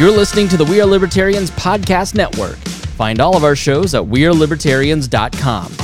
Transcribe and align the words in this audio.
You're 0.00 0.10
listening 0.10 0.48
to 0.48 0.56
the 0.56 0.64
We 0.64 0.80
Are 0.80 0.86
Libertarians 0.86 1.50
Podcast 1.50 2.14
Network. 2.14 2.56
Find 2.96 3.20
all 3.20 3.36
of 3.36 3.44
our 3.44 3.54
shows 3.54 3.94
at 3.94 4.00
WeareLibertarians.com. 4.00 5.74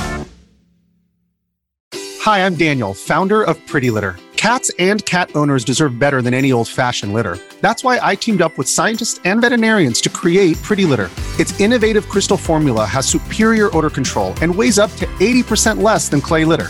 Hi, 2.21 2.43
I'm 2.43 2.55
Daniel, 2.55 2.95
founder 2.95 3.43
of 3.43 3.63
Pretty 3.67 3.91
Litter. 3.91 4.15
Cats 4.35 4.71
and 4.79 5.05
cat 5.05 5.29
owners 5.35 5.63
deserve 5.63 5.99
better 5.99 6.23
than 6.23 6.33
any 6.33 6.51
old 6.51 6.67
fashioned 6.67 7.13
litter. 7.13 7.37
That's 7.61 7.83
why 7.83 7.99
I 8.01 8.15
teamed 8.15 8.41
up 8.41 8.57
with 8.57 8.67
scientists 8.67 9.19
and 9.23 9.39
veterinarians 9.39 10.01
to 10.01 10.09
create 10.09 10.59
Pretty 10.63 10.85
Litter. 10.85 11.11
Its 11.37 11.59
innovative 11.59 12.09
crystal 12.09 12.37
formula 12.37 12.87
has 12.87 13.05
superior 13.05 13.69
odor 13.77 13.91
control 13.91 14.33
and 14.41 14.53
weighs 14.53 14.79
up 14.79 14.91
to 14.93 15.05
80% 15.19 15.83
less 15.83 16.09
than 16.09 16.21
clay 16.21 16.43
litter. 16.43 16.69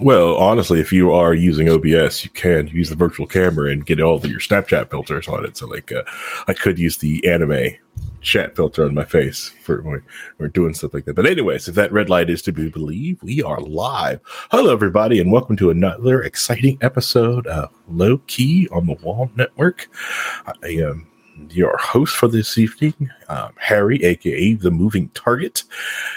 Well, 0.00 0.36
honestly, 0.36 0.80
if 0.80 0.92
you 0.92 1.12
are 1.12 1.34
using 1.34 1.68
OBS, 1.68 2.24
you 2.24 2.30
can 2.30 2.66
use 2.66 2.90
the 2.90 2.96
virtual 2.96 3.28
camera 3.28 3.70
and 3.70 3.86
get 3.86 4.00
all 4.00 4.16
of 4.16 4.26
your 4.26 4.40
Snapchat 4.40 4.90
filters 4.90 5.28
on 5.28 5.44
it. 5.44 5.56
So, 5.56 5.68
like, 5.68 5.92
uh, 5.92 6.02
I 6.48 6.52
could 6.52 6.80
use 6.80 6.98
the 6.98 7.24
anime 7.28 7.76
chat 8.20 8.56
filter 8.56 8.84
on 8.84 8.94
my 8.94 9.04
face 9.04 9.52
for 9.62 9.82
when 9.82 10.02
we're 10.38 10.48
doing 10.48 10.74
stuff 10.74 10.94
like 10.94 11.04
that. 11.04 11.14
But, 11.14 11.26
anyways, 11.26 11.68
if 11.68 11.76
that 11.76 11.92
red 11.92 12.10
light 12.10 12.28
is 12.28 12.42
to 12.42 12.52
be 12.52 12.70
believed, 12.70 13.22
we 13.22 13.40
are 13.42 13.60
live. 13.60 14.20
Hello, 14.50 14.72
everybody, 14.72 15.20
and 15.20 15.30
welcome 15.30 15.56
to 15.58 15.70
another 15.70 16.22
exciting 16.22 16.76
episode 16.80 17.46
of 17.46 17.70
Low 17.88 18.18
Key 18.26 18.68
on 18.72 18.86
the 18.86 18.94
Wall 18.94 19.30
Network. 19.36 19.88
I 20.44 20.68
am 20.68 21.06
your 21.50 21.76
host 21.76 22.16
for 22.16 22.26
this 22.26 22.58
evening, 22.58 23.10
um, 23.28 23.52
Harry, 23.58 24.02
aka 24.02 24.54
the 24.54 24.72
Moving 24.72 25.08
Target, 25.10 25.62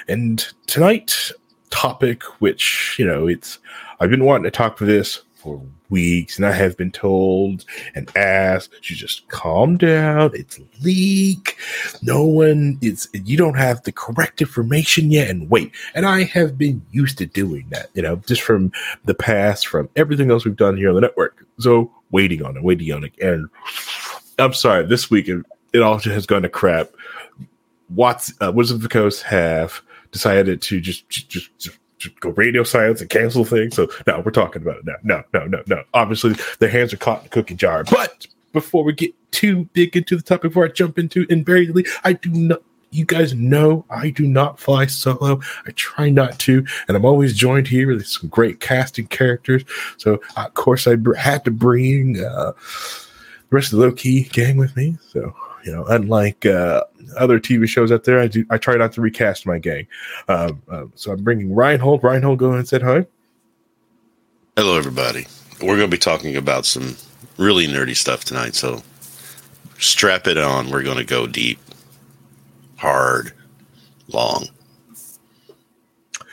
and 0.07 0.45
tonight 0.65 1.31
topic, 1.69 2.23
which, 2.39 2.95
you 2.97 3.05
know, 3.05 3.27
it's, 3.27 3.59
I've 3.99 4.09
been 4.09 4.25
wanting 4.25 4.43
to 4.43 4.51
talk 4.51 4.77
for 4.77 4.85
this 4.85 5.21
for 5.35 5.61
weeks 5.89 6.37
and 6.37 6.45
I 6.45 6.51
have 6.51 6.75
been 6.75 6.91
told 6.91 7.63
and 7.95 8.11
asked 8.17 8.71
to 8.73 8.95
just 8.95 9.27
calm 9.29 9.77
down. 9.77 10.31
It's 10.33 10.59
leak. 10.81 11.57
No 12.01 12.25
one 12.25 12.77
is, 12.81 13.07
you 13.13 13.37
don't 13.37 13.57
have 13.57 13.83
the 13.83 13.91
correct 13.91 14.41
information 14.41 15.11
yet 15.11 15.29
and 15.29 15.49
wait. 15.49 15.71
And 15.93 16.05
I 16.05 16.23
have 16.23 16.57
been 16.57 16.81
used 16.91 17.17
to 17.19 17.25
doing 17.25 17.67
that, 17.69 17.89
you 17.93 18.01
know, 18.01 18.17
just 18.27 18.41
from 18.41 18.71
the 19.05 19.13
past, 19.13 19.67
from 19.67 19.89
everything 19.95 20.31
else 20.31 20.43
we've 20.43 20.55
done 20.55 20.75
here 20.75 20.89
on 20.89 20.95
the 20.95 21.01
network. 21.01 21.45
So 21.59 21.91
waiting 22.11 22.43
on 22.43 22.57
it, 22.57 22.63
waiting 22.63 22.91
on 22.91 23.03
it. 23.03 23.17
And 23.19 23.47
I'm 24.39 24.53
sorry, 24.53 24.85
this 24.85 25.09
week 25.09 25.27
it, 25.27 25.45
it 25.71 25.81
all 25.81 25.99
has 25.99 26.25
gone 26.25 26.41
to 26.41 26.49
crap. 26.49 26.89
What's, 27.89 28.33
uh, 28.41 28.51
the 28.51 28.89
Coast 28.89 29.23
have 29.23 29.81
decided 30.11 30.61
to 30.63 30.79
just, 30.79 31.07
just, 31.09 31.29
just, 31.29 31.49
just 31.97 32.19
go 32.19 32.29
radio 32.29 32.63
silence 32.63 33.01
and 33.01 33.09
cancel 33.09 33.43
things. 33.43 33.75
So 33.75 33.87
no, 34.05 34.21
we're 34.23 34.31
talking 34.31 34.61
about 34.61 34.77
it 34.77 34.85
now. 34.85 34.95
No, 35.03 35.23
no, 35.33 35.45
no, 35.45 35.63
no. 35.67 35.83
Obviously, 35.93 36.35
their 36.59 36.69
hands 36.69 36.93
are 36.93 36.97
caught 36.97 37.19
in 37.19 37.23
the 37.23 37.29
cookie 37.29 37.55
jar. 37.55 37.83
But 37.83 38.27
before 38.53 38.83
we 38.83 38.93
get 38.93 39.13
too 39.31 39.65
big 39.73 39.97
into 39.97 40.15
the 40.15 40.21
topic, 40.21 40.51
before 40.51 40.65
I 40.65 40.69
jump 40.69 40.99
into 40.99 41.25
invariably, 41.29 41.85
I 42.03 42.13
do 42.13 42.29
not. 42.29 42.61
You 42.89 43.03
guys 43.03 43.33
know 43.33 43.85
I 43.89 44.11
do 44.11 44.25
not 44.25 44.61
fly 44.61 44.85
solo. 44.85 45.41
I 45.65 45.71
try 45.71 46.09
not 46.09 46.39
to, 46.39 46.65
and 46.87 46.95
I'm 46.95 47.03
always 47.03 47.35
joined 47.35 47.67
here 47.67 47.87
with 47.93 48.07
some 48.07 48.29
great 48.29 48.61
casting 48.61 49.07
characters. 49.07 49.65
So 49.97 50.21
of 50.37 50.53
course 50.53 50.87
I 50.87 50.95
br- 50.95 51.13
had 51.15 51.43
to 51.43 51.51
bring 51.51 52.23
uh, 52.23 52.53
the 52.53 53.55
rest 53.55 53.73
of 53.73 53.79
the 53.79 53.85
low 53.85 53.91
key 53.91 54.23
gang 54.23 54.55
with 54.55 54.75
me. 54.77 54.97
So 55.11 55.35
you 55.67 55.73
know, 55.73 55.83
unlike 55.87 56.45
uh, 56.45 56.81
other 57.17 57.41
TV 57.41 57.67
shows 57.67 57.91
out 57.91 58.05
there, 58.05 58.21
I 58.21 58.27
do 58.27 58.45
I 58.49 58.57
try 58.57 58.77
not 58.77 58.93
to 58.93 59.01
recast 59.01 59.45
my 59.45 59.59
gang. 59.59 59.85
Um, 60.29 60.61
um, 60.69 60.93
so 60.95 61.11
I'm 61.11 61.21
bringing 61.21 61.53
Reinhold. 61.53 62.03
Reinhold, 62.03 62.39
go 62.39 62.47
ahead 62.47 62.59
and 62.59 62.67
say 62.67 62.79
hi. 62.79 63.05
Hello, 64.55 64.77
everybody. 64.77 65.27
We're 65.59 65.75
going 65.75 65.89
to 65.91 65.95
be 65.95 65.97
talking 65.97 66.37
about 66.37 66.65
some 66.65 66.95
really 67.37 67.67
nerdy 67.67 67.97
stuff 67.97 68.23
tonight. 68.23 68.55
So 68.55 68.81
strap 69.77 70.25
it 70.25 70.37
on. 70.37 70.69
We're 70.69 70.83
going 70.83 70.99
to 70.99 71.03
go 71.03 71.27
deep, 71.27 71.59
hard, 72.77 73.33
long. 74.07 74.47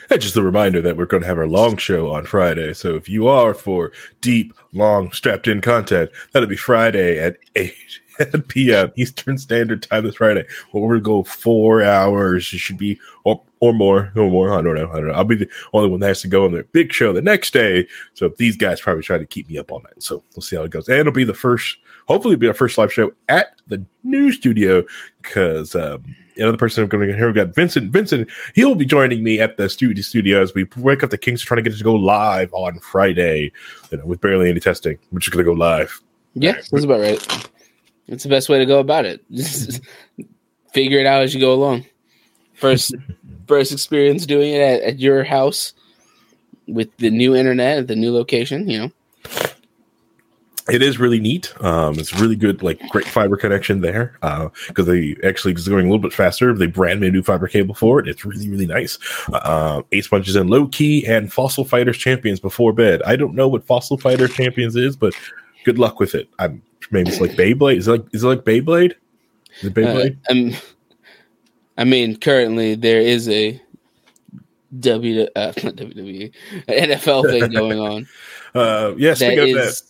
And 0.09 0.21
just 0.21 0.37
a 0.37 0.43
reminder 0.43 0.81
that 0.81 0.95
we're 0.95 1.07
going 1.07 1.23
to 1.23 1.27
have 1.27 1.39
our 1.39 1.47
long 1.47 1.75
show 1.75 2.11
on 2.11 2.25
Friday. 2.25 2.73
So 2.73 2.95
if 2.95 3.09
you 3.09 3.27
are 3.27 3.53
for 3.53 3.91
deep, 4.21 4.53
long, 4.71 5.11
strapped 5.11 5.49
in 5.49 5.59
content, 5.59 6.09
that'll 6.31 6.47
be 6.47 6.55
Friday 6.55 7.19
at 7.19 7.37
8 7.57 7.75
p.m. 8.47 8.91
Eastern 8.95 9.37
Standard 9.37 9.83
Time 9.83 10.05
this 10.05 10.15
Friday. 10.15 10.45
We're 10.73 10.87
gonna 10.87 11.01
go 11.01 11.23
four 11.23 11.83
hours. 11.83 12.51
It 12.53 12.59
should 12.59 12.77
be 12.77 12.99
or 13.23 13.41
or 13.59 13.73
more, 13.73 14.11
or 14.15 14.29
more. 14.29 14.53
I 14.53 14.61
don't 14.61 14.75
know. 14.75 14.89
I 14.91 14.95
don't 14.95 15.07
know. 15.07 15.13
I'll 15.13 15.23
be 15.23 15.35
the 15.35 15.49
only 15.73 15.89
one 15.89 15.99
that 16.01 16.07
has 16.07 16.21
to 16.21 16.27
go 16.27 16.45
on 16.45 16.51
the 16.51 16.63
big 16.71 16.93
show 16.93 17.13
the 17.13 17.21
next 17.21 17.53
day. 17.53 17.87
So 18.13 18.29
these 18.37 18.57
guys 18.57 18.81
probably 18.81 19.03
try 19.03 19.17
to 19.17 19.25
keep 19.25 19.49
me 19.49 19.57
up 19.57 19.71
all 19.71 19.81
night. 19.81 20.01
So 20.01 20.23
we'll 20.35 20.43
see 20.43 20.55
how 20.55 20.63
it 20.63 20.71
goes. 20.71 20.87
And 20.87 20.99
it'll 20.99 21.11
be 21.11 21.23
the 21.23 21.33
first, 21.33 21.77
hopefully, 22.07 22.33
it'll 22.33 22.41
be 22.41 22.47
our 22.47 22.53
first 22.53 22.77
live 22.77 22.93
show 22.93 23.11
at 23.29 23.55
the 23.67 23.83
new 24.03 24.31
studio 24.31 24.83
because 25.21 25.73
um, 25.73 26.03
another 26.37 26.57
person 26.57 26.83
I'm 26.83 26.89
going 26.89 27.07
to 27.07 27.15
hear 27.15 27.27
we 27.27 27.33
got 27.33 27.55
Vincent. 27.55 27.91
Vincent, 27.91 28.29
he'll 28.53 28.75
be 28.75 28.85
joining 28.85 29.23
me 29.23 29.39
at 29.39 29.57
the 29.57 29.69
studio 29.69 30.01
studio 30.01 30.41
as 30.41 30.53
we 30.53 30.67
wake 30.77 31.03
up 31.03 31.09
the 31.09 31.17
Kings 31.17 31.41
trying 31.41 31.57
to 31.57 31.61
get 31.63 31.73
it 31.73 31.77
to 31.77 31.83
go 31.83 31.95
live 31.95 32.53
on 32.53 32.79
Friday, 32.79 33.51
you 33.91 33.97
know, 33.97 34.05
with 34.05 34.21
barely 34.21 34.49
any 34.49 34.59
testing. 34.59 34.97
We're 35.11 35.19
just 35.19 35.33
going 35.33 35.43
to 35.43 35.51
go 35.51 35.57
live. 35.57 36.01
Yeah, 36.35 36.53
that's 36.53 36.83
about 36.83 36.99
right. 36.99 37.49
It's 38.07 38.23
the 38.23 38.29
best 38.29 38.49
way 38.49 38.59
to 38.59 38.65
go 38.65 38.79
about 38.79 39.05
it. 39.05 39.23
Just 39.31 39.81
figure 40.73 40.99
it 40.99 41.05
out 41.05 41.23
as 41.23 41.33
you 41.33 41.39
go 41.39 41.53
along. 41.53 41.85
First, 42.53 42.95
first 43.47 43.71
experience 43.71 44.25
doing 44.25 44.53
it 44.53 44.61
at, 44.61 44.81
at 44.81 44.99
your 44.99 45.23
house 45.23 45.73
with 46.67 46.95
the 46.97 47.09
new 47.09 47.35
internet 47.35 47.79
at 47.79 47.87
the 47.87 47.95
new 47.95 48.13
location. 48.13 48.69
You 48.69 48.79
know, 48.79 48.91
it 50.67 50.81
is 50.81 50.99
really 50.99 51.19
neat. 51.19 51.53
Um, 51.63 51.99
it's 51.99 52.13
really 52.19 52.35
good, 52.35 52.63
like 52.63 52.79
great 52.89 53.05
fiber 53.05 53.37
connection 53.37 53.81
there 53.81 54.17
because 54.21 54.87
uh, 54.87 54.91
they 54.91 55.15
actually 55.23 55.53
is 55.53 55.67
going 55.67 55.85
a 55.85 55.89
little 55.89 56.01
bit 56.01 56.13
faster. 56.13 56.53
They 56.53 56.65
brand 56.65 57.01
new 57.01 57.21
fiber 57.21 57.47
cable 57.47 57.75
for 57.75 57.99
it. 57.99 58.07
It's 58.07 58.25
really 58.25 58.49
really 58.49 58.65
nice. 58.65 58.97
Uh, 59.31 59.83
Ace 59.91 60.07
Punches 60.07 60.35
in 60.35 60.47
low 60.47 60.67
key 60.67 61.05
and 61.05 61.31
Fossil 61.31 61.65
Fighters 61.65 61.97
Champions 61.97 62.39
before 62.39 62.73
bed. 62.73 63.03
I 63.03 63.15
don't 63.15 63.35
know 63.35 63.47
what 63.47 63.65
Fossil 63.65 63.97
Fighter 63.97 64.27
Champions 64.27 64.75
is, 64.75 64.95
but 64.95 65.13
good 65.65 65.77
luck 65.77 65.99
with 65.99 66.15
it. 66.15 66.29
I'm 66.39 66.63
maybe 66.91 67.09
it's 67.09 67.21
like 67.21 67.31
Beyblade. 67.31 67.77
Is 67.77 67.87
it 67.87 67.91
like 67.91 68.05
is 68.13 68.23
it 68.23 68.27
like 68.27 68.43
Beyblade? 68.43 68.93
Is 69.59 69.65
it 69.65 69.73
Beyblade? 69.73 70.17
Uh, 70.29 70.31
um, 70.31 70.61
I 71.77 71.83
mean, 71.83 72.17
currently 72.17 72.75
there 72.75 73.01
is 73.01 73.27
a 73.29 73.61
W 74.79 75.27
uh, 75.35 75.53
not 75.63 75.75
WWE 75.75 76.31
NFL 76.67 77.29
thing 77.29 77.51
going 77.51 77.79
on. 77.79 78.07
uh, 78.55 78.93
yeah, 78.97 79.13
speaking 79.13 79.57
of 79.57 79.81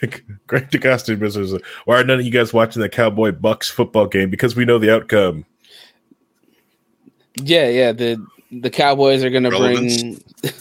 that, 0.00 0.22
Greg 0.46 0.70
DeCosta 0.70 1.18
was 1.18 1.60
why 1.84 2.00
are 2.00 2.04
none 2.04 2.18
of 2.20 2.24
you 2.24 2.32
guys 2.32 2.52
watching 2.52 2.82
the 2.82 2.88
Cowboy 2.88 3.32
Bucks 3.32 3.70
football 3.70 4.06
game 4.06 4.30
because 4.30 4.56
we 4.56 4.64
know 4.64 4.78
the 4.78 4.94
outcome. 4.94 5.44
Yeah, 7.36 7.68
yeah. 7.68 7.92
The 7.92 8.24
the 8.50 8.70
Cowboys 8.70 9.24
are 9.24 9.30
gonna 9.30 9.50
Relevance. 9.50 10.02
bring 10.02 10.52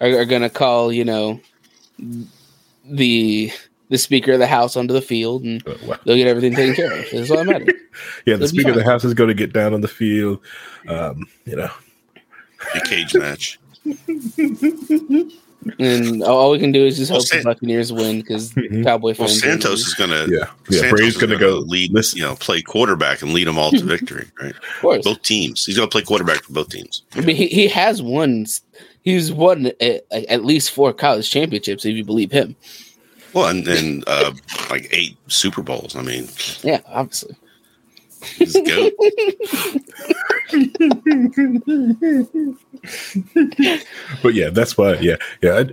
are, 0.00 0.20
are 0.20 0.24
gonna 0.24 0.50
call, 0.50 0.92
you 0.92 1.04
know, 1.04 1.40
the 2.84 3.52
the 3.94 3.98
Speaker 3.98 4.32
of 4.32 4.40
the 4.40 4.46
House 4.46 4.76
onto 4.76 4.92
the 4.92 5.00
field, 5.00 5.44
and 5.44 5.66
uh, 5.68 5.74
wow. 5.86 5.96
they'll 6.04 6.16
get 6.16 6.26
everything 6.26 6.54
taken 6.54 6.74
care 6.74 6.92
of. 6.92 7.06
That's 7.12 7.30
all 7.30 7.36
that 7.38 7.46
matters. 7.46 7.74
yeah, 8.26 8.34
the 8.36 8.48
Speaker 8.48 8.70
of 8.70 8.74
the 8.74 8.84
House 8.84 9.04
is 9.04 9.14
going 9.14 9.28
to 9.28 9.34
get 9.34 9.52
down 9.52 9.72
on 9.72 9.80
the 9.82 9.88
field. 9.88 10.40
Um, 10.88 11.28
you 11.44 11.54
know, 11.54 11.70
a 12.74 12.80
cage 12.80 13.14
match. 13.14 13.60
and 15.78 16.22
all 16.22 16.50
we 16.50 16.58
can 16.58 16.72
do 16.72 16.84
is 16.84 16.96
just 16.96 17.10
well, 17.10 17.20
hope 17.20 17.28
San- 17.28 17.38
the 17.38 17.44
Buccaneers 17.44 17.92
win 17.92 18.20
because 18.20 18.52
mm-hmm. 18.54 18.82
Cowboy 18.82 19.14
fans. 19.14 19.18
Well, 19.18 19.28
Santos 19.28 19.86
is 19.86 19.94
going 19.94 20.10
to 20.10 20.26
yeah 20.28 20.50
yeah 20.70 20.90
Brady's 20.90 21.16
going 21.16 21.30
to 21.30 21.38
go 21.38 21.58
lead 21.58 21.92
listen. 21.92 22.18
you 22.18 22.24
know 22.24 22.34
play 22.34 22.62
quarterback 22.62 23.22
and 23.22 23.32
lead 23.32 23.46
them 23.46 23.58
all 23.58 23.70
to 23.70 23.82
victory 23.82 24.26
right. 24.40 24.54
Of 24.56 24.80
course, 24.80 25.04
both 25.04 25.22
teams. 25.22 25.64
He's 25.64 25.76
going 25.76 25.88
to 25.88 25.92
play 25.92 26.02
quarterback 26.02 26.42
for 26.42 26.52
both 26.52 26.70
teams. 26.70 27.02
I 27.14 27.20
mean, 27.20 27.36
he, 27.36 27.46
he 27.46 27.68
has 27.68 28.02
won. 28.02 28.46
He's 29.02 29.32
won 29.32 29.66
at, 29.80 30.04
at 30.10 30.44
least 30.44 30.70
four 30.70 30.92
college 30.92 31.30
championships 31.30 31.84
if 31.84 31.94
you 31.94 32.04
believe 32.04 32.32
him. 32.32 32.56
Well, 33.34 33.46
and, 33.48 33.66
and 33.68 34.04
uh, 34.06 34.32
like 34.70 34.88
eight 34.92 35.16
Super 35.26 35.62
Bowls. 35.62 35.96
I 35.96 36.02
mean, 36.02 36.28
Yeah, 36.62 36.80
obviously. 36.86 37.36
he's 38.36 38.54
a 38.54 38.62
goat. 38.62 38.92
But 44.22 44.34
yeah, 44.34 44.50
that's 44.50 44.76
why. 44.76 44.94
Yeah, 44.94 45.16
yeah. 45.42 45.54
I, 45.54 45.66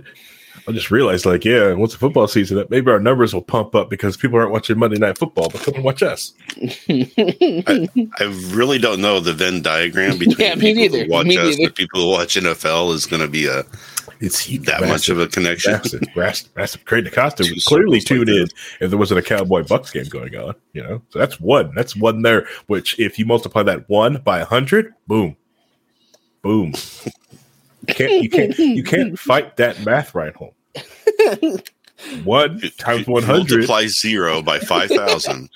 I 0.68 0.72
just 0.72 0.90
realized, 0.92 1.26
like, 1.26 1.44
yeah, 1.44 1.72
once 1.72 1.92
the 1.92 1.98
football 1.98 2.28
season 2.28 2.56
up, 2.58 2.70
maybe 2.70 2.90
our 2.90 3.00
numbers 3.00 3.34
will 3.34 3.42
pump 3.42 3.74
up 3.74 3.90
because 3.90 4.16
people 4.16 4.38
aren't 4.38 4.52
watching 4.52 4.78
Monday 4.78 4.96
Night 4.98 5.18
Football, 5.18 5.48
but 5.50 5.60
come 5.62 5.74
and 5.74 5.82
watch 5.84 6.02
us. 6.04 6.32
I 6.88 8.38
really 8.52 8.78
don't 8.78 9.00
know 9.00 9.18
the 9.20 9.32
Venn 9.34 9.60
diagram 9.62 10.18
between 10.20 10.38
Yeah, 10.38 10.54
people 10.54 10.74
neither. 10.82 11.04
who 11.04 11.10
watch 11.10 11.26
Me 11.26 11.36
us 11.36 11.56
neither. 11.56 11.64
and 11.66 11.74
people 11.74 12.00
who 12.00 12.08
watch 12.10 12.36
NFL 12.36 12.94
is 12.94 13.06
going 13.06 13.22
to 13.22 13.28
be 13.28 13.46
a 13.46 13.64
It's 14.22 14.38
huge, 14.38 14.66
that 14.66 14.80
much 14.82 15.08
of 15.08 15.18
a 15.18 15.26
connection. 15.26 15.72
massive, 15.72 16.02
massive, 16.14 16.56
massive. 16.56 16.84
Craig 16.84 17.04
DaCosta 17.04 17.42
Two 17.42 17.54
would 17.54 17.64
clearly 17.64 17.98
circles 17.98 18.28
like 18.28 18.36
in 18.36 18.48
if 18.80 18.90
there 18.90 18.98
wasn't 18.98 19.18
a 19.18 19.22
Cowboy 19.22 19.64
Bucks 19.64 19.90
game 19.90 20.04
going 20.04 20.36
on. 20.36 20.54
You 20.74 20.82
know, 20.84 21.02
so 21.10 21.18
that's 21.18 21.40
one. 21.40 21.72
That's 21.74 21.96
one 21.96 22.22
there. 22.22 22.46
Which, 22.68 22.96
if 23.00 23.18
you 23.18 23.26
multiply 23.26 23.64
that 23.64 23.88
one 23.88 24.18
by 24.24 24.38
a 24.38 24.44
hundred, 24.44 24.94
boom, 25.08 25.36
boom. 26.40 26.72
You 27.88 27.94
can't 27.94 28.22
you 28.22 28.30
can't 28.30 28.56
you 28.58 28.84
can't 28.84 29.18
fight 29.28 29.56
that 29.56 29.84
math 29.84 30.14
right 30.14 30.34
home. 30.36 30.52
One 32.22 32.60
times 32.78 33.08
one 33.08 33.24
hundred. 33.24 33.56
Multiply 33.68 33.88
zero 33.88 34.40
by 34.40 34.58
five 34.60 34.88
thousand, 34.88 35.50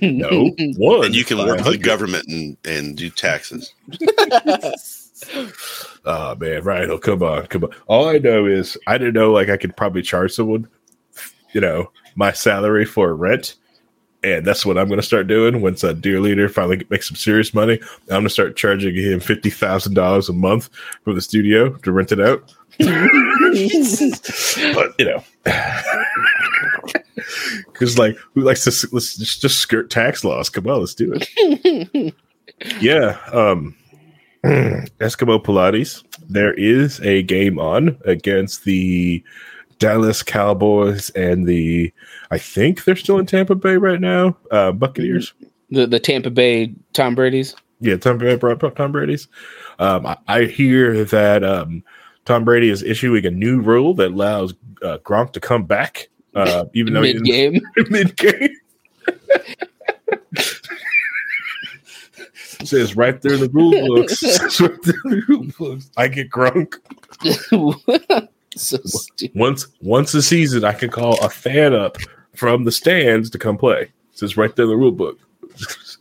No, 0.00 0.54
one. 0.76 1.06
and 1.06 1.14
you 1.16 1.24
can 1.24 1.38
work 1.38 1.60
for 1.60 1.70
the 1.72 1.78
government 1.78 2.28
and, 2.28 2.56
and 2.64 2.96
do 2.96 3.10
taxes. 3.10 3.72
Oh 6.04 6.34
man, 6.36 6.62
right? 6.62 6.88
Oh, 6.88 6.98
come 6.98 7.22
on, 7.22 7.46
come 7.46 7.64
on. 7.64 7.70
All 7.86 8.08
I 8.08 8.18
know 8.18 8.46
is 8.46 8.76
I 8.86 8.98
didn't 8.98 9.14
know 9.14 9.32
like 9.32 9.48
I 9.48 9.56
could 9.56 9.76
probably 9.76 10.02
charge 10.02 10.32
someone, 10.32 10.68
you 11.52 11.60
know, 11.60 11.90
my 12.14 12.32
salary 12.32 12.84
for 12.84 13.14
rent, 13.14 13.56
and 14.22 14.46
that's 14.46 14.66
what 14.66 14.78
I'm 14.78 14.88
going 14.88 15.00
to 15.00 15.06
start 15.06 15.26
doing 15.26 15.62
once 15.62 15.84
a 15.84 15.94
dear 15.94 16.20
leader 16.20 16.48
finally 16.48 16.86
makes 16.90 17.08
some 17.08 17.16
serious 17.16 17.54
money. 17.54 17.80
I'm 18.02 18.08
going 18.08 18.24
to 18.24 18.30
start 18.30 18.56
charging 18.56 18.94
him 18.94 19.20
fifty 19.20 19.50
thousand 19.50 19.94
dollars 19.94 20.28
a 20.28 20.32
month 20.32 20.68
for 21.02 21.14
the 21.14 21.20
studio 21.20 21.70
to 21.70 21.92
rent 21.92 22.12
it 22.12 22.20
out. 22.20 22.52
but 22.78 24.94
you 24.98 25.06
know, 25.06 25.24
because 27.72 27.98
like 27.98 28.16
who 28.34 28.42
likes 28.42 28.64
to 28.64 28.88
let's 28.92 29.16
just, 29.16 29.40
just 29.40 29.58
skirt 29.58 29.90
tax 29.90 30.24
laws? 30.24 30.50
Come 30.50 30.66
on, 30.66 30.80
let's 30.80 30.94
do 30.94 31.14
it. 31.14 32.14
yeah. 32.80 33.18
Um. 33.32 33.74
Eskimo 34.98 35.42
Pilates. 35.42 36.02
There 36.28 36.54
is 36.54 37.00
a 37.00 37.22
game 37.22 37.58
on 37.58 37.98
against 38.04 38.64
the 38.64 39.22
Dallas 39.78 40.22
Cowboys 40.22 41.10
and 41.10 41.46
the. 41.46 41.92
I 42.30 42.38
think 42.38 42.84
they're 42.84 42.96
still 42.96 43.18
in 43.18 43.26
Tampa 43.26 43.54
Bay 43.54 43.76
right 43.76 44.00
now. 44.00 44.36
Uh, 44.50 44.72
Buccaneers. 44.72 45.34
The 45.70 45.86
the 45.86 46.00
Tampa 46.00 46.30
Bay 46.30 46.74
Tom 46.92 47.14
Brady's. 47.14 47.54
Yeah, 47.80 47.96
Tom, 47.96 48.16
Brady- 48.18 48.40
Tom 48.74 48.92
Brady's. 48.92 49.28
Um, 49.78 50.06
I, 50.06 50.16
I 50.28 50.44
hear 50.44 51.04
that 51.04 51.44
um, 51.44 51.84
Tom 52.24 52.44
Brady 52.44 52.70
is 52.70 52.82
issuing 52.82 53.26
a 53.26 53.30
new 53.30 53.60
rule 53.60 53.92
that 53.94 54.12
allows 54.12 54.54
uh, 54.82 54.98
Gronk 55.04 55.32
to 55.32 55.40
come 55.40 55.64
back, 55.64 56.08
uh, 56.34 56.64
even 56.72 56.94
though 56.94 57.02
Mid 57.02 57.22
game. 57.24 57.60
mid 57.90 58.16
game. 58.16 58.48
Says 62.64 62.96
right 62.96 63.20
there 63.22 63.34
in 63.34 63.40
the 63.40 63.48
rule 63.50 63.72
books. 63.86 64.22
Right 64.60 64.82
there 64.82 64.94
in 65.04 65.10
the 65.10 65.22
rule 65.28 65.46
books. 65.58 65.90
I 65.96 66.08
get 66.08 66.30
Gronk 66.30 66.76
so 68.56 68.82
once 69.34 69.66
once 69.80 70.14
a 70.14 70.22
season. 70.22 70.64
I 70.64 70.72
can 70.72 70.90
call 70.90 71.22
a 71.24 71.28
fan 71.28 71.74
up 71.74 71.98
from 72.34 72.64
the 72.64 72.72
stands 72.72 73.30
to 73.30 73.38
come 73.38 73.58
play. 73.58 73.90
Says 74.12 74.36
right 74.36 74.54
there 74.56 74.64
in 74.64 74.70
the 74.70 74.76
rule 74.76 74.92
book. 74.92 75.18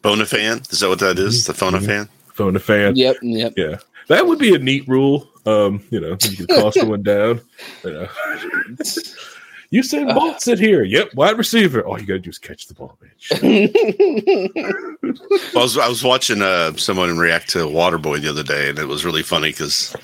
Phone 0.04 0.22
a 0.22 0.26
fan? 0.26 0.62
Is 0.70 0.80
that 0.80 0.90
what 0.90 1.00
that 1.00 1.18
is? 1.18 1.46
The 1.46 1.54
phone 1.54 1.76
a 1.76 1.82
fan? 1.82 2.10
Phone 2.34 2.56
a 2.56 2.60
fan. 2.60 2.96
Yep, 2.96 3.18
yep. 3.22 3.54
Yeah, 3.58 3.78
that 4.08 4.28
would 4.28 4.40
be 4.40 4.54
a 4.54 4.60
neat 4.60 4.88
rule. 4.88 5.28
Um, 5.46 5.84
you 5.90 6.00
know, 6.00 6.18
you 6.30 6.46
can 6.46 6.48
call 6.48 6.72
someone 6.72 7.04
down. 7.04 7.42
You, 7.84 7.92
know. 7.92 8.08
You 9.72 9.84
said 9.84 10.08
Bolt 10.14 10.42
sit 10.42 10.60
here. 10.60 10.84
Yep, 10.84 11.14
wide 11.16 11.38
receiver. 11.38 11.86
All 11.86 12.00
you 12.00 12.06
gotta 12.06 12.20
do 12.20 12.30
is 12.30 12.38
catch 12.38 12.68
the 12.68 12.74
ball, 12.74 12.98
bitch. 13.02 13.32
Well, 15.54 15.62
I 15.62 15.64
was 15.64 15.78
I 15.78 15.88
was 15.88 16.04
watching 16.04 16.42
uh, 16.42 16.74
someone 16.76 17.18
react 17.18 17.50
to 17.52 17.60
Waterboy 17.60 18.22
the 18.22 18.30
other 18.30 18.44
day, 18.44 18.70
and 18.70 18.78
it 18.80 18.88
was 18.88 19.06
really 19.06 19.24
funny 19.24 19.50
because 19.50 19.96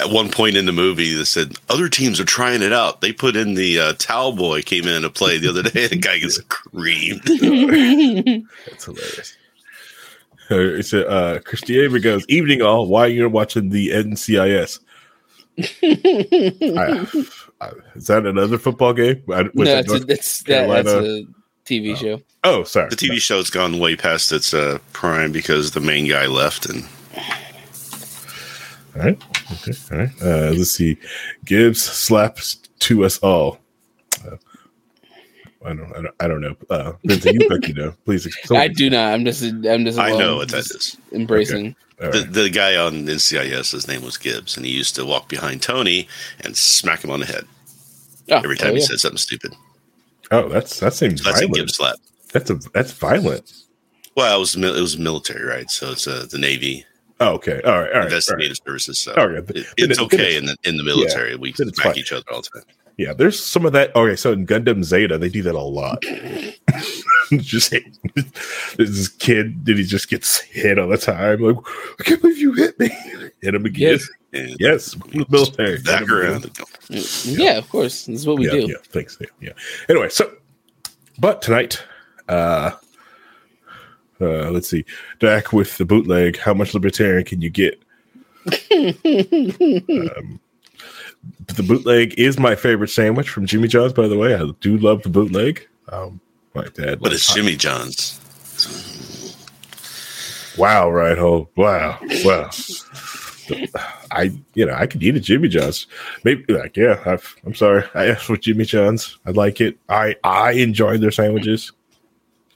at 0.00 0.10
one 0.10 0.30
point 0.30 0.56
in 0.56 0.64
the 0.66 0.72
movie, 0.72 1.14
they 1.14 1.24
said 1.24 1.56
other 1.68 1.88
teams 1.88 2.18
are 2.20 2.24
trying 2.24 2.62
it 2.62 2.72
out. 2.72 3.00
They 3.00 3.12
put 3.12 3.36
in 3.36 3.54
the 3.54 3.78
uh, 3.78 3.92
towel 3.98 4.32
boy 4.32 4.62
came 4.62 4.86
in 4.86 5.02
to 5.02 5.10
play 5.10 5.38
the 5.38 5.48
other 5.48 5.62
day, 5.62 5.82
and 5.84 5.92
the 5.92 5.96
guy 5.96 6.18
gets 6.18 6.40
creamed. 6.48 7.22
That's 8.66 8.84
hilarious. 8.84 9.36
Uh, 10.50 10.56
It's 10.78 10.92
a 10.92 11.08
uh, 11.08 11.38
Christiana 11.40 11.98
goes 12.00 12.24
evening 12.28 12.62
all. 12.62 12.86
Why 12.86 13.06
you're 13.06 13.28
watching 13.28 13.70
the 13.70 13.90
NCIS? 13.90 14.80
I, 15.58 15.66
I, 17.22 17.24
is 17.94 18.06
that 18.06 18.26
another 18.26 18.58
football 18.58 18.92
game? 18.92 19.22
Was 19.26 19.48
no, 19.54 19.64
that 19.64 19.84
it's 19.84 19.88
a, 19.88 19.92
North 19.92 20.06
that's 20.06 20.42
that, 20.44 20.68
that's 20.68 20.88
a 20.88 21.24
TV 21.64 21.96
show. 21.96 22.20
oh, 22.44 22.64
sorry. 22.64 22.90
The 22.90 22.96
TV 22.96 23.20
show's 23.20 23.50
gone 23.50 23.78
way 23.78 23.96
past 23.96 24.32
its 24.32 24.52
uh, 24.52 24.78
prime 24.92 25.32
because 25.32 25.72
the 25.72 25.80
main 25.80 26.08
guy 26.08 26.26
left, 26.26 26.66
and 26.66 26.84
All 28.96 29.02
right. 29.02 29.22
Okay. 29.52 29.72
All 29.92 29.98
right. 29.98 30.10
Uh, 30.22 30.52
let's 30.52 30.72
see. 30.72 30.98
Gibbs 31.44 31.82
slaps 31.82 32.56
to 32.80 33.04
us 33.04 33.18
all. 33.18 33.58
I 35.64 35.68
don't. 35.74 35.92
I 35.96 36.02
don't. 36.02 36.14
I 36.20 36.28
don't 36.28 36.40
know. 36.40 36.56
Uh, 36.70 36.92
Vincent, 37.04 37.40
you 37.40 37.48
think 37.48 37.68
you 37.68 37.74
know? 37.74 37.94
Please. 38.04 38.26
explain. 38.26 38.60
I 38.60 38.68
do 38.68 38.90
not. 38.90 39.12
I'm 39.14 39.24
just. 39.24 39.42
I'm 39.42 39.84
just. 39.84 39.98
I 39.98 40.10
know 40.10 40.16
alone, 40.16 40.36
what 40.38 40.48
that 40.50 40.64
just. 40.64 40.98
Embracing. 41.12 41.74
All 42.02 42.10
The, 42.10 42.18
right. 42.20 42.32
the 42.32 42.50
guy 42.50 42.76
on 42.76 43.06
NCIS, 43.06 43.72
his 43.72 43.88
name 43.88 44.02
was 44.02 44.16
Gibbs, 44.16 44.56
and 44.56 44.66
he 44.66 44.72
used 44.72 44.94
to 44.96 45.04
walk 45.04 45.28
behind 45.28 45.62
Tony 45.62 46.08
and 46.40 46.56
smack 46.56 47.02
him 47.04 47.10
on 47.10 47.20
the 47.20 47.26
head 47.26 47.46
Oh, 48.30 48.36
every 48.38 48.56
time 48.56 48.70
oh, 48.70 48.74
he 48.74 48.80
yeah. 48.80 48.86
said 48.86 48.98
something 49.00 49.16
stupid. 49.18 49.54
Oh, 50.30 50.48
that's 50.48 50.80
that 50.80 50.92
seems 50.94 51.22
That's 51.22 51.38
a 51.38 51.40
violent. 51.42 51.54
Gibbs 51.54 51.76
slap. 51.76 51.96
That's 52.32 52.50
a 52.50 52.54
that's 52.72 52.92
violent. 52.92 53.52
Well, 54.16 54.36
it 54.36 54.40
was 54.40 54.56
it 54.56 54.60
was 54.80 54.98
military, 54.98 55.44
right? 55.44 55.70
So 55.70 55.92
it's 55.92 56.06
uh, 56.08 56.26
the 56.30 56.38
Navy 56.38 56.84
Oh, 57.20 57.34
okay. 57.34 57.60
All 57.64 57.70
right. 57.72 57.74
All 57.74 57.80
right. 57.82 57.88
All 57.92 57.94
right. 58.00 58.04
investigative 58.06 58.56
services. 58.66 58.98
So 58.98 59.14
Oh, 59.16 59.28
yeah. 59.28 59.38
It, 59.38 59.50
it- 59.56 59.66
it's 59.78 59.98
okay 60.00 60.36
it's- 60.36 60.38
in 60.38 60.46
the 60.46 60.56
in 60.64 60.76
the 60.76 60.82
military. 60.84 61.36
we 61.36 61.52
then 61.52 61.68
it's 61.68 61.80
smack 61.80 61.96
each 61.96 62.12
other 62.12 62.24
all 62.32 62.42
the 62.42 62.48
time. 62.60 62.64
Yeah, 62.96 63.12
there's 63.12 63.42
some 63.42 63.66
of 63.66 63.72
that. 63.72 63.94
Okay, 63.96 64.16
so 64.16 64.32
in 64.32 64.46
Gundam 64.46 64.84
Zeta, 64.84 65.18
they 65.18 65.28
do 65.28 65.42
that 65.42 65.54
a 65.54 65.60
lot. 65.60 66.02
just 67.32 67.72
hit, 67.72 67.84
this 68.76 69.08
kid, 69.08 69.64
did 69.64 69.78
he 69.78 69.84
just 69.84 70.08
gets 70.08 70.40
hit 70.40 70.78
all 70.78 70.88
the 70.88 70.98
time? 70.98 71.40
Like, 71.40 71.56
I 71.98 72.04
can't 72.04 72.20
believe 72.20 72.38
you 72.38 72.52
hit 72.52 72.78
me. 72.78 72.90
Hit 73.40 73.54
him 73.54 73.66
again. 73.66 73.92
Yes. 73.92 74.08
And 74.32 74.56
Yes, 74.58 74.96
military. 75.28 75.78
back 75.82 76.06
Hit 76.08 76.44
him 76.88 77.04
Yeah, 77.24 77.58
of 77.58 77.68
course. 77.68 78.06
This 78.06 78.20
is 78.20 78.26
what 78.26 78.38
we 78.38 78.46
yeah, 78.46 78.52
do. 78.52 78.60
Yeah, 78.68 78.76
thanks. 78.84 79.18
Yeah, 79.20 79.26
yeah. 79.40 79.52
Anyway, 79.90 80.08
so 80.08 80.32
but 81.18 81.42
tonight, 81.42 81.82
uh 82.28 82.70
uh 84.18 84.50
let's 84.50 84.68
see. 84.68 84.86
Dak 85.18 85.52
with 85.52 85.76
the 85.76 85.84
bootleg, 85.84 86.38
how 86.38 86.54
much 86.54 86.72
libertarian 86.72 87.24
can 87.24 87.42
you 87.42 87.50
get? 87.50 87.82
um, 90.16 90.40
the 91.46 91.62
bootleg 91.62 92.18
is 92.18 92.38
my 92.38 92.54
favorite 92.54 92.88
sandwich 92.88 93.28
from 93.28 93.46
Jimmy 93.46 93.68
John's, 93.68 93.92
by 93.92 94.08
the 94.08 94.18
way. 94.18 94.34
I 94.34 94.50
do 94.60 94.78
love 94.78 95.02
the 95.02 95.08
bootleg. 95.08 95.66
Um 95.88 96.20
my 96.54 96.64
dad. 96.74 97.00
But 97.00 97.12
it's 97.12 97.26
hot- 97.26 97.36
Jimmy 97.36 97.56
John's. 97.56 98.20
Wow, 100.56 100.90
right 100.90 101.18
hole. 101.18 101.50
Wow. 101.56 101.98
Wow. 102.24 102.50
I 104.10 104.32
you 104.54 104.64
know 104.64 104.74
I 104.74 104.86
could 104.86 105.02
eat 105.02 105.16
a 105.16 105.20
Jimmy 105.20 105.48
John's. 105.48 105.86
Maybe 106.22 106.52
like 106.52 106.76
yeah. 106.76 107.02
I've, 107.04 107.36
I'm 107.44 107.54
sorry. 107.54 107.84
I 107.94 108.06
asked 108.06 108.24
for 108.24 108.36
Jimmy 108.36 108.64
John's. 108.64 109.18
I 109.26 109.32
like 109.32 109.60
it. 109.60 109.76
I 109.88 110.16
I 110.24 110.52
enjoy 110.52 110.98
their 110.98 111.10
sandwiches. 111.10 111.72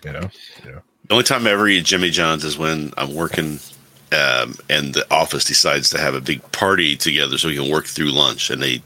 You 0.04 0.12
know. 0.12 0.30
Yeah. 0.64 0.78
The 1.08 1.14
only 1.14 1.24
time 1.24 1.46
I 1.46 1.50
ever 1.50 1.68
eat 1.68 1.84
Jimmy 1.84 2.10
John's 2.10 2.44
is 2.44 2.56
when 2.58 2.92
I'm 2.96 3.14
working 3.14 3.58
um, 4.12 4.54
and 4.68 4.94
the 4.94 5.06
office 5.10 5.44
decides 5.44 5.90
to 5.90 5.98
have 5.98 6.14
a 6.14 6.20
big 6.20 6.40
party 6.52 6.96
together 6.96 7.38
so 7.38 7.48
we 7.48 7.56
can 7.56 7.70
work 7.70 7.86
through 7.86 8.10
lunch 8.10 8.50
and 8.50 8.62
they 8.62 8.82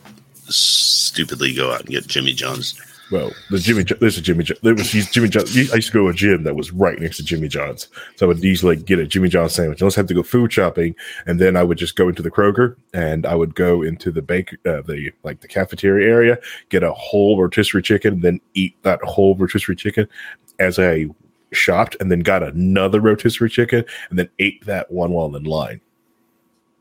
stupidly 0.48 1.54
go 1.54 1.72
out 1.72 1.80
and 1.80 1.90
get 1.90 2.06
Jimmy 2.06 2.32
John's. 2.32 2.74
Well, 3.10 3.30
the 3.50 3.58
Jimmy 3.58 3.84
there's 4.00 4.16
a 4.16 4.22
Jimmy 4.22 4.46
there 4.62 4.74
was 4.74 4.90
Jimmy 4.90 5.28
John. 5.28 5.44
I 5.46 5.74
used 5.76 5.88
to 5.88 5.92
go 5.92 6.04
to 6.04 6.08
a 6.08 6.14
gym 6.14 6.44
that 6.44 6.56
was 6.56 6.72
right 6.72 6.98
next 6.98 7.18
to 7.18 7.22
Jimmy 7.22 7.46
John's, 7.46 7.88
so 8.16 8.24
I 8.24 8.28
would 8.28 8.42
usually 8.42 8.76
get 8.76 8.98
a 8.98 9.06
Jimmy 9.06 9.28
John's 9.28 9.54
sandwich. 9.54 9.82
I 9.82 9.84
always 9.84 9.96
have 9.96 10.06
to 10.06 10.14
go 10.14 10.22
food 10.22 10.50
shopping, 10.50 10.94
and 11.26 11.38
then 11.38 11.54
I 11.54 11.62
would 11.62 11.76
just 11.76 11.94
go 11.94 12.08
into 12.08 12.22
the 12.22 12.30
Kroger 12.30 12.74
and 12.94 13.26
I 13.26 13.34
would 13.34 13.54
go 13.54 13.82
into 13.82 14.12
the 14.12 14.22
bake 14.22 14.54
uh, 14.64 14.80
the 14.80 15.12
like 15.24 15.42
the 15.42 15.48
cafeteria 15.48 16.10
area, 16.10 16.38
get 16.70 16.82
a 16.82 16.92
whole 16.94 17.38
rotisserie 17.38 17.82
chicken, 17.82 18.20
then 18.20 18.40
eat 18.54 18.82
that 18.82 19.02
whole 19.02 19.36
rotisserie 19.36 19.76
chicken 19.76 20.08
as 20.58 20.78
I 20.78 21.06
shopped, 21.52 21.96
and 22.00 22.10
then 22.10 22.20
got 22.20 22.42
another 22.42 23.00
rotisserie 23.00 23.50
chicken, 23.50 23.84
and 24.10 24.18
then 24.18 24.28
ate 24.38 24.64
that 24.66 24.90
one 24.90 25.10
while 25.12 25.34
in 25.36 25.44
line. 25.44 25.80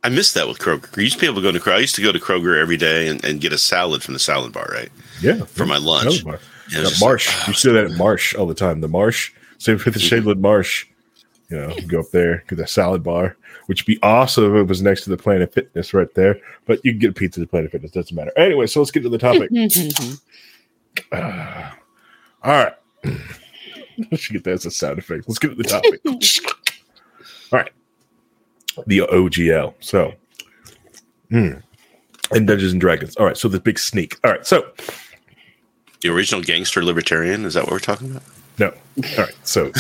I 0.03 0.09
missed 0.09 0.33
that 0.33 0.47
with 0.47 0.57
Kroger. 0.57 0.95
You 0.97 1.03
used 1.03 1.15
to 1.15 1.21
be 1.21 1.27
able 1.27 1.35
to 1.35 1.41
go 1.43 1.51
to 1.51 1.59
Kroger. 1.59 1.75
I 1.75 1.79
used 1.79 1.93
to 1.95 2.01
go 2.01 2.11
to 2.11 2.19
Kroger 2.19 2.59
every 2.59 2.77
day 2.77 3.07
and, 3.07 3.23
and 3.23 3.39
get 3.39 3.53
a 3.53 3.57
salad 3.59 4.01
from 4.01 4.13
the 4.15 4.19
salad 4.19 4.51
bar, 4.51 4.67
right? 4.71 4.89
Yeah, 5.21 5.43
For 5.45 5.65
my 5.67 5.77
lunch. 5.77 6.21
Salad 6.21 6.25
bar. 6.25 6.39
Yeah, 6.71 6.81
Yeah, 6.83 6.89
Marsh. 6.99 7.27
like, 7.39 7.47
you 7.49 7.53
see 7.53 7.71
that 7.71 7.85
at 7.85 7.91
Marsh 7.97 8.33
all 8.33 8.47
the 8.47 8.55
time. 8.55 8.81
The 8.81 8.87
Marsh, 8.87 9.31
same 9.59 9.75
with 9.75 9.83
the 9.85 9.91
Mhm. 9.91 10.23
Shadewood 10.23 10.39
Marsh. 10.39 10.87
You 11.49 11.57
know, 11.57 11.75
you 11.75 11.85
go 11.85 11.99
up 11.99 12.09
there, 12.11 12.43
get 12.47 12.55
that 12.59 12.69
salad 12.69 13.03
bar, 13.03 13.35
which 13.67 13.81
would 13.81 13.85
be 13.93 13.99
awesome 14.01 14.45
if 14.55 14.61
it 14.61 14.67
was 14.67 14.81
next 14.81 15.03
to 15.03 15.09
the 15.11 15.17
Planet 15.17 15.53
Fitness 15.53 15.93
right 15.93 16.11
there. 16.15 16.39
But 16.65 16.79
you 16.85 16.93
can 16.93 16.99
get 16.99 17.09
a 17.11 17.13
pizza 17.13 17.41
at 17.41 17.43
the 17.43 17.49
Planet 17.51 17.71
Fitness, 17.71 17.91
doesn't 17.91 18.15
matter. 18.15 18.31
Anyway, 18.37 18.65
so 18.67 18.79
let's 18.79 18.89
get 18.91 19.03
to 19.03 19.09
the 19.09 19.17
topic. 19.19 19.49
Ah, 21.11 21.77
all 22.43 22.51
right. 22.51 22.73
I 24.11 24.15
should 24.15 24.33
get 24.33 24.43
that 24.45 24.53
as 24.53 24.65
a 24.65 24.71
sound 24.71 24.99
effect. 24.99 25.27
Let's 25.27 25.39
get 25.39 25.49
to 25.49 25.55
the 25.55 25.63
topic. 25.63 26.01
all 26.05 27.59
right. 27.59 27.71
The 28.87 28.99
OGL. 28.99 29.73
So, 29.79 30.13
hmm. 31.29 31.53
and 32.31 32.47
Dungeons 32.47 32.71
and 32.71 32.81
Dragons. 32.81 33.15
All 33.17 33.25
right. 33.25 33.37
So 33.37 33.47
the 33.47 33.59
big 33.59 33.79
sneak. 33.79 34.17
All 34.23 34.31
right. 34.31 34.45
So, 34.45 34.71
The 36.01 36.09
original 36.09 36.41
gangster 36.41 36.83
libertarian. 36.83 37.45
Is 37.45 37.53
that 37.55 37.63
what 37.63 37.71
we're 37.71 37.79
talking 37.79 38.11
about? 38.11 38.23
No. 38.57 38.67
All 39.17 39.25
right. 39.25 39.35
So, 39.43 39.71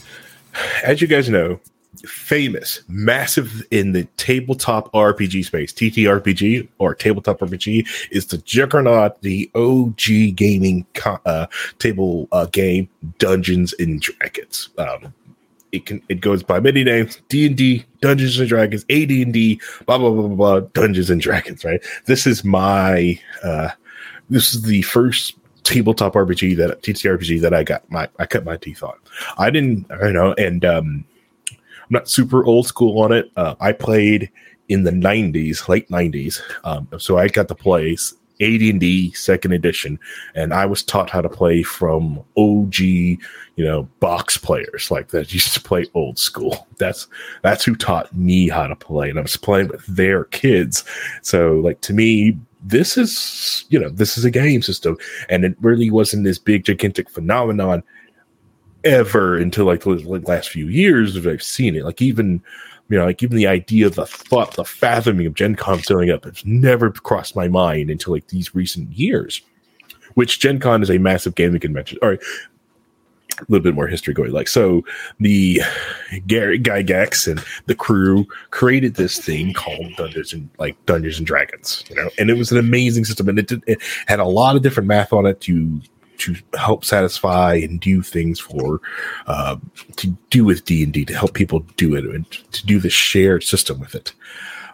as 0.84 1.00
you 1.00 1.06
guys 1.06 1.28
know, 1.28 1.60
famous, 2.02 2.82
massive 2.88 3.66
in 3.70 3.92
the 3.92 4.04
tabletop 4.16 4.92
RPG 4.92 5.44
space, 5.44 5.72
TTRPG 5.72 6.68
or 6.78 6.94
tabletop 6.94 7.38
RPG 7.40 7.88
is 8.10 8.26
the 8.26 8.38
juggernaut, 8.38 9.20
the 9.22 9.50
OG 9.54 10.36
gaming 10.36 10.86
co- 10.94 11.20
uh, 11.26 11.46
table 11.78 12.28
uh, 12.32 12.46
game, 12.46 12.88
Dungeons 13.18 13.74
and 13.78 14.00
Dragons. 14.00 14.70
Um, 14.78 15.12
it 15.72 15.84
can 15.86 16.02
it 16.08 16.20
goes 16.20 16.42
by 16.42 16.60
many 16.60 16.84
names: 16.84 17.20
D 17.28 17.46
and 17.46 17.56
D, 17.56 17.84
Dungeons 18.00 18.38
and 18.38 18.48
Dragons, 18.48 18.84
AD 18.88 19.10
and 19.10 19.32
D, 19.32 19.60
blah 19.86 19.98
blah 19.98 20.10
blah 20.10 20.28
blah 20.28 20.36
blah, 20.36 20.60
Dungeons 20.72 21.10
and 21.10 21.20
Dragons. 21.20 21.64
Right. 21.64 21.82
This 22.06 22.26
is 22.26 22.44
my 22.44 23.20
uh, 23.42 23.70
this 24.30 24.54
is 24.54 24.62
the 24.62 24.82
first 24.82 25.34
tabletop 25.64 26.14
RPG 26.14 26.56
that 26.56 26.82
TTRPG 26.82 27.42
that 27.42 27.52
I 27.52 27.62
got 27.62 27.90
my 27.90 28.08
I 28.18 28.26
cut 28.26 28.44
my 28.44 28.56
teeth 28.56 28.82
on. 28.82 28.94
I 29.36 29.50
didn't 29.50 29.90
I 29.90 30.10
know 30.10 30.34
and 30.38 30.64
um 30.64 31.04
not 31.90 32.08
super 32.08 32.44
old 32.44 32.66
school 32.66 33.00
on 33.00 33.12
it. 33.12 33.30
Uh, 33.36 33.54
I 33.60 33.72
played 33.72 34.30
in 34.68 34.84
the 34.84 34.90
90s, 34.90 35.68
late 35.68 35.88
90s. 35.88 36.40
Um, 36.64 36.88
so 36.98 37.18
I 37.18 37.28
got 37.28 37.48
to 37.48 37.54
play 37.54 37.96
AD&D 38.40 39.12
second 39.12 39.52
edition 39.52 39.98
and 40.34 40.54
I 40.54 40.66
was 40.66 40.82
taught 40.82 41.10
how 41.10 41.20
to 41.20 41.28
play 41.28 41.62
from 41.62 42.22
OG, 42.36 42.78
you 42.78 43.18
know, 43.56 43.88
box 44.00 44.36
players 44.36 44.90
like 44.90 45.08
that 45.08 45.32
used 45.32 45.54
to 45.54 45.60
play 45.60 45.86
old 45.94 46.18
school. 46.18 46.66
That's 46.78 47.08
that's 47.42 47.64
who 47.64 47.74
taught 47.74 48.14
me 48.14 48.48
how 48.48 48.66
to 48.66 48.76
play 48.76 49.10
and 49.10 49.18
I 49.18 49.22
was 49.22 49.36
playing 49.36 49.68
with 49.68 49.84
their 49.86 50.24
kids. 50.24 50.84
So 51.22 51.54
like 51.54 51.80
to 51.82 51.92
me 51.92 52.38
this 52.62 52.96
is 52.96 53.64
you 53.70 53.78
know 53.78 53.88
this 53.88 54.18
is 54.18 54.24
a 54.24 54.30
game 54.30 54.62
system 54.62 54.96
and 55.28 55.44
it 55.44 55.56
really 55.60 55.90
wasn't 55.90 56.24
this 56.24 56.38
big 56.38 56.64
gigantic 56.64 57.08
phenomenon 57.08 57.82
ever 58.88 59.36
until 59.36 59.66
like 59.66 59.82
the 59.82 60.22
last 60.26 60.48
few 60.48 60.66
years 60.68 61.14
that 61.14 61.26
I've 61.26 61.42
seen 61.42 61.76
it. 61.76 61.84
Like 61.84 62.02
even 62.02 62.42
you 62.88 62.98
know, 62.98 63.04
like 63.04 63.22
even 63.22 63.36
the 63.36 63.46
idea, 63.46 63.90
the 63.90 64.06
thought, 64.06 64.54
the 64.54 64.64
fathoming 64.64 65.26
of 65.26 65.34
Gen 65.34 65.54
Con 65.54 65.78
filling 65.78 66.10
up 66.10 66.24
has 66.24 66.44
never 66.46 66.90
crossed 66.90 67.36
my 67.36 67.46
mind 67.46 67.90
until 67.90 68.14
like 68.14 68.28
these 68.28 68.54
recent 68.54 68.90
years. 68.92 69.42
Which 70.14 70.40
Gen 70.40 70.58
Con 70.58 70.82
is 70.82 70.90
a 70.90 70.98
massive 70.98 71.34
gaming 71.34 71.60
convention. 71.60 71.98
All 72.02 72.08
right. 72.08 72.22
A 73.38 73.44
little 73.48 73.62
bit 73.62 73.74
more 73.74 73.86
history 73.86 74.14
going. 74.14 74.32
Like 74.32 74.48
so 74.48 74.82
the 75.20 75.60
Gary 76.26 76.58
Gygax 76.58 77.30
and 77.30 77.44
the 77.66 77.74
crew 77.74 78.26
created 78.50 78.94
this 78.94 79.18
thing 79.18 79.52
called 79.52 79.94
Dungeons 79.96 80.32
and 80.32 80.48
like 80.58 80.74
Dungeons 80.86 81.18
and 81.18 81.26
Dragons, 81.26 81.84
you 81.88 81.94
know, 81.94 82.08
and 82.18 82.30
it 82.30 82.38
was 82.38 82.50
an 82.50 82.58
amazing 82.58 83.04
system 83.04 83.28
and 83.28 83.38
it, 83.38 83.46
did, 83.46 83.62
it 83.68 83.78
had 84.06 84.18
a 84.18 84.24
lot 84.24 84.56
of 84.56 84.62
different 84.62 84.88
math 84.88 85.12
on 85.12 85.24
it 85.24 85.40
to 85.42 85.80
to 86.18 86.36
help 86.56 86.84
satisfy 86.84 87.54
and 87.54 87.80
do 87.80 88.02
things 88.02 88.38
for 88.38 88.80
uh, 89.26 89.56
to 89.96 90.08
do 90.30 90.44
with 90.44 90.64
D 90.64 90.82
and 90.82 90.92
D 90.92 91.04
to 91.04 91.14
help 91.14 91.34
people 91.34 91.60
do 91.76 91.94
it 91.94 92.04
and 92.04 92.30
to 92.30 92.66
do 92.66 92.78
the 92.78 92.90
shared 92.90 93.42
system 93.42 93.80
with 93.80 93.94
it. 93.94 94.12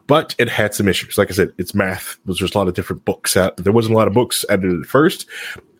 But 0.07 0.35
it 0.39 0.51
had 0.51 0.75
some 0.75 0.87
issues. 0.87 1.17
Like 1.17 1.31
I 1.31 1.35
said, 1.35 1.53
it's 1.57 1.75
math. 1.75 2.19
There's 2.27 2.39
just 2.39 2.55
a 2.55 2.59
lot 2.59 2.69
of 2.69 2.75
different 2.75 3.05
books 3.07 3.37
out. 3.37 3.57
There 3.57 3.73
wasn't 3.73 3.95
a 3.95 3.99
lot 3.99 4.07
of 4.09 4.13
books 4.13 4.45
added 4.51 4.79
at 4.79 4.87
first. 4.87 5.27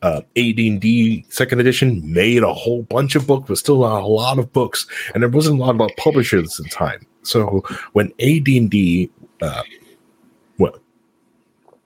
Uh, 0.01 0.23
AD&D 0.37 1.27
second 1.29 1.61
edition 1.61 2.01
made 2.11 2.43
a 2.43 2.53
whole 2.53 2.83
bunch 2.83 3.17
of 3.17 3.27
books, 3.27 3.49
but 3.49 3.59
still 3.59 3.81
not 3.81 4.03
a 4.03 4.07
lot 4.07 4.39
of 4.39 4.53
books, 4.53 4.87
and 5.13 5.23
there 5.23 5.31
wasn't 5.31 5.59
a 5.59 5.63
lot 5.63 5.79
of 5.79 5.97
publishers 5.97 6.59
at 6.59 6.65
the 6.65 6.71
time. 6.71 7.07
So 7.23 7.63
when 7.93 8.13
AD&D, 8.21 9.11
uh, 9.41 9.63
what 10.57 10.81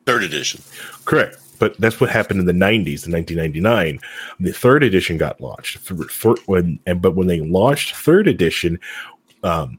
Third 0.09 0.23
edition. 0.23 0.63
Correct. 1.05 1.37
But 1.59 1.77
that's 1.79 2.01
what 2.01 2.11
happened 2.11 2.41
in 2.41 2.47
the 2.47 2.53
90s, 2.53 3.07
in 3.07 3.13
1999. 3.13 3.99
The 4.41 4.53
third 4.53 4.83
edition 4.83 5.19
got 5.19 5.41
launched. 5.41 5.79
For, 5.79 5.97
for, 6.05 6.37
when 6.47 6.79
and 6.87 7.03
but 7.03 7.15
when 7.15 7.27
they 7.27 7.41
launched 7.41 7.97
third 7.97 8.29
edition, 8.29 8.79
um, 9.43 9.79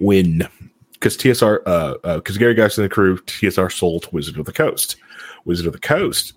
when 0.00 0.48
because 0.92 1.16
TSR, 1.16 1.62
uh, 1.66 2.16
because 2.16 2.38
Gary 2.38 2.54
Gygax 2.54 2.76
and 2.76 2.84
the 2.84 2.88
crew, 2.88 3.18
TSR 3.18 3.72
sold 3.72 4.12
Wizard 4.12 4.38
of 4.38 4.46
the 4.46 4.52
Coast. 4.52 4.96
Wizard 5.44 5.66
of 5.66 5.72
the 5.72 5.78
Coast 5.78 6.34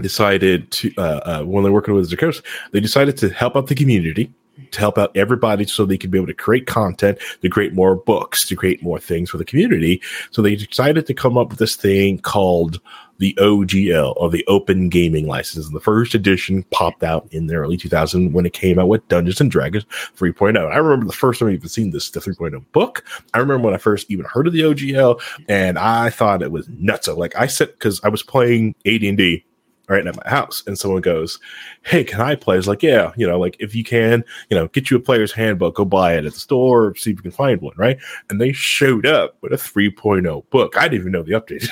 decided 0.00 0.70
to 0.72 0.92
uh, 0.96 1.20
uh, 1.24 1.44
when 1.44 1.62
they're 1.62 1.72
working 1.72 1.94
with 1.94 2.02
Wizard 2.02 2.14
of 2.14 2.18
the 2.18 2.26
Coast, 2.26 2.46
they 2.72 2.80
decided 2.80 3.16
to 3.18 3.28
help 3.30 3.56
out 3.56 3.66
the 3.66 3.74
community, 3.74 4.32
to 4.70 4.78
help 4.78 4.98
out 4.98 5.16
everybody, 5.16 5.64
so 5.64 5.84
they 5.84 5.98
could 5.98 6.10
be 6.10 6.18
able 6.18 6.26
to 6.26 6.34
create 6.34 6.66
content, 6.66 7.18
to 7.40 7.48
create 7.48 7.74
more 7.74 7.96
books, 7.96 8.46
to 8.46 8.56
create 8.56 8.82
more 8.82 8.98
things 8.98 9.30
for 9.30 9.38
the 9.38 9.44
community. 9.44 10.00
So 10.30 10.42
they 10.42 10.56
decided 10.56 11.06
to 11.06 11.14
come 11.14 11.38
up 11.38 11.50
with 11.50 11.58
this 11.58 11.76
thing 11.76 12.18
called 12.18 12.80
the 13.18 13.34
OGL 13.38 14.14
or 14.16 14.30
the 14.30 14.44
Open 14.48 14.88
Gaming 14.88 15.28
License. 15.28 15.66
And 15.66 15.76
the 15.76 15.80
first 15.80 16.14
edition 16.14 16.64
popped 16.70 17.04
out 17.04 17.28
in 17.30 17.46
the 17.46 17.54
early 17.54 17.76
2000 17.76 18.32
when 18.32 18.46
it 18.46 18.52
came 18.52 18.80
out 18.80 18.88
with 18.88 19.06
Dungeons 19.06 19.40
and 19.40 19.50
Dragons 19.50 19.84
3.0. 20.16 20.58
I 20.70 20.76
remember 20.76 21.06
the 21.06 21.12
first 21.12 21.38
time 21.38 21.48
I 21.48 21.52
even 21.52 21.68
seen 21.68 21.90
this, 21.90 22.10
the 22.10 22.18
3.0 22.18 22.64
book. 22.72 23.04
I 23.32 23.38
remember 23.38 23.66
when 23.66 23.74
I 23.74 23.78
first 23.78 24.10
even 24.10 24.26
heard 24.26 24.48
of 24.48 24.52
the 24.52 24.62
OGL, 24.62 25.22
and 25.48 25.78
I 25.78 26.10
thought 26.10 26.42
it 26.42 26.50
was 26.50 26.68
nuts. 26.68 27.06
Like 27.06 27.36
I 27.36 27.46
said, 27.46 27.68
because 27.68 28.00
I 28.02 28.08
was 28.08 28.24
playing 28.24 28.74
AD&D 28.86 29.44
right 29.88 30.06
at 30.06 30.16
my 30.16 30.28
house, 30.28 30.62
and 30.66 30.78
someone 30.78 31.02
goes, 31.02 31.38
"Hey, 31.82 32.04
can 32.04 32.20
I 32.20 32.34
play?" 32.34 32.56
It's 32.56 32.66
like, 32.66 32.82
"Yeah, 32.82 33.12
you 33.16 33.26
know, 33.26 33.38
like 33.38 33.56
if 33.58 33.74
you 33.74 33.84
can, 33.84 34.24
you 34.50 34.56
know, 34.56 34.68
get 34.68 34.90
you 34.90 34.96
a 34.96 35.00
player's 35.00 35.32
handbook, 35.32 35.76
go 35.76 35.84
buy 35.84 36.14
it 36.14 36.24
at 36.24 36.32
the 36.32 36.40
store, 36.40 36.94
see 36.96 37.10
if 37.10 37.16
you 37.16 37.22
can 37.22 37.30
find 37.30 37.60
one, 37.60 37.74
right?" 37.76 37.98
And 38.30 38.40
they 38.40 38.52
showed 38.52 39.06
up 39.06 39.36
with 39.40 39.52
a 39.52 39.56
3.0 39.56 40.48
book. 40.50 40.76
I 40.76 40.88
didn't 40.88 41.00
even 41.00 41.12
know 41.12 41.22
the 41.22 41.32
update. 41.32 41.68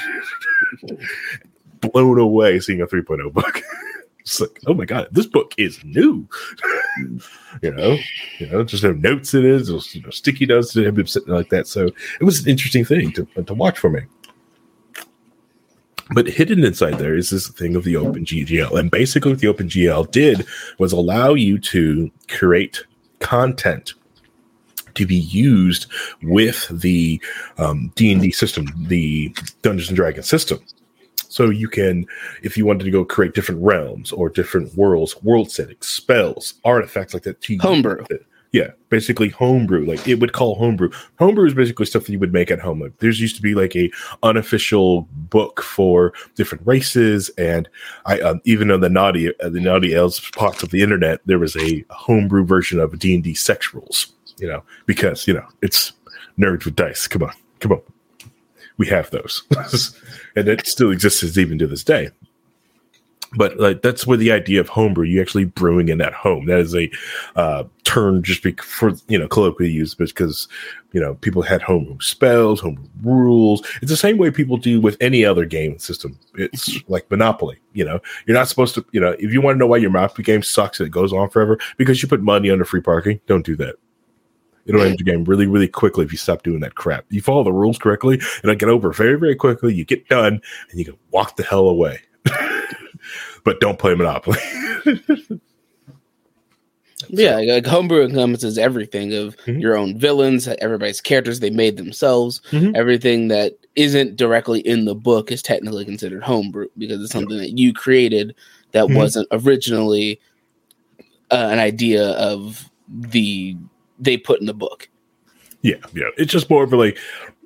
Blown 1.93 2.19
away 2.19 2.61
seeing 2.61 2.83
a 2.83 2.87
3.0 2.87 3.33
book. 3.33 3.63
It's 4.21 4.41
like, 4.41 4.61
oh 4.67 4.75
my 4.75 4.85
god, 4.85 5.09
this 5.11 5.27
book 5.27 5.55
is 5.57 5.83
new. 5.83 6.29
you 7.63 7.75
know, 7.75 7.97
you 8.39 8.47
know, 8.47 8.63
just 8.63 8.83
have 8.83 8.99
notes 8.99 9.35
in 9.35 9.45
it, 9.45 9.65
just, 9.65 9.95
you 9.95 10.03
know, 10.03 10.11
sticky 10.11 10.47
notes 10.47 10.75
been 10.75 11.07
sitting 11.07 11.33
like 11.33 11.49
that. 11.49 11.67
So 11.67 11.87
it 12.21 12.25
was 12.25 12.45
an 12.45 12.51
interesting 12.51 12.85
thing 12.85 13.13
to, 13.13 13.27
to 13.43 13.55
watch 13.55 13.79
for 13.79 13.91
me. 13.91 14.03
But 16.13 16.27
hidden 16.27 16.65
inside 16.65 16.99
there 16.99 17.17
is 17.17 17.31
this 17.31 17.49
thing 17.49 17.77
of 17.77 17.85
the 17.85 17.95
OpenGL. 17.95 18.79
And 18.79 18.91
basically, 18.91 19.33
what 19.33 19.41
the 19.41 19.47
OpenGL 19.47 20.11
did 20.11 20.47
was 20.79 20.93
allow 20.93 21.35
you 21.35 21.59
to 21.59 22.11
create 22.29 22.85
content 23.21 23.95
to 24.95 25.07
be 25.07 25.17
used 25.17 25.87
with 26.23 26.67
the 26.69 27.21
um, 27.59 27.93
D&D 27.95 28.33
system, 28.33 28.67
the 28.89 29.35
Dungeons 29.63 29.89
and 29.89 29.97
Dragons 29.97 30.29
system. 30.29 30.59
So 31.29 31.49
you 31.49 31.69
can, 31.69 32.07
if 32.43 32.57
you 32.57 32.67
wanted 32.67 32.85
to 32.85 32.91
go 32.91 33.05
create 33.05 33.35
different 33.35 33.63
realms 33.63 34.11
or 34.11 34.29
different 34.29 34.75
worlds, 34.75 35.23
world 35.23 35.51
settings, 35.51 35.87
spells, 35.87 36.55
artifacts 36.65 37.15
like 37.15 37.23
that. 37.23 37.41
To 37.43 37.57
Homebrew. 37.59 38.05
Yeah, 38.53 38.73
basically 38.89 39.29
homebrew. 39.29 39.87
Like 39.87 40.09
it 40.09 40.17
would 40.17 40.33
call 40.33 40.57
homebrew. 40.57 40.91
Homebrew 41.21 41.47
is 41.47 41.55
basically 41.55 41.87
stuff 41.87 42.07
that 42.07 42.13
you 42.13 42.19
would 42.19 42.33
make 42.33 42.51
at 42.51 42.59
home. 42.59 42.81
Like 42.81 42.99
there's 42.99 43.21
used 43.21 43.37
to 43.37 43.43
be 43.43 43.55
like 43.55 43.77
a 43.77 43.91
unofficial 44.25 45.03
book 45.13 45.63
for 45.63 46.13
different 46.35 46.67
races, 46.67 47.31
and 47.39 47.69
I 48.07 48.19
um, 48.21 48.41
even 48.45 48.73
on 48.73 48.81
the 48.81 48.91
naughty 48.91 49.29
uh, 49.41 49.49
the 49.51 49.61
naughty 49.61 49.95
elves 49.95 50.29
parts 50.31 50.65
of 50.65 50.71
the 50.71 50.83
internet, 50.83 51.21
there 51.27 51.39
was 51.39 51.57
a 51.57 51.85
homebrew 51.91 52.45
version 52.45 52.81
of 52.81 52.99
D 52.99 53.15
and 53.15 53.23
D 53.23 53.35
sex 53.35 53.73
rules. 53.73 54.13
You 54.39 54.49
know, 54.49 54.63
because 54.87 55.29
you 55.29 55.35
know 55.35 55.47
it's 55.63 55.93
nerds 56.39 56.65
with 56.65 56.75
dice. 56.75 57.07
Come 57.07 57.23
on, 57.23 57.35
come 57.61 57.73
on. 57.73 57.83
We 58.79 58.87
have 58.89 59.11
those, 59.11 59.43
and 60.35 60.49
it 60.49 60.67
still 60.67 60.91
exists 60.91 61.37
even 61.37 61.59
to 61.59 61.67
this 61.67 61.85
day 61.85 62.11
but 63.37 63.59
like 63.59 63.83
that's 63.83 64.07
where 64.07 64.17
the 64.17 64.33
idea 64.33 64.61
of 64.61 64.69
homebrew 64.69 65.05
you 65.05 65.21
actually 65.21 65.45
brewing 65.45 65.89
in 65.89 66.01
at 66.01 66.13
home 66.13 66.47
that 66.47 66.59
is 66.59 66.75
a 66.75 66.91
uh, 67.37 67.65
term 67.85 68.23
just 68.23 68.43
be 68.43 68.53
for 68.53 68.93
you 69.09 69.19
know 69.19 69.29
colloquially 69.29 69.71
used 69.71 69.99
because 69.99 70.49
you 70.93 71.01
know 71.01 71.15
people 71.17 71.43
had 71.43 71.63
homebrew 71.63 71.99
spells 72.01 72.61
homebrew 72.61 72.85
rules 73.03 73.67
it's 73.81 73.91
the 73.91 73.97
same 73.97 74.19
way 74.19 74.31
people 74.31 74.57
do 74.57 74.81
with 74.81 74.97
any 75.01 75.25
other 75.25 75.45
game 75.45 75.79
system 75.79 76.19
it's 76.35 76.81
like 76.89 77.09
monopoly 77.11 77.59
you 77.73 77.85
know 77.85 78.01
you're 78.27 78.37
not 78.37 78.49
supposed 78.49 78.75
to 78.75 78.85
you 78.93 79.01
know 79.01 79.15
if 79.19 79.33
you 79.33 79.41
want 79.41 79.55
to 79.55 79.59
know 79.59 79.67
why 79.67 79.77
your 79.77 79.91
monopoly 79.91 80.25
game 80.25 80.43
sucks 80.43 80.81
and 80.81 80.87
it 80.87 80.91
goes 80.91 81.13
on 81.13 81.29
forever 81.31 81.59
because 81.77 82.03
you 82.03 82.09
put 82.09 82.23
money 82.23 82.51
under 82.51 82.65
free 82.65 82.81
parking 82.81 83.21
don't 83.27 83.47
do 83.47 83.57
that 83.57 83.77
It'll 84.67 84.83
end 84.83 85.01
your 85.01 85.17
game 85.17 85.25
really, 85.25 85.47
really 85.47 85.67
quickly 85.67 86.05
if 86.05 86.13
you 86.13 86.19
stop 86.19 86.43
doing 86.43 86.61
that 86.61 86.77
crap. 86.77 87.05
You 87.09 87.21
follow 87.21 87.43
the 87.43 87.53
rules 87.53 87.79
correctly, 87.79 88.21
it'll 88.45 88.55
get 88.55 88.69
over 88.69 88.93
very, 88.93 89.19
very 89.19 89.35
quickly. 89.35 89.75
You 89.75 89.85
get 89.85 90.09
done, 90.09 90.41
and 90.71 90.79
you 90.79 90.85
can 90.85 90.97
walk 91.11 91.37
the 91.37 91.43
hell 91.43 91.67
away. 91.69 92.01
but 93.45 93.61
don't 93.61 93.79
play 93.79 93.95
Monopoly. 93.95 94.39
Yeah, 97.09 97.37
like, 97.37 97.49
like 97.49 97.67
homebrew 97.67 98.05
encompasses 98.05 98.59
everything 98.59 99.15
of 99.15 99.35
Mhm. 99.39 99.61
your 99.61 99.75
own 99.77 99.99
villains, 99.99 100.47
everybody's 100.47 101.01
characters 101.01 101.41
they 101.41 101.49
made 101.51 101.79
themselves. 101.79 102.43
Mhm. 102.51 102.77
Everything 102.77 103.29
that 103.29 103.55
isn't 103.75 104.17
directly 104.17 104.61
in 104.61 104.85
the 104.85 104.95
book 104.95 105.33
is 105.33 105.41
technically 105.41 105.87
considered 105.87 106.23
homebrew 106.23 106.67
because 106.77 107.03
it's 107.03 107.13
something 107.13 107.39
that 107.39 107.59
you 107.59 107.73
created 107.73 108.35
that 108.73 108.85
Mhm. 108.87 108.97
wasn't 108.97 109.29
originally 109.33 110.21
uh, 111.31 111.49
an 111.51 111.59
idea 111.59 112.11
of 112.11 112.69
the 112.89 113.57
they 113.99 114.17
put 114.19 114.41
in 114.41 114.47
the 114.47 114.55
book. 114.55 114.89
Yeah, 115.63 115.77
yeah. 115.95 116.09
It's 116.19 116.33
just 116.33 116.51
more 116.51 116.65
of 116.65 116.73
a 116.73 116.77
like 116.77 116.99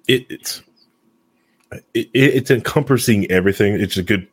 it, 0.09 0.27
it's 0.31 0.63
it, 1.95 2.09
it's 2.13 2.51
encompassing 2.51 3.31
everything. 3.31 3.75
It's 3.75 3.97
a 3.99 4.03
good 4.03 4.27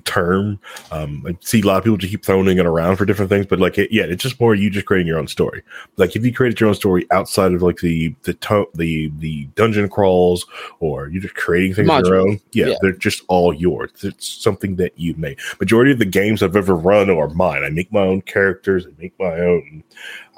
term. 0.00 0.58
Um, 0.90 1.24
I 1.26 1.36
see 1.40 1.60
a 1.60 1.64
lot 1.64 1.78
of 1.78 1.84
people 1.84 1.96
just 1.96 2.10
keep 2.10 2.24
throwing 2.24 2.48
it 2.58 2.66
around 2.66 2.96
for 2.96 3.04
different 3.04 3.28
things, 3.30 3.46
but 3.46 3.58
like 3.60 3.78
it, 3.78 3.92
yeah, 3.92 4.04
it's 4.04 4.22
just 4.22 4.40
more 4.40 4.54
you 4.54 4.70
just 4.70 4.86
creating 4.86 5.06
your 5.06 5.18
own 5.18 5.28
story. 5.28 5.62
Like 5.96 6.16
if 6.16 6.24
you 6.24 6.32
created 6.32 6.58
your 6.60 6.68
own 6.68 6.74
story 6.74 7.06
outside 7.10 7.52
of 7.52 7.62
like 7.62 7.78
the 7.78 8.14
the 8.22 8.34
to- 8.34 8.68
the 8.74 9.10
the 9.18 9.44
dungeon 9.54 9.88
crawls, 9.88 10.46
or 10.80 11.08
you're 11.08 11.22
just 11.22 11.34
creating 11.34 11.74
things 11.74 11.88
on 11.88 12.04
your 12.04 12.16
own, 12.16 12.40
yeah, 12.52 12.66
Yeah. 12.68 12.74
they're 12.82 12.92
just 12.92 13.22
all 13.28 13.52
yours. 13.54 13.90
It's 14.02 14.26
something 14.28 14.76
that 14.76 14.98
you 14.98 15.14
made. 15.16 15.38
Majority 15.60 15.92
of 15.92 15.98
the 15.98 16.04
games 16.04 16.42
I've 16.42 16.56
ever 16.56 16.74
run 16.74 17.10
are 17.10 17.28
mine. 17.28 17.62
I 17.64 17.70
make 17.70 17.92
my 17.92 18.00
own 18.02 18.22
characters. 18.22 18.86
I 18.86 18.90
make 19.00 19.18
my 19.18 19.32
own. 19.38 19.82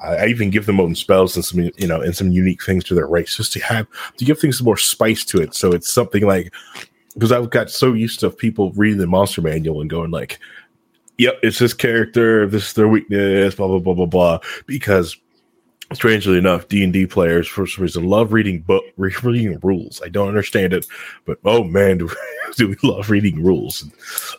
I, 0.02 0.16
I 0.16 0.26
even 0.26 0.50
give 0.50 0.66
them 0.66 0.80
own 0.80 0.94
spells 0.94 1.36
and 1.36 1.44
some 1.44 1.60
you 1.76 1.86
know 1.86 2.00
and 2.00 2.16
some 2.16 2.32
unique 2.32 2.62
things 2.64 2.84
to 2.84 2.94
their 2.94 3.06
race 3.06 3.36
just 3.36 3.52
to 3.52 3.60
have 3.60 3.86
to 4.16 4.24
give 4.24 4.38
things 4.40 4.62
more 4.62 4.76
spice 4.76 5.24
to 5.26 5.40
it. 5.40 5.54
So 5.54 5.72
it's 5.72 5.92
something 5.92 6.26
like 6.26 6.52
because 7.14 7.32
I've 7.32 7.50
got 7.50 7.70
so 7.70 7.92
used 7.92 8.20
to 8.20 8.30
people 8.30 8.72
reading 8.72 8.98
the 8.98 9.06
monster 9.06 9.42
manual 9.42 9.80
and 9.80 9.90
going 9.90 10.10
like, 10.10 10.38
"Yep, 11.18 11.40
it's 11.42 11.58
this 11.58 11.74
character. 11.74 12.46
This 12.46 12.68
is 12.68 12.72
their 12.74 12.88
weakness." 12.88 13.54
Blah 13.54 13.68
blah 13.68 13.78
blah 13.78 13.94
blah 13.94 14.06
blah. 14.06 14.38
Because 14.66 15.16
strangely 15.94 16.38
enough, 16.38 16.68
D 16.68 16.82
and 16.84 16.92
D 16.92 17.06
players 17.06 17.46
for 17.46 17.66
some 17.66 17.82
reason 17.82 18.04
love 18.04 18.32
reading 18.32 18.60
book 18.60 18.84
re- 18.96 19.14
reading 19.22 19.58
rules. 19.62 20.00
I 20.04 20.08
don't 20.08 20.28
understand 20.28 20.72
it, 20.72 20.86
but 21.24 21.38
oh 21.44 21.64
man, 21.64 21.98
do, 21.98 22.10
do 22.56 22.68
we 22.68 22.76
love 22.82 23.10
reading 23.10 23.42
rules 23.42 23.82
and 23.82 23.92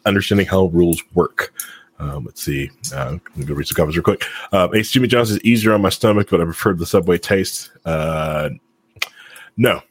understanding 0.06 0.48
how 0.48 0.66
rules 0.66 1.02
work. 1.14 1.54
Um, 2.00 2.26
let's 2.26 2.42
see. 2.42 2.70
Uh, 2.94 3.12
let 3.12 3.38
me 3.38 3.46
go 3.46 3.54
read 3.54 3.68
some 3.68 3.76
comments 3.76 3.96
real 3.96 4.04
quick. 4.04 4.26
Um, 4.52 4.76
Ace 4.76 4.92
Jimmy 4.92 5.08
Johnson 5.08 5.38
is 5.38 5.44
easier 5.44 5.74
on 5.74 5.82
my 5.82 5.90
stomach, 5.90 6.28
but 6.30 6.42
I 6.42 6.46
prefer 6.46 6.74
the 6.74 6.86
Subway 6.86 7.18
taste. 7.18 7.72
Uh, 7.86 8.50
no, 9.56 9.82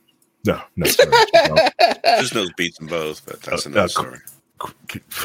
no, 0.45 0.61
no. 0.77 0.87
sorry. 0.87 1.11
No. 1.35 1.69
Just 2.21 2.35
knows 2.35 2.51
beats 2.57 2.79
them 2.79 2.87
both, 2.89 3.25
but 3.27 3.41
that's 3.43 3.67
Uh, 3.67 3.71
another 3.71 3.85
uh, 3.85 3.89
story. 3.89 4.19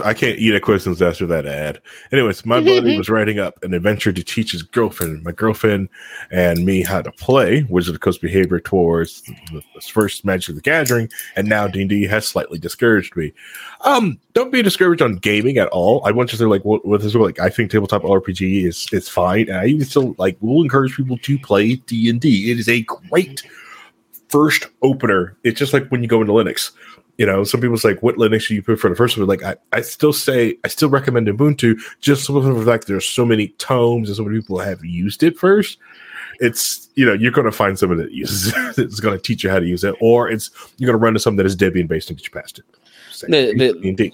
I 0.04 0.14
can't 0.14 0.40
eat 0.40 0.56
a 0.56 0.60
Quiznos 0.60 1.02
after 1.08 1.26
that 1.28 1.46
ad. 1.46 1.80
Anyways, 2.12 2.46
my 2.46 2.60
buddy 2.60 2.98
was 2.98 3.10
writing 3.10 3.38
up 3.38 3.62
an 3.64 3.74
adventure 3.74 4.12
to 4.12 4.24
teach 4.24 4.52
his 4.52 4.64
girlfriend, 4.64 5.24
my 5.24 5.32
girlfriend, 5.32 5.90
and 6.32 6.66
me 6.66 6.82
how 6.82 7.02
to 7.02 7.12
play 7.12 7.64
Wizard 7.70 7.90
of 7.94 8.00
the 8.00 8.04
Coast 8.04 8.22
behavior 8.22 8.60
towards 8.60 9.22
the 9.22 9.36
the 9.76 9.82
first 9.82 10.26
Magic 10.26 10.56
the 10.56 10.62
Gathering, 10.62 11.10
and 11.36 11.48
now 11.48 11.68
D 11.68 11.82
and 11.82 11.90
D 11.90 12.04
has 12.06 12.28
slightly 12.28 12.58
discouraged 12.58 13.16
me. 13.16 13.34
Um, 13.82 14.20
don't 14.34 14.52
be 14.52 14.62
discouraged 14.62 15.02
on 15.02 15.18
gaming 15.18 15.58
at 15.58 15.68
all. 15.70 16.04
I 16.06 16.12
want 16.12 16.30
to 16.32 16.38
say 16.38 16.46
like 16.46 16.66
what, 16.66 16.86
what 16.86 17.02
is 17.04 17.16
like 17.16 17.40
I 17.40 17.50
think 17.50 17.70
tabletop 17.70 18.04
RPG 18.04 18.66
is 18.66 18.88
is 18.92 19.08
fine, 19.10 19.50
and 19.50 19.58
I 19.58 19.66
even 19.68 19.86
still 19.86 20.16
like 20.18 20.38
will 20.42 20.64
encourage 20.64 20.96
people 20.96 21.18
to 21.18 21.38
play 21.40 21.76
D 21.76 22.10
and 22.10 22.20
D. 22.20 22.52
It 22.52 22.60
is 22.60 22.70
a 22.70 22.82
great 22.82 23.44
first 24.30 24.68
opener. 24.82 25.38
It's 25.44 25.60
just 25.60 25.74
like 25.74 25.88
when 25.90 26.02
you 26.04 26.08
go 26.10 26.22
into 26.22 26.34
Linux 26.34 26.72
you 27.18 27.26
know, 27.26 27.44
some 27.44 27.60
people's 27.62 27.84
like, 27.84 28.04
what 28.04 28.18
Linux 28.18 28.48
do 28.48 28.54
you 28.54 28.62
prefer 28.62 28.90
the 28.90 28.96
first 28.96 29.18
one? 29.18 29.26
Like, 29.26 29.42
I, 29.42 29.56
I 29.74 29.82
still 29.82 30.14
say, 30.14 30.56
I 30.64 30.68
still 30.68 30.88
recommend 30.88 31.26
Ubuntu 31.28 31.80
just 32.00 32.28
for 32.28 32.40
the 32.40 32.64
fact 32.64 32.86
there's 32.86 33.10
so 33.10 33.26
many 33.26 33.48
tomes 33.58 34.08
and 34.08 34.16
so 34.18 34.24
many 34.24 34.40
people 34.40 34.60
have 34.60 34.86
used 34.86 35.24
it 35.24 35.36
first. 35.36 35.80
It's, 36.40 36.90
you 36.94 37.08
know, 37.08 37.14
you're 37.14 37.32
going 37.32 37.46
to 37.46 37.52
find 37.52 37.80
someone 37.80 37.98
that 37.98 38.12
uses 38.12 38.54
it, 38.56 38.76
that's 38.76 39.00
going 39.00 39.18
to 39.18 39.22
teach 39.24 39.44
you 39.44 39.50
how 39.50 39.58
to 39.58 39.66
use 39.66 39.84
it, 39.84 39.96
or 40.00 40.30
it's, 40.30 40.52
you're 40.78 40.86
going 40.86 40.94
to 41.00 41.04
run 41.04 41.10
into 41.14 41.20
something 41.20 41.38
that 41.38 41.48
is 41.48 41.56
Debian 41.58 41.88
based 41.88 42.12
and 42.12 42.20
get 42.20 42.26
you 42.28 42.32
past 42.32 42.60
it. 42.60 42.66
Same 43.12 43.32
The- 43.32 43.54
the- 43.56 43.74
thing, 43.82 43.96
D&D. 43.96 44.14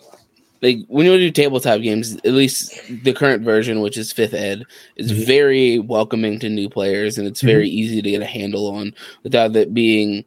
Like 0.64 0.80
when 0.88 1.06
you 1.06 1.18
do 1.18 1.30
tabletop 1.30 1.82
games, 1.82 2.16
at 2.26 2.32
least 2.34 2.74
the 3.04 3.14
current 3.14 3.44
version, 3.44 3.82
which 3.82 3.98
is 3.98 4.12
fifth 4.12 4.34
ed, 4.34 4.64
is 4.96 5.12
Mhm. 5.12 5.26
very 5.26 5.80
welcoming 5.80 6.40
to 6.40 6.50
new 6.50 6.70
players, 6.70 7.18
and 7.18 7.28
it's 7.28 7.42
very 7.42 7.70
easy 7.70 8.02
to 8.02 8.10
get 8.10 8.22
a 8.22 8.26
handle 8.26 8.68
on 8.68 8.96
without 9.24 9.56
it 9.56 9.74
being 9.74 10.24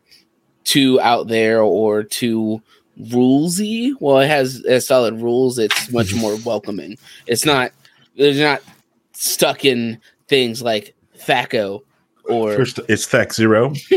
too 0.65 1.01
out 1.01 1.29
there 1.29 1.63
or 1.63 2.03
too 2.05 2.61
rulesy. 3.01 3.93
Well, 4.01 4.19
it 4.21 4.29
has, 4.29 4.57
it 4.65 4.71
has 4.73 4.87
solid 4.87 5.15
rules. 5.21 5.59
It's 5.59 5.91
much 5.91 6.15
more 6.15 6.37
welcoming. 6.45 6.97
It's 7.27 7.45
not. 7.45 7.73
There's 8.17 8.39
not 8.39 8.63
stuck 9.13 9.65
in 9.65 9.99
things 10.29 10.63
like 10.63 10.95
THACO 11.27 11.83
or. 12.29 12.55
First, 12.57 12.81
it's 12.89 13.07
Thac 13.07 13.33
Zero. 13.33 13.71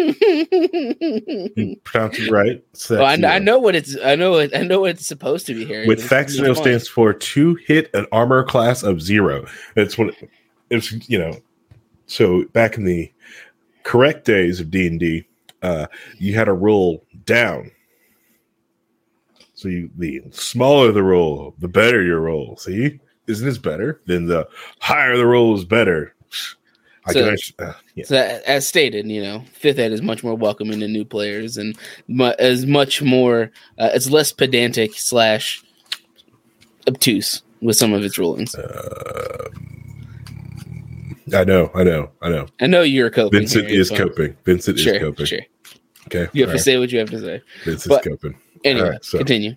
Pronounce 1.83 2.19
it 2.19 2.31
right. 2.31 2.63
Well, 2.89 3.05
I, 3.05 3.13
I 3.35 3.39
know 3.39 3.59
what 3.59 3.75
it's. 3.75 3.97
I 4.03 4.15
know. 4.15 4.35
It, 4.37 4.55
I 4.55 4.63
know 4.63 4.81
what 4.81 4.91
it's 4.91 5.07
supposed 5.07 5.45
to 5.47 5.53
be 5.53 5.65
here. 5.65 5.85
With 5.87 6.03
Thac 6.03 6.29
Zero 6.29 6.53
stands 6.53 6.87
for 6.87 7.13
to 7.13 7.55
hit 7.55 7.89
an 7.93 8.05
armor 8.11 8.43
class 8.43 8.83
of 8.83 9.01
zero. 9.01 9.45
That's 9.75 9.97
what 9.97 10.15
it's 10.69 10.91
you 11.09 11.19
know. 11.19 11.37
So 12.07 12.45
back 12.53 12.77
in 12.77 12.85
the 12.85 13.11
correct 13.83 14.25
days 14.25 14.59
of 14.59 14.71
D 14.71 14.87
and 14.87 14.99
D, 14.99 15.25
uh, 15.61 15.87
you 16.17 16.33
had 16.35 16.47
a 16.47 16.53
roll 16.53 17.05
down. 17.25 17.71
So 19.53 19.67
you 19.67 19.89
the 19.97 20.21
smaller 20.31 20.91
the 20.91 21.03
roll, 21.03 21.53
the 21.59 21.67
better 21.67 22.01
your 22.01 22.21
roll. 22.21 22.55
See, 22.57 22.99
isn't 23.27 23.45
this 23.45 23.57
better? 23.57 24.01
Then 24.05 24.25
the 24.25 24.47
higher 24.79 25.17
the 25.17 25.25
roll 25.25 25.55
is 25.55 25.65
better. 25.65 26.15
I 27.05 27.13
So- 27.13 27.35
uh, 27.59 27.73
yeah. 27.95 28.05
So 28.05 28.15
as 28.45 28.67
stated, 28.67 29.07
you 29.07 29.21
know, 29.21 29.43
fifth 29.53 29.79
ed 29.79 29.91
is 29.91 30.01
much 30.01 30.23
more 30.23 30.35
welcoming 30.35 30.79
to 30.81 30.87
new 30.87 31.05
players 31.05 31.57
and 31.57 31.75
mu- 32.07 32.33
is 32.39 32.65
much 32.65 33.01
more. 33.01 33.51
Uh, 33.77 33.89
it's 33.93 34.09
less 34.09 34.31
pedantic 34.31 34.93
slash 34.95 35.63
obtuse 36.87 37.41
with 37.61 37.75
some 37.77 37.93
of 37.93 38.03
its 38.03 38.17
rulings. 38.17 38.55
I 41.33 41.43
know, 41.43 41.69
I 41.75 41.83
know, 41.83 42.09
I 42.21 42.29
know. 42.29 42.47
I 42.59 42.65
know 42.67 42.81
you're 42.81 43.11
coping. 43.11 43.39
Vincent 43.41 43.69
here, 43.69 43.81
is 43.81 43.89
so- 43.89 43.95
coping. 43.97 44.35
Vincent 44.45 44.79
Sure, 44.79 44.95
is 44.95 44.99
coping. 44.99 45.25
sure. 45.25 45.39
Okay, 46.07 46.27
You 46.33 46.41
have 46.43 46.49
all 46.49 46.53
to 46.53 46.57
right. 46.57 46.59
say 46.63 46.77
what 46.79 46.91
you 46.91 46.97
have 46.99 47.09
to 47.11 47.19
say. 47.19 47.41
Vincent's 47.65 47.87
but- 47.87 48.03
coping. 48.03 48.35
Anyway, 48.65 48.89
right, 48.89 49.05
so- 49.05 49.19
continue. 49.19 49.55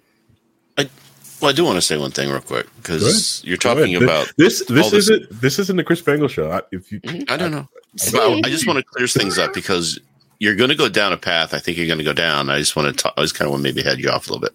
Well, 1.43 1.51
I 1.51 1.55
do 1.55 1.65
want 1.65 1.77
to 1.77 1.83
say 1.83 1.99
one 1.99 2.13
thing 2.13 2.31
real 2.31 2.41
quick 2.41 2.67
because 2.77 3.43
you're 3.45 3.57
talking 3.57 3.97
about. 3.97 4.33
this. 4.39 4.61
This 4.67 4.91
this- 4.91 4.93
isn't. 5.11 5.41
This 5.41 5.59
isn't 5.59 5.77
the 5.77 5.83
Chris 5.85 6.01
Bangle 6.01 6.29
show. 6.29 6.51
I, 6.53 6.63
if 6.71 6.93
you, 6.93 7.01
I 7.29 7.37
don't 7.37 7.51
know. 7.51 7.69
But 8.13 8.47
I 8.47 8.49
just 8.49 8.67
want 8.67 8.79
to 8.79 8.85
clear 8.85 9.09
things 9.09 9.39
up 9.39 9.53
because 9.53 9.99
you're 10.39 10.55
going 10.55 10.71
to 10.71 10.77
go 10.77 10.89
down 10.89 11.13
a 11.13 11.17
path. 11.17 11.53
I 11.53 11.59
think 11.59 11.77
you're 11.77 11.87
going 11.89 11.99
to 11.99 12.05
go 12.05 12.13
down. 12.13 12.49
I 12.49 12.59
just 12.59 12.77
want 12.77 12.89
to. 12.97 13.03
Talk, 13.03 13.15
I 13.17 13.23
just 13.23 13.35
kind 13.35 13.47
of 13.47 13.53
want 13.53 13.63
to 13.65 13.69
maybe 13.69 13.83
head 13.83 13.99
you 13.99 14.09
off 14.09 14.29
a 14.29 14.33
little 14.33 14.41
bit. 14.41 14.55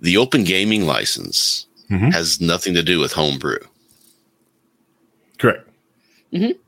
The 0.00 0.16
open 0.16 0.42
gaming 0.44 0.84
license 0.84 1.66
Mhm. 1.90 2.12
has 2.12 2.40
nothing 2.40 2.74
to 2.74 2.82
do 2.82 2.98
with 2.98 3.12
homebrew. 3.12 3.58
correct. 5.38 5.68
It 6.32 6.58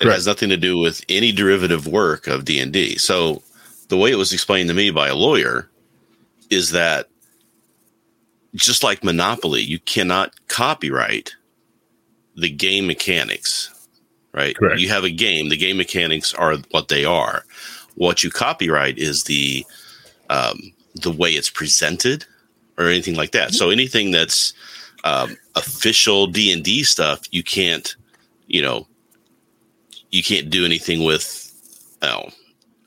Correct. 0.00 0.14
has 0.14 0.26
nothing 0.26 0.48
to 0.48 0.56
do 0.56 0.78
with 0.78 1.04
any 1.08 1.32
derivative 1.32 1.86
work 1.86 2.26
of 2.26 2.44
D 2.46 2.58
and 2.60 2.72
D. 2.72 2.96
So 2.96 3.42
the 3.88 3.96
way 3.98 4.10
it 4.10 4.16
was 4.16 4.32
explained 4.32 4.68
to 4.70 4.74
me 4.74 4.90
by 4.90 5.08
a 5.08 5.14
lawyer 5.14 5.68
is 6.50 6.70
that 6.70 7.08
just 8.54 8.82
like 8.82 9.04
Monopoly, 9.04 9.62
you 9.62 9.78
cannot 9.78 10.34
copyright 10.48 11.34
the 12.36 12.50
game 12.50 12.86
mechanics. 12.86 13.70
Right? 14.32 14.56
Correct. 14.56 14.80
You 14.80 14.88
have 14.90 15.04
a 15.04 15.10
game. 15.10 15.48
The 15.48 15.56
game 15.56 15.78
mechanics 15.78 16.32
are 16.34 16.56
what 16.70 16.88
they 16.88 17.04
are. 17.04 17.44
What 17.94 18.22
you 18.22 18.30
copyright 18.30 18.98
is 18.98 19.24
the 19.24 19.64
um, 20.30 20.72
the 20.94 21.10
way 21.10 21.32
it's 21.32 21.50
presented 21.50 22.24
or 22.76 22.86
anything 22.86 23.16
like 23.16 23.32
that. 23.32 23.54
So 23.54 23.70
anything 23.70 24.12
that's 24.12 24.52
um, 25.04 25.36
official 25.56 26.26
D 26.26 26.52
and 26.52 26.62
D 26.62 26.84
stuff, 26.84 27.22
you 27.30 27.42
can't, 27.42 27.96
you 28.46 28.62
know, 28.62 28.86
you 30.10 30.22
can't 30.22 30.50
do 30.50 30.64
anything 30.64 31.04
with, 31.04 31.52
oh, 32.02 32.28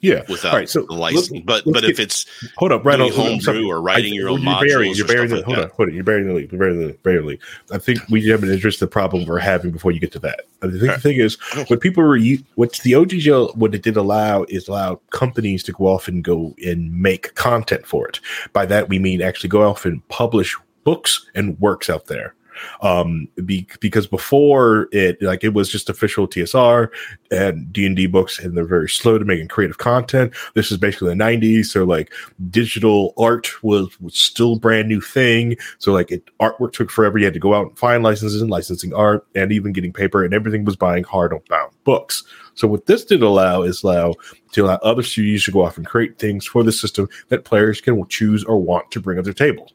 Yeah. 0.01 0.23
without 0.29 0.53
All 0.53 0.57
right. 0.59 0.67
So 0.69 0.81
the 0.83 0.93
license. 0.93 1.31
let's- 1.31 1.45
but 1.45 1.53
let's 1.67 1.71
but 1.73 1.81
get- 1.81 1.89
if 1.91 1.99
it's 1.99 2.25
hold 2.57 2.71
up, 2.71 2.83
right 2.83 2.99
on 2.99 3.11
homebrew 3.11 3.67
or 3.67 3.81
writing 3.81 4.13
your 4.13 4.29
own 4.29 4.41
you're 4.41 4.51
modules 4.53 4.95
you're 4.97 5.05
or 5.05 5.07
burying 5.07 5.27
stuff 5.29 5.29
the, 5.29 5.35
like 5.35 5.45
hold 5.45 5.57
that. 5.57 5.63
on, 5.63 5.69
hold 5.77 5.89
on. 5.89 5.95
You're 5.95 6.03
burying 6.03 6.27
the. 6.33 6.39
You're 6.41 6.47
burying 6.59 6.87
the 6.87 6.93
burying 7.03 7.21
the 7.21 7.27
lead. 7.29 7.39
I 7.71 7.77
think 7.77 7.99
we 8.09 8.27
have 8.29 8.43
an 8.43 8.49
address 8.51 8.77
the 8.77 8.87
problem 8.87 9.25
we're 9.25 9.37
having 9.39 9.71
before 9.71 9.91
you 9.91 9.99
get 9.99 10.11
to 10.13 10.19
that. 10.19 10.41
I 10.63 10.67
think 10.69 10.81
the 10.81 10.97
thing 10.99 11.17
is, 11.17 11.35
what 11.67 11.79
people 11.81 12.03
were 12.03 12.17
what 12.55 12.73
the 12.83 12.93
OGL 12.93 13.55
what 13.55 13.73
it 13.75 13.83
did 13.83 13.95
allow 13.97 14.43
is 14.49 14.67
allow 14.67 14.95
companies 15.11 15.63
to 15.63 15.71
go 15.71 15.85
off 15.87 16.07
and 16.07 16.23
go 16.23 16.55
and 16.65 16.91
make 16.99 17.33
content 17.35 17.85
for 17.85 18.07
it. 18.07 18.19
By 18.53 18.65
that 18.67 18.89
we 18.89 18.99
mean 18.99 19.21
actually 19.21 19.49
go 19.49 19.67
off 19.67 19.85
and 19.85 20.05
publish 20.09 20.55
books 20.83 21.25
and 21.35 21.59
works 21.59 21.89
out 21.89 22.07
there. 22.07 22.33
Um 22.81 23.27
be, 23.45 23.67
because 23.79 24.07
before 24.07 24.87
it 24.91 25.21
like 25.21 25.43
it 25.43 25.53
was 25.53 25.69
just 25.69 25.89
official 25.89 26.27
tsr 26.27 26.89
and 27.31 27.71
d&d 27.71 28.07
books 28.07 28.39
and 28.39 28.55
they're 28.55 28.65
very 28.65 28.89
slow 28.89 29.17
to 29.17 29.25
making 29.25 29.47
creative 29.47 29.77
content. 29.77 30.33
This 30.53 30.71
is 30.71 30.77
basically 30.77 31.09
the 31.09 31.23
90s 31.23 31.65
so 31.65 31.83
like 31.83 32.11
digital 32.49 33.13
art 33.17 33.63
was, 33.63 33.99
was 33.99 34.15
still 34.15 34.57
brand 34.57 34.87
new 34.87 35.01
thing. 35.01 35.57
So 35.79 35.93
like 35.93 36.11
it 36.11 36.23
artwork 36.39 36.73
took 36.73 36.89
forever. 36.89 37.17
You 37.17 37.25
had 37.25 37.33
to 37.33 37.39
go 37.39 37.53
out 37.53 37.67
and 37.67 37.77
find 37.77 38.03
licenses 38.03 38.41
and 38.41 38.51
licensing 38.51 38.93
art 38.93 39.25
and 39.35 39.51
even 39.51 39.73
getting 39.73 39.93
paper 39.93 40.23
and 40.23 40.33
everything 40.33 40.65
was 40.65 40.75
buying 40.75 41.03
hard 41.03 41.31
bound 41.47 41.71
books. 41.83 42.23
So 42.55 42.67
what 42.67 42.85
this 42.85 43.05
did 43.05 43.21
allow 43.21 43.63
is 43.63 43.83
allow 43.83 44.15
to 44.51 44.65
allow 44.65 44.75
other 44.75 45.03
studios 45.03 45.45
to 45.45 45.51
go 45.51 45.63
off 45.63 45.77
and 45.77 45.85
create 45.85 46.19
things 46.19 46.45
for 46.45 46.63
the 46.63 46.71
system 46.71 47.07
that 47.29 47.45
players 47.45 47.81
can 47.81 48.05
choose 48.07 48.43
or 48.43 48.57
want 48.57 48.91
to 48.91 48.99
bring 48.99 49.17
to 49.17 49.23
their 49.23 49.33
table 49.33 49.71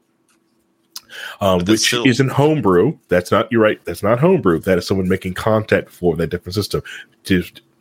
um, 1.41 1.65
which 1.65 1.81
still- 1.81 2.07
isn't 2.07 2.29
homebrew. 2.31 2.97
That's 3.09 3.31
not 3.31 3.51
you're 3.51 3.63
right. 3.63 3.81
That's 3.85 4.03
not 4.03 4.19
homebrew. 4.21 4.61
That 4.61 4.79
is 4.79 4.87
someone 4.87 5.09
making 5.09 5.35
content 5.35 5.91
for 5.91 6.17
that 6.17 6.29
different 6.29 6.55
system. 6.55 6.83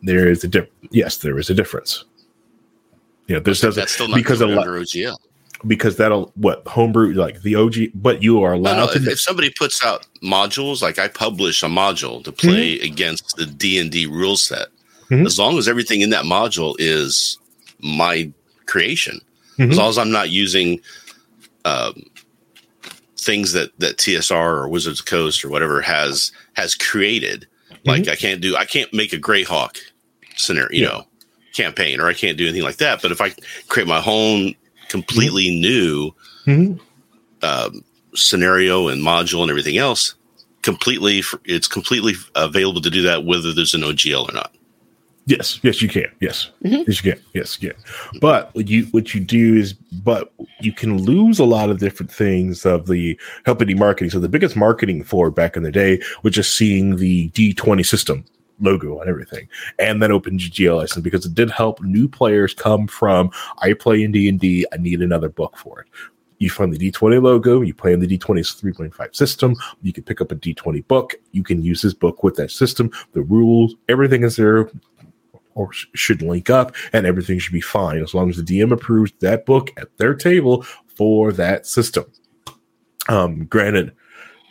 There 0.04 0.28
is 0.30 0.44
a 0.44 0.48
diff- 0.48 0.70
Yes, 0.92 1.18
there 1.18 1.38
is 1.40 1.50
a 1.50 1.54
difference. 1.54 2.06
You 3.28 3.36
know, 3.36 3.42
this 3.42 3.60
doesn't 3.62 3.80
That's 3.82 3.92
still 3.94 4.08
not 4.08 4.18
because 4.18 4.40
a 4.42 4.46
lot 4.48 4.68
OGL. 4.68 5.16
because 5.66 5.96
that'll 5.96 6.32
what 6.36 6.68
homebrew 6.68 7.14
like 7.14 7.42
the 7.42 7.56
OG, 7.56 7.92
but 7.96 8.22
you 8.22 8.44
are 8.44 8.54
allowed 8.54 8.76
no, 8.78 8.94
to. 8.94 9.00
if, 9.00 9.08
if 9.08 9.20
somebody 9.20 9.52
puts 9.58 9.84
out 9.84 10.06
modules, 10.24 10.82
like 10.84 11.00
I 11.00 11.08
publish 11.08 11.64
a 11.64 11.68
module 11.68 12.24
to 12.24 12.32
play 12.32 12.80
against 12.82 13.36
the 13.38 13.46
D 13.48 13.80
and 13.80 13.90
D 13.92 14.06
rule 14.06 14.38
set, 14.38 14.68
Mhm. 15.10 15.26
as 15.26 15.40
long 15.40 15.58
as 15.58 15.68
everything 15.68 16.02
in 16.02 16.12
that 16.12 16.26
module 16.26 16.76
is 16.78 17.40
my 17.80 18.32
creation, 18.68 19.22
Mhm. 19.58 19.72
as 19.72 19.78
long 19.78 19.90
as 19.90 19.98
I'm 19.98 20.12
not 20.12 20.30
using 20.30 20.80
um, 21.64 22.04
things 23.26 23.52
that 23.54 23.78
that 23.80 23.98
TSR 23.98 24.32
or 24.62 24.68
Wizards 24.70 25.00
of 25.00 25.06
Coast 25.08 25.44
or 25.44 25.50
whatever 25.50 25.82
has 25.82 26.32
has 26.54 26.76
created. 26.76 27.48
Like 27.84 28.08
I 28.08 28.16
can't 28.16 28.42
do, 28.42 28.56
I 28.56 28.66
can't 28.66 28.92
make 28.94 29.14
a 29.14 29.18
Greyhawk 29.18 29.78
scenario, 30.38 30.70
you 30.72 30.82
Yeah. 30.84 30.88
know, 30.90 31.08
campaign, 31.56 32.00
or 32.00 32.08
I 32.08 32.14
can't 32.14 32.38
do 32.38 32.46
anything 32.46 32.64
like 32.64 32.78
that. 32.78 33.02
But 33.02 33.12
if 33.12 33.22
I 33.22 33.34
create 33.68 33.88
my 33.88 34.02
own 34.06 34.56
completely 34.90 35.50
new 35.60 36.12
Mhm. 36.48 36.80
um, 37.44 37.84
scenario 38.16 38.88
and 38.88 39.02
module 39.04 39.42
and 39.42 39.50
everything 39.52 39.78
else 39.78 40.16
completely 40.62 41.22
it's 41.44 41.68
completely 41.68 42.14
available 42.36 42.82
to 42.82 42.90
do 42.90 43.02
that 43.04 43.24
whether 43.26 43.52
there's 43.54 43.74
an 43.76 43.82
ogl 43.82 44.28
or 44.30 44.34
not 44.34 44.52
Yes, 45.28 45.60
yes, 45.64 45.82
you 45.82 45.90
can. 45.90 46.06
Yes, 46.22 46.52
mm-hmm. 46.64 46.84
yes, 46.88 47.04
you 47.04 47.14
can. 47.14 47.22
Yes, 47.34 47.62
you 47.62 47.72
can. 47.72 47.84
But 48.22 48.54
what 48.54 48.68
you 48.68 48.86
what 48.86 49.16
you 49.16 49.22
do 49.22 49.56
is, 49.56 49.74
but 49.74 50.32
you 50.62 50.72
can 50.72 51.02
lose 51.02 51.40
a 51.40 51.46
lot 51.46 51.72
of 51.72 51.80
different 51.80 52.12
things 52.12 52.64
of 52.64 52.86
the 52.86 53.20
helping 53.44 53.68
the 53.68 53.74
marketing. 53.74 54.12
So 54.12 54.20
the 54.20 54.30
biggest 54.30 54.56
marketing 54.56 55.04
for 55.04 55.32
back 55.32 55.58
in 55.58 55.64
the 55.64 55.72
day 55.72 56.00
was 56.22 56.36
just 56.36 56.56
seeing 56.56 56.98
the 56.98 57.30
D 57.30 57.54
twenty 57.54 57.82
system 57.82 58.24
logo 58.62 59.00
and 59.00 59.10
everything, 59.10 59.50
and 59.80 60.02
then 60.02 60.12
open 60.12 60.38
GL 60.38 60.78
license 60.78 61.04
because 61.04 61.26
it 61.26 61.34
did 61.34 61.50
help 61.50 61.82
new 61.82 62.08
players 62.08 62.54
come 62.54 62.86
from 62.86 63.32
I 63.58 63.74
play 63.74 64.04
in 64.04 64.12
D 64.12 64.30
and 64.30 64.40
D. 64.40 64.68
I 64.72 64.78
need 64.78 65.02
another 65.02 65.30
book 65.30 65.58
for 65.58 65.82
it. 65.82 65.88
You 66.38 66.50
find 66.50 66.72
the 66.72 66.92
D20 66.92 67.24
logo, 67.24 67.62
you 67.62 67.74
play 67.74 67.94
in 67.94 68.02
the 68.02 68.08
D20's 68.08 68.62
3.5 68.62 69.16
system, 69.16 69.56
you 69.82 69.94
can 69.94 70.04
pick 70.04 70.20
up 70.20 70.34
a 70.34 70.36
D20 70.36 70.86
book, 70.86 71.16
you 71.32 71.44
can 71.44 71.62
use 71.62 71.82
this 71.82 71.94
book 71.94 72.24
with 72.24 72.36
that 72.36 72.52
system, 72.52 72.92
the 73.14 73.22
rules, 73.22 73.74
everything 73.88 74.24
is 74.24 74.36
there 74.36 74.70
or 75.56 75.72
should 75.74 76.22
link 76.22 76.50
up 76.50 76.76
and 76.94 77.06
everything 77.06 77.40
should 77.40 77.54
be 77.54 77.62
fine 77.62 78.02
as 78.02 78.14
long 78.14 78.30
as 78.30 78.38
the 78.38 78.44
DM 78.44 78.72
approves 78.72 79.12
that 79.20 79.46
book 79.46 79.72
at 79.78 79.98
their 79.98 80.14
table 80.14 80.64
for 80.96 81.32
that 81.32 81.66
system. 81.66 82.06
Um, 83.08 83.46
granted, 83.46 83.94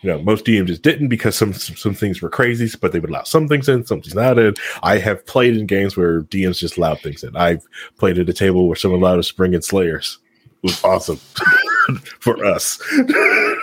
you 0.03 0.11
know, 0.11 0.21
most 0.23 0.45
DMs 0.45 0.67
just 0.67 0.83
didn't 0.83 1.09
because 1.09 1.35
some, 1.35 1.55
some 1.55 1.77
some 1.77 1.95
things 1.95 2.21
were 2.21 2.29
crazy, 2.29 2.71
but 2.79 2.93
they 2.93 3.01
would 3.01 3.09
allow 3.09 3.23
some 3.23 3.49
things 3.49 3.71
in, 3.71 3.87
some 3.87 4.03
things 4.03 4.15
not 4.15 4.39
in. 4.39 4.55
I 4.83 4.99
have 4.99 5.25
played 5.25 5.57
in 5.57 5.67
games 5.67 5.97
where 5.97 6.23
DMs 6.25 6.59
just 6.59 6.77
allowed 6.77 7.01
things 7.01 7.25
in. 7.25 7.35
I've 7.37 7.67
played 7.97 8.19
at 8.19 8.29
a 8.29 8.35
table 8.35 8.67
where 8.67 8.77
someone 8.77 9.01
allowed 9.01 9.19
us 9.19 9.29
to 9.29 9.35
bring 9.35 9.55
in 9.55 9.63
Slayers. 9.63 10.19
It 10.63 10.69
was 10.69 10.85
awesome 10.85 11.17
for 12.21 12.45
us. 12.45 12.83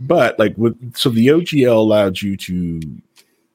but 0.00 0.38
like 0.38 0.56
with 0.56 0.96
so 0.96 1.10
the 1.10 1.28
OGL 1.28 1.76
allowed 1.76 2.20
you 2.20 2.36
to, 2.36 2.80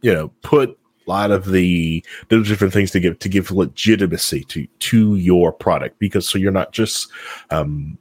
you 0.03 0.13
know, 0.13 0.27
put 0.43 0.69
a 0.69 1.09
lot 1.09 1.31
of 1.31 1.45
the 1.45 2.05
those 2.29 2.47
different 2.47 2.73
things 2.73 2.91
to 2.91 2.99
give 2.99 3.17
to 3.19 3.29
give 3.29 3.49
legitimacy 3.49 4.43
to 4.45 4.67
to 4.79 5.15
your 5.15 5.51
product 5.51 5.97
because 5.97 6.29
so 6.29 6.37
you're 6.37 6.51
not 6.51 6.71
just 6.71 7.11
um 7.49 7.97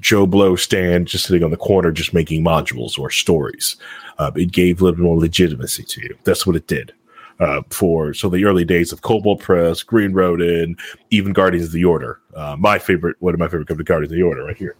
Joe 0.00 0.26
Blow 0.26 0.56
stand 0.56 1.06
just 1.06 1.26
sitting 1.26 1.44
on 1.44 1.50
the 1.50 1.56
corner 1.56 1.92
just 1.92 2.12
making 2.12 2.44
modules 2.44 2.98
or 2.98 3.10
stories. 3.10 3.76
Uh, 4.18 4.30
it 4.36 4.52
gave 4.52 4.80
a 4.80 4.84
little 4.84 5.00
more 5.00 5.18
legitimacy 5.18 5.84
to 5.84 6.02
you. 6.02 6.18
That's 6.24 6.46
what 6.46 6.56
it 6.56 6.66
did. 6.66 6.92
Uh, 7.40 7.62
for 7.70 8.12
so 8.12 8.28
the 8.28 8.44
early 8.44 8.64
days 8.64 8.92
of 8.92 9.00
Kobold 9.00 9.40
Press, 9.40 9.82
Green 9.82 10.12
Ronin, 10.12 10.76
even 11.10 11.32
Guardians 11.32 11.66
of 11.66 11.72
the 11.72 11.84
Order. 11.84 12.20
Uh, 12.34 12.56
my 12.58 12.78
favorite, 12.78 13.16
one 13.20 13.32
of 13.32 13.40
my 13.40 13.46
favorite 13.46 13.68
company, 13.68 13.84
Guardians 13.84 14.12
of 14.12 14.16
the 14.16 14.24
Order, 14.24 14.44
right 14.44 14.56
here. 14.56 14.76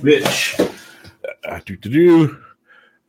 Which 0.00 0.60
uh, 1.44 1.60
do 1.64 1.76
to 1.76 1.88
do 1.88 2.38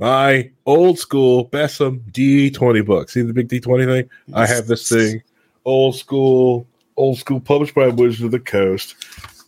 my 0.01 0.49
old 0.65 0.99
school 0.99 1.47
BESM 1.49 2.01
D20 2.11 2.85
book. 2.85 3.09
See 3.09 3.21
the 3.21 3.33
big 3.33 3.47
D20 3.47 3.85
thing? 3.85 4.09
I 4.33 4.47
have 4.47 4.67
this 4.67 4.89
thing, 4.89 5.21
old 5.63 5.95
school, 5.95 6.67
old 6.97 7.19
school, 7.19 7.39
published 7.39 7.75
by 7.75 7.87
Wizards 7.87 8.23
of 8.23 8.31
the 8.31 8.39
Coast. 8.39 8.95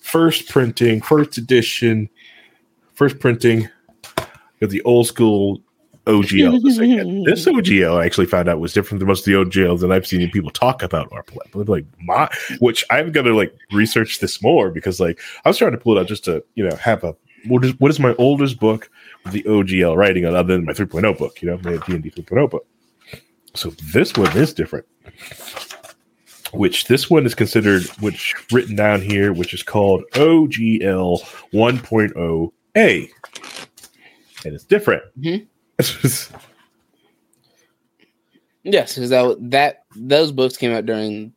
First 0.01 0.49
printing, 0.49 1.01
first 1.01 1.37
edition, 1.37 2.07
first 2.93 3.19
printing 3.19 3.67
Got 4.63 4.69
the 4.69 4.81
old 4.83 5.07
school 5.07 5.61
OGL. 6.05 6.61
This, 7.25 7.45
OGL 7.45 8.01
I 8.01 8.05
actually 8.05 8.27
found 8.27 8.47
out 8.47 8.61
was 8.61 8.71
different 8.71 8.99
than 8.99 9.09
most 9.09 9.27
of 9.27 9.33
the 9.33 9.33
OGLs 9.33 9.81
that 9.81 9.91
I've 9.91 10.07
seen 10.07 10.29
people 10.31 10.51
talk 10.51 10.81
about 10.81 11.09
or 11.11 11.23
play. 11.23 11.45
Like 11.53 11.85
my, 12.01 12.29
which 12.59 12.85
I'm 12.89 13.11
gonna 13.11 13.33
like 13.33 13.53
research 13.73 14.19
this 14.19 14.41
more 14.41 14.69
because 14.69 15.01
like 15.01 15.19
I 15.43 15.49
was 15.49 15.57
trying 15.57 15.73
to 15.73 15.77
pull 15.77 15.97
it 15.97 16.01
out 16.01 16.07
just 16.07 16.23
to 16.25 16.41
you 16.55 16.65
know 16.65 16.75
have 16.77 17.03
a 17.03 17.13
what 17.47 17.63
is 17.65 17.79
what 17.79 17.91
is 17.91 17.99
my 17.99 18.13
oldest 18.17 18.59
book 18.59 18.89
with 19.23 19.33
the 19.33 19.43
OGL 19.43 19.95
writing 19.95 20.25
on 20.25 20.35
other 20.35 20.53
than 20.55 20.65
my 20.65 20.73
3.0 20.73 21.17
book, 21.17 21.41
you 21.41 21.49
know, 21.49 21.59
my 21.63 21.77
D 21.85 21.93
and 21.93 22.03
D 22.03 22.11
3.0 22.11 22.49
book. 22.49 22.65
So 23.55 23.71
this 23.91 24.15
one 24.15 24.35
is 24.37 24.53
different. 24.53 24.85
Which 26.53 26.85
this 26.85 27.09
one 27.09 27.25
is 27.25 27.33
considered, 27.33 27.83
which 27.99 28.35
written 28.51 28.75
down 28.75 29.01
here, 29.01 29.33
which 29.33 29.53
is 29.53 29.63
called 29.63 30.03
OGL 30.13 31.19
1.0A, 31.51 33.09
and 34.45 34.53
it's 34.53 34.63
different. 34.63 35.03
Mhm. 35.19 35.47
Yes, 38.65 38.95
because 38.95 39.09
that 39.09 39.37
that 39.51 39.83
those 39.95 40.31
books 40.31 40.55
came 40.55 40.71
out 40.71 40.85
during 40.85 41.33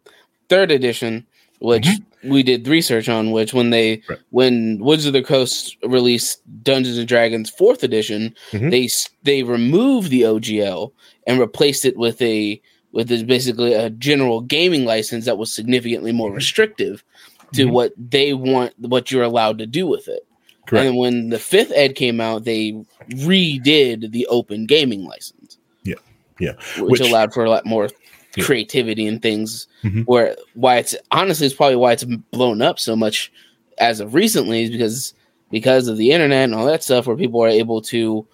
third 0.48 0.70
edition, 0.70 1.26
which 1.58 1.88
we 2.28 2.42
did 2.42 2.66
research 2.68 3.08
on. 3.08 3.30
Which 3.30 3.52
when 3.54 3.70
they 3.70 4.02
Right. 4.08 4.18
when 4.30 4.78
Wizards 4.80 5.06
of 5.06 5.12
the 5.12 5.22
Coast 5.22 5.76
released 5.84 6.40
Dungeons 6.62 6.98
and 6.98 7.08
Dragons 7.08 7.50
fourth 7.50 7.82
edition, 7.82 8.34
Mhm. 8.52 8.70
they 8.70 8.88
they 9.22 9.42
removed 9.42 10.10
the 10.10 10.24
OGL 10.24 10.92
and 11.26 11.38
replaced 11.40 11.84
it 11.84 11.96
with 11.96 12.20
a 12.22 12.60
with 12.92 13.08
this 13.08 13.22
basically 13.22 13.74
a 13.74 13.90
general 13.90 14.40
gaming 14.40 14.84
license 14.84 15.24
that 15.26 15.38
was 15.38 15.52
significantly 15.52 16.12
more 16.12 16.32
restrictive 16.32 17.04
to 17.52 17.66
Mhm. 17.66 17.70
what 17.72 17.92
they 17.98 18.32
want 18.32 18.72
what 18.78 19.10
you're 19.10 19.22
allowed 19.22 19.58
to 19.58 19.66
do 19.66 19.86
with 19.86 20.08
it. 20.08 20.26
Correct. 20.66 20.86
And 20.86 20.96
when 20.96 21.28
the 21.28 21.38
fifth 21.38 21.72
ed 21.76 21.94
came 21.94 22.20
out, 22.20 22.44
they 22.44 22.72
redid 23.10 24.10
the 24.12 24.26
open 24.26 24.66
gaming 24.66 25.04
license. 25.04 25.58
Yeah. 25.84 25.94
Yeah. 26.40 26.52
Which, 26.78 27.00
Which- 27.00 27.08
allowed 27.08 27.32
for 27.32 27.44
a 27.44 27.50
lot 27.50 27.66
more 27.66 27.88
Yeah. 28.36 28.44
creativity 28.44 29.06
and 29.06 29.20
things 29.22 29.66
Mhm. 29.82 30.04
where 30.06 30.36
why 30.54 30.76
it's 30.78 30.94
honestly 31.10 31.46
it's 31.46 31.56
probably 31.56 31.76
why 31.76 31.92
it's 31.92 32.04
blown 32.04 32.60
up 32.62 32.78
so 32.78 32.94
much 32.94 33.32
as 33.78 34.00
of 34.00 34.14
recently 34.14 34.64
is 34.64 34.70
because 34.70 35.14
because 35.50 35.88
of 35.88 35.96
the 35.96 36.10
internet 36.12 36.44
and 36.44 36.54
all 36.54 36.66
that 36.66 36.82
stuff 36.82 37.06
where 37.06 37.16
people 37.16 37.42
are 37.42 37.48
able 37.48 37.80
to 37.80 38.26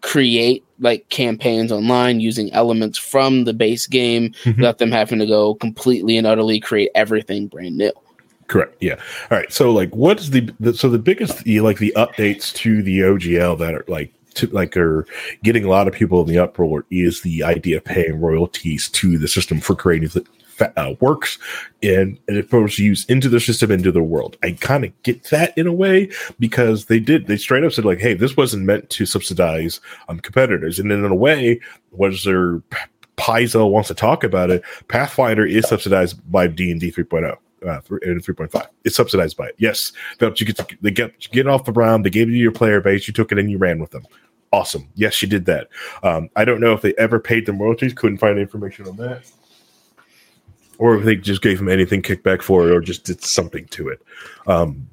create 0.00 0.64
like 0.80 1.08
campaigns 1.08 1.72
online 1.72 2.20
using 2.20 2.52
elements 2.52 2.96
from 2.98 3.44
the 3.44 3.52
base 3.52 3.86
game 3.86 4.32
Mhm. 4.44 4.56
without 4.56 4.78
them 4.78 4.92
having 4.92 5.18
to 5.18 5.26
go 5.26 5.54
completely 5.54 6.16
and 6.16 6.26
utterly 6.26 6.60
create 6.60 6.90
everything 6.94 7.46
brand 7.48 7.76
new. 7.76 7.92
Correct. 8.46 8.76
Yeah. 8.80 8.94
All 9.30 9.36
right. 9.38 9.52
So, 9.52 9.70
like, 9.72 9.94
what 9.94 10.20
is 10.20 10.30
the, 10.30 10.48
the 10.60 10.72
so 10.72 10.88
the 10.88 10.98
biggest 10.98 11.46
like 11.46 11.78
the 11.78 11.92
updates 11.96 12.52
to 12.54 12.82
the 12.82 13.00
OGL 13.00 13.58
that 13.58 13.74
are 13.74 13.84
like 13.88 14.12
to 14.38 14.46
like 14.48 14.76
are 14.76 15.06
getting 15.42 15.64
a 15.64 15.68
lot 15.68 15.88
of 15.88 15.94
people 15.94 16.20
in 16.20 16.26
the 16.26 16.38
uproar 16.38 16.84
is 16.90 17.22
the 17.22 17.42
idea 17.42 17.78
of 17.78 17.84
paying 17.84 18.20
royalties 18.20 18.88
to 18.90 19.18
the 19.18 19.28
system 19.28 19.60
for 19.60 19.74
creating 19.74 20.10
uh, 20.76 20.94
works 21.00 21.38
and 21.82 22.18
and 22.26 22.42
supposed 22.44 22.76
to 22.76 22.84
use 22.84 23.04
into 23.06 23.28
the 23.28 23.40
system 23.40 23.70
into 23.70 23.92
the 23.92 24.02
world. 24.02 24.36
I 24.42 24.52
kind 24.52 24.84
of 24.84 25.02
get 25.02 25.24
that 25.24 25.56
in 25.56 25.66
a 25.66 25.72
way 25.72 26.10
because 26.38 26.86
they 26.86 27.00
did 27.00 27.26
they 27.26 27.36
straight 27.36 27.64
up 27.64 27.72
said 27.72 27.84
like, 27.84 28.00
hey, 28.00 28.14
this 28.14 28.36
wasn't 28.36 28.64
meant 28.64 28.90
to 28.90 29.06
subsidize 29.06 29.80
um 30.08 30.20
competitors, 30.20 30.78
and 30.78 30.90
then 30.90 31.04
in 31.04 31.10
a 31.10 31.16
way, 31.16 31.60
was 31.92 32.24
there 32.24 32.62
Paizo 33.16 33.68
wants 33.68 33.88
to 33.88 33.94
talk 33.94 34.22
about 34.22 34.50
it. 34.50 34.62
Pathfinder 34.86 35.44
is 35.44 35.68
subsidized 35.68 36.20
by 36.30 36.46
D 36.46 36.70
and 36.70 36.80
D 36.80 36.92
3.0 36.92 37.36
uh, 37.66 37.80
and 38.02 38.24
three 38.24 38.34
point 38.34 38.52
five. 38.52 38.68
It's 38.84 38.96
subsidized 38.96 39.36
by 39.36 39.48
it. 39.48 39.54
Yes, 39.58 39.92
but 40.18 40.40
you 40.40 40.46
get 40.46 40.56
to, 40.56 40.66
they 40.80 40.90
get 40.90 41.30
get 41.30 41.46
off 41.46 41.64
the 41.64 41.72
ground. 41.72 42.04
They 42.04 42.10
gave 42.10 42.30
you 42.30 42.36
your 42.36 42.52
player 42.52 42.80
base. 42.80 43.06
You 43.06 43.14
took 43.14 43.32
it 43.32 43.38
and 43.38 43.50
you 43.50 43.58
ran 43.58 43.80
with 43.80 43.90
them. 43.90 44.06
Awesome. 44.52 44.88
Yes, 44.94 45.14
she 45.14 45.26
did 45.26 45.44
that. 45.46 45.68
Um, 46.02 46.30
I 46.36 46.44
don't 46.44 46.60
know 46.60 46.72
if 46.72 46.80
they 46.80 46.94
ever 46.94 47.20
paid 47.20 47.46
them 47.46 47.58
royalties. 47.60 47.92
Couldn't 47.92 48.18
find 48.18 48.38
information 48.38 48.86
on 48.88 48.96
that, 48.96 49.30
or 50.78 50.96
if 50.96 51.04
they 51.04 51.16
just 51.16 51.42
gave 51.42 51.58
them 51.58 51.68
anything 51.68 52.00
kickback 52.02 52.40
for 52.42 52.68
it, 52.68 52.74
or 52.74 52.80
just 52.80 53.04
did 53.04 53.22
something 53.22 53.66
to 53.66 53.88
it. 53.88 54.00
Um, 54.46 54.88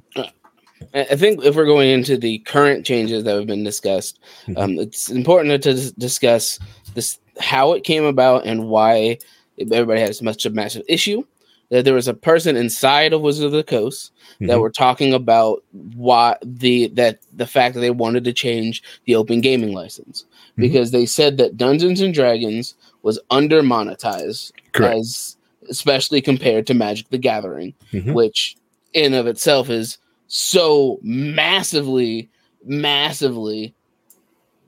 I 0.94 1.16
think 1.16 1.44
if 1.44 1.56
we're 1.56 1.66
going 1.66 1.90
into 1.90 2.18
the 2.18 2.40
current 2.40 2.86
changes 2.86 3.24
that 3.24 3.36
have 3.36 3.48
been 3.48 3.64
discussed, 3.64 4.20
Mhm. 4.48 4.58
um, 4.58 4.78
it's 4.78 5.10
important 5.10 5.64
to 5.64 5.74
dis- 5.74 5.92
discuss 5.94 6.60
this 6.94 7.20
how 7.40 7.74
it 7.74 7.84
came 7.84 8.04
about 8.04 8.46
and 8.46 8.68
why 8.68 9.18
everybody 9.60 10.02
has 10.02 10.20
such 10.20 10.46
a 10.46 10.50
massive 10.50 10.84
issue. 10.90 11.24
That 11.70 11.84
there 11.84 11.96
was 11.96 12.08
a 12.08 12.14
person 12.14 12.56
inside 12.56 13.12
of 13.12 13.22
Wizard 13.22 13.46
of 13.48 13.52
the 13.52 13.64
Coast 13.64 14.12
that 14.40 14.48
Mhm. 14.58 14.60
were 14.60 14.70
talking 14.70 15.14
about 15.14 15.64
why 15.96 16.38
the 16.44 16.88
that 16.90 17.20
the 17.36 17.48
fact 17.48 17.74
that 17.74 17.82
they 17.82 17.90
wanted 17.90 18.24
to 18.26 18.34
change 18.34 18.84
the 19.06 19.16
open 19.16 19.42
gaming 19.42 19.74
license 19.74 20.26
Mhm. 20.58 20.62
because 20.62 20.92
they 20.92 21.06
said 21.08 21.38
that 21.38 21.58
Dungeons 21.58 22.02
and 22.02 22.14
Dragons 22.14 22.76
was 23.02 23.20
under 23.32 23.62
monetized 23.64 24.52
as 24.76 25.38
especially 25.70 26.22
compared 26.22 26.68
to 26.68 26.76
Magic 26.76 27.10
the 27.10 27.18
Gathering, 27.18 27.74
Mhm. 27.92 28.14
which 28.14 28.56
in 28.94 29.16
of 29.16 29.26
itself 29.26 29.68
is 29.70 29.98
so 30.28 31.00
massively, 31.02 32.30
massively 32.64 33.74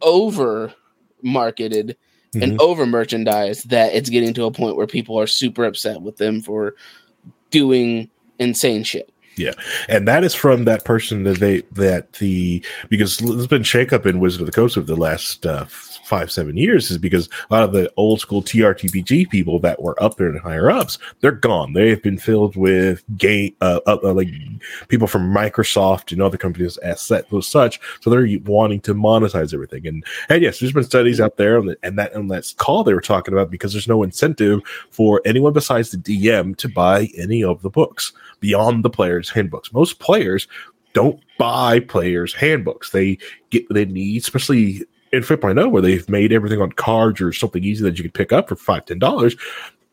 over 0.01 0.73
marketed 1.21 1.95
and 2.33 2.53
Mhm. 2.53 2.61
over 2.61 2.85
merchandised 2.85 3.69
that 3.69 3.93
it's 3.93 4.09
getting 4.09 4.33
to 4.33 4.45
a 4.45 4.51
point 4.51 4.75
where 4.75 4.87
people 4.87 5.19
are 5.19 5.27
super 5.27 5.65
upset 5.65 6.01
with 6.01 6.17
them 6.17 6.41
for 6.41 6.75
doing 7.51 8.09
insane 8.39 8.83
shit. 8.83 9.11
Yeah, 9.37 9.53
and 9.87 10.07
that 10.07 10.23
is 10.23 10.33
from 10.33 10.65
that 10.65 10.83
person 10.83 11.23
that 11.23 11.39
they 11.39 11.61
that 11.73 12.13
the 12.13 12.63
because 12.89 13.17
there's 13.17 13.45
been 13.47 13.61
shakeup 13.61 14.05
in 14.07 14.19
Wizard 14.19 14.41
of 14.41 14.47
the 14.47 14.51
Coast 14.51 14.77
over 14.77 14.87
the 14.87 14.95
last 14.95 15.45
uh, 15.45 15.65
five 16.07 16.31
seven 16.31 16.55
years 16.55 16.89
is 16.89 16.97
because 16.97 17.27
a 17.49 17.53
lot 17.53 17.63
of 17.63 17.73
the 17.73 17.91
old 17.97 18.19
school 18.19 18.41
TTRPG 18.41 19.29
people 19.29 19.59
that 19.59 19.81
were 19.81 20.01
up 20.01 20.15
there 20.15 20.29
and 20.29 20.39
higher 20.39 20.71
ups 20.71 20.97
they're 21.19 21.31
gone. 21.31 21.73
They 21.73 21.89
have 21.89 22.01
been 22.01 22.17
filled 22.17 22.55
with 22.55 23.03
game 23.17 23.55
uh, 23.61 23.81
uh, 23.85 23.97
uh, 24.03 24.13
like 24.13 24.29
people 24.87 25.07
from 25.07 25.33
Microsoft 25.33 26.11
and 26.11 26.21
other 26.21 26.37
companies 26.37 26.77
as 26.77 27.01
such. 27.01 27.79
So 28.01 28.09
they're 28.09 28.39
wanting 28.45 28.81
to 28.81 28.93
monetize 28.93 29.53
everything. 29.53 29.85
And 29.87 30.05
and 30.29 30.41
yes, 30.41 30.59
there's 30.59 30.73
been 30.73 30.83
studies 30.83 31.19
out 31.19 31.37
there 31.37 31.57
on 31.57 31.67
the, 31.67 31.77
and 31.83 31.97
that 31.99 32.15
on 32.15 32.27
that 32.29 32.53
call 32.57 32.83
they 32.83 32.93
were 32.93 33.01
talking 33.01 33.33
about 33.33 33.51
because 33.51 33.73
there's 33.73 33.87
no 33.87 34.03
incentive 34.03 34.61
for 34.91 35.21
anyone 35.25 35.53
besides 35.53 35.91
the 35.91 35.97
DM 35.97 36.55
to 36.57 36.69
buy 36.69 37.09
any 37.17 37.43
of 37.43 37.61
the 37.61 37.69
books 37.69 38.13
beyond 38.39 38.83
the 38.83 38.89
player's 38.89 39.29
handbooks. 39.29 39.73
Most 39.73 39.99
players 39.99 40.47
don't 40.93 41.19
buy 41.37 41.79
players' 41.79 42.33
handbooks. 42.33 42.91
They 42.91 43.17
get 43.49 43.65
they 43.69 43.85
need, 43.85 44.21
especially 44.21 44.83
in 45.11 45.21
5.0, 45.23 45.71
where 45.71 45.81
they've 45.81 46.07
made 46.09 46.31
everything 46.31 46.61
on 46.61 46.71
cards 46.71 47.21
or 47.21 47.31
something 47.33 47.63
easy 47.63 47.83
that 47.83 47.97
you 47.97 48.03
can 48.03 48.11
pick 48.11 48.31
up 48.31 48.49
for 48.49 48.55
five, 48.55 48.85
ten 48.85 48.99
dollars. 48.99 49.35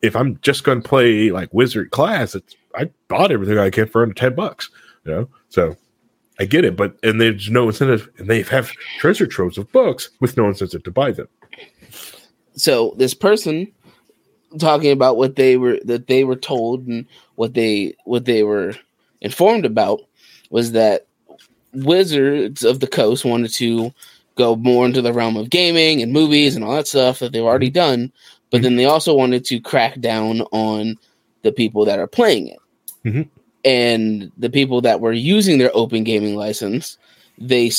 If 0.01 0.15
I'm 0.15 0.39
just 0.41 0.63
going 0.63 0.81
to 0.81 0.87
play 0.87 1.31
like 1.31 1.53
wizard 1.53 1.91
class, 1.91 2.35
it's 2.35 2.55
I 2.75 2.89
bought 3.07 3.31
everything 3.31 3.57
I 3.57 3.69
can 3.69 3.87
for 3.87 4.03
under 4.03 4.13
ten 4.13 4.35
bucks. 4.35 4.69
You 5.05 5.11
know, 5.11 5.29
so 5.49 5.75
I 6.39 6.45
get 6.45 6.65
it, 6.65 6.75
but 6.75 6.97
and 7.03 7.19
there's 7.21 7.49
no 7.49 7.67
incentive, 7.67 8.09
and 8.17 8.29
they 8.29 8.41
have 8.43 8.71
treasure 8.99 9.27
troves 9.27 9.57
of 9.57 9.71
books 9.71 10.09
with 10.19 10.37
no 10.37 10.47
incentive 10.47 10.83
to 10.83 10.91
buy 10.91 11.11
them. 11.11 11.27
so 12.55 12.93
this 12.97 13.13
person 13.13 13.71
talking 14.59 14.91
about 14.91 15.17
what 15.17 15.35
they 15.35 15.57
were 15.57 15.79
that 15.83 16.07
they 16.07 16.23
were 16.23 16.35
told 16.35 16.87
and 16.87 17.05
what 17.35 17.53
they 17.53 17.95
what 18.05 18.25
they 18.25 18.43
were 18.43 18.73
informed 19.21 19.65
about 19.65 20.01
was 20.49 20.71
that 20.73 21.07
wizards 21.73 22.63
of 22.63 22.79
the 22.79 22.87
coast 22.87 23.25
wanted 23.25 23.51
to 23.51 23.91
go 24.35 24.55
more 24.55 24.85
into 24.85 25.01
the 25.01 25.13
realm 25.13 25.37
of 25.37 25.49
gaming 25.49 26.01
and 26.01 26.11
movies 26.13 26.55
and 26.55 26.63
all 26.63 26.75
that 26.75 26.87
stuff 26.87 27.19
that 27.19 27.31
they've 27.31 27.43
already 27.43 27.69
done 27.69 28.11
but 28.51 28.61
then 28.61 28.75
they 28.77 28.85
also 28.85 29.13
wanted 29.13 29.43
to 29.43 29.59
crack 29.59 29.99
down 29.99 30.41
on 30.51 30.95
the 31.41 31.51
people 31.51 31.83
that 31.85 31.99
are 31.99 32.07
playing 32.07 32.47
it 32.47 32.59
Mhm. 33.05 33.29
and 33.63 34.31
the 34.37 34.49
people 34.49 34.81
that 34.81 35.01
were 35.01 35.13
using 35.13 35.57
their 35.57 35.71
open 35.73 36.03
gaming 36.03 36.35
license 36.35 36.97
they 37.37 37.71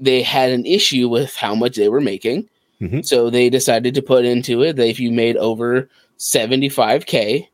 they 0.00 0.22
had 0.22 0.50
an 0.50 0.66
issue 0.66 1.08
with 1.08 1.34
how 1.36 1.54
much 1.54 1.76
they 1.76 1.88
were 1.88 2.00
making 2.00 2.48
Mhm. 2.80 3.04
so 3.04 3.30
they 3.30 3.48
decided 3.50 3.94
to 3.94 4.02
put 4.02 4.24
into 4.24 4.62
it 4.62 4.76
that 4.76 4.88
if 4.88 4.98
you 4.98 5.10
made 5.12 5.36
over 5.36 5.88
75k 6.18 7.48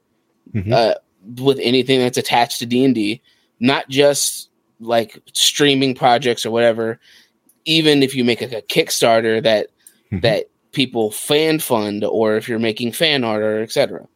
Mhm. 0.54 0.72
uh, 0.72 0.94
with 1.42 1.58
anything 1.62 2.00
that's 2.00 2.16
attached 2.18 2.58
to 2.60 2.66
D&D, 2.66 3.20
not 3.60 3.88
just 3.90 4.48
like 4.80 5.18
streaming 5.34 5.94
projects 5.94 6.46
or 6.46 6.50
whatever, 6.50 6.98
even 7.64 8.02
if 8.02 8.14
you 8.14 8.24
make 8.24 8.40
like 8.40 8.52
a 8.52 8.62
Kickstarter 8.62 9.42
that 9.42 9.68
Mhm. 10.12 10.22
that 10.22 10.46
people 10.72 11.10
fan 11.10 11.58
fund 11.58 12.04
or 12.04 12.36
if 12.36 12.48
you're 12.48 12.58
making 12.58 12.92
fan 12.92 13.24
art 13.24 13.42
or 13.42 13.62
etc. 13.62 14.06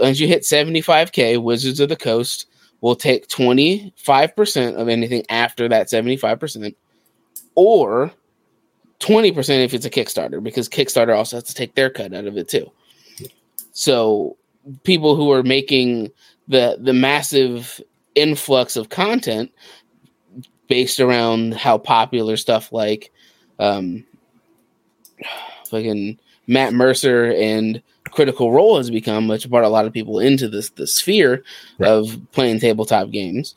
Once 0.00 0.20
you 0.20 0.26
hit 0.28 0.44
75k, 0.44 1.36
Wizards 1.36 1.80
of 1.80 1.88
the 1.88 1.96
Coast 1.96 2.46
will 2.80 2.94
take 2.96 3.26
25% 3.28 4.76
of 4.76 4.88
anything 4.88 5.24
after 5.28 5.68
that 5.68 5.88
75% 5.88 6.76
or 7.54 8.12
20% 9.00 9.64
if 9.64 9.74
it's 9.74 9.86
a 9.86 9.90
Kickstarter 9.90 10.42
because 10.42 10.68
Kickstarter 10.68 11.16
also 11.16 11.36
has 11.36 11.44
to 11.44 11.54
take 11.54 11.74
their 11.74 11.90
cut 11.90 12.12
out 12.14 12.26
of 12.26 12.36
it 12.36 12.48
too. 12.48 12.70
So 13.72 14.36
people 14.84 15.16
who 15.16 15.30
are 15.32 15.42
making 15.42 16.10
the 16.48 16.78
the 16.80 16.92
massive 16.92 17.80
influx 18.14 18.76
of 18.76 18.88
content 18.88 19.50
based 20.68 21.00
around 21.00 21.54
how 21.54 21.78
popular 21.78 22.36
stuff 22.36 22.72
like 22.72 23.12
um 23.58 24.04
fucking 25.66 26.18
Matt 26.46 26.72
Mercer 26.72 27.32
and 27.32 27.82
Critical 28.10 28.52
Role 28.52 28.76
has 28.76 28.90
become, 28.90 29.26
which 29.28 29.48
brought 29.50 29.64
a 29.64 29.68
lot 29.68 29.84
of 29.86 29.92
people 29.92 30.20
into 30.20 30.48
this 30.48 30.70
the 30.70 30.86
sphere 30.86 31.42
Right. 31.78 31.90
of 31.90 32.18
playing 32.32 32.60
tabletop 32.60 33.10
games. 33.10 33.54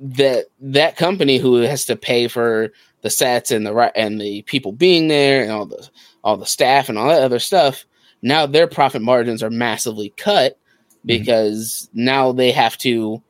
That 0.00 0.46
that 0.60 0.96
company 0.96 1.38
who 1.38 1.56
has 1.56 1.84
to 1.86 1.96
pay 1.96 2.26
for 2.28 2.72
the 3.02 3.10
sets 3.10 3.50
and 3.50 3.64
the 3.66 3.72
ri- 3.74 3.92
and 3.94 4.20
the 4.20 4.42
people 4.42 4.72
being 4.72 5.08
there 5.08 5.42
and 5.42 5.52
all 5.52 5.66
the 5.66 5.88
all 6.24 6.36
the 6.36 6.46
staff 6.46 6.88
and 6.88 6.98
all 6.98 7.08
that 7.08 7.22
other 7.22 7.38
stuff, 7.38 7.84
now 8.22 8.44
their 8.46 8.66
profit 8.66 9.02
margins 9.02 9.42
are 9.42 9.50
massively 9.50 10.12
cut 10.16 10.58
because 11.06 11.88
now 11.94 12.32
they 12.32 12.50
have 12.50 12.76
to 12.78 13.22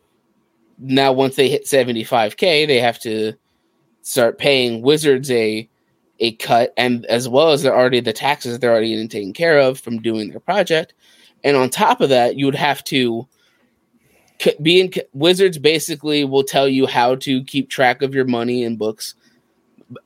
now 0.81 1.13
once 1.13 1.37
they 1.37 1.49
hit 1.49 1.67
75k 1.67 2.67
they 2.67 2.81
have 2.81 2.99
to 2.99 3.35
start 4.03 4.39
paying 4.39 4.83
wizards 4.83 5.31
a 5.31 5.69
a 6.21 6.33
cut 6.33 6.73
and 6.77 7.07
as 7.07 7.29
well 7.29 7.51
as 7.51 7.63
they're 7.63 7.77
already 7.77 8.01
the 8.01 8.13
taxes 8.13 8.59
they're 8.59 8.71
already 8.71 8.91
getting 8.91 9.09
taken 9.09 9.33
care 9.33 9.59
of 9.59 9.79
from 9.79 10.01
doing 10.01 10.31
their 10.31 10.41
project. 10.41 10.93
And 11.43 11.57
on 11.57 11.71
top 11.71 12.01
of 12.01 12.11
that 12.11 12.37
you 12.37 12.45
would 12.47 12.55
have 12.55 12.85
to 12.85 13.27
be 14.63 14.81
in 14.81 14.93
wizards 15.13 15.59
basically 15.59 16.25
will 16.25 16.45
tell 16.45 16.69
you 16.69 16.87
how 16.87 17.15
to 17.15 17.45
keep 17.45 17.69
track 17.69 18.03
of 18.03 18.15
your 18.15 18.25
money 18.25 18.65
and 18.65 18.79
books 18.79 19.15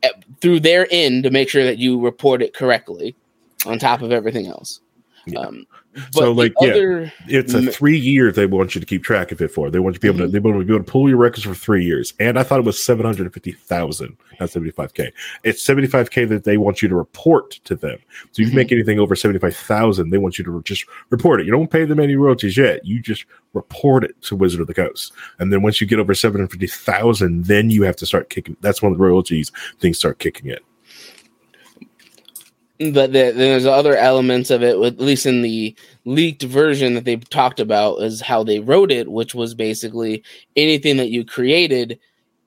eh, 0.03 0.11
through 0.41 0.61
their 0.61 0.89
end 0.91 1.23
to 1.25 1.31
make 1.31 1.49
sure 1.49 1.65
that 1.65 1.79
you 1.79 2.01
report 2.01 2.43
it 2.43 2.55
correctly 2.55 3.15
on 3.67 3.79
top 3.79 4.03
of 4.03 4.13
everything 4.13 4.47
else 4.47 4.81
Yeah. 5.27 5.41
um, 5.41 5.67
So, 6.11 6.33
like, 6.33 6.53
yeah. 6.61 6.73
It's 7.29 7.55
a 7.55 7.71
three 7.73 7.97
year 7.97 8.33
they 8.33 8.47
want 8.47 8.75
you 8.75 8.81
to 8.81 8.87
keep 8.87 9.05
track 9.05 9.31
of 9.31 9.41
it 9.41 9.49
for. 9.49 9.71
They 9.71 9.79
want 9.79 9.95
you 9.95 10.01
to 10.01 10.01
be 10.01 10.09
able 10.09 10.27
to 10.27 10.29
they 10.29 10.39
want 10.41 10.59
to 10.59 10.65
be 10.65 10.75
able 10.75 10.85
to 10.85 10.91
pull 10.91 11.09
your 11.09 11.19
records 11.19 11.45
for 11.45 11.55
three 11.55 11.85
years. 11.85 12.13
And 12.19 12.39
I 12.39 12.43
thought 12.43 12.59
it 12.59 12.65
was 12.65 12.83
seven 12.83 13.07
hundred 13.07 13.23
and 13.23 13.33
fifty 13.33 13.53
thousand, 13.53 14.17
not 14.41 14.51
seventy 14.51 14.73
five 14.73 14.93
k. 14.95 15.13
It's 15.45 15.63
seventy 15.63 15.87
five 15.87 16.11
k 16.11 16.25
that 16.25 16.45
they 16.45 16.57
want 16.57 16.83
you 16.83 16.89
to 16.89 16.97
report 16.97 17.53
to 17.65 17.77
them. 17.77 17.99
So 18.33 18.43
if 18.43 18.49
you 18.49 18.55
make 18.55 18.73
anything 18.73 18.99
over 18.99 19.15
seventy 19.15 19.39
five 19.39 19.57
thousand, 19.57 20.11
they 20.11 20.19
want 20.19 20.37
you 20.37 20.45
to 20.45 20.63
just 20.63 20.85
report 21.11 21.41
it. 21.41 21.47
You 21.47 21.53
don't 21.53 21.71
pay 21.71 21.85
them 21.85 22.01
any 22.01 22.17
royalties 22.17 22.57
yet. 22.57 22.85
You 22.85 23.01
just 23.01 23.25
report 23.53 24.03
it 24.05 24.21
to 24.23 24.37
Wizard 24.37 24.61
of 24.61 24.67
the 24.67 24.75
Coast. 24.75 25.13
And 25.39 25.53
then 25.53 25.63
once 25.63 25.81
you 25.81 25.87
get 25.87 26.01
over 26.01 26.15
seven 26.15 26.41
hundred 26.41 26.51
fifty 26.51 26.67
thousand, 26.67 27.45
then 27.45 27.71
you 27.71 27.85
have 27.85 27.97
to 27.97 28.07
start 28.07 28.31
kicking. 28.31 28.57
That's 28.61 28.83
when 28.83 28.93
the 28.93 28.99
royalties 28.99 29.53
things 29.79 29.97
start 29.99 30.19
kicking 30.19 30.51
in. 30.51 30.59
But 32.93 33.13
the, 33.13 33.33
there's 33.35 33.67
other 33.67 33.97
elements 33.97 34.51
of 34.51 34.63
it 34.63 34.79
with, 34.79 34.95
at 34.95 35.01
least 35.01 35.27
in 35.27 35.43
the 35.43 35.75
leaked 36.05 36.43
version 36.43 36.95
that 36.95 37.05
they 37.05 37.17
talked 37.17 37.61
about 37.61 38.03
is 38.03 38.21
how 38.21 38.43
they 38.45 38.61
wrote 38.61 38.91
it 38.93 39.11
which 39.11 39.35
was 39.35 39.55
basically 39.55 40.23
anything 40.57 40.97
that 40.99 41.11
you 41.11 41.25
created 41.25 41.99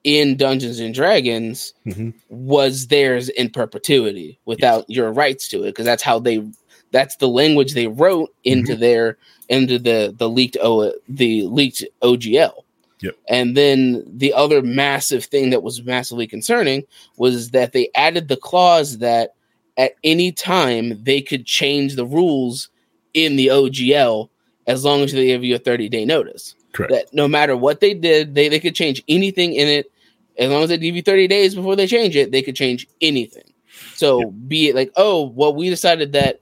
in 0.03 0.37
dungeons 0.37 0.79
and 0.79 0.93
dragons 0.93 1.73
Mhm. 1.85 2.13
was 2.29 2.87
theirs 2.87 3.29
in 3.29 3.49
perpetuity 3.49 4.39
without 4.45 4.85
your 4.89 5.11
rights 5.11 5.47
to 5.49 5.63
it 5.63 5.67
because 5.71 5.85
that's 5.85 6.03
how 6.03 6.19
they 6.19 6.43
that's 6.91 7.17
the 7.17 7.27
language 7.27 7.73
they 7.73 7.87
wrote 7.87 8.33
into 8.43 8.75
their 8.75 9.17
into 9.49 9.77
the 9.79 10.13
the 10.17 10.29
leaked 10.29 10.57
o 10.61 10.93
the 11.09 11.43
leaked 11.43 11.83
ogl 12.01 12.63
Yep. 13.01 13.15
and 13.29 13.55
then 13.55 14.03
the 14.07 14.33
other 14.33 14.63
massive 14.63 15.25
thing 15.25 15.51
that 15.51 15.61
was 15.61 15.83
massively 15.83 16.25
concerning 16.25 16.83
was 17.17 17.51
that 17.51 17.71
they 17.71 17.89
added 17.93 18.27
the 18.27 18.37
clause 18.37 18.97
that 18.99 19.35
at 19.77 19.93
any 20.03 20.31
time 20.31 21.03
they 21.03 21.21
could 21.21 21.45
change 21.45 21.95
the 21.95 22.05
rules 22.05 22.69
in 23.13 23.35
the 23.35 23.47
OGL 23.47 24.29
as 24.65 24.83
long 24.83 25.01
as 25.01 25.13
they 25.13 25.27
give 25.27 25.43
you 25.43 25.55
a 25.55 25.59
30 25.59 25.89
day 25.89 26.05
notice. 26.05 26.55
Correct. 26.73 26.91
that 26.91 27.13
no 27.13 27.27
matter 27.27 27.57
what 27.57 27.79
they 27.79 27.93
did, 27.93 28.35
they, 28.35 28.49
they 28.49 28.59
could 28.59 28.75
change 28.75 29.03
anything 29.07 29.53
in 29.53 29.67
it. 29.67 29.91
As 30.37 30.51
long 30.51 30.61
as 30.61 30.69
they 30.69 30.77
give 30.77 30.95
you 30.95 31.01
30 31.01 31.27
days 31.27 31.55
before 31.55 31.75
they 31.75 31.87
change 31.87 32.15
it, 32.15 32.31
they 32.31 32.43
could 32.43 32.55
change 32.55 32.87
anything. 33.01 33.51
So 33.95 34.29
be 34.29 34.69
it 34.69 34.75
like, 34.75 34.91
oh, 34.95 35.25
well, 35.29 35.55
we 35.55 35.69
decided 35.69 36.11
that 36.13 36.39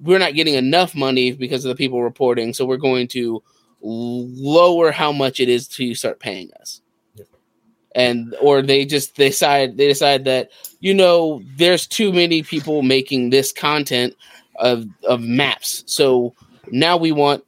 we're 0.00 0.18
not 0.18 0.34
getting 0.34 0.54
enough 0.54 0.94
money 0.94 1.32
because 1.32 1.64
of 1.64 1.68
the 1.68 1.74
people 1.74 2.02
reporting, 2.02 2.54
so 2.54 2.64
we're 2.64 2.76
going 2.78 3.08
to 3.08 3.42
lower 3.80 4.90
how 4.90 5.12
much 5.12 5.40
it 5.40 5.48
is 5.48 5.68
to 5.68 5.94
start 5.94 6.20
paying 6.20 6.50
us. 6.60 6.80
And 7.96 8.36
or 8.40 8.62
they 8.62 8.84
just 8.84 9.16
they 9.16 9.30
decide 9.30 9.76
they 9.78 9.88
decide 9.88 10.24
that 10.26 10.50
you 10.80 10.94
know 10.94 11.42
there's 11.56 11.86
too 11.86 12.12
many 12.12 12.42
people 12.42 12.82
making 12.82 13.30
this 13.30 13.52
content 13.52 14.14
of 14.56 14.86
of 15.08 15.20
maps. 15.20 15.82
So 15.86 16.34
now 16.70 16.96
we 16.96 17.10
want 17.10 17.44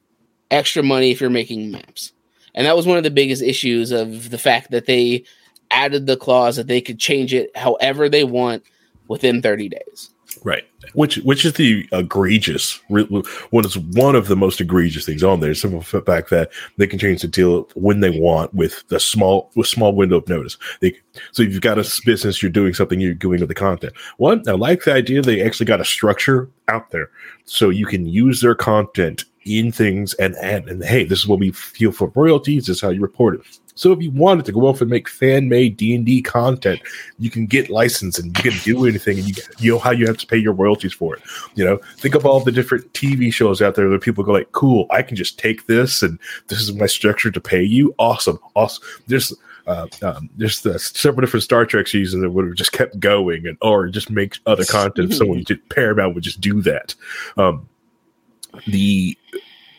extra 0.51 0.83
money 0.83 1.11
if 1.11 1.21
you're 1.21 1.29
making 1.29 1.71
maps. 1.71 2.13
And 2.55 2.65
that 2.65 2.75
was 2.75 2.87
one 2.87 2.97
of 2.97 3.03
the 3.03 3.11
biggest 3.11 3.41
issues 3.41 3.91
of 3.91 4.31
the 4.31 4.37
fact 4.37 4.71
that 4.71 4.87
they 4.87 5.23
added 5.71 6.07
the 6.07 6.17
clause 6.17 6.55
that 6.55 6.67
they 6.67 6.81
could 6.81 6.99
change 6.99 7.33
it 7.33 7.55
however 7.55 8.09
they 8.09 8.23
want 8.23 8.63
within 9.07 9.41
30 9.41 9.69
days. 9.69 10.09
Right. 10.43 10.63
Which 10.93 11.17
which 11.17 11.45
is 11.45 11.53
the 11.53 11.87
egregious 11.91 12.79
what 12.87 13.65
is 13.65 13.77
one 13.77 14.15
of 14.15 14.27
the 14.27 14.35
most 14.35 14.61
egregious 14.61 15.05
things 15.05 15.23
on 15.23 15.39
there. 15.39 15.53
Simple 15.53 15.81
fact 15.81 16.29
that 16.29 16.51
they 16.77 16.87
can 16.87 16.97
change 16.97 17.21
the 17.21 17.27
deal 17.27 17.67
when 17.75 17.99
they 17.99 18.17
want 18.17 18.53
with 18.53 18.87
the 18.87 18.99
small 18.99 19.51
with 19.55 19.67
small 19.67 19.93
window 19.93 20.17
of 20.17 20.27
notice. 20.27 20.57
They 20.79 20.95
so 21.31 21.43
you've 21.43 21.61
got 21.61 21.77
a 21.77 22.01
business, 22.05 22.41
you're 22.41 22.51
doing 22.51 22.73
something, 22.73 22.99
you're 22.99 23.13
doing 23.13 23.39
with 23.39 23.49
the 23.49 23.55
content. 23.55 23.93
One, 24.17 24.43
I 24.47 24.53
like 24.53 24.83
the 24.83 24.93
idea 24.93 25.21
they 25.21 25.43
actually 25.43 25.65
got 25.65 25.81
a 25.81 25.85
structure 25.85 26.49
out 26.67 26.91
there 26.91 27.09
so 27.45 27.69
you 27.69 27.85
can 27.85 28.07
use 28.07 28.41
their 28.41 28.55
content 28.55 29.25
in 29.45 29.71
things 29.71 30.13
and 30.15 30.35
add 30.37 30.67
and 30.69 30.83
hey, 30.83 31.03
this 31.03 31.19
is 31.19 31.27
what 31.27 31.39
we 31.39 31.51
feel 31.51 31.91
for 31.91 32.11
royalties. 32.15 32.65
This 32.65 32.77
is 32.77 32.81
how 32.81 32.89
you 32.89 33.01
report 33.01 33.35
it. 33.35 33.59
So 33.79 33.93
if 33.93 34.01
you 34.01 34.11
wanted 34.11 34.43
to 34.43 34.51
go 34.51 34.67
off 34.67 34.81
and 34.81 34.89
make 34.89 35.07
fan 35.07 35.47
made 35.47 35.77
D 35.77 35.95
and 35.95 36.05
D 36.05 36.21
content, 36.21 36.81
you 37.17 37.29
can 37.29 37.45
get 37.45 37.69
licensed 37.69 38.19
and 38.19 38.37
you 38.37 38.51
can 38.51 38.59
do 38.65 38.85
anything, 38.85 39.19
and 39.19 39.25
you 39.25 39.41
you 39.57 39.71
know 39.71 39.79
how 39.79 39.91
you 39.91 40.05
have 40.05 40.17
to 40.17 40.27
pay 40.27 40.35
your 40.35 40.51
royalties 40.51 40.91
for 40.91 41.15
it. 41.15 41.21
You 41.55 41.63
know, 41.63 41.79
think 41.95 42.13
of 42.13 42.25
all 42.25 42.41
the 42.41 42.51
different 42.51 42.91
TV 42.91 43.33
shows 43.33 43.61
out 43.61 43.75
there 43.75 43.87
where 43.87 43.97
people 43.97 44.25
go 44.25 44.33
like, 44.33 44.51
"Cool, 44.51 44.85
I 44.89 45.01
can 45.01 45.15
just 45.15 45.39
take 45.39 45.67
this 45.67 46.03
and 46.03 46.19
this 46.47 46.59
is 46.59 46.73
my 46.73 46.87
structure 46.87 47.31
to 47.31 47.39
pay 47.39 47.63
you." 47.63 47.95
Awesome, 47.97 48.37
awesome. 48.53 48.83
There's 49.07 49.33
uh, 49.65 49.87
um, 50.01 50.29
there's 50.35 50.59
the 50.59 50.77
several 50.77 51.25
different 51.25 51.43
Star 51.45 51.65
Trek 51.65 51.87
seasons 51.87 52.21
that 52.21 52.31
would 52.31 52.47
have 52.47 52.55
just 52.55 52.73
kept 52.73 52.99
going, 52.99 53.47
and 53.47 53.57
or 53.61 53.87
just 53.87 54.09
make 54.09 54.39
other 54.45 54.65
content. 54.65 55.13
Someone 55.13 55.43
did 55.43 55.69
Paramount 55.69 56.15
would 56.15 56.25
just 56.25 56.41
do 56.41 56.61
that. 56.63 56.95
Um, 57.37 57.69
the 58.67 59.17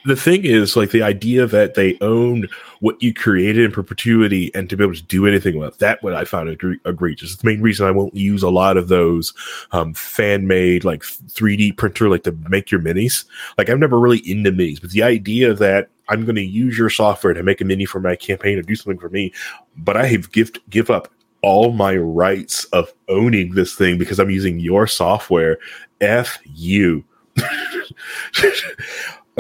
the 0.05 0.17
thing 0.17 0.45
is 0.45 0.77
like 0.77 0.91
the 0.91 1.03
idea 1.03 1.47
that 1.47 1.75
they 1.75 1.99
own 2.01 2.49
what 2.81 3.01
you 3.03 3.13
created 3.13 3.65
in 3.65 3.73
perpetuity 3.73 4.51
and 4.55 4.69
to 4.71 4.77
be 4.77 4.85
able 4.85 4.95
to 4.95 5.03
do 5.03 5.27
anything 5.27 5.59
with 5.59 5.79
that 5.79 6.03
what 6.03 6.15
i 6.15 6.25
found 6.25 6.49
egregious. 6.49 7.33
It's 7.33 7.43
the 7.43 7.49
main 7.49 7.61
reason 7.61 7.87
i 7.87 7.91
won't 7.91 8.15
use 8.15 8.43
a 8.43 8.51
lot 8.51 8.77
of 8.77 8.89
those 8.89 9.35
um, 9.73 9.95
fan 9.95 10.47
made 10.47 10.85
like 10.85 11.03
3d 11.03 11.77
printer 11.77 12.09
like 12.09 12.25
to 12.25 12.33
make 12.49 12.71
your 12.71 12.81
minis. 12.81 13.25
Like 13.59 13.69
i'm 13.69 13.81
never 13.81 13.99
really 13.99 14.19
into 14.31 14.51
minis 14.53 14.81
but 14.81 14.91
the 14.91 15.03
idea 15.03 15.55
that 15.55 15.91
i'm 16.09 16.25
going 16.25 16.37
to 16.37 16.45
use 16.45 16.79
your 16.79 16.91
software 16.91 17.35
to 17.35 17.43
make 17.43 17.61
a 17.61 17.65
mini 17.65 17.85
for 17.85 18.01
my 18.01 18.17
campaign 18.17 18.59
or 18.59 18.63
do 18.63 18.75
something 18.75 18.99
for 18.99 19.11
me 19.11 19.33
but 19.77 19.97
i 19.97 20.07
have 20.07 20.33
gift 20.33 20.59
give 20.71 20.91
up 20.91 21.09
all 21.43 21.73
my 21.73 21.97
rights 21.97 22.65
of 22.67 22.93
owning 23.09 23.55
this 23.55 23.75
thing 23.75 23.99
because 23.99 24.19
i'm 24.19 24.31
using 24.31 24.61
your 24.61 24.87
software. 24.87 25.59
F 26.01 26.39
you 26.45 27.05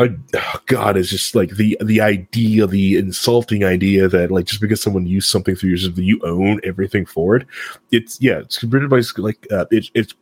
oh 0.00 0.60
God, 0.66 0.96
it's 0.96 1.08
just 1.08 1.34
like 1.34 1.50
the 1.50 1.76
the 1.82 2.00
idea, 2.00 2.66
the 2.66 2.96
insulting 2.96 3.64
idea 3.64 4.08
that 4.08 4.30
like 4.30 4.46
just 4.46 4.60
because 4.60 4.82
someone 4.82 5.06
used 5.06 5.30
something 5.30 5.54
through 5.54 5.70
yours, 5.70 5.88
you 5.98 6.20
own 6.22 6.60
everything 6.64 7.06
for 7.06 7.36
it. 7.36 7.46
It's 7.90 8.20
yeah, 8.20 8.38
it's 8.38 8.58
converted 8.58 8.90
by 8.90 9.02
like 9.16 9.46
uh, 9.50 9.66
it, 9.70 9.90
it's 9.94 10.14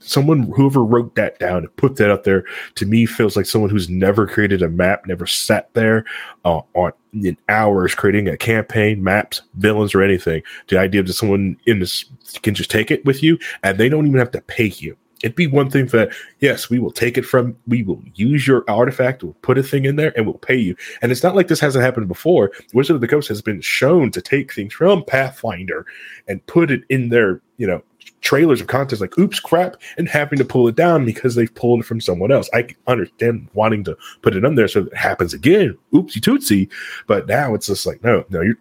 someone 0.00 0.42
whoever 0.54 0.84
wrote 0.84 1.14
that 1.14 1.38
down 1.38 1.58
and 1.58 1.76
put 1.76 1.96
that 1.96 2.10
out 2.10 2.24
there 2.24 2.44
to 2.74 2.84
me 2.84 3.06
feels 3.06 3.36
like 3.36 3.46
someone 3.46 3.70
who's 3.70 3.88
never 3.88 4.26
created 4.26 4.62
a 4.62 4.68
map, 4.68 5.06
never 5.06 5.26
sat 5.26 5.72
there 5.74 6.04
uh, 6.44 6.60
on 6.74 6.92
in 7.14 7.36
hours 7.48 7.94
creating 7.94 8.28
a 8.28 8.36
campaign, 8.36 9.02
maps, 9.02 9.40
villains, 9.54 9.94
or 9.94 10.02
anything. 10.02 10.42
The 10.68 10.78
idea 10.78 11.02
that 11.02 11.12
someone 11.12 11.56
in 11.66 11.78
this 11.78 12.04
can 12.42 12.54
just 12.54 12.70
take 12.70 12.90
it 12.90 13.04
with 13.04 13.22
you 13.22 13.38
and 13.62 13.78
they 13.78 13.88
don't 13.88 14.06
even 14.06 14.18
have 14.18 14.32
to 14.32 14.40
pay 14.42 14.66
you 14.66 14.96
it'd 15.24 15.34
be 15.34 15.46
one 15.46 15.70
thing 15.70 15.86
that. 15.86 16.12
Yes, 16.40 16.68
we 16.68 16.78
will 16.78 16.90
take 16.90 17.16
it 17.16 17.24
from, 17.24 17.56
we 17.66 17.82
will 17.82 18.02
use 18.14 18.46
your 18.46 18.64
artifact, 18.68 19.22
we'll 19.22 19.32
put 19.40 19.56
a 19.56 19.62
thing 19.62 19.86
in 19.86 19.96
there, 19.96 20.12
and 20.16 20.26
we'll 20.26 20.34
pay 20.34 20.56
you. 20.56 20.76
And 21.00 21.10
it's 21.10 21.22
not 21.22 21.34
like 21.34 21.48
this 21.48 21.60
hasn't 21.60 21.84
happened 21.84 22.06
before. 22.06 22.52
Wizard 22.74 22.96
of 22.96 23.00
the 23.00 23.08
Coast 23.08 23.28
has 23.28 23.40
been 23.40 23.62
shown 23.62 24.10
to 24.10 24.20
take 24.20 24.52
things 24.52 24.74
from 24.74 25.02
Pathfinder 25.04 25.86
and 26.28 26.44
put 26.46 26.70
it 26.70 26.82
in 26.90 27.08
their, 27.08 27.40
you 27.56 27.66
know, 27.66 27.82
trailers 28.20 28.60
of 28.60 28.66
content 28.66 29.00
like 29.00 29.18
oops 29.18 29.40
crap 29.40 29.76
and 29.96 30.08
having 30.08 30.38
to 30.38 30.44
pull 30.44 30.68
it 30.68 30.74
down 30.76 31.04
because 31.04 31.34
they've 31.34 31.54
pulled 31.54 31.80
it 31.80 31.86
from 31.86 32.00
someone 32.00 32.30
else. 32.30 32.50
I 32.52 32.68
understand 32.86 33.48
wanting 33.54 33.84
to 33.84 33.96
put 34.22 34.36
it 34.36 34.44
on 34.44 34.54
there 34.54 34.68
so 34.68 34.84
it 34.84 34.96
happens 34.96 35.32
again. 35.32 35.76
Oopsie 35.92 36.22
tootsie 36.22 36.68
but 37.06 37.26
now 37.26 37.54
it's 37.54 37.66
just 37.66 37.86
like 37.86 38.02
no 38.02 38.24
no 38.30 38.40
you're 38.40 38.58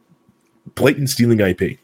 blatant 0.76 1.10
stealing 1.10 1.40
ip 1.40 1.78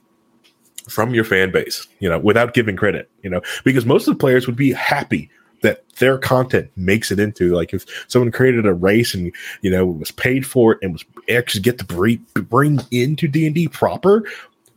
from 0.90 1.14
your 1.14 1.24
fan 1.24 1.52
base, 1.52 1.88
you 2.00 2.10
know, 2.10 2.20
without 2.20 2.54
giving 2.54 2.76
credit, 2.76 3.10
you 3.24 3.30
know, 3.30 3.42
because 3.64 3.86
most 3.86 4.08
of 4.08 4.16
the 4.16 4.20
players 4.20 4.48
would 4.48 4.56
be 4.56 4.72
happy 4.74 5.30
that 5.62 5.88
their 5.96 6.18
content 6.18 6.72
makes 6.76 7.12
it 7.12 7.20
into 7.20 7.54
like 7.54 7.74
if 7.74 7.86
someone 8.08 8.32
created 8.32 8.66
a 8.66 8.74
race 8.74 9.14
and 9.14 9.34
you 9.62 9.70
know 9.70 9.86
was 9.86 10.12
paid 10.12 10.46
for 10.46 10.74
it 10.74 10.80
and 10.82 10.94
was 10.94 11.04
actually 11.30 11.62
get 11.62 11.78
to 11.78 11.86
bring, 11.86 12.26
bring 12.34 12.80
into 12.92 13.28
d&d 13.28 13.68
proper 13.68 14.24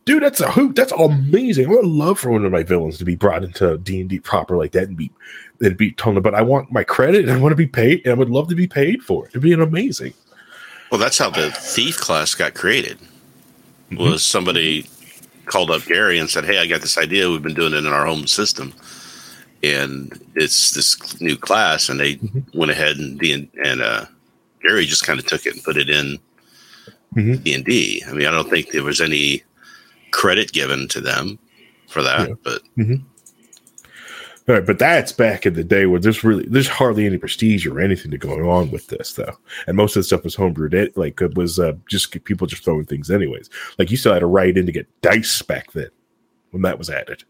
dude 0.05 0.23
that's 0.23 0.41
a 0.41 0.51
hoot. 0.51 0.75
That's 0.75 0.91
amazing. 0.91 1.67
I 1.67 1.69
would 1.69 1.85
love 1.85 2.19
for 2.19 2.29
one 2.29 2.45
of 2.45 2.51
my 2.51 2.63
villains 2.63 2.97
to 2.97 3.05
be 3.05 3.15
brought 3.15 3.43
into 3.43 3.77
d&d 3.77 4.19
proper 4.19 4.57
like 4.57 4.73
that 4.73 4.87
and 4.87 4.97
be 4.97 5.11
and 5.61 5.77
be 5.77 5.91
told 5.93 6.21
but 6.21 6.35
i 6.35 6.41
want 6.41 6.71
my 6.71 6.83
credit 6.83 7.21
and 7.21 7.31
i 7.31 7.37
want 7.37 7.53
to 7.53 7.57
be 7.57 7.67
paid 7.67 8.01
and 8.03 8.13
i 8.13 8.17
would 8.17 8.29
love 8.29 8.49
to 8.49 8.55
be 8.55 8.67
paid 8.67 9.01
for 9.01 9.25
it. 9.25 9.29
It'd 9.29 9.41
be 9.41 9.53
an 9.53 9.61
amazing. 9.61 10.13
Well 10.91 10.99
that's 10.99 11.17
how 11.17 11.29
the 11.29 11.51
thief 11.51 11.97
class 11.97 12.35
got 12.35 12.53
created 12.53 12.97
was 13.91 14.23
somebody 14.23 14.87
called 15.45 15.71
up 15.71 15.85
Gary 15.85 16.19
and 16.19 16.29
said, 16.29 16.45
"Hey, 16.45 16.59
I 16.59 16.67
got 16.67 16.81
this 16.81 16.97
idea. 16.97 17.29
We've 17.29 17.41
been 17.41 17.53
doing 17.53 17.73
it 17.73 17.85
in 17.85 17.87
our 17.87 18.05
home 18.05 18.27
system, 18.27 18.73
and 19.61 20.11
it's 20.35 20.71
this 20.71 21.21
new 21.21 21.37
class." 21.37 21.89
And 21.89 21.99
they 21.99 22.15
mm-hmm. 22.15 22.57
went 22.57 22.71
ahead 22.71 22.97
and 22.97 23.21
and 23.63 23.81
uh, 23.81 24.05
Gary 24.61 24.85
just 24.85 25.05
kind 25.05 25.19
of 25.19 25.25
took 25.25 25.45
it 25.45 25.53
and 25.53 25.63
put 25.63 25.77
it 25.77 25.89
in 25.89 26.19
mm-hmm. 27.15 27.35
D 27.43 27.53
and 27.53 27.65
D. 27.65 28.03
I 28.07 28.13
mean, 28.13 28.27
I 28.27 28.31
don't 28.31 28.49
think 28.49 28.71
there 28.71 28.83
was 28.83 29.01
any 29.01 29.43
credit 30.11 30.51
given 30.53 30.87
to 30.89 31.01
them 31.01 31.39
for 31.87 32.03
that, 32.03 32.29
yeah. 32.29 32.35
but 32.43 32.61
mm-hmm. 32.77 33.03
All 34.47 34.55
right, 34.55 34.65
but 34.65 34.77
that's 34.77 35.13
back 35.13 35.45
in 35.45 35.53
the 35.53 35.63
day 35.63 35.85
where 35.85 36.01
there's 36.01 36.21
really 36.21 36.45
there's 36.45 36.67
hardly 36.67 37.05
any 37.05 37.17
prestige 37.17 37.65
or 37.65 37.79
anything 37.79 38.11
to 38.11 38.17
going 38.17 38.45
on 38.45 38.71
with 38.71 38.87
this 38.87 39.13
though, 39.13 39.37
and 39.67 39.77
most 39.77 39.95
of 39.95 40.01
the 40.01 40.03
stuff 40.03 40.25
was 40.25 40.35
homebrewed. 40.35 40.73
It 40.73 40.97
like 40.97 41.21
it 41.21 41.35
was 41.35 41.59
uh, 41.59 41.73
just 41.87 42.11
people 42.25 42.45
just 42.45 42.65
throwing 42.65 42.85
things 42.85 43.09
anyways. 43.09 43.49
Like 43.79 43.89
you 43.89 43.95
still 43.95 44.11
had 44.11 44.19
to 44.19 44.25
write 44.25 44.57
in 44.57 44.65
to 44.65 44.73
get 44.73 45.01
dice 45.01 45.41
back 45.41 45.71
then 45.71 45.89
when 46.51 46.61
that 46.63 46.77
was 46.77 46.89
added. 46.89 47.23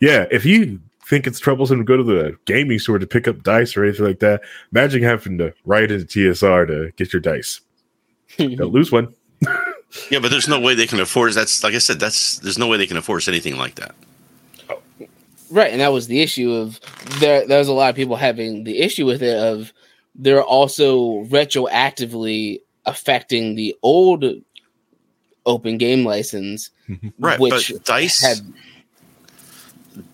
Yeah, 0.00 0.26
if 0.32 0.44
you 0.44 0.80
think 1.08 1.28
it's 1.28 1.38
troublesome 1.38 1.78
to 1.78 1.84
go 1.84 1.96
to 1.96 2.02
the 2.02 2.36
gaming 2.44 2.80
store 2.80 2.98
to 2.98 3.06
pick 3.06 3.28
up 3.28 3.44
dice 3.44 3.76
or 3.76 3.84
anything 3.84 4.06
like 4.06 4.18
that, 4.18 4.42
imagine 4.72 5.04
having 5.04 5.38
to 5.38 5.54
write 5.64 5.92
into 5.92 6.04
TSR 6.04 6.66
to 6.66 6.90
get 6.96 7.12
your 7.12 7.20
dice. 7.20 7.60
Don't 8.38 8.72
lose 8.72 8.90
one. 8.90 9.14
yeah, 10.10 10.18
but 10.18 10.32
there's 10.32 10.48
no 10.48 10.58
way 10.58 10.74
they 10.74 10.88
can 10.88 10.98
afford. 10.98 11.34
That's 11.34 11.62
like 11.62 11.74
I 11.74 11.78
said. 11.78 12.00
That's 12.00 12.40
there's 12.40 12.58
no 12.58 12.66
way 12.66 12.76
they 12.76 12.88
can 12.88 12.96
afford 12.96 13.28
anything 13.28 13.56
like 13.56 13.76
that. 13.76 13.94
Right, 15.50 15.70
and 15.70 15.80
that 15.80 15.92
was 15.92 16.08
the 16.08 16.20
issue 16.20 16.52
of 16.52 16.80
there. 17.20 17.46
There 17.46 17.58
was 17.58 17.68
a 17.68 17.72
lot 17.72 17.90
of 17.90 17.96
people 17.96 18.16
having 18.16 18.64
the 18.64 18.80
issue 18.80 19.06
with 19.06 19.22
it 19.22 19.36
of 19.36 19.72
they're 20.14 20.42
also 20.42 21.24
retroactively 21.24 22.60
affecting 22.84 23.54
the 23.54 23.76
old 23.82 24.24
open 25.44 25.78
game 25.78 26.04
license, 26.04 26.70
mm-hmm. 26.88 27.08
right? 27.18 27.38
Which 27.38 27.72
but 27.72 27.84
Dice 27.84 28.22
had, 28.22 28.38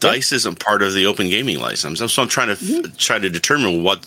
Dice 0.01 0.33
isn't 0.33 0.61
part 0.61 0.83
of 0.83 0.93
the 0.93 1.07
open 1.07 1.29
gaming 1.29 1.61
license, 1.61 2.01
so 2.13 2.23
I'm 2.23 2.29
trying 2.29 2.49
to 2.49 2.63
mm-hmm. 2.63 2.95
try 2.97 3.19
to 3.19 3.31
determine 3.31 3.83
what 3.83 4.07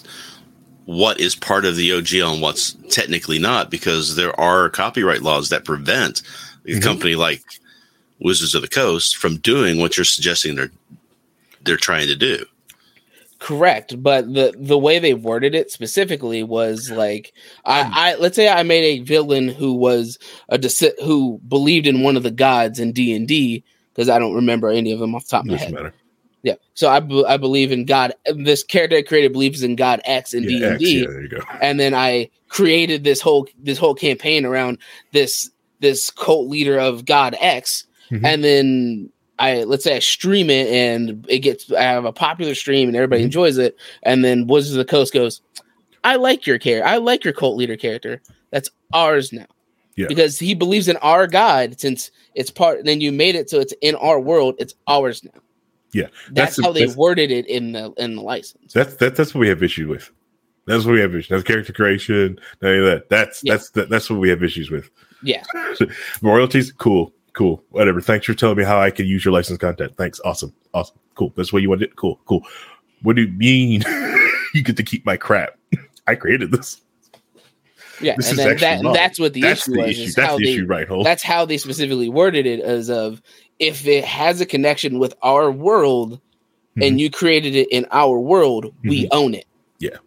what 0.85 1.19
is 1.19 1.35
part 1.35 1.65
of 1.65 1.75
the 1.75 1.89
OGL 1.89 2.33
and 2.33 2.41
what's 2.41 2.73
technically 2.89 3.39
not, 3.39 3.71
because 3.71 4.15
there 4.15 4.39
are 4.39 4.69
copyright 4.69 5.23
laws 5.23 5.49
that 5.49 5.65
prevent 5.65 6.21
a 6.65 6.69
mm-hmm. 6.69 6.81
company 6.81 7.15
like 7.15 7.41
Wizards 8.19 8.53
of 8.53 8.61
the 8.61 8.67
Coast 8.67 9.17
from 9.17 9.37
doing 9.37 9.79
what 9.79 9.97
you're 9.97 10.03
suggesting 10.03 10.55
they're 10.55 10.71
they're 11.65 11.77
trying 11.77 12.07
to 12.07 12.15
do. 12.15 12.45
Correct, 13.39 14.01
but 14.01 14.33
the 14.33 14.53
the 14.57 14.77
way 14.77 14.97
they 14.97 15.13
worded 15.13 15.53
it 15.53 15.69
specifically 15.69 16.41
was 16.41 16.89
like 16.89 17.33
I, 17.65 17.83
hmm. 17.83 17.91
I 17.93 18.15
let's 18.15 18.35
say 18.35 18.47
I 18.47 18.63
made 18.63 18.83
a 18.99 19.03
villain 19.03 19.49
who 19.49 19.73
was 19.73 20.17
a 20.49 20.57
deci- 20.57 20.99
who 21.03 21.39
believed 21.47 21.85
in 21.85 22.01
one 22.01 22.15
of 22.15 22.23
the 22.23 22.31
gods 22.31 22.79
in 22.79 22.93
D 22.93 23.13
and 23.13 23.27
D 23.27 23.63
because 23.93 24.09
I 24.09 24.19
don't 24.19 24.33
remember 24.35 24.69
any 24.69 24.93
of 24.93 24.99
them 24.99 25.13
off 25.13 25.25
the 25.25 25.31
top 25.31 25.41
of 25.45 25.51
my 25.51 25.57
head. 25.57 25.73
Matter. 25.73 25.93
Yeah. 26.43 26.55
So 26.75 26.89
I, 26.89 26.99
be- 27.01 27.25
I 27.25 27.37
believe 27.37 27.71
in 27.71 27.85
God. 27.85 28.13
This 28.35 28.63
character 28.63 28.97
I 28.97 29.01
created 29.01 29.33
believes 29.33 29.63
in 29.63 29.75
God 29.75 29.99
X 30.05 30.33
and 30.33 30.47
D 30.47 30.63
and 30.63 30.79
D. 30.79 31.05
there 31.05 31.21
you 31.21 31.27
go. 31.29 31.39
and 31.61 31.79
then 31.79 31.93
I 31.93 32.29
created 32.47 33.03
this 33.03 33.19
whole 33.19 33.47
this 33.61 33.77
whole 33.77 33.95
campaign 33.95 34.45
around 34.45 34.77
this 35.11 35.51
this 35.81 36.09
cult 36.09 36.47
leader 36.47 36.79
of 36.79 37.03
God 37.05 37.35
X, 37.39 37.85
Mhm. 38.11 38.21
and 38.23 38.43
then 38.43 39.09
I 39.39 39.63
let's 39.63 39.83
say 39.83 39.95
I 39.95 39.99
stream 39.99 40.49
it 40.49 40.67
and 40.67 41.25
it 41.29 41.39
gets 41.39 41.71
I 41.71 41.81
have 41.83 42.05
a 42.05 42.13
popular 42.13 42.55
stream 42.55 42.87
and 42.89 42.95
everybody 42.95 43.21
Mhm. 43.21 43.25
enjoys 43.25 43.57
it, 43.57 43.77
and 44.03 44.23
then 44.23 44.47
Wizards 44.47 44.71
of 44.75 44.77
the 44.77 44.85
Coast 44.85 45.13
goes, 45.13 45.41
I 46.03 46.15
like 46.15 46.45
your 46.47 46.57
character, 46.59 46.87
I 46.87 46.97
like 46.97 47.23
your 47.23 47.33
cult 47.33 47.57
leader 47.57 47.75
character. 47.77 48.21
That's 48.51 48.69
ours 48.93 49.33
now. 49.33 49.45
Yeah. 49.97 50.07
Because 50.07 50.37
he 50.39 50.53
believes 50.53 50.87
in 50.87 50.97
our 50.97 51.25
God 51.27 51.79
since 51.79 52.11
it's 52.35 52.51
part 52.51 52.83
then 52.85 53.01
you 53.01 53.11
made 53.11 53.35
it 53.35 53.49
so 53.49 53.59
it's 53.59 53.73
in 53.81 53.95
our 53.95 54.19
world, 54.19 54.55
it's 54.59 54.73
ours 54.87 55.23
now. 55.23 55.41
Yeah, 55.93 56.07
That's, 56.31 56.57
the- 56.57 56.63
how 56.63 56.71
they 56.73 56.81
that's- 56.81 56.97
worded 56.97 57.31
it 57.31 57.47
in 57.47 57.71
the 57.71 57.91
in 57.97 58.15
the 58.15 58.21
license. 58.21 58.73
That's 58.73 58.95
that, 58.97 59.15
that's 59.15 59.33
what 59.33 59.39
we 59.41 59.47
have 59.49 59.63
issues 59.63 59.87
with. 59.87 60.11
That's 60.67 60.83
what 60.83 60.93
we 60.93 60.99
have 61.01 61.11
issues. 61.15 61.29
That's 61.29 61.43
character 61.43 61.71
creation. 61.73 62.37
none 62.61 62.79
of 62.79 62.85
that. 62.85 63.09
That's 63.09 63.41
Yeah. 63.43 63.53
that's 63.53 63.69
that, 63.71 63.89
that's 63.89 64.09
what 64.09 64.19
we 64.19 64.29
have 64.29 64.43
issues 64.43 64.69
with. 64.71 64.89
Yeah. 65.23 65.43
Royalties, 66.21 66.71
cool, 66.73 67.13
cool, 67.35 67.63
whatever. 67.69 68.01
Thanks 68.01 68.25
for 68.25 68.33
telling 68.33 68.57
me 68.57 68.63
how 68.63 68.79
I 68.79 68.89
can 68.89 69.05
use 69.05 69.23
your 69.23 69.33
licensed 69.33 69.61
content. 69.61 69.95
Thanks, 69.97 70.19
awesome, 70.25 70.53
awesome, 70.73 70.97
cool. 71.13 71.31
That's 71.35 71.53
what 71.53 71.61
you 71.61 71.69
want. 71.69 71.83
Cool, 71.95 72.19
cool. 72.25 72.41
What 73.03 73.15
do 73.15 73.23
you 73.23 73.31
mean? 73.33 73.83
you 74.53 74.63
get 74.63 74.77
to 74.77 74.83
keep 74.83 75.05
my 75.05 75.17
crap? 75.17 75.57
I 76.07 76.15
created 76.15 76.51
this. 76.51 76.81
Yeah, 78.01 78.15
This 78.17 78.29
and 78.29 78.39
then 78.39 78.57
that, 78.57 78.93
that's 78.93 79.19
what 79.19 79.33
the 79.33 79.41
That's 79.41 79.61
issue 79.61 79.71
the 79.71 79.81
was. 79.81 79.89
issue. 79.91 80.01
is 80.01 80.15
That's 80.15 80.27
how 80.27 80.37
the 80.37 80.43
they, 80.43 80.51
issue, 80.51 80.65
right? 80.65 80.87
Hole. 80.87 81.03
That's 81.03 81.23
how 81.23 81.45
they 81.45 81.57
specifically 81.57 82.09
worded 82.09 82.45
it 82.45 82.59
as 82.59 82.89
of 82.89 83.21
if 83.59 83.87
it 83.87 84.03
has 84.03 84.41
a 84.41 84.45
connection 84.45 84.99
with 84.99 85.15
our 85.23 85.49
world 85.49 86.19
and 86.75 86.83
mm-hmm. 86.83 86.97
you 86.97 87.09
created 87.09 87.55
it 87.55 87.69
in 87.71 87.87
our 87.91 88.19
world, 88.19 88.73
we 88.83 89.05
mm-hmm. 89.05 89.17
own 89.17 89.33
it. 89.33 89.45
Yeah. 89.79 89.97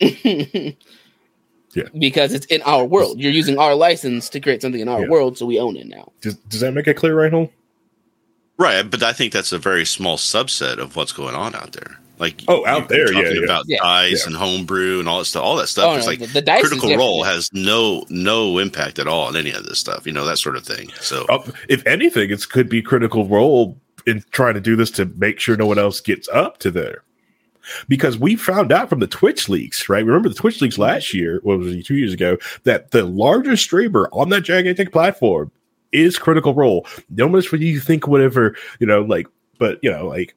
yeah. 1.76 1.84
Because 1.98 2.32
it's 2.32 2.46
in 2.46 2.62
our 2.62 2.84
world. 2.84 3.20
You're 3.20 3.32
using 3.32 3.58
our 3.58 3.74
license 3.74 4.28
to 4.30 4.40
create 4.40 4.62
something 4.62 4.80
in 4.80 4.88
our 4.88 5.02
Yeah. 5.02 5.08
world, 5.08 5.38
so 5.38 5.46
we 5.46 5.60
own 5.60 5.76
it 5.76 5.86
now. 5.86 6.10
Does, 6.22 6.34
does 6.48 6.60
that 6.60 6.72
make 6.74 6.88
it 6.88 6.94
clear, 6.94 7.14
right? 7.14 7.30
Hole? 7.32 7.52
Right, 8.58 8.82
but 8.90 9.02
I 9.02 9.12
think 9.12 9.32
that's 9.32 9.52
a 9.52 9.58
very 9.58 9.84
small 9.84 10.16
subset 10.16 10.78
of 10.78 10.96
what's 10.96 11.12
going 11.12 11.34
on 11.34 11.54
out 11.54 11.72
there. 11.72 11.98
Like 12.18 12.42
Oh, 12.48 12.64
out 12.64 12.88
you're 12.90 13.04
there, 13.06 13.12
yeah, 13.12 13.22
talking 13.24 13.36
yeah. 13.36 13.44
about 13.44 13.64
Yeah. 13.68 13.78
dice 13.82 14.22
Yeah. 14.22 14.28
and 14.28 14.36
homebrew 14.36 14.98
and 15.00 15.06
all 15.08 15.18
that 15.18 15.26
stuff. 15.26 15.42
All 15.44 15.56
that 15.56 15.66
stuff 15.68 15.84
Oh, 15.84 15.96
is 15.96 16.06
no, 16.06 16.10
like 16.12 16.20
the- 16.20 16.26
the 16.28 16.40
dice 16.40 16.62
is 16.64 16.70
critical 16.70 16.96
role 16.96 17.24
has 17.24 17.50
no 17.52 18.06
no 18.08 18.56
impact 18.56 18.98
at 18.98 19.06
all 19.06 19.26
on 19.26 19.36
any 19.36 19.50
of 19.50 19.66
this 19.66 19.78
stuff. 19.78 20.06
You 20.06 20.12
know 20.12 20.24
that 20.24 20.38
sort 20.38 20.56
of 20.56 20.64
thing. 20.64 20.88
So 21.02 21.26
Uh, 21.28 21.42
if 21.68 21.86
anything, 21.86 22.30
it 22.30 22.48
could 22.48 22.70
be 22.70 22.80
critical 22.80 23.26
role 23.28 23.76
in 24.06 24.24
trying 24.30 24.54
to 24.54 24.60
do 24.62 24.76
this 24.76 24.90
to 24.92 25.04
make 25.18 25.38
sure 25.40 25.56
no 25.58 25.66
one 25.66 25.78
else 25.78 26.00
gets 26.00 26.26
up 26.30 26.56
to 26.60 26.70
there. 26.70 27.02
Because 27.88 28.18
we 28.18 28.36
found 28.36 28.72
out 28.72 28.88
from 28.88 29.00
the 29.00 29.06
Twitch 29.06 29.48
leaks, 29.48 29.88
right? 29.88 30.04
Remember 30.04 30.28
the 30.28 30.34
Twitch 30.34 30.60
leaks 30.60 30.74
mm-hmm. 30.74 30.82
last 30.82 31.14
year, 31.14 31.40
what 31.42 31.58
was 31.58 31.74
it, 31.74 31.84
two 31.84 31.96
years 31.96 32.12
ago, 32.12 32.38
that 32.64 32.90
the 32.90 33.04
largest 33.04 33.64
streamer 33.64 34.08
on 34.12 34.28
that 34.30 34.42
gigantic 34.42 34.92
platform 34.92 35.50
is 35.92 36.18
Critical 36.18 36.54
Role. 36.54 36.86
No 37.10 37.28
much 37.28 37.48
for 37.48 37.56
you 37.56 37.80
think 37.80 38.06
whatever, 38.06 38.56
you 38.80 38.86
know, 38.86 39.02
like, 39.02 39.26
but 39.58 39.78
you 39.82 39.90
know, 39.90 40.06
like, 40.06 40.34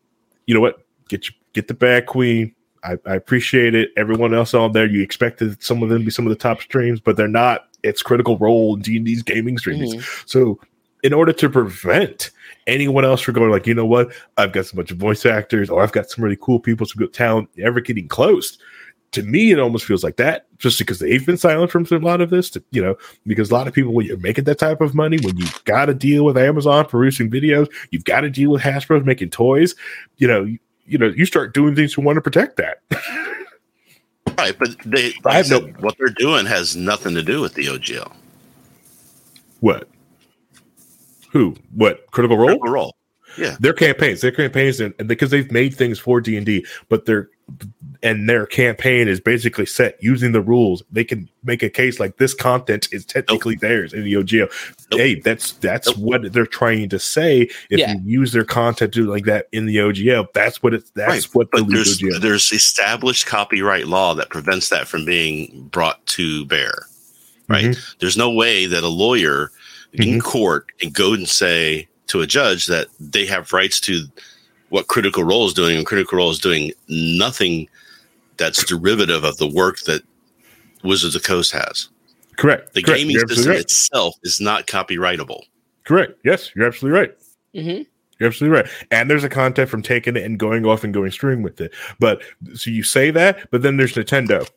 you 0.47 0.53
know 0.53 0.61
what? 0.61 0.85
Get 1.09 1.27
your, 1.27 1.33
get 1.53 1.67
the 1.67 1.73
bad 1.73 2.05
queen. 2.05 2.55
I, 2.83 2.97
I 3.05 3.15
appreciate 3.15 3.75
it. 3.75 3.89
Everyone 3.97 4.33
else 4.33 4.53
on 4.53 4.71
there, 4.71 4.85
you 4.85 5.01
expected 5.01 5.61
some 5.61 5.83
of 5.83 5.89
them 5.89 5.99
to 5.99 6.05
be 6.05 6.11
some 6.11 6.25
of 6.25 6.29
the 6.29 6.35
top 6.35 6.61
streams, 6.61 6.99
but 6.99 7.17
they're 7.17 7.27
not. 7.27 7.67
It's 7.83 8.01
Critical 8.01 8.37
Role 8.37 8.75
and 8.75 8.83
D 8.83 8.97
and 8.97 9.05
D's 9.05 9.23
gaming 9.23 9.57
streams. 9.57 9.95
Mm-hmm. 9.95 10.23
So, 10.25 10.59
in 11.03 11.13
order 11.13 11.33
to 11.33 11.49
prevent 11.49 12.31
anyone 12.69 13.03
else 13.05 13.21
for 13.21 13.31
going, 13.31 13.51
like, 13.51 13.67
you 13.67 13.73
know 13.73 13.85
what, 13.85 14.13
I've 14.37 14.51
got 14.51 14.65
so 14.67 14.77
much 14.77 14.91
voice 14.91 15.25
actors, 15.25 15.69
or 15.69 15.81
I've 15.81 15.91
got 15.91 16.09
some 16.09 16.23
really 16.23 16.37
cool 16.39 16.59
people, 16.59 16.85
some 16.85 16.99
good 16.99 17.13
talent, 17.13 17.49
ever 17.57 17.81
getting 17.81 18.07
close. 18.07 18.57
To 19.13 19.23
me, 19.23 19.51
it 19.51 19.59
almost 19.59 19.85
feels 19.85 20.03
like 20.03 20.17
that, 20.17 20.45
just 20.59 20.77
because 20.77 20.99
they've 20.99 21.25
been 21.25 21.37
silent 21.37 21.71
from 21.71 21.87
a 21.91 21.97
lot 21.97 22.21
of 22.21 22.29
this. 22.29 22.51
To, 22.51 22.63
you 22.69 22.81
know, 22.81 22.95
because 23.25 23.49
a 23.49 23.53
lot 23.53 23.67
of 23.67 23.73
people, 23.73 23.91
when 23.91 24.05
you're 24.05 24.17
making 24.17 24.43
that 24.43 24.59
type 24.59 24.81
of 24.81 24.93
money, 24.93 25.17
when 25.23 25.35
you've 25.35 25.63
got 25.65 25.85
to 25.85 25.95
deal 25.95 26.23
with 26.25 26.37
Amazon 26.37 26.85
producing 26.85 27.29
videos, 27.31 27.67
you've 27.89 28.03
got 28.03 28.21
to 28.21 28.29
deal 28.29 28.51
with 28.51 28.61
Hasbro 28.61 29.03
making 29.03 29.31
toys. 29.31 29.73
You 30.17 30.27
know, 30.27 30.43
you, 30.43 30.59
you 30.85 30.97
know, 30.99 31.07
you 31.07 31.25
start 31.25 31.55
doing 31.55 31.75
things 31.75 31.93
to 31.95 32.01
want 32.01 32.17
to 32.17 32.21
protect 32.21 32.57
that. 32.57 32.81
right, 34.37 34.57
but 34.57 34.75
they 34.85 35.13
like 35.23 35.25
I 35.25 35.33
have 35.37 35.49
no- 35.49 35.61
what 35.79 35.97
they're 35.97 36.09
doing 36.09 36.45
has 36.45 36.75
nothing 36.75 37.15
to 37.15 37.23
do 37.23 37.41
with 37.41 37.55
the 37.55 37.65
OGL. 37.65 38.11
what? 39.59 39.87
Who? 41.31 41.55
What? 41.73 42.05
Critical 42.11 42.37
Role? 42.37 42.47
Critical 42.47 42.71
role. 42.71 42.95
Yeah. 43.37 43.55
their 43.59 43.73
campaigns, 43.73 44.21
their 44.21 44.31
campaigns, 44.31 44.79
and, 44.79 44.93
and 44.97 45.07
because 45.07 45.29
they've 45.29 45.51
made 45.51 45.75
things 45.75 45.99
for 45.99 46.19
D 46.19 46.35
and 46.35 46.45
D, 46.45 46.65
but 46.89 47.05
their 47.05 47.29
and 48.01 48.27
their 48.27 48.45
campaign 48.47 49.07
is 49.07 49.19
basically 49.19 49.67
set 49.67 50.01
using 50.01 50.31
the 50.31 50.41
rules. 50.41 50.81
They 50.91 51.03
can 51.03 51.29
make 51.43 51.61
a 51.61 51.69
case 51.69 51.99
like 51.99 52.17
this 52.17 52.33
content 52.33 52.87
is 52.91 53.05
technically 53.05 53.55
theirs 53.55 53.93
in 53.93 54.03
the 54.03 54.13
OGL. 54.13 54.49
Nope. 54.91 54.99
Hey, 54.99 55.15
that's 55.19 55.51
that's 55.53 55.87
Nope. 55.89 55.97
what 55.97 56.33
they're 56.33 56.47
trying 56.47 56.89
to 56.89 56.97
say. 56.99 57.43
If 57.69 57.79
Yeah. 57.79 57.93
you 57.93 58.01
use 58.21 58.31
their 58.31 58.43
content 58.45 58.93
to 58.95 59.05
like 59.05 59.25
that 59.25 59.47
in 59.51 59.67
the 59.67 59.75
OGL, 59.77 60.27
that's 60.33 60.63
what 60.63 60.73
it's 60.73 60.89
that's 60.95 61.27
right. 61.27 61.35
what 61.35 61.51
the 61.51 61.63
but 61.63 61.71
there's 61.71 61.99
OGL. 62.01 62.21
there's 62.21 62.51
established 62.51 63.27
copyright 63.27 63.87
law 63.87 64.15
that 64.15 64.29
prevents 64.29 64.69
that 64.69 64.87
from 64.87 65.05
being 65.05 65.69
brought 65.71 66.03
to 66.07 66.45
bear. 66.47 66.71
Right. 67.47 67.65
Mm-hmm. 67.65 67.97
There's 67.99 68.17
no 68.17 68.31
way 68.31 68.65
that 68.65 68.83
a 68.83 68.87
lawyer 68.87 69.51
in 69.93 70.19
court 70.21 70.67
and 70.81 70.93
go 70.93 71.13
and 71.13 71.27
say 71.27 71.87
to 72.07 72.21
a 72.21 72.27
judge 72.27 72.67
that 72.67 72.87
they 72.99 73.25
have 73.25 73.53
rights 73.53 73.79
to 73.81 74.05
what 74.69 74.87
Critical 74.87 75.23
Role 75.23 75.47
is 75.47 75.53
doing, 75.53 75.77
and 75.77 75.85
Critical 75.85 76.17
Role 76.17 76.29
is 76.31 76.39
doing 76.39 76.71
nothing 76.87 77.67
that's 78.37 78.63
derivative 78.63 79.23
of 79.23 79.37
the 79.37 79.47
work 79.47 79.81
that 79.81 80.01
Wizards 80.83 81.15
of 81.15 81.21
the 81.21 81.27
Coast 81.27 81.51
has. 81.51 81.89
Correct. 82.37 82.73
The 82.73 82.81
Correct. 82.83 82.99
gaming 82.99 83.15
You're 83.15 83.27
system 83.27 83.51
right. 83.51 83.59
itself 83.59 84.15
is 84.23 84.39
not 84.39 84.67
copyrightable. 84.67 85.41
Correct. 85.83 86.13
Yes, 86.23 86.51
you're 86.55 86.67
absolutely 86.67 86.99
right. 86.99 87.15
Mhm. 87.55 87.85
You're 88.19 88.27
absolutely 88.27 88.57
right. 88.61 88.69
And 88.91 89.09
there's 89.09 89.23
a 89.23 89.29
content 89.29 89.69
from 89.69 89.81
taking 89.81 90.15
it 90.15 90.23
and 90.23 90.37
going 90.37 90.65
off 90.65 90.83
and 90.83 90.93
going 90.93 91.11
string 91.11 91.41
with 91.41 91.59
it. 91.59 91.73
But 91.99 92.21
so 92.53 92.69
you 92.69 92.83
say 92.83 93.11
that, 93.11 93.49
but 93.51 93.61
then 93.61 93.77
there's 93.77 93.93
Nintendo. 93.93 94.47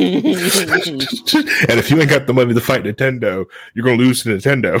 and 0.00 1.78
if 1.78 1.90
you 1.90 2.00
ain't 2.00 2.08
got 2.08 2.26
the 2.26 2.32
money 2.32 2.54
to 2.54 2.60
fight 2.60 2.84
Nintendo, 2.84 3.44
you're 3.74 3.84
gonna 3.84 3.98
lose 3.98 4.22
to 4.22 4.30
Nintendo. 4.30 4.80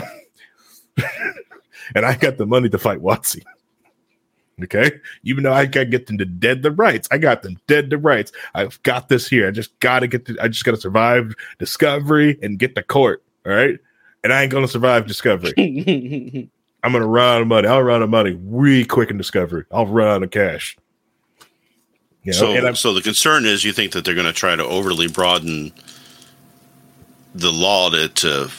and 1.94 2.06
I 2.06 2.14
got 2.16 2.38
the 2.38 2.46
money 2.46 2.68
to 2.70 2.78
fight 2.78 3.00
Watsy. 3.00 3.42
Okay, 4.62 4.92
even 5.22 5.44
though 5.44 5.52
I 5.52 5.66
gotta 5.66 5.86
get 5.86 6.06
them 6.06 6.18
to 6.18 6.24
dead 6.24 6.62
the 6.62 6.70
rights, 6.70 7.08
I 7.10 7.18
got 7.18 7.42
them 7.42 7.58
dead 7.66 7.90
the 7.90 7.98
rights. 7.98 8.32
I've 8.54 8.82
got 8.82 9.08
this 9.08 9.28
here. 9.28 9.48
I 9.48 9.50
just 9.50 9.78
gotta 9.80 10.06
get. 10.06 10.24
The, 10.26 10.38
I 10.40 10.48
just 10.48 10.64
gotta 10.64 10.80
survive 10.80 11.34
discovery 11.58 12.38
and 12.42 12.58
get 12.58 12.74
the 12.74 12.82
court. 12.82 13.22
All 13.46 13.52
right, 13.52 13.78
and 14.24 14.32
I 14.32 14.42
ain't 14.42 14.52
gonna 14.52 14.68
survive 14.68 15.06
discovery. 15.06 15.52
I'm 16.82 16.92
gonna 16.92 17.06
run 17.06 17.36
out 17.36 17.42
of 17.42 17.48
money. 17.48 17.68
I'll 17.68 17.82
run 17.82 17.96
out 17.96 18.02
of 18.02 18.10
money 18.10 18.38
really 18.42 18.84
quick 18.84 19.10
in 19.10 19.18
discovery. 19.18 19.64
I'll 19.70 19.86
run 19.86 20.08
out 20.08 20.22
of 20.22 20.30
cash. 20.30 20.76
You 22.22 22.32
know, 22.32 22.38
so, 22.38 22.66
and 22.66 22.76
so 22.76 22.92
the 22.92 23.00
concern 23.00 23.46
is 23.46 23.64
you 23.64 23.72
think 23.72 23.92
that 23.92 24.04
they're 24.04 24.14
going 24.14 24.26
to 24.26 24.32
try 24.32 24.54
to 24.54 24.64
overly 24.64 25.08
broaden 25.08 25.72
the 27.34 27.50
law 27.50 27.88
to, 27.90 28.08
to 28.08 28.50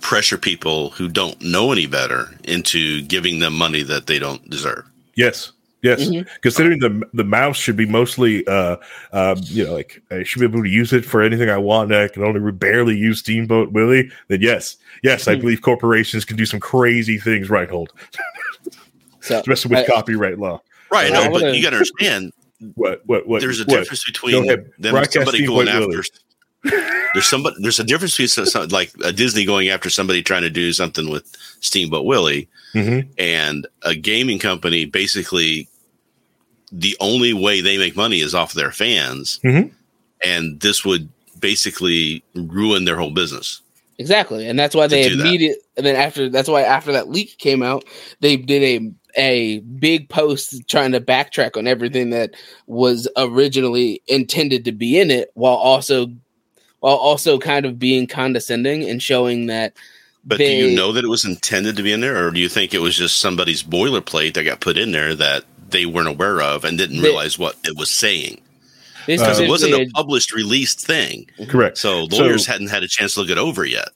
pressure 0.00 0.38
people 0.38 0.90
who 0.90 1.08
don't 1.08 1.40
know 1.40 1.72
any 1.72 1.86
better 1.86 2.30
into 2.44 3.02
giving 3.02 3.40
them 3.40 3.54
money 3.54 3.82
that 3.82 4.06
they 4.06 4.18
don't 4.18 4.48
deserve. 4.48 4.84
yes, 5.16 5.52
yes. 5.82 6.08
Considering 6.42 6.78
the 6.78 7.08
the 7.12 7.24
mouse 7.24 7.56
should 7.56 7.76
be 7.76 7.86
mostly, 7.86 8.46
uh, 8.46 8.76
um, 9.12 9.38
you 9.42 9.64
know, 9.64 9.74
like 9.74 10.00
I 10.12 10.22
should 10.22 10.40
be 10.40 10.46
able 10.46 10.62
to 10.62 10.68
use 10.68 10.92
it 10.92 11.04
for 11.04 11.20
anything 11.20 11.50
I 11.50 11.58
want. 11.58 11.90
And 11.92 12.00
I 12.02 12.08
can 12.08 12.22
only 12.22 12.52
barely 12.52 12.96
use 12.96 13.20
Steamboat 13.20 13.72
Willie. 13.72 14.10
Then 14.28 14.42
yes, 14.42 14.76
yes, 15.02 15.26
I 15.26 15.34
believe 15.34 15.62
corporations 15.62 16.24
can 16.24 16.36
do 16.36 16.46
some 16.46 16.60
crazy 16.60 17.18
things. 17.18 17.50
Right, 17.50 17.68
hold, 17.68 17.92
so, 19.20 19.38
especially 19.40 19.70
with 19.70 19.90
I- 19.90 19.92
copyright 19.92 20.38
law. 20.38 20.60
Right. 20.90 21.12
No, 21.12 21.30
but 21.30 21.54
you 21.54 21.62
got 21.62 21.70
to 21.70 21.76
understand 21.76 22.32
What? 22.74 23.02
What? 23.06 23.26
What? 23.28 23.40
there's 23.40 23.60
a 23.60 23.64
what? 23.64 23.78
difference 23.78 24.04
between 24.04 24.46
them 24.46 25.04
somebody 25.10 25.38
Steamboat 25.38 25.66
going 25.66 25.66
Willie. 25.66 25.96
after. 25.98 26.02
There's 27.14 27.26
somebody. 27.26 27.56
There's 27.60 27.78
a 27.78 27.84
difference 27.84 28.12
between 28.14 28.28
some, 28.28 28.46
some- 28.46 28.68
like 28.68 28.92
a 29.04 29.12
Disney 29.12 29.44
going 29.44 29.68
after 29.68 29.88
somebody 29.90 30.22
trying 30.22 30.42
to 30.42 30.50
do 30.50 30.72
something 30.72 31.08
with 31.08 31.24
Steamboat 31.60 32.04
Willie 32.04 32.48
Mhm. 32.74 33.08
and 33.16 33.66
a 33.82 33.94
gaming 33.94 34.38
company 34.40 34.84
basically 34.84 35.68
the 36.72 36.96
only 37.00 37.32
way 37.32 37.60
they 37.62 37.78
make 37.78 37.96
money 37.96 38.20
is 38.20 38.34
off 38.34 38.52
their 38.52 38.72
fans 38.72 39.40
Mhm. 39.44 39.70
and 40.22 40.60
this 40.60 40.84
would 40.84 41.08
basically 41.40 42.22
ruin 42.34 42.84
their 42.84 42.96
whole 42.96 43.12
business 43.12 43.62
Exactly, 44.00 44.46
and 44.46 44.56
that's 44.58 44.74
why 44.76 44.86
they 44.86 45.06
immediately 45.10 45.48
that. 45.48 45.58
And 45.78 45.86
then 45.86 45.96
after 45.96 46.28
that's 46.28 46.48
why 46.48 46.62
after 46.62 46.92
that 46.92 47.08
leak 47.08 47.36
came 47.38 47.62
out, 47.64 47.84
they 48.20 48.36
did 48.36 48.62
a 48.62 48.92
a 49.16 49.58
big 49.60 50.08
post 50.08 50.68
trying 50.68 50.92
to 50.92 51.00
backtrack 51.00 51.56
on 51.56 51.66
everything 51.66 52.10
that 52.10 52.34
was 52.66 53.08
originally 53.16 54.02
intended 54.06 54.64
to 54.66 54.72
be 54.72 54.98
in 54.98 55.10
it, 55.10 55.30
while 55.34 55.54
also 55.56 56.08
while 56.80 56.94
also 56.94 57.38
kind 57.38 57.66
of 57.66 57.78
being 57.78 58.06
condescending 58.06 58.88
and 58.88 59.02
showing 59.02 59.46
that 59.46 59.72
But 60.24 60.38
they- 60.38 60.60
do 60.60 60.68
you 60.68 60.76
know 60.76 60.92
that 60.92 61.04
it 61.04 61.08
was 61.08 61.24
intended 61.24 61.74
to 61.76 61.82
be 61.82 61.90
in 61.92 62.00
there, 62.00 62.24
or 62.26 62.30
do 62.30 62.38
you 62.38 62.48
think 62.48 62.72
it 62.74 62.80
was 62.80 62.96
just 62.96 63.18
somebody's 63.18 63.62
boilerplate 63.64 64.34
that 64.34 64.44
got 64.44 64.60
put 64.60 64.76
in 64.78 64.92
there 64.92 65.14
that 65.16 65.44
they 65.70 65.86
weren't 65.86 66.08
aware 66.08 66.40
of 66.40 66.64
and 66.64 66.78
didn't 66.78 67.00
They- 67.02 67.08
realize 67.08 67.38
what 67.38 67.56
it 67.64 67.76
was 67.76 67.90
saying? 67.90 68.40
They 69.06 69.16
Because 69.16 69.40
it 69.40 69.48
wasn't 69.48 69.74
a 69.74 69.88
published, 69.94 70.32
released 70.34 70.80
thing, 70.86 71.26
Correct. 71.48 71.78
so 71.78 72.04
lawyers 72.12 72.44
hadn't 72.46 72.68
had 72.68 72.82
a 72.82 72.88
chance 72.88 73.14
to 73.14 73.20
look 73.20 73.30
it 73.30 73.38
over 73.38 73.64
yet. 73.64 73.88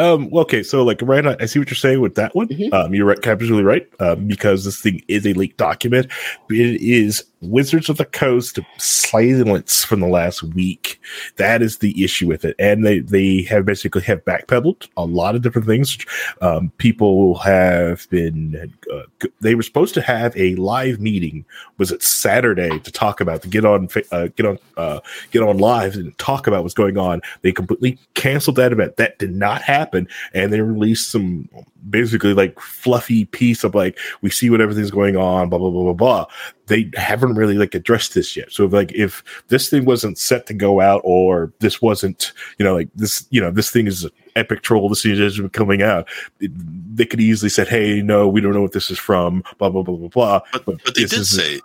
Um, 0.00 0.30
well, 0.30 0.42
okay, 0.42 0.62
so 0.62 0.82
like 0.82 1.02
right, 1.02 1.26
I 1.26 1.44
see 1.46 1.58
what 1.58 1.68
you're 1.68 1.76
saying 1.76 2.00
with 2.00 2.14
that 2.14 2.34
one. 2.34 2.48
Mhm. 2.48 2.72
Um, 2.72 2.94
you're 2.94 3.06
right, 3.06 3.18
absolutely 3.26 3.64
right. 3.64 3.86
Um, 4.00 4.26
because 4.26 4.64
this 4.64 4.80
thing 4.80 5.02
is 5.08 5.26
a 5.26 5.34
leaked 5.34 5.58
document. 5.58 6.06
It 6.48 6.80
is 6.80 7.24
Wizards 7.40 7.88
of 7.88 7.96
the 7.96 8.04
Coast 8.04 8.58
silence 8.78 9.84
from 9.84 10.00
the 10.00 10.06
last 10.06 10.42
week. 10.42 11.00
That 11.36 11.62
is 11.62 11.78
the 11.78 12.04
issue 12.04 12.26
with 12.26 12.44
it, 12.44 12.54
and 12.58 12.84
they 12.84 13.00
they 13.00 13.42
have 13.42 13.64
basically 13.64 14.02
have 14.02 14.24
backpedaled 14.24 14.88
a 14.96 15.04
lot 15.04 15.34
of 15.34 15.42
different 15.42 15.66
things. 15.66 15.98
Um, 16.40 16.70
people 16.78 17.38
have 17.38 18.08
been 18.10 18.72
uh, 18.92 19.26
they 19.40 19.54
were 19.54 19.62
supposed 19.62 19.94
to 19.94 20.02
have 20.02 20.36
a 20.36 20.54
live 20.56 21.00
meeting. 21.00 21.44
Was 21.78 21.90
it 21.90 22.02
Saturday 22.02 22.78
to 22.78 22.92
talk 22.92 23.20
about 23.20 23.42
to 23.42 23.48
get 23.48 23.64
on 23.64 23.88
uh, 24.12 24.28
get 24.36 24.46
on 24.46 24.58
uh, 24.76 25.00
get 25.30 25.42
on 25.42 25.58
live 25.58 25.94
and 25.94 26.16
talk 26.18 26.46
about 26.46 26.62
what's 26.62 26.74
going 26.74 26.98
on. 26.98 27.20
They 27.42 27.52
completely 27.52 27.98
canceled 28.14 28.56
that 28.56 28.72
event. 28.72 28.96
That 28.96 29.18
did 29.18 29.34
not 29.34 29.62
happen, 29.62 30.08
and 30.34 30.52
they 30.52 30.60
released 30.60 31.10
some 31.10 31.48
basically 31.88 32.34
like 32.34 32.58
fluffy 32.60 33.24
piece 33.24 33.64
of 33.64 33.74
like 33.74 33.98
we 34.20 34.30
see 34.30 34.50
what 34.50 34.60
everything's 34.60 34.90
going 34.90 35.16
on, 35.16 35.48
blah 35.48 35.58
blah 35.58 35.70
blah 35.70 35.84
blah 35.84 35.92
blah. 35.92 36.26
They 36.70 36.88
haven't 36.94 37.34
really 37.34 37.54
like 37.58 37.74
addressed 37.74 38.14
this 38.14 38.36
yet. 38.36 38.52
So 38.52 38.64
like 38.66 38.92
if 38.92 39.22
this 39.48 39.68
thing 39.68 39.84
wasn't 39.84 40.16
set 40.18 40.46
to 40.46 40.54
go 40.54 40.80
out, 40.80 41.00
or 41.04 41.52
this 41.58 41.82
wasn't 41.82 42.32
you 42.58 42.64
know 42.64 42.74
like 42.74 42.88
this 42.94 43.26
you 43.30 43.40
know 43.40 43.50
this 43.50 43.70
thing 43.70 43.86
is 43.88 44.08
epic 44.36 44.62
troll. 44.62 44.88
This 44.88 45.04
is 45.04 45.40
coming 45.52 45.82
out. 45.82 46.08
It, 46.38 46.52
they 46.96 47.04
could 47.04 47.20
easily 47.20 47.50
said, 47.50 47.66
hey, 47.66 48.00
no, 48.02 48.28
we 48.28 48.40
don't 48.40 48.54
know 48.54 48.62
what 48.62 48.72
this 48.72 48.88
is 48.90 48.98
from. 48.98 49.42
Blah 49.58 49.70
blah 49.70 49.82
blah 49.82 49.96
blah 49.96 50.08
blah. 50.08 50.40
But, 50.52 50.64
but 50.64 50.94
they 50.94 51.04
did 51.04 51.26
say 51.26 51.60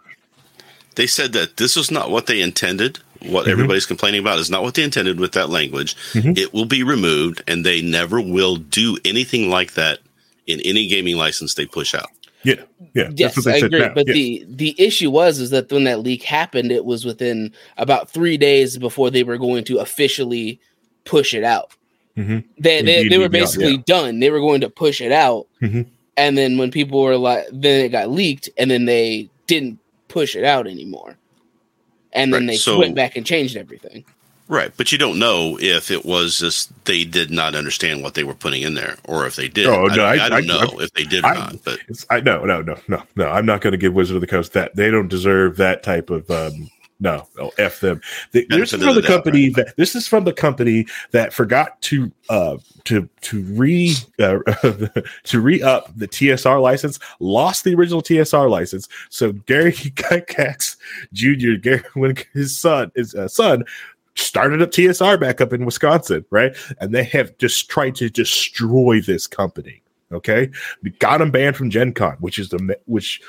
they 0.96 1.08
said 1.08 1.34
that 1.34 1.58
this 1.58 1.76
was 1.76 1.92
not 1.92 2.10
what 2.10 2.26
they 2.26 2.42
intended. 2.42 3.00
What 3.22 3.46
Mhm. 3.46 3.52
everybody's 3.52 3.86
complaining 3.86 4.22
about 4.22 4.40
is 4.40 4.50
not 4.50 4.64
what 4.64 4.74
they 4.76 4.84
intended 4.84 5.20
with 5.20 5.34
that 5.34 5.50
language. 5.50 5.96
Mhm. 6.14 6.38
It 6.38 6.54
will 6.54 6.66
be 6.66 6.84
removed, 6.84 7.42
and 7.48 7.66
they 7.66 7.82
never 7.82 8.20
will 8.22 8.56
do 8.56 8.98
anything 9.06 9.50
like 9.50 9.74
that 9.76 10.00
in 10.48 10.60
any 10.62 10.88
gaming 10.88 11.16
license 11.18 11.54
they 11.54 11.66
push 11.66 11.94
out. 11.96 12.10
Yeah 12.46 12.62
yeah. 12.94 13.10
Yes, 13.16 13.46
I 13.46 13.58
agree. 13.58 13.90
But 13.94 14.06
the 14.08 14.46
the 14.48 14.74
issue 14.82 15.12
was 15.12 15.40
is 15.40 15.50
that 15.50 15.70
when 15.72 15.84
that 15.86 16.00
leak 16.00 16.24
happened, 16.24 16.72
it 16.72 16.86
was 16.86 17.04
within 17.04 17.52
about 17.78 18.10
three 18.10 18.38
days 18.38 18.78
before 18.78 19.10
they 19.12 19.24
were 19.24 19.38
going 19.38 19.64
to 19.66 19.80
officially 19.80 20.60
push 21.04 21.34
it 21.34 21.44
out. 21.44 21.72
Mhm. 22.18 22.44
They 22.58 22.82
they, 22.82 22.98
Indeed, 23.00 23.12
they 23.12 23.18
were 23.18 23.26
indeed, 23.26 23.38
yeah, 23.38 23.44
basically 23.44 23.72
yeah. 23.74 23.82
done. 23.86 24.20
They 24.22 24.30
were 24.30 24.40
going 24.40 24.62
to 24.62 24.70
push 24.70 25.02
it 25.02 25.12
out, 25.12 25.48
Mhm. 25.62 25.86
and 26.16 26.38
then 26.38 26.58
when 26.58 26.72
people 26.72 27.02
were 27.02 27.18
like, 27.18 27.46
then 27.52 27.84
it 27.86 27.90
got 27.90 28.10
leaked, 28.10 28.50
and 28.58 28.72
then 28.72 28.86
they 28.86 29.30
didn't 29.48 29.78
push 30.08 30.36
it 30.36 30.46
out 30.46 30.66
anymore, 30.66 31.18
and 32.14 32.34
then 32.34 32.44
Right, 32.44 32.52
they 32.52 32.58
so- 32.58 32.80
went 32.80 32.96
back 32.96 33.18
and 33.18 33.26
changed 33.26 33.58
everything. 33.58 34.06
Right, 34.48 34.72
but 34.78 34.92
you 34.92 35.00
don't 35.00 35.18
know 35.18 35.58
if 35.60 35.90
it 35.90 36.06
was 36.06 36.38
just 36.38 36.72
they 36.86 37.04
did 37.04 37.32
not 37.32 37.56
understand 37.56 38.04
what 38.04 38.14
they 38.14 38.24
were 38.24 38.36
putting 38.36 38.62
in 38.62 38.76
there, 38.76 38.96
or 39.08 39.26
if 39.26 39.36
they 39.36 39.48
did. 39.48 39.66
Oh, 39.66 39.88
I, 39.90 39.96
no, 39.96 40.06
I, 40.06 40.12
I- 40.26 40.30
don't 40.30 40.34
I- 40.34 40.40
know 40.46 40.60
I- 40.80 40.84
if 40.84 40.94
they 40.94 41.04
did 41.04 41.26
or 41.26 41.34
not. 41.34 41.56
But 41.64 41.80
I 42.12 42.20
no 42.20 42.46
no 42.46 42.62
no 42.62 42.76
no 42.88 43.02
no. 43.16 43.28
I'm 43.30 43.48
not 43.48 43.62
going 43.62 43.72
to 43.72 43.78
give 43.78 43.94
Wizard 43.96 44.16
of 44.16 44.22
the 44.22 44.28
Coast 44.28 44.54
that. 44.54 44.76
They 44.76 44.92
don't 44.92 45.08
deserve 45.08 45.58
that 45.58 45.82
type 45.84 46.10
of. 46.12 46.30
um 46.30 46.70
no, 46.98 47.28
oh, 47.38 47.52
f 47.58 47.82
them. 47.82 48.00
They, 48.32 48.46
this 48.50 48.72
is 48.72 48.82
from 48.82 48.96
the 48.96 49.02
the 49.02 49.02
doubt, 49.02 49.08
company 49.10 49.50
that 49.50 49.76
this 49.76 49.96
is 49.98 50.08
from 50.08 50.24
the 50.24 50.32
company 50.32 50.88
that 51.12 51.34
forgot 51.34 51.82
to 51.82 52.10
uh 52.30 52.56
to 52.86 53.10
to 53.20 53.42
re 53.44 53.94
uh, 54.18 54.38
to 55.26 55.42
re 55.42 55.62
up 55.62 55.92
the 55.98 56.08
TSR 56.08 56.62
license, 56.62 56.98
lost 57.20 57.66
the 57.66 57.76
original 57.76 58.02
TSR 58.02 58.50
license. 58.50 58.88
So 59.10 59.34
Gary 59.34 59.74
Gygax 59.74 60.78
Jr. 61.12 61.60
Gary 61.62 61.84
when 61.96 62.16
his 62.34 62.58
son 62.58 62.94
his 62.96 63.14
uh, 63.14 63.28
son 63.28 63.66
started 64.16 64.62
up 64.62 64.72
TSR 64.72 65.20
back 65.20 65.42
up 65.42 65.54
in 65.54 65.66
Wisconsin, 65.66 66.26
right? 66.30 66.56
And 66.80 66.94
they 66.94 67.04
have 67.06 67.38
just 67.38 67.70
tried 67.70 67.96
to 67.96 68.10
destroy 68.10 69.02
this 69.02 69.28
company. 69.28 69.82
Okay, 70.12 70.50
we 70.84 70.92
got 70.92 71.18
them 71.18 71.32
banned 71.32 71.58
from 71.58 71.70
Gen 71.70 71.92
Con, 71.92 72.16
which 72.20 72.38
is 72.38 72.50
the 72.50 72.78
which, 72.86 73.22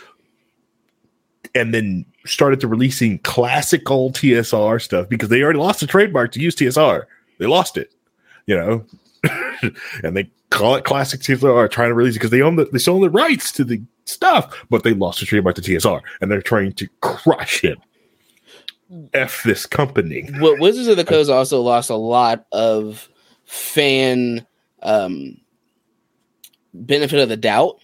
and 1.55 1.73
then 1.73 2.05
started 2.27 2.61
to 2.61 2.69
releasing 2.69 3.19
classic 3.21 3.91
old 3.91 4.15
TSR 4.15 4.81
stuff 4.81 5.09
because 5.09 5.31
they 5.31 5.43
already 5.43 5.59
lost 5.59 5.81
the 5.81 5.87
trademark 5.87 6.33
to 6.33 6.41
use 6.41 6.55
TSR. 6.55 7.05
They 7.39 7.47
lost 7.47 7.79
it, 7.79 7.93
you 8.47 8.57
know, 8.57 8.85
and 10.05 10.17
they 10.17 10.31
call 10.51 10.77
it 10.77 10.85
classic 10.85 11.21
TSR, 11.21 11.71
trying 11.71 11.89
to 11.89 11.95
release 11.95 12.15
it 12.15 12.19
because 12.19 12.31
they 12.31 12.43
own 12.43 12.57
the 12.57 12.67
they 12.67 12.79
still 12.79 12.97
own 12.97 13.01
the 13.01 13.11
rights 13.11 13.53
to 13.53 13.65
the 13.65 13.83
stuff, 14.05 14.65
but 14.69 14.83
they 14.83 14.93
lost 14.93 15.21
the 15.21 15.27
trademark 15.27 15.57
to 15.57 15.63
TSR, 15.63 16.03
and 16.21 16.31
they're 16.31 16.43
trying 16.43 16.73
to 16.75 16.87
crush 17.01 17.65
it. 17.65 17.79
F 19.13 19.43
this 19.43 19.67
company. 19.67 20.29
What 20.39 20.61
Wizards 20.61 20.89
of 20.89 20.97
the 20.97 21.05
Coast 21.05 21.31
also 21.31 21.61
lost 21.61 21.91
a 21.91 21.97
lot 21.97 22.47
of 22.53 23.09
fan 23.45 24.47
um, 24.83 25.41
benefit 26.75 27.21
of 27.21 27.29
the 27.29 27.37
doubt 27.37 27.83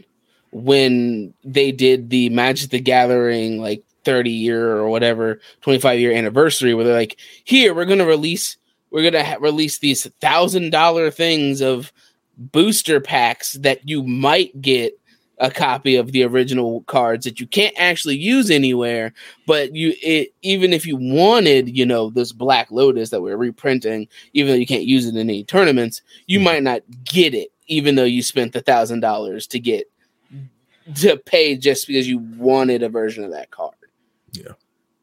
when 0.52 1.32
they 1.44 1.72
did 1.72 2.10
the 2.10 2.28
Magic 2.28 2.70
the 2.70 2.80
Gathering 2.80 3.60
like 3.60 3.82
30 4.04 4.30
year 4.30 4.76
or 4.76 4.88
whatever 4.88 5.40
25 5.62 5.98
year 5.98 6.12
anniversary 6.12 6.74
where 6.74 6.84
they're 6.84 6.94
like 6.94 7.18
here 7.44 7.72
we're 7.72 7.84
going 7.84 8.00
to 8.00 8.04
release 8.04 8.56
we're 8.90 9.02
going 9.02 9.12
to 9.12 9.24
ha- 9.24 9.36
release 9.40 9.78
these 9.78 10.04
thousand 10.20 10.70
dollar 10.70 11.10
things 11.10 11.60
of 11.60 11.92
booster 12.36 13.00
packs 13.00 13.54
that 13.54 13.88
you 13.88 14.02
might 14.02 14.60
get 14.60 14.98
a 15.42 15.50
copy 15.50 15.96
of 15.96 16.12
the 16.12 16.22
original 16.22 16.82
cards 16.82 17.24
that 17.24 17.40
you 17.40 17.46
can't 17.48 17.74
actually 17.76 18.16
use 18.16 18.48
anywhere 18.48 19.12
but 19.44 19.74
you 19.74 19.92
it 20.00 20.32
even 20.42 20.72
if 20.72 20.86
you 20.86 20.96
wanted 20.96 21.76
you 21.76 21.84
know 21.84 22.10
this 22.10 22.30
black 22.30 22.70
lotus 22.70 23.10
that 23.10 23.20
we're 23.20 23.36
reprinting 23.36 24.06
even 24.34 24.52
though 24.52 24.58
you 24.58 24.66
can't 24.66 24.84
use 24.84 25.04
it 25.04 25.10
in 25.10 25.18
any 25.18 25.42
tournaments 25.42 26.00
you 26.26 26.38
might 26.38 26.62
not 26.62 26.80
get 27.04 27.34
it 27.34 27.50
even 27.66 27.96
though 27.96 28.04
you 28.04 28.22
spent 28.22 28.52
the 28.52 28.60
thousand 28.60 29.00
dollars 29.00 29.48
to 29.48 29.58
get 29.58 29.90
to 30.94 31.16
pay 31.16 31.56
just 31.56 31.88
because 31.88 32.08
you 32.08 32.18
wanted 32.18 32.82
a 32.82 32.88
version 32.88 33.24
of 33.24 33.30
that 33.32 33.50
card. 33.50 33.74
Yeah. 34.32 34.52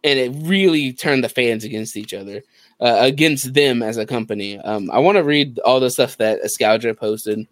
and 0.04 0.18
it 0.18 0.32
really 0.48 0.94
turned 0.94 1.24
the 1.24 1.30
fans 1.30 1.64
against 1.64 1.96
each 1.98 2.14
other 2.14 2.42
uh, 2.80 2.98
against 3.02 3.54
them 3.54 3.84
as 3.84 3.98
a 3.98 4.06
company. 4.06 4.58
Um 4.58 4.90
i 4.90 5.00
want 5.00 5.18
to 5.18 5.24
read 5.24 5.60
all 5.60 5.82
the 5.82 5.90
stuff 5.90 6.16
that 6.18 6.42
Escalja 6.44 6.98
posted 6.98 7.46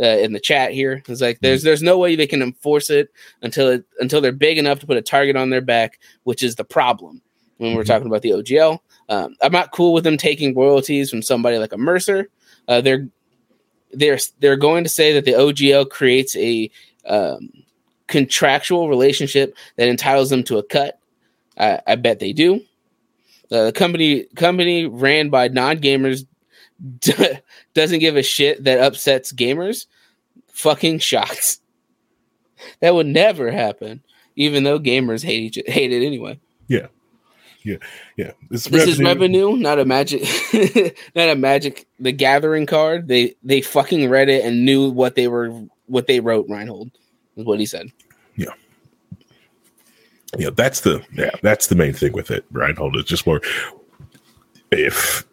uh, 0.00 0.04
in 0.06 0.32
the 0.32 0.40
chat 0.40 0.72
here. 0.72 1.02
It's 1.06 1.20
like 1.20 1.40
there's 1.40 1.62
there's 1.62 1.82
no 1.82 1.98
way 1.98 2.16
they 2.16 2.26
can 2.26 2.42
enforce 2.42 2.90
it 2.90 3.10
until 3.42 3.68
it 3.68 3.84
until 4.00 4.20
they're 4.20 4.32
big 4.32 4.58
enough 4.58 4.80
to 4.80 4.86
put 4.86 4.96
a 4.96 5.02
target 5.02 5.36
on 5.36 5.50
their 5.50 5.60
back, 5.60 5.98
which 6.24 6.42
is 6.42 6.56
the 6.56 6.64
problem 6.64 7.20
when 7.58 7.74
we're 7.74 7.82
Mhm. 7.84 7.86
talking 7.86 8.06
about 8.08 8.22
the 8.22 8.32
OGL. 8.32 8.80
Um, 9.08 9.36
I'm 9.42 9.52
not 9.52 9.70
cool 9.72 9.92
with 9.92 10.04
them 10.04 10.16
taking 10.16 10.54
royalties 10.54 11.10
from 11.10 11.22
somebody 11.22 11.58
like 11.58 11.72
a 11.72 11.78
Mercer. 11.78 12.28
Uh, 12.68 12.80
they're 12.80 13.08
they're 13.92 14.18
they're 14.40 14.56
going 14.56 14.82
to 14.84 14.90
say 14.90 15.12
that 15.12 15.24
the 15.24 15.32
OGL 15.34 15.88
creates 15.90 16.34
a 16.36 16.70
um, 17.06 17.50
contractual 18.08 18.88
relationship 18.88 19.54
that 19.76 19.88
entitles 19.88 20.30
them 20.30 20.42
to 20.44 20.58
a 20.58 20.62
cut. 20.62 20.98
I, 21.56 21.80
I 21.86 21.94
bet 21.96 22.18
they 22.18 22.32
do. 22.32 22.56
Uh, 23.52 23.66
the 23.66 23.72
company 23.72 24.24
company 24.34 24.86
ran 24.86 25.28
by 25.28 25.48
non 25.48 25.78
gamers 25.78 26.24
doesn't 27.74 28.00
give 28.00 28.16
a 28.16 28.22
shit 28.22 28.64
that 28.64 28.80
upsets 28.80 29.32
gamers. 29.32 29.86
Fucking 30.48 31.00
shots. 31.00 31.60
That 32.80 32.94
would 32.94 33.08
never 33.08 33.50
happen, 33.50 34.02
even 34.36 34.64
though 34.64 34.78
gamers 34.78 35.22
hate 35.22 35.42
each 35.42 35.58
hate 35.66 35.92
it 35.92 36.06
anyway. 36.06 36.40
Yeah, 37.62 37.76
yeah. 38.16 38.30
This, 38.48 38.64
This 38.64 38.86
is 38.86 38.98
revenue, 38.98 39.56
not 39.56 39.78
a 39.78 39.84
magic, 39.84 40.22
not 41.14 41.28
a 41.28 41.34
magic. 41.34 41.86
The 42.00 42.12
Gathering 42.12 42.64
card. 42.64 43.08
They 43.08 43.34
they 43.42 43.60
fucking 43.60 44.08
read 44.08 44.30
it 44.30 44.46
and 44.46 44.64
knew 44.64 44.88
what 44.88 45.14
they 45.14 45.28
were 45.28 45.50
what 45.86 46.06
they 46.06 46.20
wrote. 46.20 46.46
Reinhold 46.48 46.90
is 47.36 47.44
what 47.44 47.60
he 47.60 47.66
said. 47.66 47.88
Yeah 48.36 48.54
yeah, 50.38 50.50
that's 50.54 50.80
the 50.80 51.04
yeah, 51.12 51.30
that's 51.42 51.68
the 51.68 51.74
main 51.74 51.92
thing 51.92 52.12
with 52.12 52.30
it. 52.30 52.44
Reinhold 52.50 52.96
is 52.96 53.04
just 53.04 53.26
more 53.26 53.40
if 54.70 55.24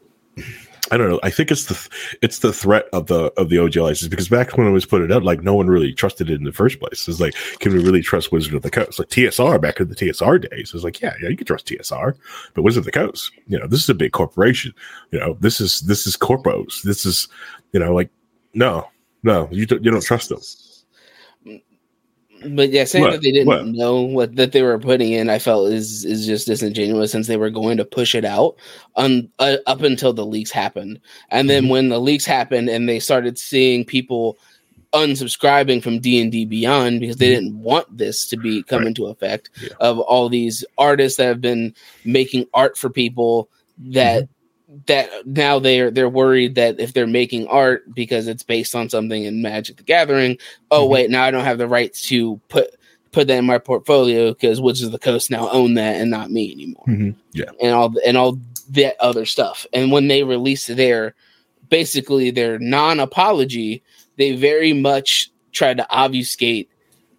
I 0.91 0.97
don't 0.97 1.09
know. 1.09 1.21
I 1.23 1.29
think 1.29 1.51
it's 1.51 1.65
the 1.65 1.89
it's 2.21 2.39
the 2.39 2.51
threat 2.51 2.85
of 2.91 3.07
the 3.07 3.31
of 3.37 3.47
the 3.47 3.55
OGL 3.55 3.83
license 3.83 4.09
because 4.09 4.27
back 4.27 4.57
when 4.57 4.67
it 4.67 4.71
was 4.71 4.85
put 4.85 5.01
it 5.01 5.11
out, 5.11 5.23
like 5.23 5.41
no 5.41 5.53
one 5.53 5.67
really 5.67 5.93
trusted 5.93 6.29
it 6.29 6.35
in 6.35 6.43
the 6.43 6.51
first 6.51 6.79
place. 6.79 7.07
It's 7.07 7.21
like, 7.21 7.33
can 7.59 7.73
we 7.73 7.81
really 7.81 8.01
trust 8.01 8.33
Wizard 8.33 8.53
of 8.53 8.61
the 8.61 8.69
Coast? 8.69 8.99
Like 8.99 9.07
TSR 9.07 9.59
back 9.61 9.79
in 9.79 9.87
the 9.87 9.95
TSR 9.95 10.49
days, 10.49 10.73
it's 10.73 10.83
like, 10.83 10.99
yeah, 10.99 11.13
yeah, 11.21 11.29
you 11.29 11.37
can 11.37 11.47
trust 11.47 11.67
TSR, 11.67 12.15
but 12.53 12.63
Wizard 12.63 12.81
of 12.81 12.85
the 12.85 12.91
Coast, 12.91 13.31
you 13.47 13.57
know, 13.57 13.67
this 13.67 13.81
is 13.81 13.89
a 13.89 13.95
big 13.95 14.11
corporation. 14.11 14.73
You 15.11 15.19
know, 15.19 15.37
this 15.39 15.61
is 15.61 15.79
this 15.81 16.05
is 16.05 16.17
corpos. 16.17 16.81
This 16.83 17.05
is, 17.05 17.29
you 17.71 17.79
know, 17.79 17.93
like 17.93 18.09
no, 18.53 18.89
no, 19.23 19.47
you 19.49 19.65
don't 19.65 19.83
you 19.85 19.91
don't 19.91 20.03
trust 20.03 20.27
them. 20.27 20.41
But 22.49 22.69
yeah, 22.71 22.85
saying 22.85 23.03
What? 23.03 23.11
that 23.11 23.21
they 23.21 23.31
didn't 23.31 23.45
What? 23.47 23.65
know 23.67 24.01
what 24.01 24.35
that 24.35 24.51
they 24.51 24.61
were 24.63 24.79
putting 24.79 25.13
in, 25.13 25.29
I 25.29 25.37
felt 25.39 25.71
is 25.71 26.03
is 26.05 26.25
just 26.25 26.47
disingenuous 26.47 27.11
since 27.11 27.27
they 27.27 27.37
were 27.37 27.49
going 27.51 27.77
to 27.77 27.85
push 27.85 28.15
it 28.15 28.25
out 28.25 28.55
on 28.95 29.29
uh, 29.39 29.57
up 29.67 29.81
until 29.81 30.13
the 30.13 30.25
leaks 30.25 30.51
happened, 30.51 30.99
and 31.29 31.49
then 31.49 31.63
Mm-hmm. 31.63 31.71
when 31.71 31.89
the 31.89 31.99
leaks 31.99 32.25
happened 32.25 32.69
and 32.69 32.89
they 32.89 32.99
started 32.99 33.37
seeing 33.37 33.85
people 33.85 34.37
unsubscribing 34.93 35.81
from 35.81 35.99
D&D 35.99 36.45
Beyond 36.45 36.99
because 36.99 37.15
they 37.17 37.29
didn't 37.29 37.55
want 37.61 37.97
this 37.97 38.25
to 38.27 38.37
be 38.37 38.61
come 38.63 38.79
Right. 38.79 38.87
into 38.87 39.05
effect 39.05 39.49
Yeah. 39.61 39.69
of 39.79 39.99
all 39.99 40.27
these 40.27 40.65
artists 40.77 41.17
that 41.17 41.27
have 41.27 41.41
been 41.41 41.73
making 42.03 42.45
art 42.53 42.77
for 42.77 42.89
people 42.89 43.49
that 43.91 44.27
that 44.87 45.09
now 45.25 45.59
they're 45.59 45.91
they're 45.91 46.07
worried 46.09 46.55
that 46.55 46.79
if 46.79 46.93
they're 46.93 47.07
making 47.07 47.47
art 47.47 47.83
because 47.93 48.27
it's 48.27 48.43
based 48.43 48.73
on 48.75 48.89
something 48.89 49.23
in 49.25 49.41
Magic 49.41 49.77
the 49.77 49.83
Gathering, 49.83 50.37
oh 50.71 50.87
Mhm. 50.87 50.89
wait, 50.89 51.09
now 51.09 51.23
I 51.23 51.31
don't 51.31 51.43
have 51.43 51.57
the 51.57 51.67
rights 51.67 52.07
to 52.09 52.39
put 52.49 52.69
put 53.11 53.27
that 53.27 53.37
in 53.37 53.45
my 53.45 53.57
portfolio 53.57 54.31
because 54.31 54.61
Wizards 54.61 54.85
of 54.85 54.91
the 54.93 54.99
Coast 54.99 55.29
now 55.29 55.49
own 55.49 55.73
that 55.73 55.99
and 55.99 56.09
not 56.09 56.31
me 56.31 56.51
anymore 56.53 56.85
Mhm. 56.87 57.15
Yeah. 57.33 57.51
and 57.61 57.73
all 57.73 57.93
and 58.05 58.15
all 58.17 58.39
that 58.69 58.95
other 59.01 59.25
stuff. 59.25 59.65
And 59.73 59.91
when 59.91 60.07
they 60.07 60.23
released 60.23 60.73
their 60.73 61.13
basically 61.69 62.31
their 62.31 62.57
non-apology, 62.59 63.81
they 64.17 64.33
very 64.35 64.73
much 64.73 65.29
tried 65.51 65.77
to 65.77 65.87
obfuscate 65.89 66.69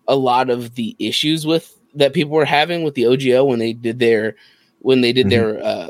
a 0.08 0.16
lot 0.16 0.48
of 0.50 0.74
the 0.74 0.96
issues 0.98 1.46
with 1.46 1.76
that 1.94 2.14
people 2.14 2.32
were 2.32 2.44
having 2.46 2.82
with 2.82 2.94
the 2.94 3.02
OGL 3.06 3.46
when 3.46 3.58
they 3.58 3.72
did 3.74 3.98
their 3.98 4.36
when 4.80 5.00
they 5.02 5.12
did 5.12 5.28
their 5.30 5.62
uh 5.62 5.88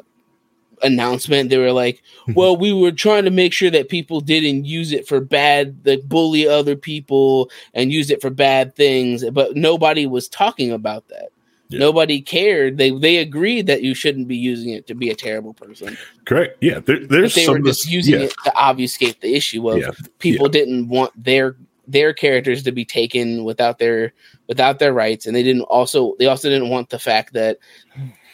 announcement 0.82 1.50
they 1.50 1.58
were 1.58 1.72
like 1.72 2.02
well 2.34 2.56
we 2.56 2.72
were 2.72 2.92
trying 2.92 3.24
to 3.24 3.30
make 3.30 3.52
sure 3.52 3.70
that 3.70 3.88
people 3.88 4.20
didn't 4.20 4.64
use 4.64 4.92
it 4.92 5.06
for 5.06 5.20
bad 5.20 5.76
like 5.84 6.02
bully 6.08 6.46
other 6.46 6.76
people 6.76 7.50
and 7.74 7.92
use 7.92 8.10
it 8.10 8.20
for 8.20 8.30
bad 8.30 8.74
things 8.74 9.24
but 9.30 9.56
nobody 9.56 10.06
was 10.06 10.28
talking 10.28 10.72
about 10.72 11.06
that 11.08 11.28
Yeah. 11.68 11.78
nobody 11.80 12.20
cared 12.20 12.78
they 12.78 12.90
they 12.90 13.18
agreed 13.18 13.66
that 13.66 13.82
you 13.82 13.94
shouldn't 13.94 14.28
be 14.28 14.36
using 14.36 14.70
it 14.70 14.86
to 14.88 14.94
be 14.94 15.08
a 15.10 15.14
terrible 15.14 15.54
person 15.54 15.96
Correct. 16.24 16.56
Yeah. 16.60 16.78
There, 16.80 17.00
but 17.08 17.32
they 17.34 17.48
were 17.48 17.58
just 17.58 17.82
this- 17.84 17.90
using 17.90 18.14
yeah. 18.14 18.26
it 18.26 18.34
to 18.44 18.52
obfuscate 18.54 19.20
the 19.20 19.34
issue 19.34 19.68
of 19.70 19.78
Yeah. 19.78 19.90
people 20.18 20.48
didn't 20.48 20.88
want 20.88 21.12
their 21.16 21.56
their 21.88 22.12
characters 22.14 22.62
to 22.62 22.72
be 22.72 22.84
taken 22.84 23.42
without 23.44 23.78
their 23.78 24.12
without 24.48 24.78
their 24.78 24.92
rights 24.92 25.26
and 25.26 25.34
they 25.34 25.42
didn't 25.42 25.62
also 25.62 26.14
they 26.18 26.26
also 26.26 26.48
didn't 26.48 26.68
want 26.70 26.90
the 26.90 26.98
fact 26.98 27.32
that 27.32 27.58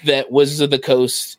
that 0.04 0.30
Wizards 0.30 0.60
of 0.60 0.70
the 0.70 0.78
Coast 0.78 1.37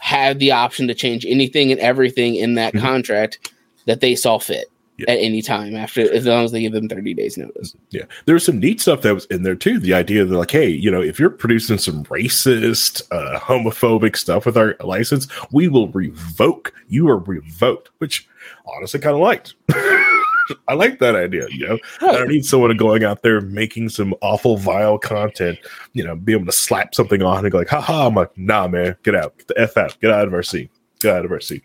had 0.00 0.38
the 0.38 0.50
option 0.52 0.88
to 0.88 0.94
change 0.94 1.24
anything 1.26 1.70
and 1.70 1.80
everything 1.80 2.34
in 2.34 2.54
that 2.54 2.74
Mhm. 2.74 2.80
contract 2.80 3.52
that 3.86 4.00
they 4.00 4.14
saw 4.14 4.38
fit 4.38 4.66
Yeah. 4.98 5.10
at 5.12 5.18
any 5.18 5.40
time 5.42 5.74
after 5.76 6.12
as 6.12 6.26
long 6.26 6.44
as 6.44 6.52
they 6.52 6.60
give 6.62 6.72
them 6.72 6.88
30 6.88 7.14
days 7.14 7.36
notice. 7.38 7.74
Yeah, 7.90 8.02
there 8.26 8.34
was 8.34 8.44
some 8.44 8.58
neat 8.60 8.80
stuff 8.80 9.02
that 9.02 9.14
was 9.14 9.26
in 9.26 9.42
there 9.42 9.54
too. 9.54 9.78
The 9.78 9.94
idea 9.94 10.24
that, 10.24 10.36
like, 10.36 10.50
hey, 10.50 10.68
you 10.68 10.90
know, 10.90 11.00
if 11.02 11.18
you're 11.20 11.30
producing 11.30 11.78
some 11.78 12.04
racist, 12.04 13.02
uh, 13.10 13.38
homophobic 13.40 14.16
stuff 14.16 14.44
with 14.46 14.56
our 14.56 14.76
license, 14.80 15.26
we 15.52 15.68
will 15.68 15.88
revoke. 15.88 16.72
You 16.88 17.08
are 17.08 17.18
revoked, 17.18 17.90
which 17.98 18.26
honestly 18.66 19.00
kind 19.00 19.14
of 19.14 19.20
liked. 19.22 19.54
I 20.68 20.74
like 20.74 20.98
that 20.98 21.14
idea. 21.14 21.46
You 21.50 21.68
know, 21.68 21.78
I 22.00 22.12
don't 22.12 22.28
need 22.28 22.44
someone 22.44 22.76
going 22.76 23.04
out 23.04 23.22
there 23.22 23.40
making 23.40 23.88
some 23.90 24.14
awful, 24.20 24.56
vile 24.56 24.98
content. 24.98 25.58
You 25.92 26.04
know, 26.04 26.16
be 26.16 26.32
able 26.32 26.46
to 26.46 26.52
slap 26.52 26.94
something 26.94 27.22
on 27.22 27.44
and 27.44 27.52
go 27.52 27.58
like, 27.58 27.68
"Ha 27.68 27.80
ha!" 27.80 28.06
I'm 28.06 28.14
like, 28.14 28.36
"Nah, 28.36 28.68
man, 28.68 28.96
get 29.02 29.14
out, 29.14 29.36
get 29.38 29.48
the 29.48 29.60
f 29.60 29.76
out, 29.76 29.96
get 30.00 30.10
out 30.10 30.26
of 30.26 30.34
our 30.34 30.42
scene." 30.42 30.68
Get 31.00 31.16
out 31.16 31.24
of 31.24 31.32
our 31.32 31.40
scene. 31.40 31.62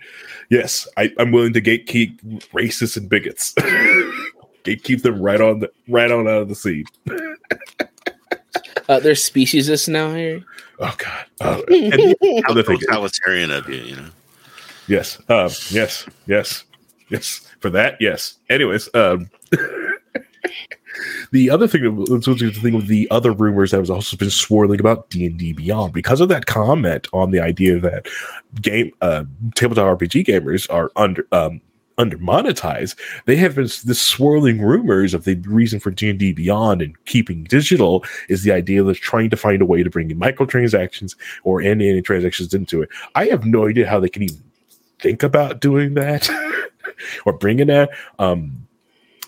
Yes, 0.49 0.87
I, 0.95 1.11
I'm 1.19 1.33
willing 1.33 1.51
to 1.53 1.61
gatekeep 1.61 2.21
racists 2.53 2.95
and 2.95 3.09
bigots. 3.09 3.53
gatekeep 4.63 5.01
them 5.01 5.21
right 5.21 5.41
on 5.41 5.59
the 5.59 5.69
right 5.89 6.09
on 6.09 6.25
out 6.25 6.43
of 6.43 6.49
the 6.49 6.55
scene. 6.55 6.85
Uh, 8.87 8.99
there's 8.99 9.23
speciesists 9.23 9.87
now 9.87 10.13
here. 10.13 10.43
Oh 10.79 10.93
God. 10.97 11.25
Oh, 11.41 11.63
and 11.69 11.91
the 11.93 12.43
How 12.45 12.51
other 12.51 12.61
thing, 12.61 12.77
totalitarian 12.77 13.49
of 13.49 13.67
you, 13.67 13.81
you 13.81 13.95
know. 13.95 14.09
yes, 14.87 15.17
um, 15.27 15.49
yes, 15.71 16.05
yes, 16.27 16.63
yes. 17.09 17.47
For 17.59 17.69
that, 17.71 17.97
yes. 17.99 18.35
Anyways, 18.49 18.89
um, 18.93 19.29
the 21.31 21.49
other 21.49 21.67
thing, 21.67 21.83
that- 21.83 22.09
let's 22.11 22.27
go 22.27 22.35
to 22.35 22.49
the 22.49 22.59
thing 22.59 22.75
with 22.75 22.87
the 22.87 23.07
other 23.11 23.31
rumors 23.31 23.71
that 23.71 23.79
has 23.79 23.89
also 23.89 24.17
been 24.17 24.29
swirling 24.29 24.79
about 24.79 25.09
D 25.09 25.25
and 25.25 25.37
D 25.37 25.53
Beyond 25.53 25.93
because 25.93 26.21
of 26.21 26.29
that 26.29 26.45
comment 26.45 27.07
on 27.13 27.31
the 27.31 27.39
idea 27.39 27.79
that 27.79 28.07
game 28.61 28.91
uh, 29.01 29.23
tabletop 29.55 29.99
RPG 29.99 30.25
gamers 30.25 30.71
are 30.71 30.91
under 30.95 31.27
um, 31.31 31.61
under 31.97 32.17
monetized. 32.17 32.97
They 33.25 33.35
have 33.37 33.55
been 33.55 33.69
this 33.85 34.01
swirling 34.01 34.61
rumors 34.61 35.13
of 35.13 35.23
the 35.23 35.35
reason 35.47 35.79
for 35.79 35.91
D 35.91 36.09
and 36.09 36.19
D 36.19 36.33
Beyond 36.33 36.81
and 36.81 37.05
keeping 37.05 37.43
digital 37.45 38.03
is 38.29 38.43
the 38.43 38.51
idea 38.51 38.83
of 38.83 38.97
trying 38.99 39.29
to 39.29 39.37
find 39.37 39.61
a 39.61 39.65
way 39.65 39.83
to 39.83 39.89
bring 39.89 40.11
in 40.11 40.19
microtransactions 40.19 41.15
or 41.43 41.61
any 41.61 41.89
any 41.89 42.01
transactions 42.01 42.53
into 42.53 42.81
it. 42.81 42.89
I 43.15 43.25
have 43.27 43.45
no 43.45 43.67
idea 43.67 43.87
how 43.87 43.99
they 43.99 44.09
can 44.09 44.23
even 44.23 44.43
think 44.99 45.23
about 45.23 45.59
doing 45.61 45.93
that 45.95 46.29
or 47.25 47.33
bringing 47.33 47.67
that. 47.67 47.89
Um, 48.19 48.65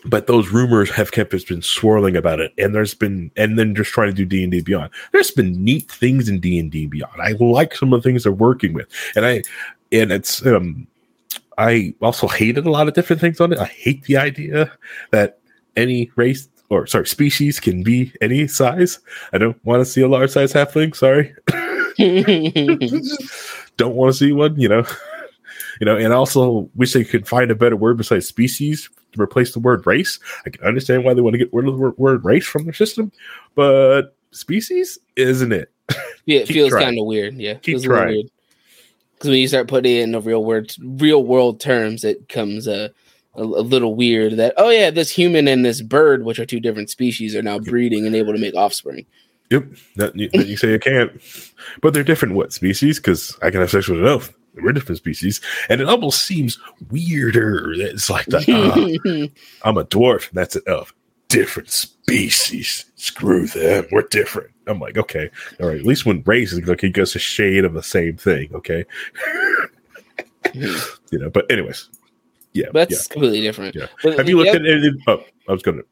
but 0.05 0.27
those 0.27 0.49
rumors 0.49 0.89
have 0.91 1.11
kept 1.11 1.31
has 1.33 1.43
been 1.43 1.61
swirling 1.61 2.15
about 2.15 2.39
it, 2.39 2.53
and 2.57 2.73
there's 2.73 2.93
been, 2.93 3.31
and 3.35 3.59
then 3.59 3.75
just 3.75 3.91
trying 3.91 4.09
to 4.09 4.13
do 4.13 4.25
D 4.25 4.43
and 4.43 4.51
D 4.51 4.61
Beyond. 4.61 4.89
There's 5.11 5.31
been 5.31 5.63
neat 5.63 5.91
things 5.91 6.29
in 6.29 6.39
D 6.39 6.57
and 6.59 6.71
D 6.71 6.87
Beyond. 6.87 7.21
I 7.21 7.31
like 7.33 7.75
some 7.75 7.93
of 7.93 8.01
the 8.01 8.09
things 8.09 8.23
they're 8.23 8.31
working 8.31 8.73
with, 8.73 8.87
and 9.15 9.25
I, 9.25 9.43
and 9.91 10.11
it's, 10.11 10.45
um, 10.45 10.87
I 11.57 11.93
also 12.01 12.27
hated 12.27 12.65
a 12.65 12.71
lot 12.71 12.87
of 12.87 12.93
different 12.93 13.19
things 13.21 13.41
on 13.41 13.51
it. 13.51 13.59
I 13.59 13.65
hate 13.65 14.03
the 14.03 14.17
idea 14.17 14.71
that 15.11 15.39
any 15.75 16.11
race 16.15 16.47
or 16.69 16.85
sorry 16.85 17.07
species 17.07 17.59
can 17.59 17.83
be 17.83 18.13
any 18.21 18.47
size. 18.47 18.99
I 19.33 19.37
don't 19.37 19.63
want 19.65 19.81
to 19.81 19.85
see 19.85 20.01
a 20.01 20.07
large 20.07 20.31
size 20.31 20.53
halfling. 20.53 20.95
Sorry, 20.95 21.33
don't 23.77 23.95
want 23.95 24.13
to 24.13 24.17
see 24.17 24.31
one. 24.31 24.59
You 24.59 24.69
know, 24.69 24.85
you 25.79 25.85
know, 25.85 25.97
and 25.97 26.13
also 26.13 26.69
wish 26.75 26.93
they 26.93 27.03
could 27.03 27.27
find 27.27 27.51
a 27.51 27.55
better 27.55 27.75
word 27.75 27.97
besides 27.97 28.27
species 28.27 28.89
to 29.13 29.21
replace 29.21 29.53
the 29.53 29.59
word 29.59 29.85
race. 29.85 30.19
I 30.45 30.49
can 30.49 30.63
understand 30.63 31.03
why 31.03 31.13
they 31.13 31.21
want 31.21 31.33
to 31.33 31.37
get 31.37 31.53
rid 31.53 31.67
of 31.67 31.77
the 31.77 31.93
word, 31.97 32.25
race 32.25 32.45
from 32.45 32.65
their 32.65 32.73
system, 32.73 33.11
but 33.55 34.15
species 34.31 34.99
isn't 35.15 35.51
it? 35.51 35.71
Yeah, 36.25 36.39
it 36.39 36.49
feels 36.49 36.73
kind 36.73 36.99
of 36.99 37.05
weird. 37.05 37.35
Yeah, 37.35 37.53
Keep 37.53 37.83
trying. 37.83 38.29
Because 39.13 39.29
when 39.29 39.39
you 39.39 39.47
start 39.47 39.69
putting 39.69 39.95
it 39.95 40.01
in 40.01 40.11
the 40.11 40.19
real 40.19 40.43
words, 40.43 40.77
real 40.83 41.23
world 41.23 41.61
terms, 41.61 42.03
it 42.03 42.27
comes 42.27 42.67
uh, 42.67 42.89
a, 43.33 43.41
a 43.41 43.43
little 43.43 43.95
weird. 43.95 44.33
That 44.33 44.53
oh 44.57 44.69
yeah, 44.69 44.91
this 44.91 45.09
human 45.09 45.47
and 45.47 45.63
this 45.63 45.81
bird, 45.81 46.25
which 46.25 46.37
are 46.37 46.45
two 46.45 46.59
different 46.59 46.89
species, 46.89 47.33
are 47.33 47.41
now 47.41 47.59
breeding 47.59 48.05
and 48.05 48.13
able 48.13 48.33
to 48.33 48.39
make 48.39 48.55
offspring. 48.55 49.05
Yep, 49.49 49.65
that, 49.95 50.15
you, 50.15 50.29
you 50.33 50.57
say 50.57 50.75
I 50.75 50.77
can't, 50.77 51.11
but 51.81 51.93
they're 51.93 52.03
different. 52.03 52.35
What 52.35 52.51
species? 52.51 52.99
Because 52.99 53.37
I 53.41 53.49
can 53.49 53.61
have 53.61 53.71
sex 53.71 53.87
with 53.87 54.01
an 54.01 54.05
elf. 54.07 54.33
We're 54.61 54.73
different 54.73 54.97
species, 54.97 55.41
and 55.69 55.81
it 55.81 55.87
almost 55.87 56.25
seems 56.25 56.59
weirder. 56.89 57.73
It's 57.73 58.09
like 58.09 58.25
the, 58.27 58.43
ah, 59.63 59.67
I'm 59.67 59.77
a 59.77 59.85
dwarf. 59.85 60.29
And 60.29 60.37
that's 60.37 60.55
an 60.55 60.63
elf. 60.67 60.93
Different 61.29 61.69
species. 61.69 62.85
Screw 62.95 63.47
them. 63.47 63.85
We're 63.91 64.03
different. 64.03 64.51
I'm 64.65 64.79
like, 64.79 64.97
okay, 64.97 65.29
all 65.59 65.67
right. 65.67 65.79
At 65.79 65.85
least 65.85 66.05
when 66.05 66.23
race 66.25 66.53
is 66.53 66.65
like, 66.67 66.81
he 66.81 66.89
goes 66.89 67.15
a 67.15 67.19
shade 67.19 67.65
of 67.65 67.73
the 67.73 67.83
same 67.83 68.17
thing. 68.17 68.49
Okay, 68.53 68.85
you 70.53 71.19
know. 71.19 71.29
But 71.29 71.51
anyways, 71.51 71.89
yeah, 72.53 72.67
That's 72.73 72.91
yeah. 72.91 73.13
completely 73.13 73.41
different. 73.41 73.75
Yeah. 73.75 73.87
But 74.03 74.17
Have 74.17 74.27
you 74.27 74.37
looked 74.37 74.47
yeah, 74.47 74.55
at 74.55 74.65
any? 74.65 74.91
Oh, 75.07 75.23
I 75.47 75.51
was 75.51 75.61
gonna. 75.61 75.83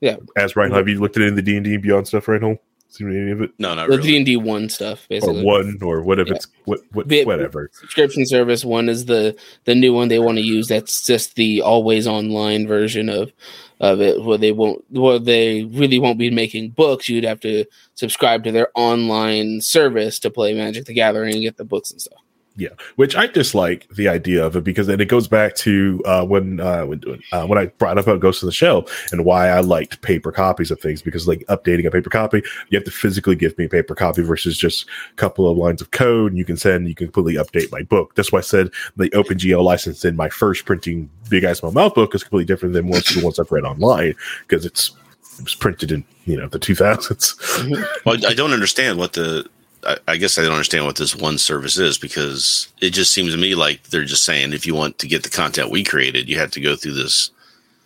Yeah. 0.00 0.16
Ask 0.36 0.56
Ryan. 0.56 0.72
Have 0.72 0.88
you 0.88 1.00
looked 1.00 1.16
at 1.16 1.22
any 1.22 1.30
of 1.30 1.36
the 1.36 1.42
D 1.42 1.56
and 1.56 1.64
D 1.64 1.76
Beyond 1.76 2.08
stuff, 2.08 2.28
right 2.28 2.40
home? 2.40 2.58
Seen 2.90 3.08
any 3.08 3.30
of 3.30 3.40
it? 3.40 3.52
No, 3.58 3.74
not 3.74 3.88
the 3.88 3.96
really. 3.98 4.10
D 4.10 4.16
and 4.16 4.26
D 4.26 4.36
one 4.36 4.68
stuff 4.68 5.04
or 5.04 5.08
basically? 5.08 5.44
one 5.44 5.78
or 5.80 6.02
whatever 6.02 6.30
Yeah. 6.30 6.34
it's 6.36 6.46
what, 6.64 6.80
what 6.92 7.08
The- 7.08 7.24
whatever. 7.24 7.70
subscription 7.72 8.26
service. 8.26 8.64
One 8.64 8.88
is 8.88 9.04
the 9.04 9.36
the 9.64 9.74
new 9.76 9.94
one 9.94 10.08
they 10.08 10.18
want 10.18 10.38
to 10.38 10.44
use. 10.44 10.66
That's 10.66 11.06
just 11.06 11.36
the 11.36 11.62
always 11.62 12.06
online 12.08 12.66
version 12.66 13.08
of 13.08 13.32
of 13.80 14.00
it, 14.02 14.22
where 14.22 14.36
they 14.38 14.52
won't, 14.52 14.84
where 14.90 15.18
they 15.18 15.62
really 15.64 15.98
won't 15.98 16.18
be 16.18 16.30
making 16.30 16.70
books. 16.70 17.08
You'd 17.08 17.24
have 17.24 17.40
to 17.40 17.64
subscribe 17.94 18.44
to 18.44 18.52
their 18.52 18.68
online 18.74 19.60
service 19.62 20.18
to 20.18 20.30
play 20.30 20.52
Magic 20.52 20.84
the 20.84 20.92
Gathering 20.92 21.32
and 21.34 21.42
get 21.42 21.56
the 21.56 21.64
books 21.64 21.90
and 21.92 22.00
stuff. 22.00 22.18
Yeah, 22.60 22.68
which 22.96 23.16
I 23.16 23.26
dislike 23.26 23.88
the 23.88 24.06
idea 24.08 24.44
of 24.44 24.54
it 24.54 24.64
because 24.64 24.86
then 24.86 25.00
it 25.00 25.08
goes 25.08 25.26
back 25.26 25.54
to 25.56 26.02
uh, 26.04 26.26
when 26.26 26.60
uh, 26.60 26.84
when 26.84 27.02
uh, 27.32 27.46
when 27.46 27.58
I 27.58 27.66
brought 27.66 27.96
up 27.96 28.06
about 28.06 28.20
Ghost 28.20 28.42
of 28.42 28.48
the 28.48 28.52
Shell 28.52 28.86
and 29.12 29.24
why 29.24 29.48
I 29.48 29.60
liked 29.60 30.02
paper 30.02 30.30
copies 30.30 30.70
of 30.70 30.78
things 30.78 31.00
because 31.00 31.26
like 31.26 31.40
updating 31.48 31.86
a 31.86 31.90
paper 31.90 32.10
copy, 32.10 32.42
you 32.68 32.76
have 32.76 32.84
to 32.84 32.90
physically 32.90 33.34
give 33.34 33.56
me 33.56 33.64
a 33.64 33.68
paper 33.70 33.94
copy 33.94 34.20
versus 34.20 34.58
just 34.58 34.86
a 35.10 35.14
couple 35.14 35.50
of 35.50 35.56
lines 35.56 35.80
of 35.80 35.92
code. 35.92 36.32
And 36.32 36.38
you 36.38 36.44
can 36.44 36.58
send, 36.58 36.86
you 36.86 36.94
can 36.94 37.06
completely 37.06 37.42
update 37.42 37.72
my 37.72 37.82
book. 37.82 38.14
That's 38.14 38.30
why 38.30 38.40
I 38.40 38.42
said 38.42 38.68
the 38.94 39.08
OpenGL 39.10 39.64
license 39.64 40.04
in 40.04 40.14
my 40.14 40.28
first 40.28 40.66
printing 40.66 41.08
Big 41.30 41.46
Eyes 41.46 41.60
Small 41.60 41.72
Mouth 41.72 41.94
book 41.94 42.14
is 42.14 42.22
completely 42.22 42.44
different 42.44 42.74
than 42.74 42.90
most 42.90 43.14
the 43.14 43.24
ones 43.24 43.38
I've 43.38 43.50
read 43.50 43.64
online 43.64 44.14
because 44.46 44.66
it's 44.66 44.90
it 45.38 45.44
was 45.44 45.54
printed 45.54 45.92
in 45.92 46.04
you 46.26 46.36
know 46.36 46.48
the 46.48 46.58
2000s. 46.58 47.86
Well, 48.04 48.16
I 48.26 48.34
don't 48.34 48.52
understand 48.52 48.98
what 48.98 49.14
the. 49.14 49.48
I, 49.86 49.96
I 50.08 50.16
guess 50.16 50.38
I 50.38 50.42
don't 50.42 50.52
understand 50.52 50.84
what 50.84 50.96
this 50.96 51.14
one 51.16 51.38
service 51.38 51.78
is 51.78 51.98
because 51.98 52.68
it 52.80 52.90
just 52.90 53.12
seems 53.14 53.32
to 53.32 53.38
me 53.38 53.54
like 53.54 53.82
they're 53.84 54.04
just 54.04 54.24
saying 54.24 54.52
if 54.52 54.66
you 54.66 54.74
want 54.74 54.98
to 54.98 55.08
get 55.08 55.22
the 55.22 55.28
content 55.30 55.70
we 55.70 55.84
created, 55.84 56.28
you 56.28 56.38
have 56.38 56.50
to 56.52 56.60
go 56.60 56.76
through 56.76 56.94
this, 56.94 57.30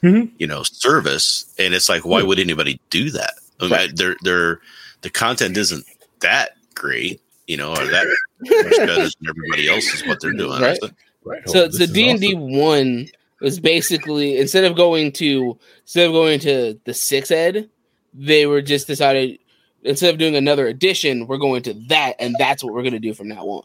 Mhm. 0.03 0.31
you 0.39 0.47
know, 0.47 0.63
service. 0.65 1.45
And 1.59 1.73
it's 1.75 1.89
like, 1.89 2.05
why 2.05 2.23
would 2.23 2.39
anybody 2.39 2.81
do 2.91 3.11
that? 3.11 3.35
I 3.61 3.69
mean, 3.69 3.95
they're 3.95 4.17
they're 4.23 4.61
the 5.03 5.11
content 5.11 5.57
isn't 5.57 5.85
that 6.21 6.57
great, 6.75 7.21
you 7.47 7.57
know, 7.57 7.71
or 7.73 7.87
that 7.87 8.07
much 8.41 8.51
better 8.79 8.97
than 8.97 9.11
everybody 9.29 9.69
else 9.69 9.85
is 9.95 10.05
what 10.07 10.21
they're 10.21 10.33
doing. 10.33 10.61
Right. 10.61 10.79
is? 10.83 10.91
Right. 11.25 11.49
so 11.49 11.69
the 11.69 11.87
D 11.87 12.11
and 12.11 12.21
D 12.21 12.35
one. 12.35 13.09
was 13.41 13.61
basically 13.61 14.39
instead 14.39 14.65
of 14.65 14.75
going 14.77 15.13
to 15.13 15.59
instead 15.83 16.07
of 16.07 16.13
going 16.13 16.41
to 16.41 16.79
the 16.85 16.95
six 16.95 17.31
ed, 17.31 17.69
they 18.15 18.47
were 18.47 18.63
just 18.63 18.87
decided 18.87 19.39
instead 19.85 20.13
of 20.13 20.19
doing 20.19 20.35
another 20.37 20.67
edition, 20.67 21.27
we're 21.27 21.39
going 21.39 21.63
to 21.65 21.75
that, 21.89 22.17
and 22.19 22.35
that's 22.39 22.65
what 22.65 22.73
we're 22.75 22.83
going 22.83 22.95
to 22.95 22.99
do 22.99 23.15
from 23.15 23.29
now 23.29 23.45
on. 23.45 23.63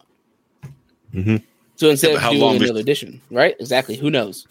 Mm-hmm. 1.14 1.38
So 1.78 1.90
instead 1.90 2.10
Yeah, 2.12 2.16
of 2.18 2.22
how 2.22 2.30
doing 2.32 2.42
long 2.42 2.56
another 2.58 2.74
be- 2.76 2.80
edition, 2.82 3.22
right? 3.32 3.56
Exactly. 3.60 3.96
Who 3.96 4.10
knows? 4.12 4.48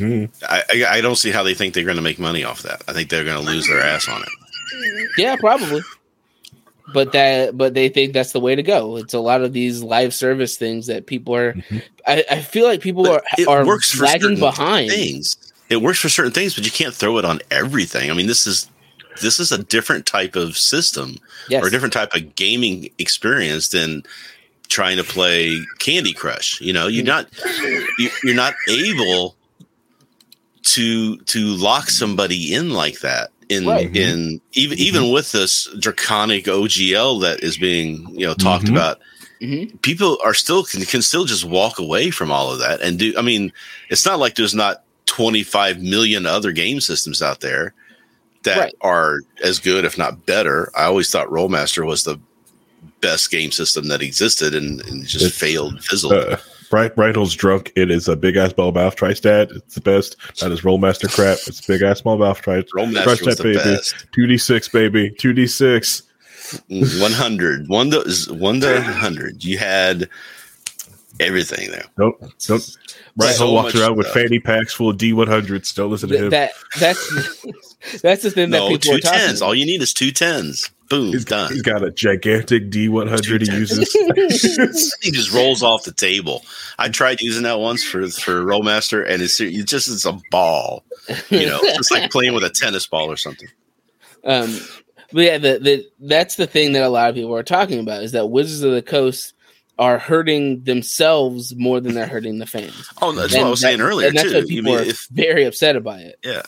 I, 0.00 0.28
I, 0.48 0.84
I 0.88 1.00
don't 1.00 1.16
see 1.16 1.30
how 1.30 1.42
they 1.42 1.54
think 1.54 1.74
they're 1.74 1.84
going 1.84 1.96
to 1.96 2.02
make 2.02 2.18
money 2.18 2.44
off 2.44 2.62
that. 2.62 2.82
I 2.88 2.92
think 2.92 3.08
they're 3.08 3.24
going 3.24 3.42
to 3.42 3.50
lose 3.50 3.66
their 3.68 3.80
ass 3.80 4.08
on 4.08 4.20
it. 4.22 5.08
Yeah, 5.16 5.36
probably. 5.36 5.80
But 6.92 7.12
that, 7.12 7.56
but 7.56 7.74
they 7.74 7.88
think 7.88 8.12
that's 8.12 8.32
the 8.32 8.40
way 8.40 8.54
to 8.54 8.62
go. 8.62 8.96
It's 8.96 9.14
a 9.14 9.20
lot 9.20 9.42
of 9.42 9.52
these 9.52 9.82
live 9.82 10.14
service 10.14 10.56
things 10.56 10.86
that 10.86 11.06
people 11.06 11.34
are. 11.34 11.54
I, 12.06 12.24
I 12.30 12.40
feel 12.40 12.64
like 12.66 12.80
people 12.80 13.08
are 13.08 13.22
But 13.30 13.38
it 13.40 13.48
are 13.48 13.66
works 13.66 13.98
lagging 14.00 14.38
behind. 14.38 14.90
things. 14.90 15.36
It 15.68 15.78
works 15.78 15.98
for 15.98 16.08
certain 16.08 16.32
things, 16.32 16.54
but 16.54 16.64
you 16.64 16.70
can't 16.70 16.94
throw 16.94 17.18
it 17.18 17.24
on 17.24 17.40
everything. 17.50 18.10
I 18.10 18.14
mean, 18.14 18.26
this 18.28 18.46
is 18.46 18.70
this 19.20 19.38
is 19.40 19.52
a 19.52 19.62
different 19.62 20.06
type 20.06 20.36
of 20.36 20.56
system 20.56 21.16
Yes. 21.48 21.62
or 21.62 21.68
a 21.68 21.70
different 21.70 21.92
type 21.94 22.14
of 22.14 22.34
gaming 22.36 22.90
experience 22.98 23.68
than 23.68 24.02
trying 24.68 24.96
to 24.96 25.04
play 25.04 25.60
Candy 25.78 26.12
Crush. 26.12 26.60
You 26.60 26.72
know, 26.72 26.86
you're 26.88 27.04
Mm. 27.04 27.06
not 27.06 27.28
you, 27.98 28.10
you're 28.24 28.34
not 28.34 28.54
able 28.68 29.36
to 30.62 31.16
to 31.18 31.40
lock 31.56 31.90
somebody 31.90 32.52
in 32.52 32.70
like 32.70 33.00
that 33.00 33.30
in 33.48 33.66
Right. 33.66 33.94
in 33.96 34.40
even 34.52 34.78
even 34.78 35.10
with 35.12 35.30
this 35.32 35.68
draconic 35.78 36.46
OGL 36.46 37.20
that 37.20 37.42
is 37.44 37.56
being 37.56 38.08
you 38.12 38.26
know 38.26 38.34
talked 38.34 38.64
Mhm. 38.64 38.70
about 38.72 38.98
Mhm. 39.40 39.80
people 39.82 40.18
are 40.24 40.34
still 40.34 40.64
can, 40.64 40.84
can 40.84 41.02
still 41.02 41.24
just 41.24 41.44
walk 41.44 41.78
away 41.78 42.10
from 42.10 42.32
all 42.32 42.52
of 42.52 42.58
that 42.58 42.80
and 42.80 42.98
do 42.98 43.14
i 43.16 43.22
mean 43.22 43.52
it's 43.90 44.04
not 44.06 44.18
like 44.18 44.34
there's 44.34 44.54
not 44.54 44.82
25 45.04 45.80
million 45.80 46.26
other 46.26 46.50
game 46.52 46.80
systems 46.80 47.22
out 47.22 47.40
there 47.42 47.72
that 48.46 48.58
Right. 48.58 48.74
are 48.80 49.20
as 49.44 49.58
good 49.60 49.84
if 49.84 49.96
not 49.98 50.24
better 50.26 50.70
i 50.74 50.84
always 50.84 51.10
thought 51.10 51.28
rolemaster 51.28 51.86
was 51.86 52.02
the 52.04 52.18
best 53.02 53.30
game 53.30 53.50
system 53.52 53.88
that 53.88 54.00
existed 54.02 54.54
and, 54.54 54.80
and 54.88 55.06
just 55.06 55.26
It's, 55.26 55.38
failed 55.38 55.84
fizzled 55.84 56.14
Uh, 56.14 56.36
Bright 56.68 56.96
Brightel's 56.96 57.32
drunk. 57.34 57.70
It 57.76 57.92
is 57.92 58.08
a 58.08 58.16
big 58.16 58.34
ass 58.34 58.52
ball 58.52 58.72
mouth 58.72 58.96
tristat. 58.96 59.54
It's 59.54 59.76
the 59.76 59.80
best. 59.80 60.16
That 60.40 60.50
is 60.50 60.62
Rolemaster 60.62 61.08
crap. 61.14 61.38
It's 61.46 61.64
big 61.64 61.80
ass 61.82 62.00
small 62.00 62.18
mouth 62.18 62.42
tristat. 62.42 62.66
rolemaster 62.74 63.24
was 63.24 63.36
the 63.36 63.42
baby. 63.44 63.58
best 63.58 63.94
Two 64.12 64.26
D 64.26 64.36
six 64.36 64.68
baby. 64.68 65.10
Two 65.10 65.32
D 65.32 65.46
six. 65.46 66.02
100 66.68 67.68
one 67.68 67.90
to 67.90 68.04
one 68.30 68.60
to 68.60 68.72
100 68.74 69.44
you 69.44 69.58
had 69.58 70.08
everything 71.20 71.70
there 71.70 71.84
Don't 71.98 72.18
don't. 72.20 72.76
Brightel 73.18 73.32
So 73.34 73.52
walks 73.52 73.74
much 73.74 73.82
around 73.82 73.96
with 73.96 74.08
fanny 74.08 74.38
packs 74.38 74.72
full 74.74 74.90
of 74.90 74.98
D 74.98 75.12
one 75.12 75.26
hundreds. 75.26 75.72
Don't 75.72 75.90
listen 75.90 76.08
to 76.10 76.14
Th- 76.14 76.24
him. 76.24 76.30
that 76.30 76.52
that's 76.78 77.46
that's 78.02 78.22
the 78.22 78.30
thing 78.30 78.50
that 78.50 78.58
no 78.58 78.68
people 78.68 78.92
two 78.92 78.96
are 78.96 79.00
talking. 79.00 79.18
tens 79.20 79.42
all 79.42 79.54
you 79.54 79.64
need 79.66 79.80
is 79.82 79.92
two 79.92 80.10
tens 80.10 80.70
boom 80.88 81.12
He's, 81.12 81.24
done 81.24 81.52
he's 81.52 81.62
got 81.62 81.82
a 81.82 81.90
gigantic 81.90 82.70
D 82.70 82.88
one 82.88 83.08
hundred 83.08 83.42
he 83.42 83.50
uses. 83.52 83.92
he 85.02 85.10
just 85.10 85.32
rolls 85.32 85.62
off 85.62 85.84
the 85.84 85.92
table. 85.92 86.44
I 86.78 86.88
tried 86.88 87.20
using 87.20 87.42
that 87.44 87.58
once 87.58 87.82
for 87.82 88.06
for 88.08 88.42
Rolemaster, 88.44 89.04
and 89.08 89.22
it's 89.22 89.40
it 89.40 89.66
just 89.66 89.88
it's 89.88 90.04
a 90.06 90.18
ball. 90.30 90.84
You 91.30 91.46
know, 91.46 91.58
it's 91.62 91.90
like 91.90 92.10
playing 92.10 92.34
with 92.34 92.44
a 92.44 92.50
tennis 92.50 92.86
ball 92.86 93.10
or 93.10 93.16
something. 93.16 93.48
Um, 94.24 94.58
but 95.12 95.22
yeah, 95.22 95.38
the, 95.38 95.58
the 95.60 95.86
that's 96.00 96.34
the 96.36 96.46
thing 96.46 96.72
that 96.72 96.82
a 96.82 96.88
lot 96.88 97.08
of 97.08 97.14
people 97.14 97.34
are 97.34 97.42
talking 97.42 97.78
about 97.78 98.02
is 98.02 98.12
that 98.12 98.26
Wizards 98.26 98.62
of 98.62 98.72
the 98.72 98.82
Coast 98.82 99.34
are 99.78 99.98
hurting 99.98 100.62
themselves 100.64 101.54
more 101.56 101.80
than 101.80 101.94
they're 101.94 102.06
hurting 102.06 102.38
the 102.38 102.46
fans. 102.46 102.88
Oh, 103.02 103.12
that's 103.12 103.34
And 103.34 103.42
what 103.42 103.48
I 103.48 103.50
was 103.50 103.60
saying 103.60 103.80
earlier 103.80 104.08
and 104.08 104.16
that's 104.16 104.30
too. 104.30 104.38
You 104.40 104.46
people 104.46 104.72
mean 104.72 104.80
are 104.80 104.88
if 104.88 105.06
very 105.10 105.44
upset 105.44 105.76
about 105.76 106.00
it. 106.00 106.18
yeah, 106.24 106.42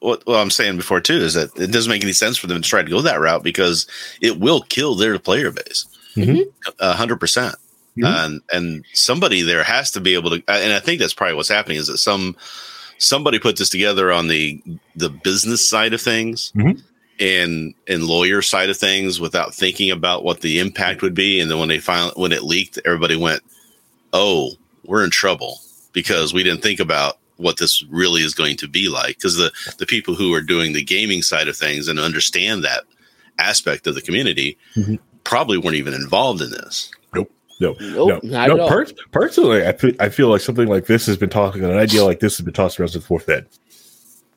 what 0.00 0.26
what 0.26 0.36
I'm 0.40 0.50
saying 0.50 0.76
before 0.78 1.00
too 1.00 1.14
is 1.18 1.34
that 1.34 1.56
it 1.56 1.70
doesn't 1.70 1.90
make 1.90 2.02
any 2.02 2.12
sense 2.12 2.36
for 2.36 2.48
them 2.48 2.60
to 2.60 2.68
try 2.68 2.82
to 2.82 2.90
go 2.90 3.00
that 3.02 3.20
route 3.20 3.42
because 3.44 3.86
it 4.20 4.40
will 4.40 4.62
kill 4.62 4.94
their 4.96 5.18
player 5.18 5.50
base, 5.52 5.86
Mhm. 6.16 6.42
a 6.80 6.92
hundred 6.94 7.20
percent. 7.20 7.54
Mhm. 7.96 8.24
And 8.24 8.40
and 8.52 8.84
somebody 8.94 9.42
there 9.42 9.62
has 9.62 9.90
to 9.92 10.00
be 10.00 10.14
able 10.14 10.30
to, 10.30 10.42
and 10.48 10.72
I 10.72 10.80
think 10.80 10.98
that's 11.00 11.14
probably 11.14 11.34
what's 11.36 11.48
happening 11.48 11.76
is 11.78 11.86
that 11.86 11.98
some 11.98 12.36
somebody 12.98 13.38
put 13.38 13.56
this 13.58 13.68
together 13.68 14.10
on 14.10 14.26
the 14.28 14.60
the 14.96 15.08
business 15.10 15.68
side 15.68 15.92
of 15.94 16.00
things 16.00 16.52
Mhm. 16.56 16.82
And 17.20 17.74
and 17.88 18.04
lawyer 18.04 18.42
side 18.42 18.70
of 18.70 18.76
things 18.76 19.20
without 19.20 19.54
thinking 19.54 19.90
about 19.90 20.24
what 20.24 20.40
the 20.40 20.58
impact 20.58 21.02
would 21.02 21.14
be 21.14 21.40
and 21.40 21.50
then 21.50 21.58
when 21.58 21.68
they 21.68 21.78
finally 21.78 22.12
when 22.16 22.32
it 22.32 22.42
leaked 22.42 22.78
everybody 22.84 23.16
went 23.16 23.42
oh 24.12 24.50
we're 24.86 25.04
in 25.04 25.10
trouble 25.10 25.58
because 25.92 26.32
we 26.32 26.42
didn't 26.42 26.62
think 26.62 26.80
about 26.80 27.18
what 27.36 27.58
this 27.58 27.84
really 27.90 28.22
is 28.22 28.34
going 28.34 28.56
to 28.56 28.66
be 28.68 28.88
like 28.88 29.16
because 29.16 29.36
the 29.36 29.52
the 29.78 29.86
people 29.86 30.14
who 30.14 30.32
are 30.32 30.40
doing 30.40 30.72
the 30.72 30.82
gaming 30.82 31.22
side 31.22 31.48
of 31.48 31.56
things 31.56 31.86
and 31.88 31.98
understand 32.00 32.64
that 32.64 32.84
aspect 33.38 33.86
of 33.86 33.94
the 33.94 34.02
community 34.02 34.56
Mhm. 34.76 34.98
probably 35.24 35.58
weren't 35.58 35.76
even 35.76 35.94
involved 35.94 36.40
in 36.40 36.50
this 36.50 36.90
No, 37.14 37.28
Nope, 37.60 37.76
no, 38.24 38.54
no. 38.56 38.68
Per- 38.68 38.86
personally, 39.12 39.64
I 39.64 39.72
feel, 39.72 39.92
I 40.00 40.08
feel 40.08 40.28
like 40.28 40.40
something 40.40 40.66
like 40.66 40.86
this 40.86 41.06
has 41.06 41.16
been 41.16 41.28
talking. 41.30 41.62
An 41.62 41.70
idea 41.78 42.02
like 42.04 42.18
this 42.18 42.36
has 42.36 42.44
been 42.44 42.54
tossed 42.54 42.80
around 42.80 42.88
since 42.88 43.04
fourth 43.04 43.28
ed, 43.28 43.46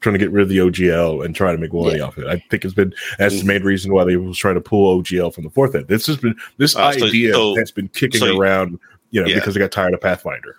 trying 0.05 0.13
to 0.13 0.19
get 0.19 0.31
rid 0.31 0.43
of 0.43 0.49
the 0.49 0.59
OGL 0.59 1.25
and 1.25 1.35
try 1.35 1.51
to 1.51 1.57
make 1.57 1.73
money 1.73 1.97
Yeah. 1.97 2.03
off 2.03 2.17
it. 2.19 2.27
I 2.27 2.37
think 2.51 2.63
it's 2.63 2.75
been 2.75 2.93
that's 3.17 3.39
the 3.39 3.43
main 3.45 3.63
reason 3.63 3.91
why 3.91 4.03
they 4.03 4.15
was 4.17 4.37
trying 4.37 4.53
to 4.53 4.61
pull 4.61 5.01
OGL 5.01 5.33
from 5.33 5.45
the 5.45 5.49
fourth 5.49 5.73
ed. 5.73 5.87
This 5.87 6.05
has 6.05 6.17
been 6.17 6.35
this 6.57 6.75
Uh, 6.75 6.91
so- 6.91 7.07
idea 7.07 7.33
so- 7.33 7.55
has 7.55 7.71
been 7.71 7.87
kicking 7.87 8.19
so 8.19 8.27
you- 8.27 8.39
around, 8.39 8.77
you 9.09 9.19
know, 9.21 9.27
Yeah. 9.27 9.35
because 9.35 9.55
they 9.55 9.59
got 9.59 9.71
tired 9.71 9.93
of 9.95 10.01
Pathfinder. 10.01 10.57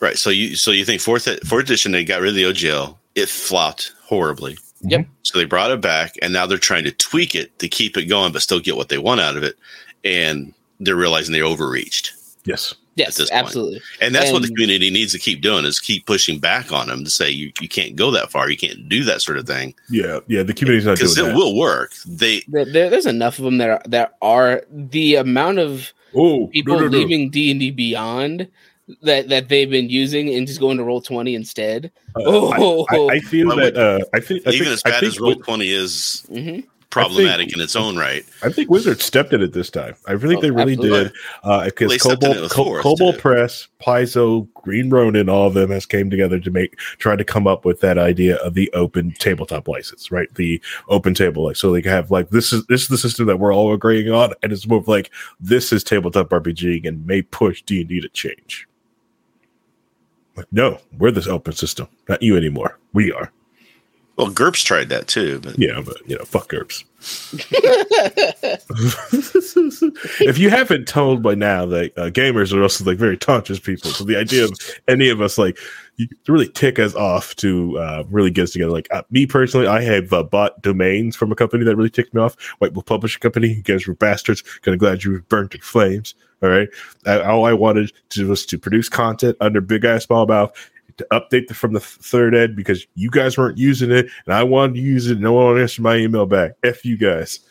right 0.00 0.16
so 0.16 0.30
you 0.30 0.56
so 0.56 0.70
you 0.70 0.82
think 0.86 0.98
fourth 1.02 1.28
fourth 1.46 1.64
edition 1.64 1.92
they 1.92 2.02
got 2.04 2.22
rid 2.22 2.30
of 2.30 2.34
the 2.34 2.44
ogl 2.44 2.96
it 3.16 3.28
flopped 3.28 3.92
horribly 4.02 4.56
Yep. 4.82 5.06
So 5.24 5.38
they 5.38 5.44
brought 5.44 5.70
it 5.72 5.82
back, 5.82 6.14
and 6.22 6.32
now 6.32 6.46
they're 6.46 6.56
trying 6.56 6.84
to 6.84 6.90
tweak 6.90 7.34
it 7.34 7.58
to 7.58 7.68
keep 7.68 7.98
it 7.98 8.06
going, 8.06 8.32
but 8.32 8.40
still 8.40 8.60
get 8.60 8.76
what 8.76 8.88
they 8.88 8.96
want 8.96 9.20
out 9.20 9.36
of 9.36 9.42
it. 9.42 9.56
And 10.04 10.54
they're 10.80 10.96
realizing 10.96 11.34
they 11.34 11.42
overreached, 11.42 12.14
Yes, 12.46 12.74
Yes, 12.96 13.16
this 13.16 13.30
point. 13.30 13.44
absolutely. 13.44 13.80
and 14.00 14.14
that's 14.14 14.32
what 14.32 14.42
the 14.42 14.48
community 14.48 14.90
needs 14.90 15.12
to 15.12 15.18
keep 15.18 15.40
doing: 15.40 15.64
is 15.64 15.78
keep 15.80 16.06
pushing 16.06 16.38
back 16.38 16.72
on 16.72 16.88
them 16.88 17.04
to 17.04 17.10
say 17.10 17.30
you, 17.30 17.52
you 17.60 17.68
can't 17.68 17.96
go 17.96 18.10
that 18.10 18.30
far, 18.30 18.50
you 18.50 18.56
can't 18.56 18.88
do 18.88 19.04
that 19.04 19.22
sort 19.22 19.38
of 19.38 19.46
thing 19.46 19.74
yeah, 19.88 20.20
yeah. 20.26 20.42
The 20.42 20.52
community's 20.52 20.86
not 20.86 20.98
doing 20.98 21.04
because 21.06 21.18
it 21.18 21.24
that. 21.26 21.34
will 21.36 21.56
work. 21.56 21.92
They 22.06 22.42
There, 22.48 22.64
there- 22.64 22.90
there's 22.90 23.06
enough 23.06 23.38
of 23.38 23.44
them 23.44 23.58
that 23.58 23.70
are 23.70 23.82
that 23.86 24.16
are 24.20 24.62
the 24.70 25.14
amount 25.16 25.58
of 25.60 25.92
oh, 26.14 26.48
people 26.48 26.74
no, 26.74 26.80
no, 26.80 26.88
no. 26.88 26.98
leaving 26.98 27.30
D 27.30 27.50
and 27.52 27.60
D 27.60 27.70
Beyond 27.70 28.48
that 29.02 29.28
that 29.28 29.48
they've 29.48 29.70
been 29.70 29.88
using 29.88 30.34
and 30.34 30.46
just 30.48 30.58
going 30.60 30.76
to 30.76 30.84
roll 30.84 31.00
twenty 31.00 31.34
instead. 31.36 31.92
Uh, 32.16 32.22
Oh. 32.26 32.86
I, 32.90 32.96
I, 32.96 33.06
I 33.16 33.18
feel 33.20 33.46
Well, 33.46 33.56
that. 33.56 33.76
Uh, 33.76 34.00
I 34.12 34.18
think 34.20 34.44
I 34.46 34.50
even 34.50 34.64
think, 34.64 34.74
as 34.74 34.82
I 34.84 34.90
bad 34.90 35.00
think 35.00 35.12
as 35.12 35.20
roll 35.20 35.36
twenty 35.36 35.70
is 35.70 36.26
hmm 36.28 36.60
problematic 36.90 37.54
in 37.54 37.60
its 37.60 37.76
own 37.76 37.96
right. 37.96 38.24
I 38.42 38.50
think 38.50 38.68
Wizards 38.68 39.04
stepped 39.04 39.32
at 39.32 39.40
it 39.40 39.52
this 39.52 39.70
time. 39.70 39.94
I 40.06 40.12
really 40.12 40.34
Oh, 40.36 40.40
think 40.40 40.42
they 40.42 40.50
really 40.50 40.72
absolutely. 40.72 41.04
did. 41.04 41.12
Uh, 41.44 41.64
because 41.66 41.80
Well, 41.86 41.88
they 41.90 41.98
stepped 41.98 42.24
in 42.24 42.30
it 42.32 42.50
Kobold, 42.50 42.82
Co- 42.82 42.82
Kobold. 42.82 43.18
Press, 43.18 43.68
Paizo, 43.80 44.48
Green 44.54 44.90
Ronin, 44.90 45.28
all 45.28 45.46
of 45.46 45.54
them 45.54 45.70
has 45.70 45.86
came 45.86 46.10
together 46.10 46.40
to 46.40 46.50
make 46.50 46.76
try 46.98 47.14
to 47.16 47.24
come 47.24 47.46
up 47.46 47.64
with 47.64 47.80
that 47.80 47.96
idea 47.96 48.36
of 48.38 48.54
the 48.54 48.70
open 48.72 49.12
tabletop 49.18 49.68
license, 49.68 50.10
right? 50.10 50.32
The 50.34 50.60
open 50.88 51.14
table, 51.14 51.44
like 51.44 51.56
so 51.56 51.72
they 51.72 51.80
can 51.82 51.92
have 51.92 52.10
like 52.10 52.30
this 52.30 52.52
is 52.52 52.66
this 52.66 52.82
is 52.82 52.88
the 52.88 52.98
system 52.98 53.26
that 53.26 53.38
we're 53.38 53.54
all 53.54 53.72
agreeing 53.72 54.10
on, 54.10 54.34
and 54.42 54.52
it's 54.52 54.66
more 54.66 54.78
of 54.78 54.88
like 54.88 55.10
this 55.38 55.72
is 55.72 55.84
tabletop 55.84 56.28
RPG 56.30 56.86
and 56.86 57.06
may 57.06 57.22
push 57.22 57.62
D 57.62 57.80
and 57.80 57.88
D 57.88 58.00
to 58.00 58.08
change. 58.08 58.66
Like, 60.36 60.46
no, 60.52 60.80
we're 60.98 61.10
this 61.10 61.26
open 61.26 61.52
system, 61.54 61.88
not 62.08 62.22
you 62.22 62.36
anymore. 62.36 62.78
We 62.92 63.12
are. 63.12 63.30
Well, 64.20 64.30
GURPS 64.30 64.64
tried 64.64 64.90
that 64.90 65.08
too, 65.08 65.40
but 65.40 65.58
Yeah, 65.58 65.80
but 65.82 65.96
you 66.06 66.18
know, 66.18 66.26
fuck 66.26 66.50
GURPS. 66.50 66.84
if 70.20 70.36
you 70.36 70.50
haven't 70.50 70.86
told 70.86 71.22
by 71.22 71.34
now 71.34 71.64
that 71.64 71.96
uh, 71.96 72.10
gamers 72.10 72.52
are 72.52 72.62
also 72.62 72.84
like 72.84 72.98
very 72.98 73.16
conscious 73.16 73.58
people, 73.58 73.90
so 73.90 74.04
the 74.04 74.18
idea 74.18 74.44
of 74.44 74.52
any 74.88 75.08
of 75.08 75.22
us 75.22 75.38
like 75.38 75.56
really 76.28 76.48
tick 76.48 76.78
us 76.78 76.94
off 76.94 77.34
to 77.36 77.78
uh, 77.78 78.04
really 78.10 78.30
get 78.30 78.42
us 78.42 78.50
together. 78.50 78.70
Like 78.70 78.88
uh, 78.92 79.04
me 79.10 79.26
personally, 79.26 79.66
I 79.66 79.80
have 79.80 80.12
uh, 80.12 80.22
bought 80.22 80.60
domains 80.60 81.16
from 81.16 81.32
a 81.32 81.34
company 81.34 81.64
that 81.64 81.74
really 81.74 81.88
ticked 81.88 82.12
me 82.12 82.20
off. 82.20 82.36
White 82.58 82.74
Wolf 82.74 82.84
Publishing 82.84 83.20
Company. 83.20 83.48
You 83.48 83.62
guys 83.62 83.86
were 83.86 83.94
bastards. 83.94 84.42
Kind 84.60 84.74
of 84.74 84.80
glad 84.80 85.02
you 85.02 85.12
were 85.12 85.20
burnt 85.20 85.54
in 85.54 85.62
flames. 85.62 86.14
All 86.42 86.50
right. 86.50 86.68
Uh, 87.06 87.22
all 87.22 87.46
I 87.46 87.54
wanted 87.54 87.90
to 88.10 88.28
was 88.28 88.44
to 88.46 88.58
produce 88.58 88.90
content 88.90 89.38
under 89.40 89.62
Big 89.62 89.86
Ass 89.86 90.04
Small 90.04 90.26
Mouth 90.26 90.52
to 91.00 91.06
update 91.12 91.48
the, 91.48 91.54
from 91.54 91.72
the 91.72 91.80
third 91.80 92.34
ed 92.34 92.54
because 92.54 92.86
you 92.94 93.10
guys 93.10 93.36
weren't 93.36 93.58
using 93.58 93.90
it 93.90 94.08
and 94.26 94.34
I 94.34 94.42
wanted 94.42 94.74
to 94.74 94.80
use 94.80 95.08
it. 95.08 95.14
And 95.14 95.22
no 95.22 95.32
one 95.32 95.60
answered 95.60 95.82
my 95.82 95.96
email 95.96 96.26
back. 96.26 96.52
F 96.62 96.84
you 96.84 96.96
guys. 96.96 97.40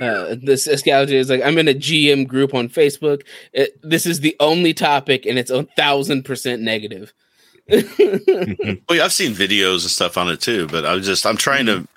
Uh, 0.00 0.36
this 0.40 0.68
Escalade 0.68 1.10
is 1.10 1.28
like 1.28 1.42
I'm 1.42 1.58
in 1.58 1.66
a 1.66 1.74
GM 1.74 2.28
group 2.28 2.54
on 2.54 2.68
Facebook. 2.68 3.22
It, 3.52 3.76
this 3.82 4.06
is 4.06 4.20
the 4.20 4.36
only 4.38 4.72
topic, 4.72 5.26
and 5.26 5.36
it's 5.40 5.50
a 5.50 5.64
thousand 5.76 6.22
percent 6.24 6.62
negative. 6.62 7.12
Well, 7.98 8.96
yeah, 8.96 9.04
I've 9.04 9.12
seen 9.12 9.32
videos 9.32 9.82
and 9.82 9.90
stuff 9.90 10.16
on 10.16 10.28
it 10.28 10.40
too, 10.40 10.68
but 10.68 10.86
I'm 10.86 11.02
just 11.02 11.26
I'm 11.26 11.36
trying 11.36 11.66
to. 11.66 11.88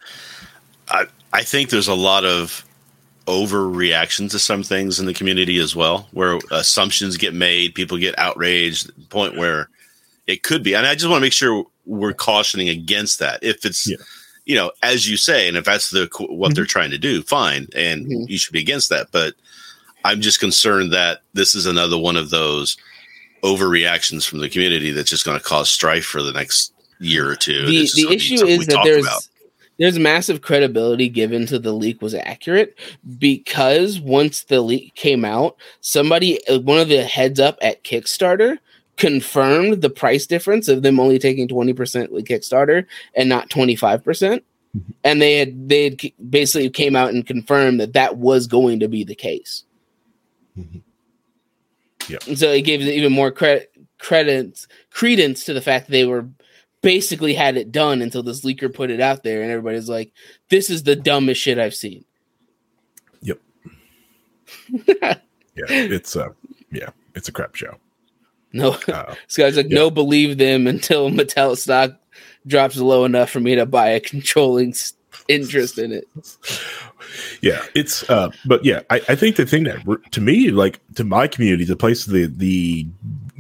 I 0.90 1.06
I 1.32 1.44
think 1.44 1.70
there's 1.70 1.88
a 1.88 1.94
lot 1.94 2.26
of 2.26 2.66
overreaction 3.28 4.30
to 4.32 4.40
some 4.40 4.64
things 4.64 5.00
in 5.00 5.06
the 5.06 5.14
community 5.14 5.58
as 5.60 5.76
well, 5.76 6.08
where 6.12 6.40
assumptions 6.52 7.18
get 7.18 7.34
made, 7.34 7.76
people 7.76 7.98
get 7.98 8.18
outraged, 8.18 8.88
the 8.88 9.08
point 9.08 9.38
where 9.38 9.70
it 10.32 10.44
could 10.44 10.64
be. 10.64 10.74
And 10.76 10.86
I 10.88 10.96
just 10.96 11.08
want 11.08 11.18
to 11.20 11.26
make 11.26 11.34
sure 11.34 11.66
we're 11.86 12.14
cautioning 12.14 12.70
against 12.70 13.20
that. 13.20 13.44
If 13.44 13.66
it's 13.66 13.88
Yeah. 13.90 13.98
you 14.46 14.56
know, 14.56 14.72
as 14.82 15.10
you 15.10 15.18
say, 15.18 15.48
and 15.48 15.56
if 15.58 15.66
that's 15.66 15.92
the 15.92 16.10
what 16.30 16.56
they're 16.56 16.66
trying 16.66 16.92
to 16.92 16.98
do, 16.98 17.22
fine, 17.24 17.68
and 17.76 18.06
Mhm. 18.08 18.30
you 18.30 18.38
should 18.38 18.54
be 18.54 18.60
against 18.60 18.90
that. 18.90 19.08
But 19.12 19.36
I'm 20.04 20.22
just 20.22 20.40
concerned 20.40 20.92
that 20.94 21.22
this 21.34 21.54
is 21.54 21.66
another 21.68 21.98
one 21.98 22.16
of 22.18 22.30
those 22.32 22.76
overreactions 23.44 24.28
from 24.28 24.40
the 24.40 24.50
community 24.50 24.92
that's 24.92 25.10
just 25.10 25.26
going 25.26 25.38
to 25.38 25.44
cause 25.44 25.70
strife 25.70 26.06
for 26.06 26.22
the 26.22 26.32
next 26.32 26.74
year 27.00 27.30
or 27.30 27.36
two. 27.36 27.66
The 27.66 27.90
the 27.96 28.14
issue 28.14 28.46
is 28.46 28.68
that 28.68 28.82
there's 28.84 29.06
about. 29.06 29.28
there's 29.80 29.98
massive 30.00 30.42
credibility 30.42 31.10
given 31.10 31.46
to 31.48 31.58
the 31.60 31.72
leak 31.74 32.02
was 32.02 32.14
accurate 32.14 32.78
because 33.18 34.00
once 34.00 34.44
the 34.44 34.62
leak 34.62 34.94
came 34.96 35.26
out, 35.26 35.56
somebody 35.82 36.46
uh, 36.48 36.60
one 36.60 36.80
of 36.80 36.90
the 36.90 37.04
heads 37.04 37.40
up 37.40 37.58
at 37.62 37.84
Kickstarter 37.84 38.58
confirmed 39.02 39.82
the 39.82 39.90
price 39.90 40.28
difference 40.28 40.68
of 40.68 40.84
them 40.84 41.00
only 41.00 41.18
taking 41.18 41.48
20% 41.48 42.12
with 42.12 42.28
Kickstarter 42.28 42.86
and 43.16 43.28
not 43.28 43.50
25%. 43.50 44.44
And 45.04 45.20
they 45.20 45.40
had 45.40 45.68
they 45.68 45.86
had 45.86 46.00
basically 46.30 46.70
came 46.70 46.96
out 46.96 47.10
and 47.10 47.26
confirmed 47.26 47.80
that 47.80 47.94
that 47.94 48.18
was 48.18 48.46
going 48.46 48.80
to 48.80 48.88
be 48.88 49.04
the 49.04 49.16
case. 49.16 49.64
Mhm. 50.56 50.84
Yep. 52.10 52.28
And 52.28 52.38
so 52.38 52.52
it 52.52 52.62
gave 52.62 52.82
even 52.82 53.12
more 53.12 53.32
credit 53.32 53.72
credence 53.98 54.68
credence 54.92 55.46
to 55.46 55.54
the 55.54 55.62
fact 55.62 55.88
that 55.88 55.92
they 55.92 56.06
were 56.06 56.30
basically 56.82 57.34
had 57.34 57.58
it 57.58 57.72
done 57.72 58.04
until 58.04 58.22
this 58.22 58.42
leaker 58.42 58.72
put 58.72 58.92
it 58.92 59.02
out 59.02 59.24
there 59.24 59.42
and 59.42 59.52
everybody's 59.52 59.90
like, 59.90 60.14
this 60.50 60.70
is 60.70 60.84
the 60.84 60.96
dumbest 60.96 61.42
shit 61.42 61.58
I've 61.58 61.76
seen. 61.76 62.06
Yep 63.22 63.40
yeah, 64.88 65.16
it's 65.56 66.16
uh, 66.16 66.30
yeah, 66.72 66.92
it's 67.16 67.30
a 67.30 67.32
crap 67.32 67.56
show. 67.56 67.76
No, 68.54 68.78
Uh, 68.88 69.16
this 69.28 69.38
guy's 69.38 69.58
like, 69.58 69.68
no, 69.68 69.90
believe 69.90 70.38
them 70.38 70.68
until 70.68 71.10
Mattel 71.10 71.58
stock 71.58 71.92
drops 72.48 72.78
low 72.78 73.06
enough 73.06 73.30
for 73.30 73.40
me 73.40 73.56
to 73.56 73.66
buy 73.66 73.90
a 73.90 74.00
controlling 74.00 74.74
interest 75.28 75.78
in 75.78 75.92
it. 75.92 76.08
yeah, 77.42 77.64
it's 77.76 78.08
uh, 78.10 78.30
but 78.46 78.64
yeah, 78.66 78.82
I, 78.90 79.02
I 79.10 79.16
think 79.16 79.36
the 79.36 79.46
thing 79.46 79.64
that 79.64 79.86
to 80.12 80.22
me, 80.22 80.52
like 80.52 80.80
to 80.96 81.04
my 81.04 81.28
community, 81.28 81.66
the 81.66 81.76
place 81.76 82.06
the 82.06 82.26
the 82.26 82.86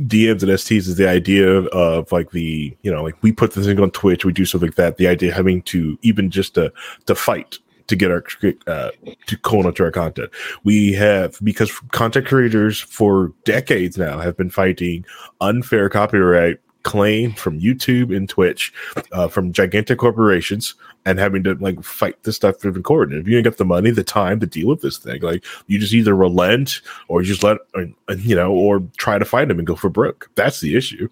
DMs 0.03 0.43
and 0.43 0.51
STs 0.51 0.88
is 0.88 0.95
the 0.95 1.07
idea 1.07 1.49
of, 1.49 2.12
like 2.12 2.32
the 2.32 2.76
you 2.82 2.91
know 2.91 3.03
like 3.03 3.16
we 3.22 3.32
put 3.32 3.53
this 3.53 3.66
thing 3.66 3.80
on 3.80 3.91
Twitch, 3.91 4.26
we 4.26 4.34
do 4.34 4.45
something 4.45 4.70
like 4.70 4.76
that. 4.76 4.97
The 4.97 5.07
idea 5.07 5.30
of 5.30 5.36
having 5.36 5.62
to 5.64 5.97
even 6.01 6.30
just 6.32 6.55
to 6.55 6.72
to 7.05 7.16
fight 7.16 7.59
to 7.92 7.96
get 7.96 8.12
our 8.12 8.24
uh, 8.68 8.89
to 9.28 9.38
cone 9.38 9.66
onto 9.66 9.84
our 9.84 9.92
content. 9.92 10.32
We 10.64 10.94
have 10.94 11.38
because 11.44 11.72
content 11.92 12.26
creators 12.26 12.80
for 12.80 13.32
decades 13.46 13.98
now 13.98 14.20
have 14.20 14.36
been 14.36 14.50
fighting 14.50 15.06
unfair 15.39 15.88
copyright 15.89 16.60
claim 16.84 17.34
from 17.34 17.60
YouTube 17.60 18.16
and 18.16 18.28
Twitch 18.28 18.74
uh, 19.12 19.28
from 19.28 19.54
gigantic 19.54 20.00
corporations 20.00 20.76
and 21.06 21.20
having 21.20 21.44
to 21.44 21.56
like 21.56 21.84
fight 21.84 22.22
this 22.24 22.36
stuff 22.36 22.60
the 22.60 22.72
court. 22.82 23.12
And 23.12 23.22
if 23.22 23.28
you 23.28 23.38
ain't 23.38 23.46
got 23.46 23.58
the 23.58 23.66
money, 23.66 23.92
the 23.92 24.04
time 24.04 24.39
to 24.39 24.48
deal 24.48 24.68
with 24.68 24.82
this 24.82 24.98
thing, 24.98 25.22
like 25.22 25.46
you 25.68 25.80
just 25.80 25.94
either 25.94 26.16
relent 26.16 26.82
or 27.08 27.22
you 27.22 27.28
just 27.28 27.44
let, 27.44 27.58
uh, 27.76 28.16
you 28.18 28.36
know, 28.36 28.52
or 28.52 28.82
try 28.98 29.18
to 29.18 29.26
fight 29.26 29.48
them 29.48 29.60
and 29.60 29.68
go 29.68 29.76
for 29.76 29.89
broke. 29.89 30.30
That's 30.36 30.60
the 30.60 30.76
issue. 30.76 31.10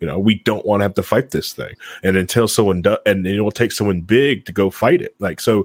You 0.00 0.08
know, 0.08 0.18
we 0.18 0.34
don't 0.40 0.66
want 0.66 0.80
to 0.80 0.84
have 0.84 0.94
to 0.94 1.02
fight 1.02 1.30
this 1.30 1.52
thing. 1.52 1.76
And 2.02 2.16
until 2.16 2.48
someone 2.48 2.82
does, 2.82 2.98
and 3.06 3.24
it 3.24 3.40
will 3.40 3.52
take 3.52 3.70
someone 3.70 4.00
big 4.00 4.44
to 4.46 4.52
go 4.52 4.68
fight 4.68 5.00
it. 5.00 5.14
Like, 5.20 5.40
so 5.40 5.64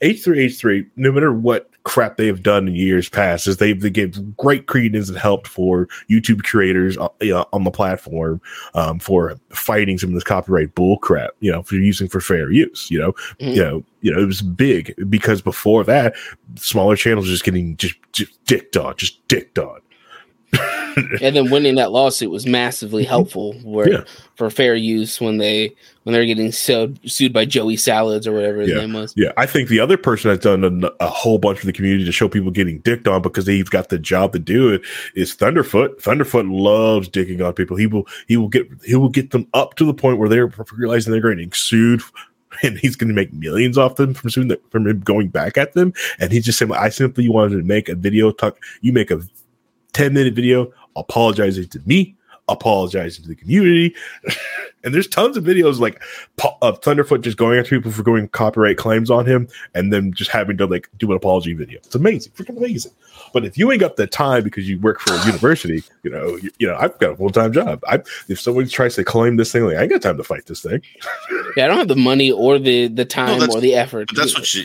H 0.00 0.22
three 0.24 0.40
H 0.44 0.58
three, 0.58 0.86
no 0.96 1.12
matter 1.12 1.32
what 1.32 1.70
crap 1.84 2.16
they 2.16 2.26
have 2.26 2.42
done 2.42 2.66
in 2.66 2.74
years 2.74 3.08
past, 3.08 3.46
is 3.46 3.58
they've 3.58 3.80
they 3.80 3.90
gave 3.90 4.36
great 4.36 4.66
credence 4.66 5.08
and 5.08 5.16
helped 5.18 5.46
for 5.46 5.86
YouTube 6.10 6.42
creators 6.42 6.98
uh, 6.98 7.08
you 7.20 7.32
know, 7.32 7.46
on 7.52 7.64
the 7.64 7.70
platform 7.70 8.40
um, 8.74 8.98
for 8.98 9.36
fighting 9.50 9.96
some 9.98 10.10
of 10.10 10.14
this 10.14 10.24
copyright 10.24 10.74
bull 10.74 10.98
crap, 10.98 11.30
you 11.40 11.52
know, 11.52 11.62
for 11.62 11.76
using 11.76 12.08
for 12.08 12.20
fair 12.20 12.50
use. 12.50 12.90
You 12.90 12.98
know, 12.98 13.12
Mhm. 13.40 13.54
you 13.54 13.62
know, 13.62 13.84
you 14.00 14.12
know, 14.12 14.20
it 14.20 14.26
was 14.26 14.42
big 14.42 14.94
because 15.08 15.40
before 15.42 15.84
that, 15.84 16.14
smaller 16.56 16.96
channels 16.96 17.26
just 17.28 17.44
getting 17.44 17.76
just, 17.76 17.94
just 18.12 18.44
dicked 18.46 18.76
on, 18.76 18.96
just 18.96 19.26
dicked 19.28 19.58
on. 19.58 19.80
and 21.22 21.36
then 21.36 21.50
winning 21.50 21.74
that 21.74 21.92
lawsuit 21.92 22.30
was 22.30 22.46
massively 22.46 23.02
mm-hmm. 23.02 23.10
helpful 23.10 23.52
where, 23.64 23.90
Yeah. 23.90 24.04
for 24.34 24.48
fair 24.50 24.74
use 24.74 25.20
when 25.20 25.38
they 25.38 25.74
when 26.04 26.12
they 26.12 26.18
were 26.18 26.26
getting 26.26 26.52
sued 26.52 26.98
sued 27.08 27.32
by 27.32 27.44
Joey 27.44 27.76
Salads 27.76 28.26
or 28.26 28.32
whatever 28.32 28.60
his 28.60 28.70
Yeah. 28.70 28.78
name 28.78 28.94
was. 28.94 29.12
Yeah, 29.16 29.32
I 29.36 29.44
think 29.44 29.68
the 29.68 29.80
other 29.80 29.96
person 29.96 30.30
that's 30.30 30.44
done 30.44 30.84
a, 30.84 31.04
a 31.04 31.08
whole 31.08 31.38
bunch 31.38 31.58
for 31.58 31.66
the 31.66 31.72
community 31.72 32.04
to 32.04 32.12
show 32.12 32.28
people 32.28 32.50
getting 32.50 32.78
dicked 32.78 33.08
on 33.08 33.22
because 33.22 33.44
they've 33.44 33.68
got 33.68 33.90
the 33.90 33.98
job 33.98 34.32
to 34.32 34.38
do 34.38 34.72
it 34.72 34.82
is 35.14 35.34
Thunderfoot. 35.34 36.00
Thunderfoot 36.00 36.50
loves 36.50 37.08
dicking 37.08 37.44
on 37.46 37.52
people. 37.52 37.76
He 37.76 37.86
will 37.86 38.06
he 38.26 38.36
will 38.36 38.48
get 38.48 38.66
he 38.84 38.94
will 38.94 39.08
get 39.10 39.30
them 39.32 39.46
up 39.52 39.74
to 39.74 39.84
the 39.84 39.94
point 39.94 40.18
where 40.18 40.28
they're 40.28 40.52
realizing 40.72 41.12
they're 41.12 41.20
getting 41.20 41.52
sued. 41.52 42.02
And 42.62 42.78
he's 42.78 42.96
going 42.96 43.08
to 43.08 43.14
make 43.14 43.34
millions 43.34 43.76
off 43.76 43.96
them 43.96 44.14
from 44.14 44.30
suing 44.30 44.48
them, 44.48 44.56
from 44.70 44.86
him 44.86 45.00
going 45.00 45.28
back 45.28 45.58
at 45.58 45.74
them. 45.74 45.92
And 46.18 46.32
he 46.32 46.40
just 46.40 46.58
said, 46.58 46.72
"I 46.72 46.88
simply 46.88 47.28
wanted 47.28 47.56
to 47.58 47.62
make 47.62 47.90
a 47.90 47.94
video. 47.94 48.30
Talk. 48.30 48.56
You 48.80 48.94
make 48.94 49.10
a 49.10 49.20
ten 49.92 50.14
minute 50.14 50.32
video 50.32 50.72
apologizing 50.96 51.68
to 51.68 51.80
me, 51.86 52.14
apologizing 52.48 53.22
to 53.24 53.28
the 53.28 53.34
community. 53.34 53.94
and 54.84 54.94
there's 54.94 55.08
tons 55.08 55.36
of 55.36 55.44
videos 55.44 55.78
like 55.78 56.00
of 56.62 56.80
Thunderfoot 56.80 57.22
just 57.22 57.36
going 57.36 57.58
after 57.58 57.76
people 57.76 57.90
for 57.92 58.02
going 58.02 58.28
copyright 58.28 58.76
claims 58.78 59.10
on 59.10 59.26
him 59.26 59.48
and 59.74 59.92
then 59.92 60.12
just 60.12 60.30
having 60.30 60.56
to 60.58 60.66
like 60.66 60.88
do 60.98 61.10
an 61.10 61.16
apology 61.16 61.54
video. 61.54 61.78
It's 61.78 61.94
amazing, 61.94 62.32
freaking 62.32 62.56
amazing. 62.56 62.92
But 63.32 63.44
if 63.44 63.58
you 63.58 63.70
ain't 63.72 63.80
got 63.80 63.96
the 63.96 64.06
time 64.06 64.44
because 64.44 64.68
you 64.68 64.78
work 64.78 65.00
for 65.00 65.12
a 65.14 65.26
university, 65.26 65.82
you 66.04 66.10
know, 66.10 66.36
you, 66.36 66.50
you 66.58 66.66
know, 66.66 66.76
I've 66.78 66.96
got 66.98 67.12
a 67.12 67.16
full 67.16 67.30
time 67.30 67.52
job. 67.52 67.82
I 67.88 67.96
if 68.28 68.40
someone 68.40 68.68
tries 68.68 68.94
to 68.94 69.04
claim 69.04 69.36
this 69.36 69.50
thing, 69.52 69.64
like 69.64 69.76
I 69.76 69.82
ain't 69.82 69.90
got 69.90 70.02
time 70.02 70.16
to 70.16 70.24
fight 70.24 70.46
this 70.46 70.62
thing. 70.62 70.82
Yeah, 71.56 71.64
I 71.64 71.68
don't 71.68 71.78
have 71.78 71.88
the 71.88 71.96
money 71.96 72.30
or 72.30 72.58
the 72.58 72.86
the 72.88 73.06
time 73.06 73.38
that's- 73.40 73.56
or 73.56 73.62
the 73.62 73.74
effort. 73.74 74.10
That's 74.14 74.34
to 74.34 74.40
what 74.40 74.54
you 74.54 74.64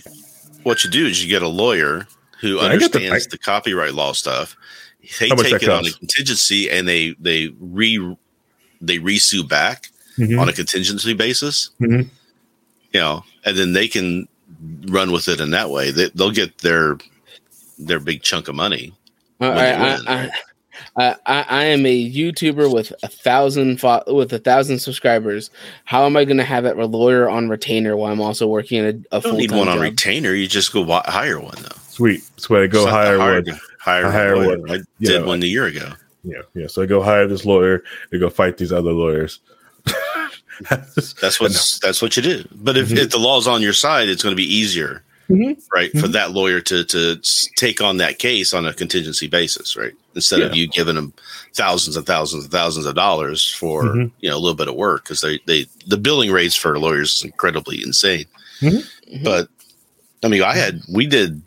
what 0.63 0.83
you 0.83 0.89
do 0.91 1.05
is 1.07 1.23
you 1.23 1.29
get 1.29 1.41
a 1.41 1.47
lawyer 1.47 2.05
who 2.41 2.57
Yeah, 2.57 2.63
I 2.63 2.75
get 2.77 2.91
the- 2.91 2.97
understands 2.99 3.27
I- 3.27 3.29
the 3.31 3.37
copyright 3.37 3.93
law 3.93 4.11
stuff. 4.11 4.57
They 5.19 5.29
How 5.29 5.35
take 5.35 5.51
that 5.53 5.63
it 5.63 5.69
on 5.69 5.85
a 5.85 5.91
contingency 5.91 6.69
and 6.69 6.87
they 6.87 7.15
they 7.19 7.53
re 7.59 8.15
they 8.81 8.97
resue 8.99 9.43
back 9.43 9.89
Mhm. 10.17 10.39
on 10.39 10.49
a 10.49 10.53
contingency 10.53 11.13
basis. 11.13 11.69
Mhm. 11.81 12.09
You 12.93 12.99
know, 12.99 13.23
and 13.45 13.57
then 13.57 13.73
they 13.73 13.87
can 13.87 14.27
run 14.87 15.11
with 15.11 15.27
it 15.27 15.39
in 15.39 15.51
that 15.51 15.69
way. 15.69 15.91
They, 15.91 16.09
they'll 16.15 16.31
get 16.31 16.57
their 16.59 16.97
their 17.79 17.99
big 17.99 18.21
chunk 18.21 18.47
of 18.47 18.55
money. 18.55 18.93
I, 19.39 19.45
I, 19.47 19.49
I, 19.49 19.71
win, 19.95 20.07
I, 20.07 20.15
right? 20.23 20.31
I, 20.97 21.15
I, 21.25 21.45
I 21.49 21.63
am 21.65 21.85
a 21.85 22.11
YouTuber 22.11 22.71
with 22.71 22.93
a 23.01 23.07
thousand 23.07 23.79
fo- 23.79 24.03
with 24.07 24.33
a 24.33 24.39
thousand 24.39 24.79
subscribers. 24.79 25.49
How 25.85 26.05
am 26.05 26.15
I 26.17 26.25
going 26.25 26.37
to 26.37 26.43
have 26.43 26.63
that 26.65 26.77
lawyer 26.77 27.29
on 27.29 27.49
retainer 27.49 27.95
while 27.97 28.11
I'm 28.11 28.21
also 28.21 28.47
working 28.47 28.79
at 28.85 28.95
a, 28.95 29.17
a 29.17 29.21
full 29.21 29.31
don't 29.31 29.39
need 29.39 29.49
time 29.49 29.59
one 29.59 29.67
on 29.69 29.79
retainer. 29.79 30.33
You 30.33 30.47
just 30.47 30.73
go 30.73 30.81
wa- 30.81 31.03
hire 31.05 31.39
one 31.39 31.55
though. 31.61 31.77
Sweet. 31.89 32.21
sweet. 32.37 32.69
Go 32.71 32.83
It's 32.83 32.91
hire 32.91 33.17
one. 33.17 33.45
To 33.83 33.89
Hire, 33.89 34.11
hire 34.11 34.33
a 34.33 34.39
lawyer. 34.39 34.59
one. 34.59 34.71
I 34.71 34.75
You 34.99 35.07
did 35.07 35.21
know, 35.21 35.27
one 35.27 35.43
a 35.43 35.45
year 35.45 35.65
ago. 35.65 35.91
Yeah, 36.23 36.41
yeah. 36.53 36.67
So 36.67 36.81
I 36.81 36.85
go 36.85 37.01
hire 37.01 37.27
this 37.27 37.45
lawyer 37.45 37.83
and 38.11 38.21
go 38.21 38.29
fight 38.29 38.57
these 38.57 38.71
other 38.71 38.91
lawyers. 38.91 39.39
That's 40.69 41.39
what 41.39 41.51
that's 41.81 42.01
what 42.01 42.15
you 42.15 42.21
do. 42.23 42.47
But 42.53 42.77
if, 42.77 42.89
Mhm. 42.89 42.97
if 42.97 43.09
the 43.09 43.17
law's 43.19 43.47
on 43.47 43.61
your 43.61 43.73
side, 43.73 44.09
it's 44.09 44.21
going 44.21 44.33
to 44.33 44.37
be 44.37 44.55
easier, 44.55 45.01
Mhm. 45.29 45.59
right, 45.73 45.91
for 45.93 46.07
Mhm. 46.07 46.11
that 46.11 46.31
lawyer 46.33 46.61
to 46.61 46.83
to 46.85 47.19
take 47.55 47.81
on 47.81 47.97
that 47.97 48.19
case 48.19 48.53
on 48.53 48.67
a 48.67 48.73
contingency 48.73 49.25
basis, 49.27 49.75
right? 49.75 49.93
Instead 50.13 50.41
of 50.41 50.55
you 50.55 50.67
giving 50.67 50.95
them 50.95 51.13
thousands 51.55 51.97
and 51.97 52.05
thousands 52.05 52.43
and 52.43 52.51
thousands 52.51 52.85
of 52.85 52.93
dollars 52.95 53.49
for 53.49 53.83
Mhm. 53.85 54.11
you 54.19 54.29
know 54.29 54.35
a 54.37 54.43
little 54.43 54.55
bit 54.55 54.67
of 54.67 54.75
work 54.75 55.03
because 55.03 55.21
they 55.21 55.39
they 55.47 55.65
the 55.87 55.97
billing 55.97 56.31
rates 56.31 56.55
for 56.55 56.77
lawyers 56.77 57.15
is 57.17 57.23
incredibly 57.23 57.81
insane. 57.81 58.25
Mhm. 58.61 58.85
Mhm. 59.11 59.23
But 59.23 59.47
I 60.23 60.27
mean, 60.27 60.43
I 60.43 60.55
had 60.55 60.81
we 60.87 61.07
did 61.07 61.41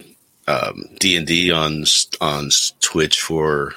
D 0.98 1.16
and 1.16 1.26
D 1.26 1.50
on 1.50 1.84
on 2.20 2.50
Twitch 2.80 3.20
for 3.20 3.74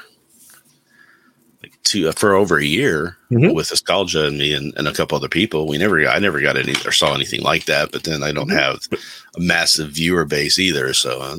like 1.63 1.73
two 1.83 2.11
for 2.13 2.33
over 2.33 2.57
a 2.57 2.63
year 2.65 3.17
Mhm. 3.31 3.53
with 3.55 3.71
Nostalgia 3.71 4.27
and 4.27 4.37
me 4.37 4.53
and, 4.53 4.73
and 4.77 4.87
a 4.87 4.93
couple 4.93 5.15
other 5.17 5.27
people. 5.29 5.67
We 5.67 5.77
never, 5.77 6.07
I 6.07 6.19
never 6.19 6.39
got 6.39 6.55
any 6.57 6.73
or 6.85 6.91
saw 6.91 7.13
anything 7.15 7.41
like 7.41 7.65
that. 7.65 7.91
But 7.91 8.03
then 8.03 8.21
I 8.23 8.31
don't 8.31 8.47
Mm-hmm. 8.49 8.57
have 8.57 8.79
a 9.35 9.39
massive 9.39 9.91
viewer 9.91 10.25
base 10.25 10.59
either. 10.59 10.93
So 10.93 11.19
uh, 11.21 11.37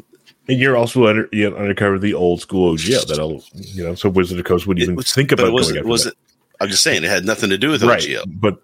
And 0.49 0.59
you're 0.59 0.77
also 0.77 1.07
under 1.07 1.29
you 1.33 1.51
know, 1.51 1.57
undercover 1.57 1.99
the 1.99 2.15
old 2.15 2.41
school 2.41 2.75
OGL 2.75 3.07
that'll 3.07 3.45
you 3.55 3.85
know 3.85 3.95
so 3.95 4.09
Wizard 4.09 4.39
of 4.39 4.45
Coast 4.45 4.67
wouldn't 4.67 4.83
even 4.83 4.97
was- 4.97 5.13
think 5.13 5.29
but 5.31 5.41
about 5.41 5.49
it 5.49 5.53
wasn't, 5.53 5.77
going 5.79 5.89
was 5.89 6.07
it? 6.07 6.15
I'm 6.61 6.69
just 6.69 6.83
saying 6.83 7.05
it 7.05 7.11
had 7.11 7.25
nothing 7.25 7.51
to 7.51 7.59
do 7.59 7.69
with 7.71 7.83
right, 7.85 8.03
OGL. 8.03 8.25
but 8.41 8.61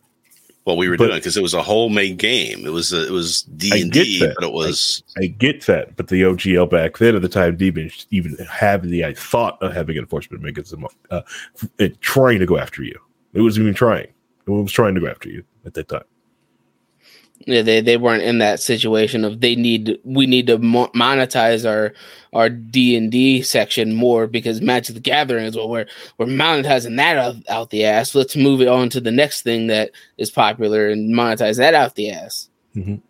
What 0.65 0.79
we 0.79 0.89
were 0.89 0.97
but- 0.97 1.09
doing 1.09 1.19
because 1.19 1.37
it 1.37 1.43
was 1.43 1.55
a 1.55 1.63
whole 1.63 1.91
made 1.91 2.17
game. 2.17 2.67
It 2.67 2.73
was 2.73 2.93
a, 2.93 3.07
it 3.07 3.11
was 3.11 3.43
D 3.43 3.83
and 3.83 3.93
D, 3.93 4.19
but 4.35 4.45
it 4.45 4.53
was 4.53 5.03
I 5.19 5.27
get 5.27 5.67
that. 5.67 5.95
But 5.97 6.09
the 6.09 6.23
OGL 6.23 6.71
back 6.71 6.99
then 6.99 7.15
at 7.15 7.23
the 7.23 7.29
time 7.29 7.57
didn't 7.57 8.07
even 8.11 8.35
have 8.51 8.83
the 8.83 9.05
I 9.05 9.13
thought 9.13 9.63
of 9.63 9.75
having 9.75 9.97
enforcement 9.99 10.43
mechanism 10.43 10.87
uh, 11.11 11.21
it 11.79 12.01
trying 12.01 12.39
to 12.39 12.47
go 12.47 12.57
after 12.57 12.83
you. 12.83 12.99
It 13.35 13.43
wasn't 13.43 13.65
even 13.65 13.75
trying. 13.75 14.07
It 14.47 14.51
was 14.51 14.73
trying 14.73 14.95
to 14.95 15.01
go 15.01 15.09
after 15.09 15.29
you 15.29 15.45
at 15.67 15.75
that 15.75 15.89
time. 15.89 16.05
Yeah, 17.47 17.61
they, 17.63 17.81
they 17.83 17.97
weren't 17.99 18.23
in 18.23 18.39
that 18.39 18.59
situation 18.61 19.25
of 19.25 19.41
they 19.41 19.55
need 19.55 19.99
we 20.03 20.27
need 20.27 20.47
to 20.47 20.59
mo- 20.59 20.91
monetize 20.95 21.69
our 21.69 21.93
our 22.33 22.49
D 22.49 22.97
and 22.97 23.11
D 23.13 23.43
section 23.43 23.93
more 23.95 24.27
because 24.27 24.63
Magic 24.63 24.95
the 24.95 25.01
Gathering 25.01 25.45
is 25.45 25.57
what 25.57 25.69
we're 25.69 25.87
we're 26.17 26.27
monetizing 26.27 26.97
that 26.97 27.17
out, 27.19 27.37
out 27.49 27.71
the 27.71 27.85
ass. 27.85 28.15
Let's 28.15 28.35
move 28.35 28.61
it 28.63 28.69
on 28.69 28.89
to 28.91 29.01
the 29.01 29.11
next 29.11 29.43
thing 29.43 29.67
that 29.67 29.91
is 30.17 30.31
popular 30.31 30.89
and 30.89 31.15
monetize 31.15 31.59
that 31.59 31.75
out 31.75 31.97
the 31.97 32.11
ass. 32.11 32.49
Mhm. 32.75 33.03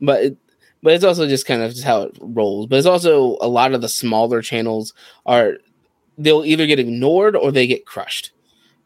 But 0.00 0.22
it, 0.24 0.36
but 0.82 0.94
it's 0.94 1.04
also 1.04 1.28
just 1.28 1.46
kind 1.46 1.62
of 1.62 1.70
just 1.70 1.84
how 1.84 2.02
it 2.02 2.18
rolls. 2.20 2.66
But 2.66 2.78
it's 2.78 2.86
also 2.88 3.36
a 3.40 3.46
lot 3.48 3.72
of 3.74 3.80
the 3.80 3.88
smaller 3.88 4.42
channels 4.42 4.92
are 5.24 5.58
they'll 6.18 6.44
either 6.44 6.66
get 6.66 6.80
ignored 6.80 7.36
or 7.36 7.52
they 7.52 7.68
get 7.68 7.86
crushed, 7.86 8.32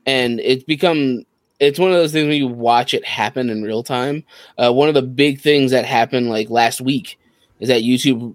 and 0.04 0.38
it's 0.40 0.64
become 0.64 1.24
it's 1.60 1.78
one 1.78 1.90
of 1.90 1.96
those 1.96 2.12
things 2.12 2.28
when 2.28 2.36
you 2.36 2.48
watch 2.48 2.92
it 2.94 3.04
happen 3.04 3.48
in 3.50 3.62
real 3.62 3.82
time. 3.82 4.24
Uh, 4.58 4.72
one 4.72 4.88
of 4.88 4.94
the 4.94 5.02
big 5.02 5.40
things 5.40 5.70
that 5.70 5.84
happened 5.84 6.28
like 6.28 6.50
last 6.50 6.80
week 6.80 7.18
is 7.60 7.68
that 7.68 7.82
YouTube 7.82 8.34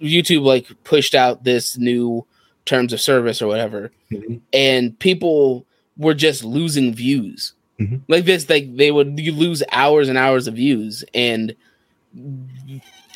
YouTube 0.00 0.42
like 0.42 0.66
pushed 0.84 1.14
out 1.14 1.44
this 1.44 1.76
new 1.76 2.24
terms 2.64 2.92
of 2.92 3.00
service 3.00 3.42
or 3.42 3.48
whatever, 3.48 3.90
Mhm. 4.12 4.40
and 4.52 4.98
people 4.98 5.66
were 5.98 6.14
just 6.14 6.44
losing 6.44 6.94
views. 6.94 7.52
Mhm. 7.78 8.00
Like 8.08 8.24
this, 8.24 8.48
like 8.48 8.76
they 8.76 8.90
would 8.92 9.18
you 9.18 9.32
lose 9.32 9.62
hours 9.72 10.08
and 10.08 10.16
hours 10.16 10.46
of 10.46 10.54
views, 10.54 11.04
and 11.12 11.54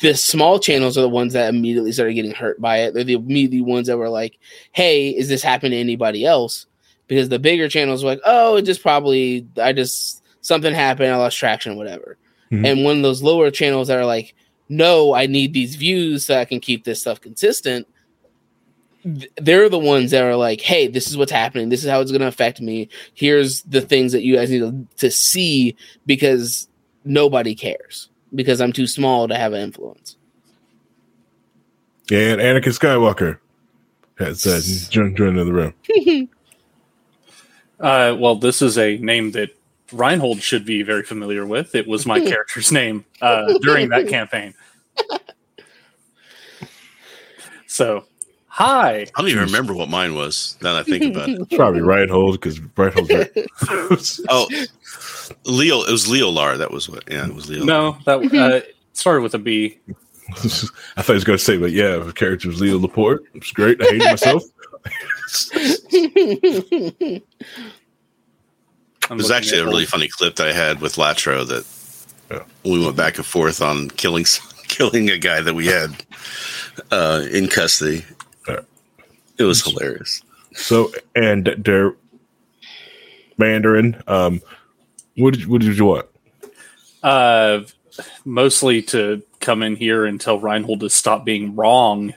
the 0.01 0.13
small 0.13 0.59
channels 0.59 0.97
are 0.97 1.01
the 1.01 1.09
ones 1.09 1.33
that 1.33 1.53
immediately 1.53 1.91
started 1.91 2.13
getting 2.13 2.31
hurt 2.33 2.59
by 2.61 2.79
it. 2.79 2.93
They're 2.93 3.03
the 3.03 3.13
immediately 3.13 3.61
ones 3.61 3.87
that 3.87 3.97
were 3.97 4.09
like, 4.09 4.37
"Hey, 4.71 5.09
is 5.09 5.29
this 5.29 5.41
happening 5.43 5.71
to 5.71 5.77
anybody 5.77 6.25
else?" 6.25 6.65
Because 7.07 7.29
the 7.29 7.39
bigger 7.39 7.69
channels 7.69 8.03
like, 8.03 8.21
"Oh, 8.25 8.55
it 8.55 8.63
just 8.63 8.81
probably 8.81 9.47
I 9.61 9.73
just 9.73 10.23
something 10.41 10.73
happened, 10.73 11.11
I 11.11 11.17
lost 11.17 11.37
traction, 11.37 11.75
whatever." 11.75 12.17
Mhm. 12.51 12.65
And 12.65 12.83
one 12.83 12.97
of 12.97 13.03
those 13.03 13.21
lower 13.21 13.51
channels 13.51 13.87
that 13.87 13.97
are 13.97 14.05
like, 14.05 14.33
"No, 14.69 15.13
I 15.13 15.25
need 15.27 15.53
these 15.53 15.75
views 15.75 16.25
so 16.25 16.37
I 16.37 16.45
can 16.45 16.59
keep 16.59 16.83
this 16.83 17.01
stuff 17.01 17.21
consistent." 17.21 17.87
They're 19.37 19.69
the 19.69 19.77
ones 19.77 20.11
that 20.11 20.23
are 20.23 20.35
like, 20.35 20.61
"Hey, 20.61 20.87
this 20.87 21.07
is 21.07 21.15
what's 21.15 21.31
happening. 21.31 21.69
This 21.69 21.83
is 21.83 21.89
how 21.89 22.01
it's 22.01 22.11
going 22.11 22.21
to 22.21 22.27
affect 22.27 22.59
me. 22.59 22.89
Here's 23.13 23.61
the 23.63 23.81
things 23.81 24.11
that 24.13 24.23
you 24.23 24.35
guys 24.35 24.49
need 24.49 24.59
to, 24.59 24.87
to 24.97 25.11
see 25.11 25.75
because 26.07 26.67
nobody 27.03 27.53
cares 27.53 28.09
because 28.33 28.59
I'm 28.61 28.73
too 28.73 28.87
small 28.87 29.27
to 29.27 29.35
have 29.35 29.53
an 29.53 29.61
influence." 29.61 30.17
And 32.11 32.39
Anakin 32.39 32.77
Skywalker 32.77 33.39
has 34.17 34.45
uh, 34.45 34.61
joined, 34.89 35.17
joined 35.17 35.37
in 35.37 35.45
the 35.45 35.53
room. 35.53 35.73
Uh, 37.79 38.15
well, 38.17 38.35
this 38.35 38.61
is 38.61 38.77
a 38.77 38.97
name 38.97 39.31
that 39.31 39.49
Reinhold 39.91 40.41
should 40.41 40.65
be 40.65 40.81
very 40.81 41.03
familiar 41.03 41.45
with. 41.45 41.75
It 41.75 41.87
was 41.87 42.05
my 42.05 42.19
character's 42.25 42.71
name 42.71 43.05
uh, 43.21 43.57
during 43.59 43.89
that 43.89 44.07
campaign. 44.07 44.53
So, 47.75 48.05
hi. 48.47 49.01
I 49.01 49.21
don't 49.21 49.27
even 49.27 49.43
remember 49.43 49.73
what 49.73 49.89
mine 49.89 50.15
was. 50.15 50.55
Now 50.61 50.75
that 50.75 50.79
I 50.79 50.83
think 50.83 51.13
about 51.13 51.27
it. 51.27 51.41
It's 51.41 51.55
probably 51.57 51.81
Reinhold 51.81 52.39
because 52.39 52.57
Reinhold's 52.57 53.09
right. 53.09 54.25
Oh, 54.29 54.47
Leo. 55.43 55.81
It 55.81 55.91
was 55.91 56.07
Leo 56.07 56.29
Lar. 56.29 56.55
That 56.55 56.71
was 56.71 56.87
what. 56.87 57.03
Yeah, 57.11 57.27
it 57.27 57.35
was 57.35 57.49
Leo. 57.49 57.65
No, 57.65 57.97
that 58.05 58.33
uh, 58.33 58.61
started 58.93 59.23
with 59.23 59.33
a 59.33 59.39
B. 59.39 59.77
I 60.29 60.33
thought 61.01 61.07
he 61.07 61.13
was 61.15 61.25
going 61.25 61.37
to 61.37 61.43
say, 61.43 61.57
but 61.57 61.73
yeah, 61.73 61.97
the 61.97 62.13
character 62.13 62.47
was 62.47 62.61
Leo 62.61 62.79
Laporte. 62.79 63.23
It 63.33 63.41
was 63.41 63.51
great. 63.51 63.81
I 63.81 63.85
hated 63.85 64.05
myself. 64.05 64.43
I'm 69.09 69.17
There's 69.17 69.31
actually 69.31 69.59
at 69.59 69.65
a 69.65 69.67
really 69.67 69.83
old- 69.83 69.89
funny 69.89 70.07
clip 70.07 70.35
that 70.35 70.47
I 70.47 70.53
had 70.53 70.81
with 70.81 70.95
Latro 70.95 71.47
that 71.47 71.65
Yeah. 72.31 72.43
we 72.63 72.83
went 72.83 72.95
back 72.97 73.17
and 73.17 73.25
forth 73.25 73.61
on 73.61 73.89
killing 73.89 74.25
killing 74.67 75.09
a 75.11 75.17
guy 75.17 75.41
that 75.41 75.53
we 75.53 75.67
had 75.67 75.91
uh, 76.91 77.23
in 77.31 77.47
custody. 77.47 78.03
Yeah. 78.47 78.61
It 79.37 79.43
was 79.43 79.63
hilarious. 79.63 80.23
So, 80.53 80.91
and 81.15 81.45
their 81.57 81.93
Mandarin, 83.37 84.01
um, 84.07 84.41
what 85.17 85.33
did, 85.35 85.45
what 85.47 85.61
did 85.61 85.77
you 85.77 85.85
want? 85.85 86.05
Uh, 87.03 87.61
mostly 88.23 88.81
to 88.81 89.21
come 89.39 89.61
in 89.61 89.75
here 89.75 90.05
and 90.05 90.19
tell 90.19 90.39
Reinhold 90.39 90.79
to 90.79 90.89
stop 90.89 91.25
being 91.25 91.55
wrong. 91.55 92.13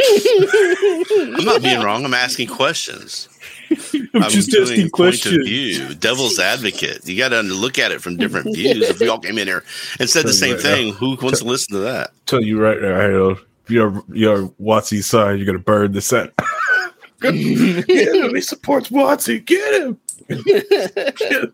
I'm 0.00 1.44
not 1.44 1.62
being 1.62 1.80
wrong. 1.82 2.04
I'm 2.04 2.14
asking 2.14 2.48
questions. 2.48 3.28
I'm, 3.70 4.30
just 4.30 4.50
doing 4.50 4.62
asking 4.64 4.86
a 4.86 4.90
point 4.90 5.14
of 5.14 5.20
questions. 5.20 5.46
view. 5.46 5.94
Devil's 5.94 6.38
advocate. 6.38 7.06
You 7.06 7.18
got 7.18 7.30
to 7.30 7.42
look 7.42 7.78
at 7.78 7.92
it 7.92 8.00
from 8.00 8.16
different 8.16 8.46
views. 8.54 8.88
If 8.88 9.00
we 9.00 9.08
all 9.08 9.18
came 9.18 9.38
in 9.38 9.46
here 9.46 9.64
and 10.00 10.08
said 10.08 10.24
the 10.26 10.32
same 10.32 10.54
Right, 10.54 10.62
thing, 10.62 10.92
who 10.94 11.16
wants 11.20 11.40
to 11.40 11.44
listen 11.44 11.74
to 11.74 11.80
that? 11.80 12.10
Tell 12.26 12.42
you 12.42 12.60
right 12.60 12.80
now, 12.80 13.30
if 13.30 13.44
you're 13.68 14.02
you're 14.12 14.48
WotC's 14.60 15.06
son, 15.06 15.36
you're 15.36 15.46
gonna 15.46 15.58
burn 15.58 15.92
the 15.92 16.00
set. 16.00 16.32
Get 17.20 17.34
him. 17.34 18.34
He 18.34 18.40
supports 18.40 18.90
Watsy. 18.90 19.44
Get 19.44 19.82
him. 19.82 19.98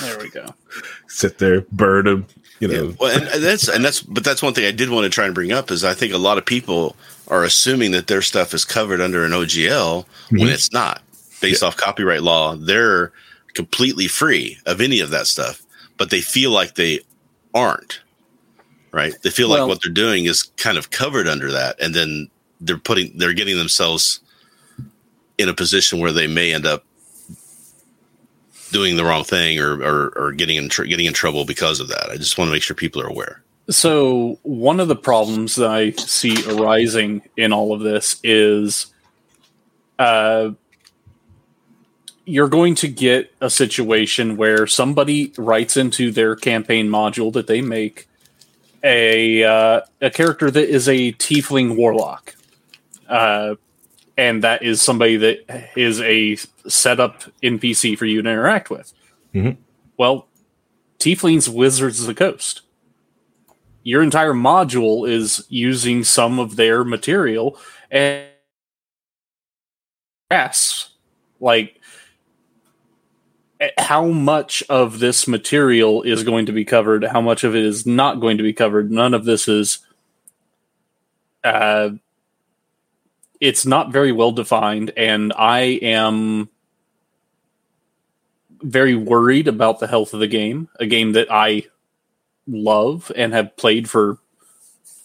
There 0.00 0.18
we 0.18 0.30
go. 0.30 0.46
Sit 1.08 1.38
there, 1.38 1.62
burn 1.72 2.06
him. 2.06 2.26
You 2.60 2.68
know, 2.68 2.74
Yeah, 2.88 2.92
well, 2.98 3.16
and, 3.34 3.42
that's 3.44 3.68
and 3.68 3.84
that's 3.84 4.00
but 4.00 4.24
that's 4.24 4.42
one 4.42 4.54
thing 4.54 4.64
I 4.64 4.70
did 4.70 4.88
want 4.90 5.04
to 5.04 5.10
try 5.10 5.26
and 5.26 5.34
bring 5.34 5.52
up 5.52 5.70
is 5.70 5.84
I 5.84 5.94
think 5.94 6.12
a 6.14 6.18
lot 6.18 6.38
of 6.38 6.46
people 6.46 6.96
are 7.28 7.44
assuming 7.44 7.90
that 7.90 8.06
their 8.06 8.22
stuff 8.22 8.54
is 8.54 8.64
covered 8.64 9.00
under 9.00 9.24
an 9.24 9.32
OGL 9.32 10.06
when 10.30 10.40
Mhm. 10.48 10.52
it's 10.52 10.72
not. 10.72 11.02
Based 11.40 11.62
off 11.62 11.76
copyright 11.76 12.22
law, 12.22 12.56
they're 12.56 13.12
completely 13.52 14.08
free 14.08 14.58
of 14.64 14.80
any 14.80 15.00
of 15.00 15.10
that 15.10 15.26
stuff, 15.26 15.60
but 15.98 16.08
they 16.10 16.20
feel 16.22 16.50
like 16.50 16.74
they 16.76 17.00
aren't. 17.54 18.00
Right? 18.90 19.14
They 19.22 19.30
feel 19.30 19.50
Well- 19.50 19.60
like 19.60 19.68
what 19.68 19.82
they're 19.82 19.92
doing 19.92 20.24
is 20.24 20.44
kind 20.56 20.78
of 20.78 20.90
covered 20.90 21.28
under 21.28 21.52
that, 21.52 21.76
and 21.80 21.94
then 21.94 22.30
they're 22.60 22.78
putting 22.78 23.18
they're 23.18 23.34
getting 23.34 23.58
themselves 23.58 24.20
in 25.36 25.50
a 25.50 25.54
position 25.54 25.98
where 25.98 26.12
they 26.12 26.26
may 26.26 26.54
end 26.54 26.64
up 26.64 26.84
doing 28.76 28.96
the 28.96 29.04
wrong 29.04 29.24
thing 29.24 29.58
or 29.58 29.82
or, 29.82 30.12
or 30.16 30.32
getting 30.32 30.56
in 30.56 30.68
tr- 30.68 30.84
getting 30.84 31.06
in 31.06 31.14
trouble 31.14 31.46
because 31.46 31.80
of 31.80 31.88
that. 31.88 32.10
I 32.10 32.16
just 32.16 32.36
want 32.36 32.48
to 32.48 32.52
make 32.52 32.62
sure 32.62 32.76
people 32.76 33.00
are 33.00 33.06
aware. 33.06 33.42
So, 33.70 34.38
one 34.42 34.78
of 34.80 34.88
the 34.88 34.96
problems 34.96 35.56
that 35.56 35.70
I 35.70 35.90
see 35.92 36.36
arising 36.46 37.22
in 37.36 37.52
all 37.52 37.72
of 37.72 37.80
this 37.80 38.20
is 38.22 38.86
uh, 39.98 40.50
you're 42.26 42.48
going 42.48 42.74
to 42.76 42.88
get 42.88 43.32
a 43.40 43.48
situation 43.48 44.36
where 44.36 44.66
somebody 44.66 45.32
writes 45.38 45.76
into 45.76 46.12
their 46.12 46.36
campaign 46.36 46.88
module 46.88 47.32
that 47.32 47.46
they 47.46 47.62
make 47.62 48.06
a 48.84 49.42
uh, 49.42 49.80
a 50.00 50.10
character 50.10 50.50
that 50.50 50.68
is 50.68 50.88
a 50.88 51.12
tiefling 51.14 51.76
warlock, 51.76 52.36
uh, 53.08 53.54
and 54.16 54.42
that 54.42 54.62
is 54.62 54.80
somebody 54.80 55.16
that 55.16 55.70
is 55.76 56.00
a 56.00 56.36
setup 56.68 57.22
NPC 57.42 57.96
for 57.96 58.06
you 58.06 58.22
to 58.22 58.28
interact 58.30 58.70
with. 58.70 58.92
Mhm. 59.34 59.56
Well, 59.98 60.28
tieflings, 60.98 61.48
wizards 61.48 62.00
of 62.00 62.06
the 62.06 62.14
coast 62.14 62.62
your 63.86 64.02
entire 64.02 64.32
module 64.32 65.08
is 65.08 65.46
using 65.48 66.02
some 66.02 66.40
of 66.40 66.56
their 66.56 66.82
material 66.82 67.56
and 67.88 68.26
yes 70.28 70.90
like 71.38 71.80
how 73.78 74.06
much 74.06 74.64
of 74.68 74.98
this 74.98 75.28
material 75.28 76.02
is 76.02 76.24
going 76.24 76.46
to 76.46 76.52
be 76.52 76.64
covered 76.64 77.04
how 77.04 77.20
much 77.20 77.44
of 77.44 77.54
it 77.54 77.62
is 77.64 77.86
not 77.86 78.18
going 78.20 78.36
to 78.36 78.42
be 78.42 78.52
covered 78.52 78.90
none 78.90 79.14
of 79.14 79.24
this 79.24 79.46
is 79.46 79.78
uh 81.44 81.90
it's 83.40 83.66
not 83.66 83.92
very 83.92 84.12
well 84.12 84.32
defined 84.32 84.92
and 84.96 85.32
i 85.36 85.60
am 85.60 86.48
very 88.62 88.94
worried 88.94 89.48
about 89.48 89.78
the 89.78 89.86
health 89.86 90.14
of 90.14 90.20
the 90.20 90.26
game 90.26 90.68
a 90.80 90.86
game 90.86 91.12
that 91.12 91.30
i 91.30 91.62
love 92.46 93.10
and 93.16 93.32
have 93.32 93.56
played 93.56 93.88
for 93.88 94.18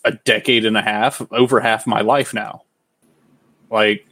a 0.03 0.11
decade 0.11 0.65
and 0.65 0.77
a 0.77 0.81
half, 0.81 1.21
over 1.31 1.59
half 1.59 1.85
my 1.85 2.01
life 2.01 2.33
now. 2.33 2.63
Like, 3.69 4.05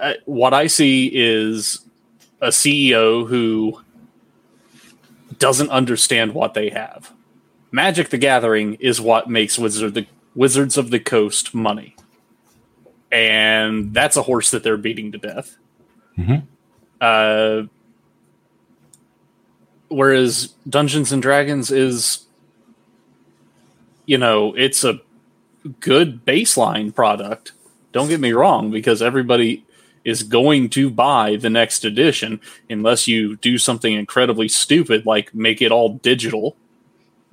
uh, 0.00 0.14
what 0.26 0.54
I 0.54 0.66
see 0.66 1.10
is 1.12 1.80
a 2.40 2.48
CEO 2.48 3.26
who 3.26 3.80
doesn't 5.38 5.70
understand 5.70 6.34
what 6.34 6.54
they 6.54 6.70
have. 6.70 7.12
Magic 7.70 8.08
the 8.08 8.18
Gathering 8.18 8.74
is 8.74 9.00
what 9.00 9.28
makes 9.28 9.58
Wizard 9.58 9.94
the 9.94 10.06
Wizards 10.34 10.76
of 10.76 10.90
the 10.90 11.00
Coast 11.00 11.54
money. 11.54 11.96
And 13.10 13.94
that's 13.94 14.16
a 14.16 14.22
horse 14.22 14.50
that 14.50 14.62
they're 14.62 14.76
beating 14.76 15.12
to 15.12 15.18
death. 15.18 15.56
Mhm. 16.18 16.42
Uh, 17.00 17.62
whereas 19.88 20.54
Dungeons 20.68 21.12
and 21.12 21.22
Dragons 21.22 21.70
is 21.70 22.24
you 24.06 24.16
know, 24.16 24.54
it's 24.54 24.84
a 24.84 25.00
good 25.80 26.24
baseline 26.24 26.94
product. 26.94 27.52
Don't 27.92 28.08
get 28.08 28.20
me 28.20 28.32
wrong 28.32 28.70
because 28.70 29.02
everybody 29.02 29.66
is 30.02 30.22
going 30.22 30.70
to 30.70 30.88
buy 30.88 31.36
the 31.36 31.50
next 31.50 31.84
edition 31.84 32.40
unless 32.70 33.06
you 33.06 33.36
do 33.36 33.58
something 33.58 33.92
incredibly 33.92 34.48
stupid 34.48 35.04
like 35.04 35.34
make 35.34 35.60
it 35.60 35.70
all 35.72 35.94
digital. 35.96 36.56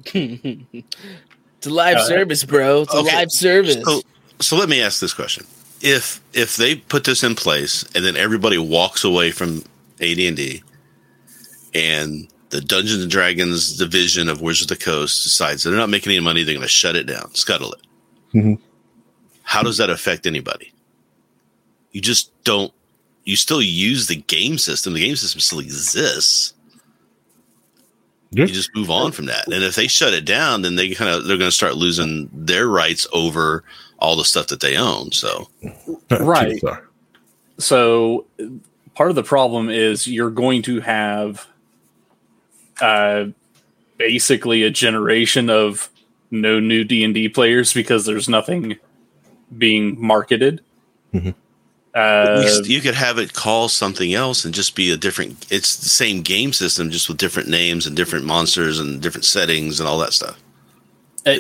It's 0.14 1.68
a 1.68 1.70
live 1.74 1.98
Uh, 1.98 2.06
service, 2.08 2.44
bro. 2.44 2.82
It's 2.84 2.94
a 2.94 3.00
live 3.02 3.32
service. 3.32 3.78
So, 3.84 4.02
so 4.40 4.56
let 4.58 4.70
me 4.70 4.82
ask 4.82 5.00
this 5.00 5.14
question: 5.14 5.46
If 5.88 6.20
if 6.34 6.56
they 6.56 6.76
put 6.76 7.04
this 7.04 7.24
in 7.24 7.36
place 7.36 7.84
and 7.94 8.04
then 8.04 8.18
everybody 8.18 8.58
walks 8.58 9.04
away 9.04 9.30
from 9.32 9.64
AD 10.02 10.18
and 10.20 10.36
D, 10.36 10.64
and 11.76 12.28
the 12.50 12.60
Dungeons 12.60 13.04
and 13.04 13.12
Dragons 13.12 13.78
division 13.78 14.28
of 14.28 14.42
Wizards 14.42 14.72
of 14.72 14.80
the 14.80 14.84
Coast 14.84 15.24
decides 15.24 15.62
they're 15.64 15.74
not 15.74 15.90
making 15.90 16.12
any 16.12 16.22
money, 16.22 16.44
they're 16.44 16.56
going 16.56 16.64
to 16.64 16.68
shut 16.68 16.96
it 16.96 17.06
down, 17.06 17.34
scuttle 17.36 17.74
it. 17.74 17.82
Mhm. 18.34 18.60
How 19.44 19.62
does 19.62 19.78
that 19.78 19.92
affect 19.92 20.26
anybody? 20.26 20.74
You 21.92 22.02
just 22.02 22.32
don't. 22.44 22.74
You 23.24 23.36
still 23.36 23.62
use 23.62 24.08
the 24.08 24.16
game 24.16 24.58
system. 24.58 24.94
The 24.94 25.06
game 25.06 25.16
system 25.16 25.40
still 25.40 25.60
exists. 25.60 26.54
Yeah. 28.32 28.46
You 28.46 28.54
just 28.54 28.76
move 28.76 28.90
on 28.90 29.12
from 29.12 29.28
that. 29.28 29.48
And 29.48 29.64
if 29.64 29.76
they 29.76 29.88
shut 29.88 30.14
it 30.14 30.26
down, 30.26 30.64
then 30.64 30.76
they 30.76 30.90
kind 30.96 31.10
of 31.12 31.26
they're 31.26 31.38
going 31.38 31.50
to 31.50 31.56
start 31.56 31.76
losing 31.78 32.30
their 32.34 32.68
rights 32.68 33.08
over 33.14 33.64
all 34.06 34.16
the 34.16 34.24
stuff 34.26 34.48
that 34.48 34.60
they 34.60 34.78
own. 34.78 35.12
So 35.12 35.50
Right. 36.10 36.62
So 37.58 38.26
part 38.96 39.10
of 39.10 39.16
the 39.16 39.24
problem 39.24 39.70
is 39.70 40.08
you're 40.08 40.30
going 40.30 40.62
to 40.64 40.80
have 40.82 41.48
uh, 42.82 43.26
basically 43.98 44.64
a 44.64 44.70
generation 44.70 45.50
of 45.50 45.90
no 46.32 46.60
new 46.60 46.84
D 46.84 47.04
and 47.04 47.14
D 47.14 47.30
players 47.30 47.74
because 47.74 48.06
there's 48.06 48.28
nothing 48.30 48.78
being 49.58 50.00
marketed. 50.00 50.62
Mhm. 51.14 51.34
Uh, 51.94 52.44
you 52.66 52.82
could 52.82 52.96
have 52.96 53.18
it 53.18 53.32
call 53.32 53.70
something 53.70 54.14
else 54.14 54.44
and 54.44 54.54
just 54.54 54.76
be 54.76 54.92
a 54.92 54.98
different. 54.98 55.46
It's 55.50 55.78
the 55.78 55.88
same 55.88 56.22
game 56.22 56.52
system, 56.52 56.92
just 56.92 57.08
with 57.08 57.18
different 57.18 57.48
names 57.48 57.88
and 57.88 57.96
different 57.96 58.26
monsters 58.26 58.80
and 58.82 59.02
different 59.02 59.24
settings 59.24 59.80
and 59.80 59.88
all 59.88 59.98
that 60.00 60.12
stuff. 60.12 60.38
uh, 61.26 61.38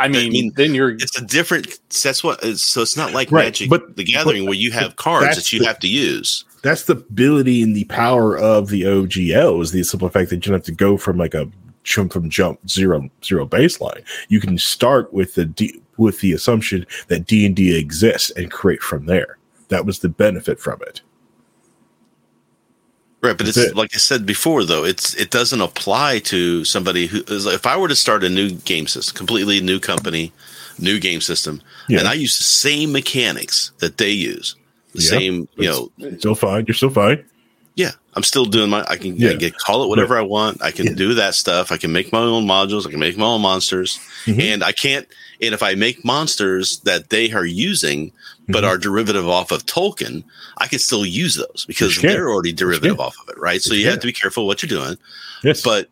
I 0.00 0.08
mean, 0.08 0.32
mean, 0.32 0.52
then 0.56 0.74
you're 0.74 0.90
It's 0.90 1.18
a 1.20 1.24
different. 1.24 1.78
That's 2.02 2.24
what. 2.24 2.40
It's, 2.42 2.62
so 2.62 2.82
it's 2.82 2.96
not 2.96 3.12
like 3.12 3.30
Right, 3.30 3.44
Magic 3.46 3.70
but- 3.70 3.96
the 3.96 4.04
Gathering 4.04 4.44
but 4.44 4.50
where 4.50 4.58
you 4.58 4.72
have 4.72 4.96
cards 4.96 5.36
that 5.36 5.52
you 5.52 5.60
the- 5.60 5.66
have 5.66 5.78
to 5.80 5.88
use. 5.88 6.44
That's 6.62 6.84
the 6.84 6.92
ability 6.92 7.62
and 7.62 7.74
the 7.74 7.84
power 7.84 8.36
of 8.38 8.68
the 8.68 8.82
OGL 8.82 9.62
is 9.62 9.72
the 9.72 9.82
simple 9.82 10.10
fact 10.10 10.28
that 10.30 10.36
you 10.36 10.40
don't 10.42 10.54
have 10.54 10.64
to 10.64 10.72
go 10.72 10.98
from 10.98 11.16
like 11.16 11.32
a 11.32 11.48
jump 11.84 12.12
from 12.12 12.28
jump 12.28 12.60
zero 12.68 13.08
zero 13.24 13.46
baseline. 13.46 14.02
You 14.28 14.40
can 14.40 14.58
start 14.58 15.12
with 15.14 15.34
the 15.36 15.46
D, 15.46 15.80
with 15.96 16.20
the 16.20 16.32
assumption 16.32 16.86
that 17.08 17.26
D 17.26 17.46
and 17.46 17.56
D 17.56 17.74
exists 17.78 18.30
and 18.32 18.50
create 18.50 18.82
from 18.82 19.06
there. 19.06 19.38
That 19.68 19.86
was 19.86 20.00
the 20.00 20.08
benefit 20.10 20.60
from 20.60 20.80
it. 20.82 21.00
Right, 23.22 23.36
but 23.36 23.48
it's 23.48 23.56
it. 23.58 23.76
like 23.76 23.94
I 23.94 23.98
said 23.98 24.24
before, 24.24 24.64
though 24.64 24.84
it's 24.84 25.14
it 25.14 25.30
doesn't 25.30 25.60
apply 25.60 26.20
to 26.20 26.64
somebody 26.64 27.06
who 27.06 27.22
is. 27.28 27.44
If 27.46 27.66
I 27.66 27.76
were 27.76 27.88
to 27.88 27.96
start 27.96 28.24
a 28.24 28.30
new 28.30 28.50
game 28.52 28.86
system, 28.86 29.14
completely 29.16 29.60
new 29.60 29.78
company, 29.78 30.32
new 30.78 30.98
game 30.98 31.20
system, 31.20 31.60
Yeah. 31.88 31.98
and 31.98 32.08
I 32.08 32.14
use 32.14 32.38
the 32.38 32.44
same 32.44 32.92
mechanics 32.92 33.72
that 33.78 33.98
they 33.98 34.10
use, 34.10 34.56
the 34.94 35.02
Yeah, 35.02 35.10
same, 35.10 35.48
you 35.56 35.68
know, 35.98 36.16
Still 36.18 36.34
fine. 36.34 36.64
You're 36.66 36.74
still 36.74 36.88
fine. 36.90 37.22
I'm 38.14 38.22
still 38.24 38.44
doing 38.44 38.70
my. 38.70 38.84
I 38.88 38.96
can 38.96 39.16
Yeah. 39.16 39.30
I 39.30 39.34
get 39.34 39.56
call 39.56 39.84
it 39.84 39.88
whatever 39.88 40.18
I 40.18 40.22
want. 40.22 40.62
I 40.62 40.70
can 40.72 40.86
Yeah. 40.88 40.92
do 40.94 41.14
that 41.14 41.34
stuff. 41.34 41.70
I 41.70 41.76
can 41.76 41.92
make 41.92 42.12
my 42.12 42.18
own 42.18 42.44
modules. 42.46 42.86
I 42.86 42.90
can 42.90 42.98
make 43.00 43.16
my 43.16 43.24
own 43.26 43.40
monsters, 43.40 43.98
Mhm. 44.26 44.42
and 44.42 44.64
I 44.64 44.72
can't. 44.72 45.06
And 45.42 45.54
if 45.54 45.62
I 45.62 45.74
make 45.74 46.04
monsters 46.04 46.80
that 46.80 47.10
they 47.10 47.30
are 47.32 47.46
using, 47.46 48.12
but 48.48 48.64
Mhm. 48.64 48.68
are 48.68 48.78
derivative 48.78 49.28
off 49.28 49.52
of 49.52 49.64
Tolkien, 49.64 50.24
I 50.58 50.66
can 50.66 50.78
still 50.80 51.06
use 51.06 51.36
those 51.36 51.64
because 51.66 51.96
they're 51.96 52.28
already 52.30 52.52
derivative 52.52 52.96
can. 52.96 53.06
off 53.06 53.16
of 53.22 53.28
it, 53.30 53.38
right? 53.38 53.62
So 53.62 53.72
you 53.74 53.86
have 53.88 54.00
to 54.00 54.06
be 54.06 54.12
careful 54.12 54.46
what 54.46 54.62
you're 54.62 54.68
doing, 54.68 54.98
Yes, 55.44 55.62
but 55.62 55.88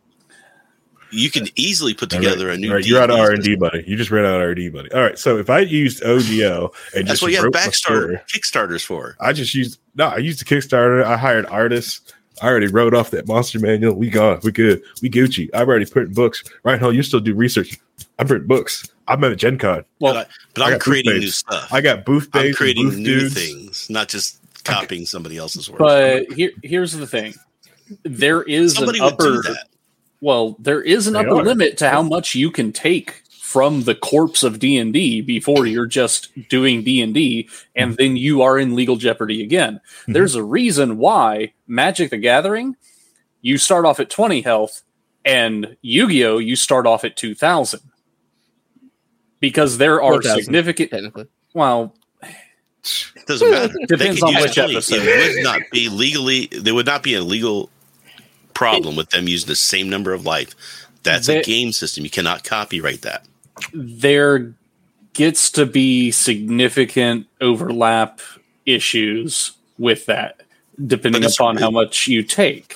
you 1.11 1.31
can 1.31 1.47
easily 1.55 1.93
put 1.93 2.09
together 2.09 2.47
right. 2.47 2.57
a 2.57 2.59
new. 2.59 2.69
All 2.69 2.75
right, 2.75 2.85
you're 2.85 3.01
out 3.01 3.09
of 3.09 3.19
R 3.19 3.31
and 3.31 3.43
D 3.43 3.55
buddy. 3.55 3.83
You 3.87 3.95
just 3.95 4.11
ran 4.11 4.25
out 4.25 4.35
of 4.35 4.41
R 4.41 4.47
and 4.49 4.55
D 4.55 4.69
buddy. 4.69 4.91
All 4.91 5.01
right. 5.01 5.17
So 5.17 5.37
if 5.37 5.49
I 5.49 5.59
used 5.59 6.03
OGL 6.03 6.73
and 6.95 7.07
That's 7.07 7.09
just 7.09 7.21
what 7.21 7.31
you 7.31 7.37
have 7.37 7.45
wrote 7.45 7.53
Backstarter 7.53 8.21
Kickstarters 8.27 8.85
for. 8.85 9.15
I 9.19 9.33
just 9.33 9.53
used 9.53 9.79
no. 9.95 10.07
I 10.07 10.17
used 10.17 10.39
the 10.39 10.45
Kickstarter. 10.45 11.03
I 11.03 11.17
hired 11.17 11.45
artists. 11.47 12.13
I 12.41 12.47
already 12.47 12.67
wrote 12.67 12.93
off 12.93 13.11
that 13.11 13.27
monster 13.27 13.59
manual. 13.59 13.95
We 13.95 14.09
gone. 14.09 14.39
We 14.43 14.51
good. 14.51 14.81
We 15.01 15.09
Gucci. 15.09 15.49
I've 15.53 15.67
already 15.67 15.85
printed 15.85 16.15
books. 16.15 16.43
Right 16.63 16.81
now, 16.81 16.89
you 16.89 17.03
still 17.03 17.19
do 17.19 17.35
research. 17.35 17.77
I'm 18.17 18.27
printing 18.27 18.47
books. 18.47 18.87
I'm 19.07 19.23
at 19.23 19.31
a 19.31 19.35
Gen 19.35 19.57
Con. 19.57 19.83
well, 19.99 20.13
but, 20.13 20.27
I, 20.27 20.31
but 20.53 20.63
I 20.63 20.73
I'm 20.73 20.79
creating 20.79 21.13
new 21.13 21.27
stuff. 21.27 21.73
I 21.73 21.81
got 21.81 22.05
booth 22.05 22.29
I'm 22.33 22.53
creating 22.53 22.89
booth 22.89 22.97
new 22.97 23.19
dudes. 23.21 23.33
things, 23.33 23.89
not 23.89 24.07
just 24.07 24.39
copying 24.63 25.05
somebody 25.05 25.37
else's 25.37 25.69
work. 25.69 25.79
but 25.79 26.31
here, 26.31 26.51
here's 26.63 26.93
the 26.93 27.07
thing: 27.07 27.33
there 28.03 28.43
is 28.43 28.75
somebody 28.75 28.99
an 28.99 29.05
would 29.05 29.17
do 29.17 29.39
upper. 29.39 29.41
that. 29.41 29.67
Well, 30.21 30.55
there 30.59 30.81
is 30.81 31.07
an 31.07 31.13
They 31.13 31.19
upper 31.19 31.29
are. 31.39 31.43
limit 31.43 31.77
to 31.77 31.89
how 31.89 32.01
much 32.01 32.35
you 32.35 32.51
can 32.51 32.71
take 32.73 33.23
from 33.41 33.83
the 33.83 33.95
corpse 33.95 34.43
of 34.43 34.59
D 34.59 34.77
and 34.77 34.93
D 34.93 35.21
before 35.21 35.65
you're 35.65 35.85
just 35.87 36.29
doing 36.49 36.83
D 36.83 37.01
and 37.01 37.13
D, 37.13 37.49
and 37.75 37.95
then 37.97 38.15
you 38.17 38.41
are 38.41 38.59
in 38.59 38.75
legal 38.75 38.95
jeopardy 38.95 39.41
again. 39.41 39.79
Mhm. 40.07 40.13
There's 40.13 40.35
a 40.35 40.43
reason 40.43 40.97
why 40.97 41.53
Magic 41.67 42.09
the 42.11 42.17
Gathering, 42.17 42.75
you 43.41 43.57
start 43.57 43.85
off 43.85 43.99
at 43.99 44.09
20 44.09 44.41
health, 44.41 44.83
and 45.25 45.77
Yu 45.81 46.07
Gi 46.09 46.25
Oh, 46.25 46.37
you 46.37 46.55
start 46.55 46.85
off 46.85 47.03
at 47.03 47.15
2,000. 47.15 47.79
Because 49.39 49.77
there 49.77 50.01
are 50.01 50.13
4,000. 50.21 50.43
significant. 50.43 50.91
technically. 50.91 51.25
Well, 51.53 51.95
It 52.21 53.25
doesn't 53.25 53.49
matter. 53.49 53.73
They 53.89 53.95
Depends 53.97 54.21
on 54.23 54.33
use 54.33 54.41
which 54.43 54.57
episode. 54.57 55.01
It 55.01 55.35
would 55.35 55.43
not 55.43 55.61
be 55.71 55.89
legally. 55.89 56.47
There 56.51 56.73
would 56.73 56.85
not 56.85 57.03
be 57.03 57.13
a 57.15 57.21
legal 57.21 57.69
problem 58.59 58.95
with 58.97 59.09
them 59.11 59.27
using 59.27 59.47
the 59.47 59.55
same 59.55 59.89
number 59.89 60.11
of 60.13 60.25
life. 60.25 60.53
That's 61.03 61.27
They- 61.27 61.39
a 61.39 61.43
game 61.43 61.71
system. 61.71 62.03
You 62.03 62.09
cannot 62.09 62.43
copyright 62.43 63.01
that. 63.03 63.25
there 63.73 64.53
gets 65.13 65.49
to 65.51 65.65
be 65.65 66.11
significant 66.11 67.27
overlap 67.41 68.21
issues 68.65 69.51
with 69.77 70.05
that, 70.05 70.41
depending 70.87 71.25
upon 71.25 71.57
how 71.57 71.69
much 71.69 72.07
you 72.07 72.23
take. 72.23 72.73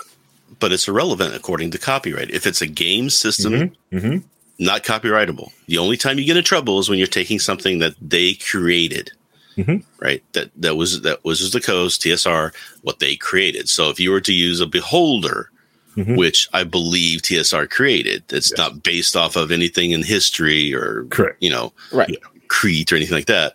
But 0.60 0.72
it's 0.74 0.88
irrelevant 0.88 1.36
according 1.36 1.72
to 1.72 1.78
copyright. 1.78 2.32
If 2.32 2.46
it's 2.48 2.62
a 2.62 2.68
game 2.68 3.10
system, 3.10 3.72
hmm 3.92 4.18
not 4.60 4.84
copyrightable. 4.84 5.52
The 5.68 5.80
only 5.80 5.98
time 5.98 6.20
you 6.20 6.26
get 6.26 6.38
in 6.38 6.44
trouble 6.44 6.80
is 6.80 6.88
when 6.88 7.00
you're 7.00 7.08
taking 7.08 7.40
something 7.40 7.80
that 7.80 7.96
they 8.00 8.36
created. 8.36 9.12
Mhm. 9.58 9.84
Right. 10.00 10.22
That 10.34 10.52
that 10.58 10.76
was 10.78 11.02
that 11.02 11.24
was 11.26 11.52
the 11.52 11.60
Coast 11.60 12.02
TSR 12.04 12.54
what 12.84 13.00
they 13.00 13.16
created. 13.16 13.68
So 13.70 13.90
if 13.90 14.00
you 14.00 14.12
were 14.12 14.22
to 14.22 14.34
use 14.34 14.60
a 14.62 14.68
beholder, 14.68 15.50
Mhm. 15.98 16.18
which 16.18 16.48
I 16.54 16.64
believe 16.64 17.22
TSR 17.22 17.68
created, 17.68 18.24
that's 18.28 18.52
Yes. 18.52 18.58
not 18.58 18.82
based 18.84 19.16
off 19.16 19.36
of 19.36 19.52
anything 19.52 19.92
in 19.92 20.04
history 20.04 20.74
or 20.74 21.06
Correct. 21.10 21.38
you 21.42 21.50
know 21.50 21.74
Right. 21.92 22.16
Crete 22.48 22.92
or 22.92 22.96
anything 22.96 23.16
like 23.16 23.28
that, 23.28 23.54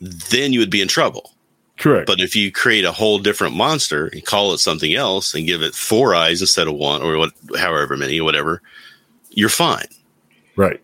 then 0.00 0.52
you 0.52 0.58
would 0.60 0.70
be 0.70 0.80
in 0.82 0.88
trouble. 0.88 1.32
Correct. 1.78 2.06
But 2.06 2.20
if 2.20 2.34
you 2.34 2.50
create 2.50 2.84
a 2.84 2.92
whole 2.92 3.18
different 3.18 3.54
monster 3.54 4.06
and 4.06 4.24
call 4.24 4.52
it 4.54 4.58
something 4.58 4.94
else 4.94 5.34
and 5.34 5.46
give 5.46 5.62
it 5.62 5.74
four 5.74 6.14
eyes 6.14 6.40
instead 6.40 6.68
of 6.68 6.74
one 6.74 7.02
or 7.02 7.18
what, 7.18 7.32
however 7.58 7.96
many 7.96 8.18
or 8.20 8.24
whatever, 8.24 8.62
you're 9.30 9.48
fine. 9.50 9.86
right. 10.56 10.80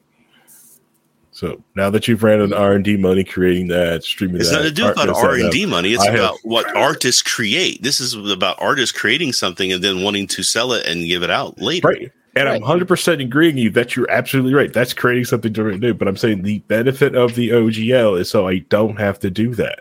So 1.43 1.61
now 1.74 1.90
that 1.90 2.07
you've 2.07 2.22
ran 2.22 2.40
an 2.40 2.53
R 2.53 2.72
and 2.74 2.84
D 2.84 2.97
money 2.97 3.24
creating 3.24 3.66
that, 3.68 4.05
streaming 4.05 4.36
It's 4.40 4.51
that, 4.51 4.59
not 4.59 4.62
to 4.62 4.70
do 4.70 4.84
art- 4.84 4.95
about 4.95 5.09
R 5.09 5.34
and 5.34 5.51
D 5.51 5.66
money. 5.66 5.93
It's 5.93 6.01
I 6.03 6.12
have- 6.12 6.14
about 6.14 6.38
what 6.45 6.76
artists 6.76 7.20
create. 7.20 7.82
This 7.82 7.99
is 7.99 8.14
about 8.14 8.57
artists 8.61 8.97
creating 8.97 9.32
something 9.32 9.72
and 9.72 9.82
then 9.82 10.03
wanting 10.03 10.28
to 10.28 10.45
sell 10.45 10.72
it 10.72 10.86
and 10.86 11.05
give 11.05 11.24
it 11.24 11.30
out 11.30 11.61
later. 11.61 11.89
Right. 11.89 12.12
And 12.36 12.48
I'm 12.48 12.62
100% 12.62 13.20
agreeing 13.20 13.56
with 13.56 13.64
you 13.64 13.70
that 13.70 13.97
you're 13.97 14.10
absolutely 14.10 14.55
right. 14.55 14.73
That's 14.73 14.94
creating 14.94 15.24
something 15.24 15.52
different 15.52 15.81
new. 15.81 15.94
But 15.94 16.06
I'm 16.06 16.16
saying 16.16 16.43
the 16.43 16.60
benefit 16.60 17.16
of 17.16 17.35
the 17.35 17.51
OGL 17.51 18.19
is 18.20 18.31
so 18.31 18.47
I 18.47 18.59
don't 18.59 18.98
have 19.01 19.19
to 19.19 19.28
do 19.31 19.52
that. 19.56 19.81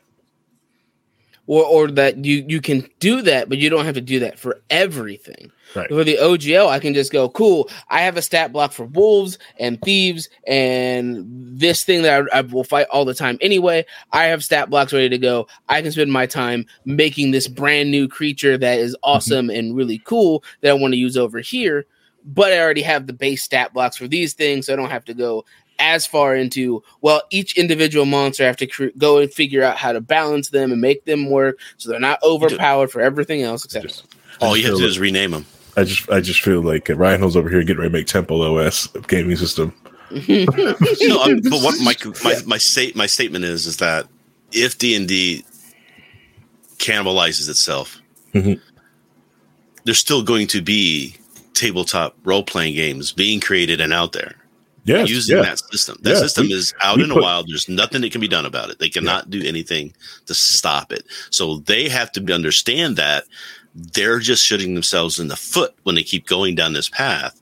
Or 1.47 1.65
or 1.65 1.87
that 1.91 2.23
you 2.23 2.45
you 2.47 2.61
can 2.61 2.87
do 2.99 3.21
that, 3.23 3.49
but 3.49 3.57
you 3.57 3.69
don't 3.69 3.85
have 3.85 3.95
to 3.95 4.01
do 4.01 4.19
that 4.19 4.39
for 4.39 4.61
everything. 4.69 5.51
Right. 5.75 5.89
For 5.89 6.03
the 6.03 6.17
OGL, 6.17 6.67
I 6.67 6.79
can 6.79 6.93
just 6.93 7.11
go, 7.11 7.29
cool. 7.29 7.69
I 7.89 8.01
have 8.01 8.17
a 8.17 8.21
stat 8.21 8.51
block 8.51 8.73
for 8.73 8.85
wolves 8.85 9.37
and 9.57 9.81
thieves 9.81 10.27
and 10.45 11.25
this 11.27 11.83
thing 11.83 12.01
that 12.01 12.27
I, 12.33 12.39
I 12.39 12.41
will 12.41 12.63
fight 12.63 12.87
all 12.91 13.05
the 13.05 13.13
time 13.13 13.37
anyway. 13.41 13.85
I 14.11 14.25
have 14.25 14.43
stat 14.43 14.69
blocks 14.69 14.91
ready 14.91 15.09
to 15.09 15.17
go. 15.17 15.47
I 15.69 15.81
can 15.81 15.91
spend 15.91 16.11
my 16.11 16.25
time 16.25 16.65
making 16.85 17.31
this 17.31 17.47
brand 17.47 17.89
new 17.89 18.07
creature 18.07 18.57
that 18.57 18.79
is 18.79 18.95
mm-hmm. 18.95 19.11
awesome 19.11 19.49
and 19.49 19.75
really 19.75 19.99
cool 19.99 20.43
that 20.61 20.71
I 20.71 20.73
want 20.73 20.93
to 20.93 20.99
use 20.99 21.15
over 21.15 21.39
here. 21.39 21.85
But 22.23 22.51
I 22.51 22.59
already 22.59 22.83
have 22.83 23.07
the 23.07 23.13
base 23.13 23.41
stat 23.41 23.73
blocks 23.73 23.97
for 23.97 24.07
these 24.07 24.33
things, 24.33 24.67
so 24.67 24.73
I 24.73 24.75
don't 24.75 24.91
have 24.91 25.05
to 25.05 25.13
go 25.13 25.43
as 25.81 26.05
far 26.05 26.35
into 26.35 26.81
well 27.01 27.21
each 27.31 27.57
individual 27.57 28.05
monster 28.05 28.45
have 28.45 28.55
to 28.57 28.67
cre- 28.67 28.95
go 28.97 29.17
and 29.17 29.33
figure 29.33 29.63
out 29.63 29.75
how 29.77 29.91
to 29.91 29.99
balance 29.99 30.49
them 30.49 30.71
and 30.71 30.79
make 30.79 31.03
them 31.05 31.29
work 31.29 31.59
so 31.77 31.89
they're 31.89 31.99
not 31.99 32.21
overpowered 32.23 32.89
for 32.91 33.01
everything 33.01 33.41
else 33.41 33.65
etc 33.65 33.89
Just- 33.89 34.05
All 34.39 34.55
you 34.55 34.63
have 34.63 34.71
feel 34.71 34.77
to 34.79 34.83
do 34.83 34.89
is 34.89 34.99
rename 34.99 35.31
them. 35.31 35.45
I 35.77 35.83
just 35.83 36.09
I 36.09 36.19
just 36.21 36.41
feel 36.41 36.61
like 36.61 36.89
uh, 36.89 36.95
Ryan 36.95 37.19
Hill's 37.21 37.35
over 37.37 37.49
here 37.49 37.61
getting 37.63 37.77
ready 37.77 37.89
to 37.91 37.97
make 37.97 38.07
Temple 38.07 38.41
OS 38.41 38.87
gaming 39.07 39.37
system. 39.37 39.73
no, 40.11 41.21
I'm, 41.23 41.39
but 41.41 41.61
what 41.61 41.75
my 41.81 41.95
my 42.23 42.35
my, 42.45 42.57
state, 42.57 42.95
my 42.95 43.05
statement 43.05 43.45
is 43.45 43.65
is 43.65 43.77
that 43.77 44.07
if 44.51 44.77
D 44.77 44.95
and 44.95 45.07
D 45.07 45.45
cannibalizes 46.77 47.49
itself, 47.49 48.01
Mhm. 48.33 48.59
there's 49.85 49.99
still 49.99 50.23
going 50.23 50.47
to 50.47 50.61
be 50.61 51.15
tabletop 51.53 52.15
role 52.25 52.43
playing 52.43 52.75
games 52.75 53.11
being 53.11 53.39
created 53.39 53.79
and 53.81 53.93
out 53.93 54.11
there 54.13 54.35
Yes, 54.85 55.09
using 55.09 55.37
yeah. 55.37 55.43
that 55.43 55.59
system. 55.59 55.97
That 56.01 56.11
Yeah, 56.11 56.19
system 56.19 56.47
we- 56.47 56.53
is 56.53 56.73
out 56.81 56.97
we 56.97 57.03
in 57.03 57.09
the 57.09 57.15
put- 57.15 57.23
wild. 57.23 57.47
There's 57.49 57.69
nothing 57.69 58.01
that 58.01 58.11
can 58.11 58.21
be 58.21 58.27
done 58.27 58.45
about 58.45 58.69
it. 58.69 58.79
They 58.79 58.89
cannot 58.89 59.29
do 59.29 59.41
anything 59.43 59.93
to 60.25 60.33
stop 60.33 60.91
it. 60.91 61.05
So 61.29 61.57
they 61.65 61.87
have 61.89 62.11
to 62.13 62.33
understand 62.33 62.95
that 62.97 63.25
they're 63.75 64.19
just 64.19 64.43
shooting 64.43 64.73
themselves 64.73 65.19
in 65.19 65.27
the 65.27 65.35
foot 65.35 65.73
when 65.83 65.95
they 65.95 66.03
keep 66.03 66.25
going 66.25 66.55
down 66.55 66.73
this 66.73 66.89
path. 66.89 67.39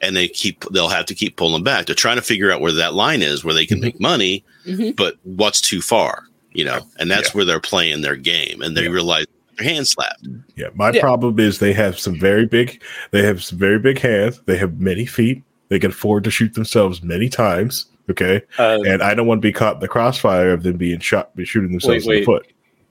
And 0.00 0.16
they 0.16 0.26
keep, 0.28 0.64
they'll 0.72 0.88
have 0.88 1.06
to 1.06 1.14
keep 1.14 1.36
pulling 1.36 1.62
back. 1.62 1.86
They're 1.86 1.94
trying 1.94 2.16
to 2.16 2.22
figure 2.22 2.50
out 2.52 2.60
where 2.60 2.72
that 2.72 2.92
line 2.94 3.22
is 3.22 3.44
where 3.44 3.54
they 3.54 3.66
can 3.66 3.78
Mhm. 3.78 3.82
make 3.82 4.00
money, 4.00 4.44
Mhm. 4.66 4.96
but 4.96 5.16
what's 5.22 5.60
too 5.60 5.80
far, 5.80 6.24
you 6.52 6.64
know? 6.64 6.86
And 6.98 7.08
that's 7.10 7.28
Yeah. 7.28 7.32
where 7.32 7.44
they're 7.44 7.60
playing 7.60 8.00
their 8.02 8.16
game 8.16 8.62
and 8.62 8.76
they 8.76 8.82
Yeah. 8.84 8.88
realize 8.90 9.26
their 9.58 9.68
hand 9.68 9.86
slapped. 9.86 10.26
Yeah, 10.56 10.68
my 10.74 10.90
Yeah. 10.92 11.00
problem 11.00 11.38
is 11.38 11.58
they 11.58 11.72
have 11.72 11.98
some 12.00 12.18
very 12.18 12.46
big, 12.46 12.82
they 13.12 13.22
have 13.22 13.42
some 13.44 13.58
very 13.58 13.78
big 13.78 14.00
hands. 14.00 14.40
They 14.46 14.56
have 14.58 14.80
many 14.80 15.06
feet. 15.06 15.42
They 15.72 15.78
can 15.78 15.90
afford 15.90 16.24
to 16.24 16.30
shoot 16.30 16.52
themselves 16.52 17.02
many 17.02 17.30
times. 17.30 17.86
Okay, 18.10 18.42
Uh, 18.58 18.80
and 18.86 19.02
I 19.02 19.14
don't 19.14 19.26
want 19.26 19.40
to 19.40 19.48
be 19.48 19.52
caught 19.52 19.76
in 19.76 19.80
the 19.80 19.88
crossfire 19.88 20.52
of 20.52 20.64
them 20.64 20.76
being 20.76 21.00
shot, 21.00 21.34
be 21.34 21.46
shooting 21.46 21.70
themselves 21.70 22.04
Wait, 22.04 22.28
in 22.28 22.30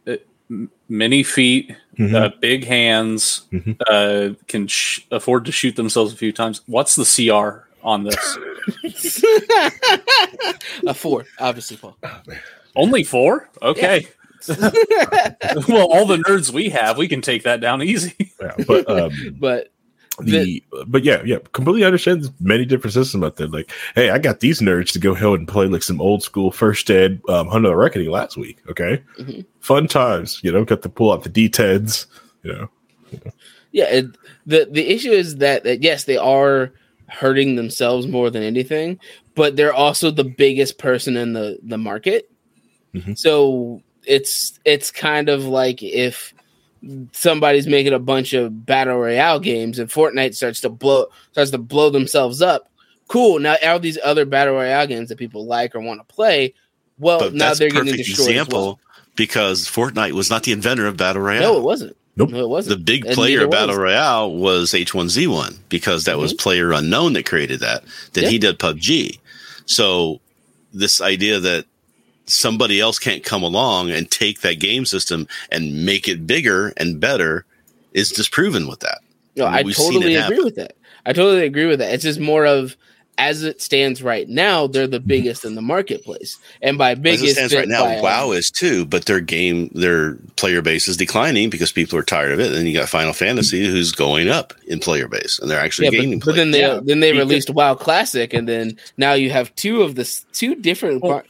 the 0.06 0.16
foot. 0.56 0.72
many 0.90 1.22
feet, 1.22 1.76
Mhm. 2.00 2.16
uh, 2.16 2.32
big 2.40 2.66
hands, 2.66 3.42
Mhm. 3.54 3.76
uh, 3.88 4.34
can 4.48 4.66
sh- 4.66 5.02
afford 5.12 5.46
to 5.46 5.52
shoot 5.52 5.76
themselves 5.76 6.12
a 6.12 6.16
few 6.16 6.32
times. 6.32 6.62
What's 6.66 6.96
the 6.96 7.06
CR 7.06 7.68
on 7.84 8.04
this? 8.04 8.38
a 10.88 10.94
four, 10.94 11.26
obviously, 11.40 11.78
Paul. 11.78 11.98
Only 12.76 13.04
four? 13.04 13.50
Okay. 13.62 14.08
well, 14.48 15.86
all 15.92 16.06
the 16.08 16.18
nerds 16.28 16.52
we 16.52 16.70
have, 16.70 16.98
we 16.98 17.08
can 17.08 17.22
take 17.22 17.44
that 17.44 17.62
down 17.62 17.84
easy. 17.84 18.32
Yeah, 18.42 18.54
but 18.68 18.90
um, 18.90 19.36
But 19.40 19.72
the 20.20 20.64
but 20.88 21.04
yeah, 21.04 21.22
yeah, 21.26 21.38
completely 21.54 21.84
understand. 21.84 22.32
Many 22.40 22.66
different 22.66 22.94
systems 22.94 23.24
out 23.24 23.38
there. 23.38 23.48
Like, 23.48 23.72
hey, 23.96 24.10
I 24.10 24.18
got 24.18 24.40
these 24.42 24.60
nerds 24.60 24.92
to 24.94 25.00
go 25.00 25.14
ahead 25.14 25.28
and 25.40 25.48
play 25.48 25.68
like 25.68 25.84
some 25.84 26.02
old 26.02 26.22
school 26.22 26.52
first 26.52 26.90
ed 26.92 27.22
um, 27.30 27.48
Hunter 27.48 27.70
the 27.70 27.76
Reckoning 27.76 28.10
last 28.12 28.38
week. 28.38 28.58
Okay, 28.70 29.02
Mhm. 29.20 29.46
fun 29.62 29.88
times. 29.88 30.40
You 30.44 30.52
know, 30.52 30.66
got 30.66 30.82
to 30.82 30.90
pull 30.90 31.12
out 31.12 31.24
the 31.24 31.30
D10s. 31.30 32.06
You 32.44 32.54
know, 32.54 32.70
yeah, 33.72 33.86
it, 33.86 34.06
the 34.46 34.68
the 34.70 34.88
issue 34.94 35.12
is 35.12 35.38
that, 35.38 35.64
that 35.64 35.82
yes, 35.82 36.04
they 36.04 36.18
are 36.18 36.72
hurting 37.08 37.56
themselves 37.56 38.08
more 38.08 38.30
than 38.30 38.44
anything, 38.44 39.00
but 39.36 39.56
they're 39.56 39.74
also 39.74 40.12
the 40.12 40.24
biggest 40.24 40.78
person 40.78 41.16
in 41.18 41.34
the 41.34 41.58
the 41.64 41.78
market. 41.78 42.30
Mhm. 42.94 43.18
So 43.18 43.82
it's 44.06 44.60
it's 44.66 44.92
kind 44.92 45.30
of 45.30 45.46
like 45.46 45.82
if 45.84 46.34
somebody's 47.12 47.68
making 47.68 47.94
a 47.94 48.00
bunch 48.00 48.34
of 48.34 48.66
battle 48.66 48.98
royale 48.98 49.40
games 49.40 49.78
and 49.80 49.90
Fortnite 49.90 50.36
starts 50.36 50.62
to 50.62 50.70
blow 50.70 51.08
starts 51.32 51.52
to 51.52 51.58
blow 51.58 51.90
themselves 51.90 52.42
up. 52.42 52.70
Cool. 53.08 53.40
Now 53.40 53.56
all 53.64 53.80
these 53.80 54.00
other 54.04 54.26
battle 54.26 54.56
royale 54.56 54.88
games 54.88 55.10
that 55.10 55.18
people 55.18 55.46
like 55.46 55.76
or 55.76 55.80
want 55.82 56.00
to 56.00 56.14
play, 56.14 56.54
well, 56.98 57.20
But 57.20 57.34
now 57.34 57.48
that's 57.48 57.60
they're 57.60 57.70
getting 57.70 57.86
perfect 57.94 58.08
destroyed. 58.08 58.30
example 58.30 58.60
As 58.60 58.66
well. 58.66 58.80
because 59.16 59.68
Fortnite 59.68 60.14
was 60.14 60.30
not 60.30 60.44
the 60.44 60.52
inventor 60.54 60.88
of 60.88 60.98
Battle 60.98 61.22
Royale. 61.22 61.42
No, 61.42 61.58
it 61.58 61.64
wasn't. 61.64 61.98
Nope. 62.16 62.30
No, 62.30 62.40
it 62.40 62.50
wasn't. 62.50 62.78
the 62.78 62.84
big 62.84 63.06
player 63.12 63.46
of 63.46 63.52
Battle 63.52 63.76
Royale 63.78 64.32
was 64.34 64.72
H1Z1 64.72 65.58
because 65.70 66.04
that 66.06 66.18
was 66.18 66.34
mm-hmm. 66.34 66.44
player 66.44 66.72
unknown 66.74 67.14
that 67.14 67.26
created 67.26 67.60
that. 67.62 67.84
Then 68.14 68.26
Yeah. 68.26 68.30
he 68.32 68.38
did 68.40 68.60
PUBG. 68.60 69.20
So 69.66 70.20
this 70.74 71.02
idea 71.02 71.40
that 71.40 71.66
somebody 72.32 72.80
else 72.80 73.00
can't 73.00 73.24
come 73.24 73.44
along 73.44 73.92
and 73.92 74.10
take 74.10 74.42
that 74.42 74.60
game 74.60 74.86
system 74.86 75.28
and 75.52 75.86
make 75.86 76.08
it 76.08 76.26
bigger 76.26 76.74
and 76.78 77.00
better 77.00 77.46
is 77.94 78.12
disproven 78.12 78.68
with 78.68 78.80
that. 78.82 79.00
No, 79.36 79.46
I 79.46 79.64
mean, 79.64 79.70
I 79.70 79.74
totally 79.74 80.16
agree 80.16 80.22
happen. 80.22 80.46
with 80.46 80.56
that. 80.56 80.76
I 81.06 81.14
totally 81.14 81.46
agree 81.46 81.66
with 81.66 81.80
that. 81.80 81.94
It's 81.94 82.04
just 82.04 82.20
more 82.20 82.46
of 82.46 82.76
as 83.18 83.44
it 83.44 83.62
stands 83.62 84.02
right 84.02 84.28
now, 84.28 84.68
they're 84.68 84.84
Mm-hmm. 84.84 84.92
the 84.92 85.00
biggest 85.00 85.46
in 85.46 85.54
the 85.56 85.62
marketplace, 85.62 86.38
and 86.62 86.78
by 86.78 86.92
As 86.92 87.02
biggest 87.02 87.24
it 87.24 87.36
stands 87.36 87.54
right 87.54 87.68
now, 87.68 87.86
by, 87.86 88.02
WoW 88.02 88.32
is 88.32 88.50
too, 88.50 88.86
but 88.86 89.06
their 89.06 89.20
game, 89.20 89.70
their 89.74 90.16
player 90.38 90.62
base 90.62 90.88
is 90.88 90.98
declining 90.98 91.50
because 91.50 91.72
people 91.72 92.00
are 92.00 92.04
tired 92.04 92.32
of 92.32 92.40
it. 92.40 92.54
And 92.54 92.68
you 92.68 92.74
got 92.74 92.90
Final 92.90 93.14
Fantasy 93.14 93.68
who's 93.68 93.92
going 93.92 94.30
up 94.30 94.54
in 94.66 94.80
player 94.80 95.08
base, 95.08 95.38
and 95.40 95.52
they're 95.52 95.60
actually 95.60 95.90
Yeah, 95.90 96.02
gaining. 96.02 96.20
but, 96.20 96.28
but 96.28 96.36
then 96.36 96.52
they 96.52 96.62
Yeah, 96.62 96.80
then 96.84 97.00
they 97.02 97.12
released 97.12 97.50
WoW 97.50 97.76
Classic, 97.76 98.34
and 98.34 98.48
then 98.48 98.78
now 98.98 99.14
you 99.14 99.30
have 99.30 99.54
two 99.56 99.84
of 99.84 99.96
the 99.96 100.06
two 100.34 100.56
different 100.56 101.04
Well, 101.04 101.24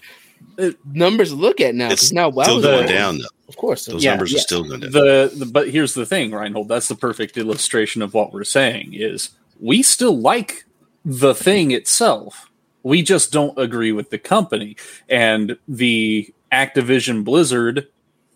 par- 0.55 0.65
uh, 0.67 0.71
numbers 0.93 1.29
to 1.29 1.35
look 1.35 1.59
at 1.61 1.75
now. 1.75 1.89
it's 1.91 2.11
now 2.11 2.29
WoW 2.29 2.43
still 2.43 2.61
going 2.61 2.75
going 2.85 2.87
down. 2.87 3.17
Though. 3.19 3.25
Of 3.47 3.57
course, 3.57 3.85
Those 3.85 4.03
Yeah, 4.03 4.11
numbers 4.11 4.31
yeah. 4.31 4.37
are 4.39 4.41
still 4.41 4.63
going 4.63 4.79
down. 4.81 4.91
the, 4.91 5.31
the 5.35 5.45
but 5.45 5.69
here's 5.69 5.93
the 5.93 6.05
thing, 6.05 6.31
Reinhold. 6.31 6.67
That's 6.69 6.87
the 6.87 6.95
perfect 6.95 7.37
illustration 7.37 8.01
of 8.01 8.13
what 8.13 8.31
we're 8.33 8.43
saying. 8.43 8.93
Is 8.93 9.31
we 9.59 9.83
still 9.83 10.17
like 10.19 10.65
the 11.03 11.33
thing 11.35 11.71
itself. 11.71 12.49
We 12.83 13.03
just 13.03 13.31
don't 13.31 13.57
agree 13.59 13.91
with 13.91 14.09
the 14.09 14.17
company 14.17 14.75
and 15.09 15.57
the 15.67 16.33
Activision 16.51 17.23
Blizzard 17.23 17.87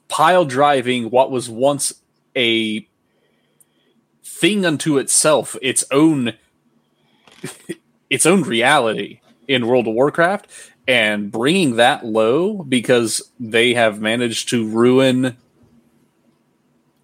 pile 0.07 0.45
driving 0.45 1.09
what 1.09 1.31
was 1.31 1.49
once 1.49 1.93
a 2.35 2.87
thing 4.23 4.65
unto 4.65 4.97
itself, 4.97 5.55
its 5.61 5.83
own 5.91 6.33
its 8.09 8.25
own 8.25 8.43
reality 8.43 9.19
in 9.47 9.67
World 9.67 9.87
of 9.87 9.93
Warcraft 9.93 10.47
and 10.87 11.31
bringing 11.31 11.77
that 11.77 12.05
low 12.05 12.63
because 12.63 13.21
they 13.39 13.73
have 13.73 13.99
managed 14.01 14.49
to 14.49 14.67
ruin 14.67 15.35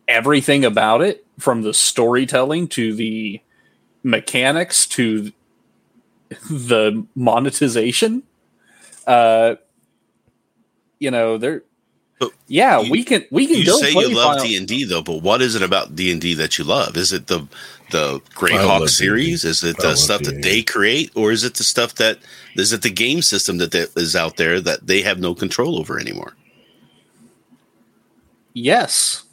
everything 0.08 0.66
about 0.66 1.02
it 1.02 1.26
from 1.40 1.62
the 1.62 1.74
storytelling 1.74 2.68
to 2.68 2.94
the 2.94 3.40
mechanics 4.04 4.86
to 4.86 5.32
the 6.50 7.06
monetization 7.16 8.24
uh 9.08 9.56
you 11.00 11.10
know 11.12 11.38
they're 11.38 11.64
But 12.20 12.32
yeah 12.48 12.80
you- 12.80 12.92
we 12.92 13.04
can 13.04 13.26
we 13.32 13.48
can 13.48 13.58
you 13.58 13.66
go 13.66 13.78
say 13.78 13.92
you 13.92 14.10
love 14.10 14.36
Final- 14.38 14.46
D 14.46 14.58
and 14.58 14.68
D 14.68 14.84
though, 14.84 15.02
but 15.02 15.22
what 15.22 15.42
is 15.42 15.56
it 15.56 15.62
about 15.62 15.96
D 15.96 16.12
and 16.12 16.22
D 16.22 16.34
that 16.36 16.58
you 16.58 16.64
love? 16.64 16.96
Is 16.98 17.12
it 17.14 17.28
the 17.28 17.48
the 17.92 18.22
I 18.26 18.34
Greyhawk 18.34 18.90
series? 18.90 19.44
Is 19.46 19.64
it 19.64 19.78
the 19.78 19.96
stuff 19.96 20.24
that 20.24 20.42
they 20.42 20.64
create, 20.64 21.12
or 21.16 21.32
is 21.32 21.44
it 21.44 21.56
the 21.56 21.64
stuff 21.64 21.96
that 21.96 22.20
is 22.56 22.74
it 22.74 22.82
the 22.82 22.90
game 22.90 23.22
system 23.22 23.58
that 23.58 23.72
that 23.72 23.96
is 23.96 24.16
out 24.16 24.38
there 24.38 24.60
that 24.62 24.88
they 24.88 25.02
have 25.02 25.20
no 25.20 25.36
control 25.36 25.78
over 25.78 26.00
anymore? 26.00 26.36
Yes. 28.54 29.24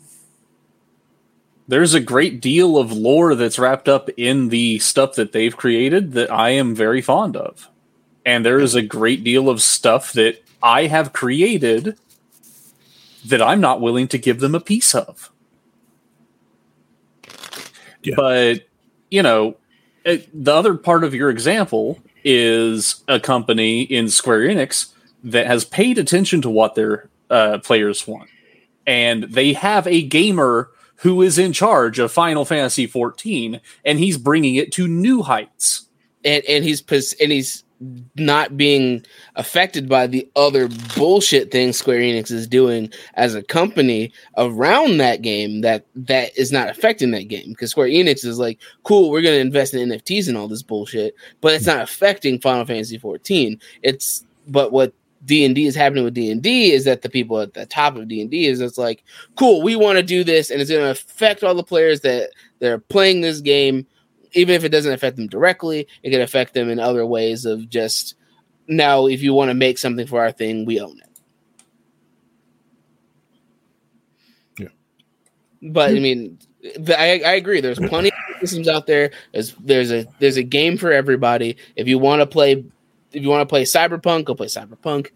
There's 1.67 1.95
a 1.95 2.01
great 2.01 2.41
deal 2.41 2.79
of 2.79 2.93
lore 2.93 3.35
that's 3.35 3.59
wrapped 3.59 3.89
up 3.89 4.09
in 4.17 4.49
the 4.49 4.79
stuff 4.79 5.17
that 5.17 5.33
they've 5.33 5.57
created 5.57 6.13
that 6.13 6.31
I 6.31 6.51
am 6.51 6.75
very 6.75 7.03
fond 7.03 7.37
of. 7.37 7.69
And 8.25 8.45
there 8.45 8.61
is 8.61 8.75
a 8.75 8.83
great 8.83 9.23
deal 9.23 9.51
of 9.51 9.61
stuff 9.61 10.13
that 10.15 10.43
I 10.63 10.87
have 10.87 11.13
created 11.13 11.99
that 13.27 13.43
I'm 13.43 13.61
not 13.61 13.81
willing 13.81 14.09
to 14.09 14.19
give 14.19 14.41
them 14.41 14.55
a 14.55 14.61
piece 14.61 14.95
of. 14.95 15.31
Yeah. 18.03 18.15
But, 18.17 18.67
you 19.11 19.23
know, 19.23 19.57
it, 20.05 20.29
the 20.33 20.55
other 20.55 20.75
part 20.75 21.05
of 21.05 21.15
your 21.15 21.31
example 21.31 21.99
is 22.25 23.03
a 23.09 23.21
company 23.21 23.83
in 23.83 24.09
Square 24.09 24.41
Enix 24.41 24.93
that 25.25 25.47
has 25.47 25.65
paid 25.65 25.99
attention 25.99 26.43
to 26.43 26.51
what 26.51 26.75
their 26.75 27.09
uh, 27.31 27.59
players 27.59 28.07
want 28.07 28.29
and 28.89 29.25
they 29.25 29.53
have 29.53 29.87
a 29.87 30.03
gamer 30.03 30.71
who 30.97 31.21
is 31.23 31.39
in 31.39 31.53
charge 31.53 31.99
of 32.01 32.11
Final 32.11 32.45
Fantasy 32.45 32.87
14 32.87 33.61
and 33.85 33.99
he's 33.99 34.17
bringing 34.17 34.57
it 34.57 34.73
to 34.73 34.89
new 34.89 35.23
heights. 35.23 35.87
and 36.25 36.43
and 36.49 36.65
he's 36.65 36.81
pos- 36.81 37.13
and 37.21 37.31
he's 37.31 37.63
not 38.17 38.57
being 38.57 39.05
affected 39.37 39.89
by 39.89 40.07
the 40.07 40.29
other 40.35 40.69
bullshit 40.97 41.51
things 41.51 41.77
Square 41.77 42.01
Enix 42.01 42.31
is 42.31 42.49
doing 42.49 42.93
as 43.15 43.35
a 43.35 43.43
company 43.43 44.13
around 44.37 44.99
that 44.99 45.23
game 45.23 45.61
that 45.61 45.85
that 45.95 46.37
is 46.37 46.51
not 46.51 46.69
affecting 46.69 47.13
that 47.13 47.29
game. 47.29 47.51
Because 47.51 47.71
Square 47.71 47.89
Enix 47.89 48.25
is 48.25 48.39
like 48.39 48.59
cool 48.83 49.11
we're 49.11 49.23
going 49.23 49.37
to 49.37 49.41
invest 49.41 49.75
in 49.75 49.89
NFTs 49.89 50.29
and 50.29 50.37
all 50.37 50.49
this 50.49 50.63
bullshit 50.63 51.15
but 51.41 51.55
it's 51.55 51.67
not 51.67 51.83
affecting 51.83 52.41
Final 52.41 52.65
Fantasy 52.65 52.99
14 52.99 53.61
it's 53.83 54.25
but 54.49 54.73
what 54.73 54.93
D&D 55.25 55.67
is 55.67 55.75
happening 55.75 56.05
with 56.05 56.15
D&D 56.15 56.73
is 56.73 56.85
that 56.85 57.03
the 57.03 57.09
people 57.09 57.41
at 57.41 57.53
the 57.55 57.67
top 57.67 57.97
of 57.97 58.09
D&D 58.09 58.47
is 58.47 58.61
it's 58.61 58.79
like 58.79 59.05
cool 59.37 59.63
we 59.63 59.77
want 59.77 59.99
to 59.99 60.03
do 60.03 60.25
this 60.25 60.51
and 60.51 60.61
it's 60.61 60.71
going 60.71 60.83
to 60.83 60.91
affect 60.91 61.45
all 61.45 61.55
the 61.55 61.63
players 61.63 62.01
that 62.01 62.31
that 62.61 62.73
are 62.73 62.79
playing 62.79 63.21
this 63.21 63.41
game 63.41 63.87
even 64.33 64.55
if 64.55 64.65
it 64.65 64.71
doesn't 64.71 64.93
affect 64.93 65.17
them 65.17 65.27
directly, 65.27 65.87
it 66.03 66.11
can 66.11 66.21
affect 66.21 66.55
them 66.55 66.71
in 66.71 66.79
other 66.79 67.05
ways 67.05 67.45
of 67.45 67.69
just 67.69 68.15
now 68.67 69.07
if 69.07 69.23
you 69.23 69.33
want 69.33 69.51
to 69.51 69.55
make 69.55 69.79
something 69.79 70.07
for 70.07 70.21
our 70.21 70.33
thing, 70.33 70.65
we 70.65 70.81
own 70.81 70.99
it. 70.99 71.21
Yeah. 74.59 75.71
But 75.71 75.91
I 75.91 75.95
hmm. 75.97 76.03
mean, 76.03 76.39
I, 76.89 77.23
I 77.25 77.33
agree. 77.35 77.61
There's 77.61 77.79
plenty 77.79 78.09
of 78.09 78.15
systems 78.41 78.69
out 78.69 78.87
there. 78.87 79.11
There's 79.33 79.55
there's 79.55 79.93
a 79.93 80.07
there's 80.19 80.37
a 80.37 80.43
game 80.43 80.77
for 80.77 80.93
everybody. 80.93 81.57
If 81.77 81.89
you 81.89 81.99
want 81.99 82.21
to 82.21 82.27
play, 82.27 82.65
if 83.13 83.23
you 83.23 83.29
want 83.29 83.43
to 83.43 83.53
play 83.53 83.63
Cyberpunk, 83.63 84.25
go 84.25 84.35
play 84.35 84.47
Cyberpunk. 84.47 85.09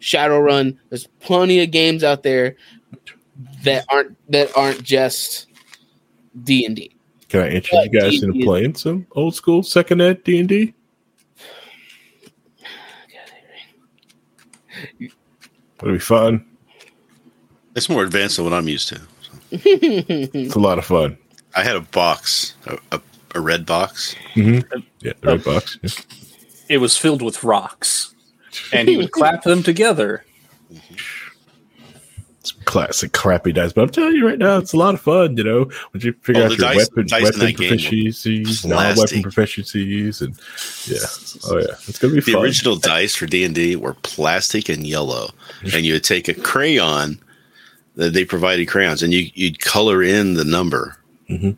Shadowrun. 0.00 0.76
There's 0.90 1.06
plenty 1.20 1.62
of 1.62 1.70
games 1.70 2.04
out 2.04 2.22
there. 2.22 2.56
that 3.62 3.84
aren't 3.90 4.16
that 4.30 4.56
aren't 4.56 4.82
just 4.82 5.46
D 6.42 6.64
and 6.64 6.76
D. 6.76 6.95
Can 7.28 7.40
I 7.40 7.48
interest 7.48 7.92
you 7.92 8.00
guys 8.00 8.20
D&D 8.20 8.26
in 8.38 8.44
playing 8.44 8.74
some 8.76 9.06
old 9.12 9.34
school 9.34 9.62
second 9.62 10.00
ed 10.00 10.22
D 10.24 10.38
and 10.38 10.48
D? 10.48 10.74
It'll 15.78 15.92
be 15.92 15.98
fun. 15.98 16.44
It's 17.74 17.88
more 17.88 18.04
advanced 18.04 18.36
than 18.36 18.44
what 18.44 18.54
I'm 18.54 18.68
used 18.68 18.88
to. 18.88 19.00
It's 19.50 20.54
a 20.54 20.58
lot 20.58 20.78
of 20.78 20.84
fun. 20.84 21.18
I 21.54 21.62
had 21.62 21.76
a 21.76 21.80
box, 21.80 22.54
a, 22.66 22.78
a, 22.92 23.00
a 23.34 23.40
red 23.40 23.64
box. 23.66 24.14
Mm-hmm. 24.34 24.80
Yeah, 25.00 25.12
the 25.20 25.26
red 25.28 25.44
box. 25.44 25.78
yeah. 25.82 25.90
It 26.68 26.78
was 26.78 26.96
filled 26.96 27.22
with 27.22 27.44
rocks, 27.44 28.14
and 28.72 28.88
he 28.88 28.96
would 28.96 29.12
clap 29.12 29.42
them 29.42 29.62
together. 29.62 30.24
It's 30.70 31.15
classic 32.64 33.12
crappy 33.12 33.52
dice, 33.52 33.72
but 33.72 33.82
I'm 33.82 33.90
telling 33.90 34.14
you 34.16 34.26
right 34.26 34.38
now, 34.38 34.58
it's 34.58 34.72
a 34.72 34.76
lot 34.76 34.94
of 34.94 35.00
fun. 35.00 35.36
You 35.36 35.44
know, 35.44 35.64
when 35.92 36.00
you 36.02 36.12
figure 36.22 36.42
Oh, 36.42 36.46
out 36.46 36.50
your 36.52 36.58
dice- 36.58 36.76
weapon, 36.90 37.06
dice 37.06 37.22
weapon 37.24 37.40
that 37.40 37.56
game 37.56 37.70
were 37.70 37.76
proficiencies, 37.76 38.64
non-weapon 38.66 39.22
proficiencies, 39.22 40.20
and 40.20 40.34
yeah, 40.86 41.50
oh 41.50 41.58
yeah, 41.58 41.74
it's 41.88 41.98
gonna 41.98 42.14
be 42.14 42.20
fun 42.20 42.26
The 42.26 42.32
fun. 42.38 42.42
original 42.44 42.76
dice 42.76 43.14
for 43.14 43.26
D 43.26 43.44
and 43.44 43.54
D 43.54 43.76
were 43.76 43.94
plastic 44.02 44.68
and 44.68 44.86
yellow, 44.86 45.30
and 45.72 45.84
you 45.86 45.94
would 45.94 46.04
take 46.04 46.28
a 46.28 46.34
crayon. 46.34 47.18
That 47.96 48.12
they 48.12 48.26
provided 48.26 48.66
crayons, 48.68 49.02
and 49.02 49.10
you 49.14 49.30
you'd 49.32 49.58
color 49.60 50.02
in 50.02 50.34
the 50.34 50.44
number 50.44 50.98
Mhm. 51.30 51.56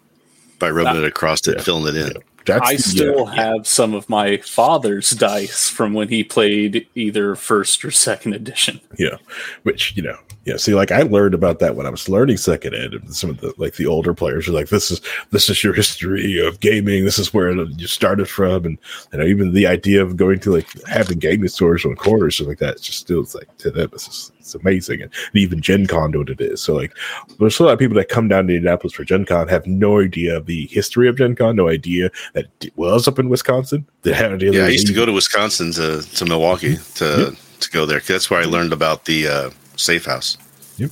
by 0.60 0.70
rubbing 0.70 1.02
it 1.02 1.06
across 1.09 1.48
it, 1.48 1.56
Yeah. 1.56 1.62
filling 1.65 1.97
it 1.97 2.01
in. 2.01 2.12
That's 2.49 2.69
I 2.69 2.75
the- 2.77 2.83
still 2.83 3.25
yeah, 3.27 3.35
have 3.35 3.66
some 3.66 3.95
of 3.95 4.09
my 4.09 4.39
father's 4.39 5.11
dice 5.11 5.69
from 5.69 5.93
when 5.95 6.09
he 6.09 6.25
played 6.25 6.87
either 6.95 7.35
first 7.37 7.85
or 7.85 7.91
second 7.91 8.35
edition. 8.35 8.81
yeah, 8.99 9.16
which 9.62 9.97
you 9.97 10.03
know, 10.03 10.19
yeah. 10.45 10.57
See, 10.57 10.75
like 10.75 10.91
I 10.91 11.03
learned 11.03 11.35
about 11.35 11.59
that 11.61 11.77
when 11.77 11.87
I 11.87 11.91
was 11.91 12.09
learning 12.09 12.39
second 12.39 12.75
ed, 12.75 12.95
and 12.95 13.15
some 13.15 13.31
of 13.31 13.41
the 13.41 13.55
like 13.59 13.75
the 13.77 13.87
older 13.87 14.15
players 14.15 14.49
are 14.49 14.53
like, 14.53 14.69
"This 14.69 14.91
is 14.91 15.01
this 15.31 15.49
is 15.49 15.62
your 15.62 15.73
history 15.75 16.39
of 16.45 16.61
gaming. 16.61 17.05
This 17.05 17.19
is 17.19 17.33
where 17.33 17.53
you 17.55 17.87
started 17.87 18.29
from," 18.29 18.65
and 18.65 18.79
you 19.12 19.19
know, 19.19 19.25
even 19.27 19.53
the 19.53 19.66
idea 19.66 20.03
of 20.03 20.16
going 20.16 20.41
to 20.41 20.53
like 20.53 20.66
having 20.87 21.19
gaming 21.19 21.49
stores 21.49 21.85
on 21.85 21.95
corners, 21.97 22.35
stuff 22.37 22.49
like 22.49 22.59
that, 22.59 22.75
it's 22.75 22.87
just 22.87 22.99
still 23.01 23.20
it's 23.20 23.35
like 23.35 23.55
to 23.59 23.70
them, 23.70 23.91
it's 23.93 24.07
just, 24.07 24.33
it's 24.55 24.62
amazing, 24.62 25.03
and, 25.03 25.12
even 25.35 25.61
Gen 25.61 25.87
Con 25.87 26.12
what 26.12 26.31
it 26.31 26.41
is. 26.41 26.62
So 26.62 26.75
like, 26.75 26.97
there's 27.39 27.61
a 27.61 27.65
lot 27.65 27.73
of 27.73 27.79
people 27.79 27.97
that 27.97 28.09
come 28.09 28.29
down 28.29 28.47
to 28.47 28.55
Indianapolis 28.55 28.95
for 28.95 29.05
Gen 29.05 29.25
Con 29.25 29.49
have 29.49 29.66
no 29.66 30.01
idea 30.01 30.37
of 30.37 30.47
the 30.47 30.66
history 30.66 31.09
of 31.09 31.16
Gen 31.16 31.35
Con, 31.35 31.57
no 31.57 31.69
idea 31.69 32.11
that 32.33 32.47
it 32.61 32.77
was 32.77 33.07
up 33.07 33.19
in 33.19 33.29
Wisconsin. 33.29 33.87
They 34.03 34.15
had 34.15 34.33
idea. 34.33 34.53
Yeah, 34.53 34.65
I 34.65 34.69
used 34.69 34.87
to 34.87 34.95
go 34.95 35.05
to 35.05 35.12
Wisconsin 35.12 35.73
to 35.73 36.01
to 36.01 36.25
Milwaukee 36.25 36.77
to 36.95 37.37
to 37.61 37.70
go 37.70 37.85
there. 37.85 38.01
That's 38.01 38.31
where 38.31 38.41
I 38.41 38.45
learned 38.45 38.73
about 38.73 39.05
the 39.05 39.29
uh, 39.29 39.51
safe 39.77 40.07
house. 40.07 40.39
Yep. 40.79 40.91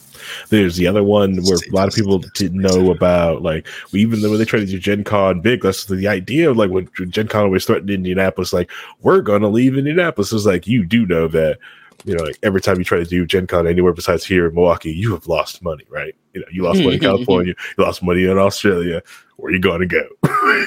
There's 0.48 0.76
the 0.76 0.86
other 0.86 1.04
one 1.04 1.36
where 1.44 1.56
a 1.56 1.74
lot 1.74 1.88
of 1.88 1.94
people 1.94 2.18
didn't 2.34 2.60
know 2.60 2.90
about, 2.90 3.42
like, 3.42 3.66
even 3.92 4.20
though 4.20 4.30
when 4.30 4.38
they 4.38 4.44
try 4.44 4.58
to 4.58 4.66
do 4.66 4.78
Gen 4.78 5.04
Con 5.04 5.40
big, 5.40 5.62
that's 5.62 5.86
the 5.86 6.08
idea 6.08 6.50
of 6.50 6.56
like 6.56 6.70
when 6.70 6.88
Gen 7.08 7.28
Con 7.28 7.44
always 7.44 7.64
threatened 7.64 7.90
Indianapolis, 7.90 8.52
like, 8.52 8.70
we're 9.02 9.20
going 9.20 9.42
to 9.42 9.48
leave 9.48 9.78
Indianapolis. 9.78 10.32
It's 10.32 10.44
like, 10.44 10.66
you 10.66 10.84
do 10.84 11.06
know 11.06 11.28
that, 11.28 11.58
you 12.04 12.14
know, 12.14 12.24
like 12.24 12.38
every 12.42 12.60
time 12.60 12.78
you 12.78 12.84
try 12.84 12.98
to 12.98 13.04
do 13.04 13.26
Gen 13.26 13.46
Con 13.46 13.66
anywhere 13.66 13.92
besides 13.92 14.24
here 14.24 14.46
in 14.46 14.54
Milwaukee, 14.54 14.92
you 14.92 15.12
have 15.12 15.26
lost 15.26 15.62
money, 15.62 15.84
right? 15.88 16.14
You 16.34 16.40
know, 16.40 16.46
you 16.50 16.62
lost 16.62 16.80
money 16.80 16.94
in 16.94 17.00
California, 17.00 17.54
you 17.76 17.84
lost 17.84 18.02
money 18.02 18.24
in 18.24 18.38
Australia. 18.38 19.02
Where 19.36 19.50
are 19.50 19.54
you 19.54 19.60
going 19.60 19.80
to 19.80 19.86
go? 19.86 20.06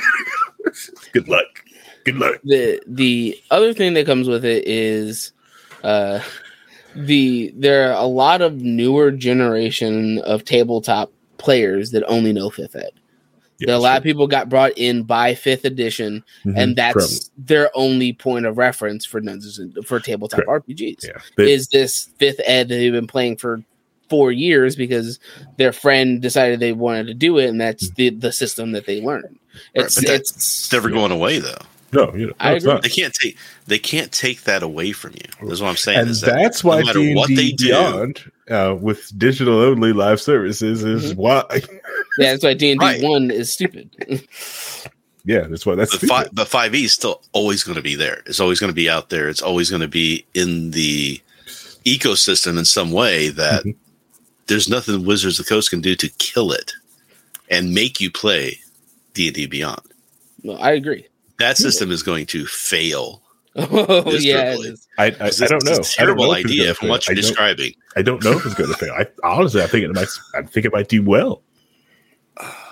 Good 1.13 1.27
luck. 1.27 1.45
Good 2.05 2.15
luck. 2.17 2.39
the 2.43 2.81
the 2.87 3.39
other 3.51 3.73
thing 3.73 3.93
that 3.93 4.05
comes 4.05 4.27
with 4.27 4.45
it 4.45 4.67
is 4.67 5.33
uh 5.83 6.21
the 6.95 7.53
there 7.55 7.91
are 7.91 8.01
a 8.01 8.05
lot 8.05 8.41
of 8.41 8.55
newer 8.55 9.11
generation 9.11 10.19
of 10.19 10.43
tabletop 10.43 11.11
players 11.37 11.91
that 11.91 12.03
only 12.05 12.33
know 12.33 12.49
fifth 12.49 12.75
ed 12.75 12.98
Yeah, 13.59 13.75
a 13.75 13.77
lot 13.77 13.97
of 13.97 14.03
people 14.03 14.25
got 14.27 14.47
brought 14.49 14.71
in 14.77 15.03
by 15.03 15.35
fifth 15.35 15.65
edition 15.65 16.23
Mhm. 16.45 16.53
and 16.57 16.75
that's 16.75 17.29
their 17.37 17.69
only 17.75 18.13
point 18.13 18.45
of 18.45 18.57
reference 18.57 19.05
for 19.05 19.19
Dungeons 19.19 19.59
and 19.59 19.75
for 19.85 19.99
tabletop 19.99 20.45
rpgs 20.45 21.03
yeah. 21.05 21.19
They- 21.35 21.51
is 21.53 21.67
this 21.67 22.09
fifth 22.17 22.39
ed 22.45 22.69
that 22.69 22.75
they've 22.75 22.91
been 22.91 23.07
playing 23.07 23.35
for 23.37 23.61
four 24.09 24.31
years 24.31 24.75
because 24.75 25.19
their 25.57 25.71
friend 25.73 26.21
decided 26.21 26.59
they 26.59 26.71
wanted 26.73 27.07
to 27.07 27.13
do 27.13 27.37
it 27.37 27.47
and 27.47 27.59
that's 27.61 27.89
the 27.91 28.09
the 28.11 28.31
system 28.31 28.71
that 28.71 28.85
they 28.85 29.01
learned 29.01 29.37
it's 29.75 29.95
but 29.95 30.05
that- 30.07 30.15
it's 30.15 30.31
It's 30.31 30.71
never 30.71 30.89
going 30.89 31.11
away 31.11 31.39
though. 31.39 31.57
no, 31.91 32.15
you 32.15 32.27
know, 32.27 32.33
I 32.39 32.51
no, 32.51 32.55
it's 32.55 32.63
agree. 32.65 32.73
not. 32.75 32.83
They 32.83 32.89
can't 32.89 33.13
take 33.13 33.37
they 33.67 33.79
can't 33.79 34.11
take 34.11 34.43
that 34.43 34.63
away 34.63 34.91
from 34.93 35.11
you. 35.15 35.47
That's 35.47 35.59
what 35.59 35.69
I'm 35.69 35.75
saying. 35.75 35.99
and 35.99 36.09
is 36.09 36.21
that 36.21 36.35
that's 36.35 36.63
why 36.63 36.79
no 36.79 36.85
matter 36.85 36.99
D&D 36.99 37.15
what 37.15 37.27
they 37.35 37.51
do, 37.51 37.65
Beyond 37.67 38.31
uh, 38.49 38.75
with 38.79 39.11
digital 39.17 39.59
only 39.59 39.93
live 39.93 40.19
services 40.21 40.83
is 40.83 41.11
Mm-hmm. 41.13 41.21
why. 41.21 41.43
yeah 42.17 42.31
that's 42.31 42.43
why 42.43 42.53
d&d 42.53 43.03
1 43.05 43.31
is 43.31 43.51
stupid 43.51 43.89
Yeah, 45.25 45.41
that's 45.47 45.65
why 45.65 45.75
that's 45.75 45.97
the 45.97 46.07
five, 46.07 46.29
but 46.33 46.47
five 46.47 46.73
E 46.73 46.85
is 46.85 46.93
still 46.93 47.21
always 47.33 47.61
going 47.63 47.75
to 47.75 47.81
be 47.81 47.93
there. 47.95 48.23
It's 48.25 48.39
always 48.39 48.59
going 48.59 48.69
to 48.71 48.75
be 48.75 48.89
out 48.89 49.09
there. 49.09 49.27
It's 49.29 49.41
always 49.41 49.69
going 49.69 49.81
to 49.81 49.87
be 49.87 50.25
in 50.33 50.71
the 50.71 51.21
ecosystem 51.85 52.57
in 52.57 52.65
some 52.65 52.91
way 52.91 53.27
that 53.29 53.63
Mhm. 53.65 53.75
there's 54.47 54.69
nothing 54.69 55.05
Wizards 55.05 55.37
of 55.37 55.45
the 55.45 55.49
Coast 55.49 55.69
can 55.69 55.81
do 55.81 55.93
to 55.95 56.09
kill 56.17 56.51
it 56.53 56.71
and 57.49 57.73
make 57.75 57.99
you 57.99 58.09
play 58.09 58.59
D 59.13 59.27
and 59.27 59.35
D 59.35 59.45
Beyond. 59.45 59.81
no 60.43 60.53
i 60.55 60.71
agree 60.71 61.05
That 61.37 61.57
system 61.57 61.91
is 61.91 62.01
going 62.01 62.25
to 62.27 62.45
fail. 62.47 63.21
Oh 63.71 64.03
yeah 64.19 64.53
it 64.53 64.59
Miserably. 64.59 64.67
is. 64.69 64.87
I, 64.97 65.03
I, 65.03 65.07
I 65.07 65.09
It's- 65.09 65.37
don't 65.39 65.63
know. 65.65 65.71
It's 65.73 65.97
a 65.97 66.01
I 66.01 66.05
don't 66.05 66.17
terrible 66.17 66.25
know 66.27 66.33
idea 66.33 66.63
gonna 66.63 66.73
from 66.75 66.87
what 66.89 67.07
you're 67.07 67.13
I 67.13 67.15
don't- 67.15 67.21
describing. 67.23 67.73
I 67.95 68.01
don't 68.01 68.23
know 68.23 68.31
if 68.33 68.45
it's 68.45 68.55
going 68.55 68.69
to 68.71 68.77
fail. 68.77 68.93
I 68.93 69.07
honestly, 69.23 69.61
I 69.61 69.67
think 69.67 69.85
it 69.85 69.93
might. 69.93 70.07
I 70.35 70.41
think 70.43 70.65
it 70.65 70.73
might 70.73 70.87
do 70.87 71.03
well. 71.03 71.41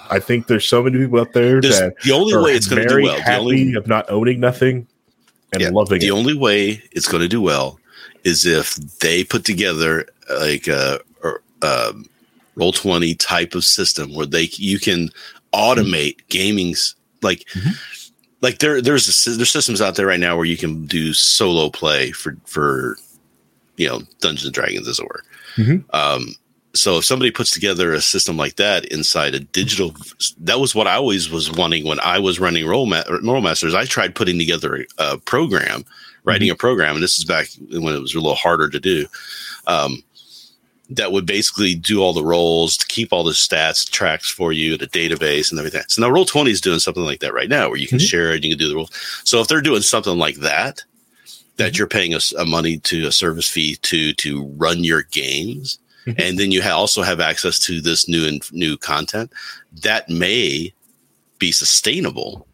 I 0.09 0.19
think 0.19 0.47
there's 0.47 0.65
so 0.65 0.81
many 0.81 0.97
people 0.99 1.19
out 1.19 1.33
there 1.33 1.59
There's, 1.59 1.79
that 1.79 1.99
the 2.01 2.13
only 2.13 2.33
are 2.33 2.41
way 2.41 2.51
it's 2.53 2.67
going 2.67 2.81
to 2.81 2.87
do 2.87 2.89
very 2.89 3.03
well. 3.03 3.19
Happy 3.19 3.39
only, 3.41 3.73
of 3.73 3.87
not 3.87 4.09
owning 4.09 4.39
nothing 4.39 4.87
and 5.51 5.61
yeah, 5.61 5.69
loving 5.69 5.99
the 5.99 6.07
it. 6.07 6.11
only 6.11 6.33
way 6.33 6.81
it's 6.93 7.07
going 7.09 7.21
to 7.21 7.27
do 7.27 7.41
well 7.41 7.77
is 8.23 8.45
if 8.45 8.75
they 8.99 9.25
put 9.25 9.43
together 9.43 10.07
like 10.39 10.67
a, 10.67 11.01
or, 11.23 11.41
um, 11.61 12.09
Roll20 12.55 13.17
type 13.19 13.53
of 13.53 13.63
system 13.65 14.15
where 14.15 14.25
they 14.25 14.47
you 14.53 14.79
can 14.79 15.09
automate 15.53 16.17
gaming's 16.29 16.95
like 17.21 17.43
Mhm. 17.53 18.06
Like 18.41 18.59
there 18.59 18.81
there's 18.81 19.27
a, 19.27 19.29
there's 19.31 19.51
systems 19.51 19.81
out 19.81 19.95
there 19.95 20.07
right 20.07 20.19
now 20.19 20.35
where 20.35 20.45
you 20.45 20.57
can 20.57 20.85
do 20.85 21.13
solo 21.13 21.69
play 21.69 22.11
for 22.11 22.37
for 22.45 22.97
you 23.77 23.87
know 23.87 24.01
dungeons 24.19 24.45
and 24.45 24.53
dragons 24.53 24.87
as 24.87 24.99
it 24.99 25.05
were. 25.07 25.23
Mhm. 25.55 25.83
um 25.93 26.35
so 26.75 26.97
if 26.99 27.05
somebody 27.05 27.31
puts 27.31 27.49
together 27.49 27.91
a 27.93 28.01
system 28.01 28.37
like 28.37 28.57
that 28.57 28.85
inside 28.85 29.33
a 29.33 29.39
digital 29.39 29.95
that 30.39 30.59
was 30.59 30.75
what 30.75 30.85
i 30.85 30.93
always 30.93 31.31
was 31.31 31.51
wanting 31.51 31.87
when 31.87 31.99
i 32.01 32.19
was 32.19 32.39
running 32.39 32.67
role, 32.67 32.85
ma- 32.85 33.01
Rolemasters. 33.03 33.73
I 33.73 33.85
tried 33.85 34.13
putting 34.13 34.37
together 34.37 34.85
a, 34.99 35.13
a 35.13 35.17
program 35.17 35.83
writing 36.25 36.51
a 36.51 36.55
program 36.55 36.93
and 36.95 37.03
this 37.03 37.17
is 37.17 37.25
back 37.25 37.47
when 37.71 37.95
it 37.95 38.01
was 38.01 38.13
a 38.13 38.19
little 38.19 38.35
harder 38.35 38.69
to 38.69 38.79
do. 38.79 39.07
Um, 39.65 40.03
that 40.89 41.11
would 41.11 41.25
basically 41.25 41.75
do 41.75 42.01
all 42.01 42.13
the 42.13 42.23
rolls 42.23 42.77
to 42.77 42.87
keep 42.87 43.11
all 43.11 43.23
the 43.23 43.31
stats 43.33 43.89
tracks 43.89 44.29
for 44.31 44.51
you 44.53 44.77
the 44.77 44.87
database 44.87 45.49
and 45.51 45.59
everything 45.59 45.83
so 45.87 46.01
now 46.01 46.09
Roll20 46.09 46.49
is 46.49 46.61
doing 46.61 46.79
something 46.79 47.03
like 47.03 47.19
that 47.19 47.33
right 47.33 47.49
now 47.49 47.67
where 47.69 47.77
you 47.77 47.87
can 47.87 47.97
Mhm. 47.99 48.07
share 48.07 48.31
it 48.33 48.43
you 48.43 48.51
can 48.51 48.57
do 48.57 48.69
the 48.69 48.75
rolls 48.75 48.91
so 49.23 49.41
if 49.41 49.47
they're 49.47 49.61
doing 49.61 49.81
something 49.81 50.17
like 50.17 50.37
that 50.37 50.83
that 51.57 51.71
Mm-hmm. 51.73 51.77
you're 51.77 51.87
paying 51.87 52.13
a 52.13 52.45
money 52.45 52.77
to 52.79 53.05
a 53.07 53.11
service 53.11 53.47
fee 53.49 53.75
to 53.81 54.13
to 54.13 54.45
run 54.57 54.83
your 54.83 55.03
games 55.03 55.79
Mhm. 56.05 56.15
and 56.19 56.39
then 56.39 56.51
you 56.51 56.61
ha- 56.63 56.77
also 56.77 57.01
have 57.01 57.19
access 57.19 57.59
to 57.59 57.81
this 57.81 58.07
new 58.07 58.25
and 58.25 58.41
new 58.53 58.77
content 58.77 59.29
that 59.81 60.07
may 60.09 60.73
be 61.39 61.51
sustainable 61.51 62.47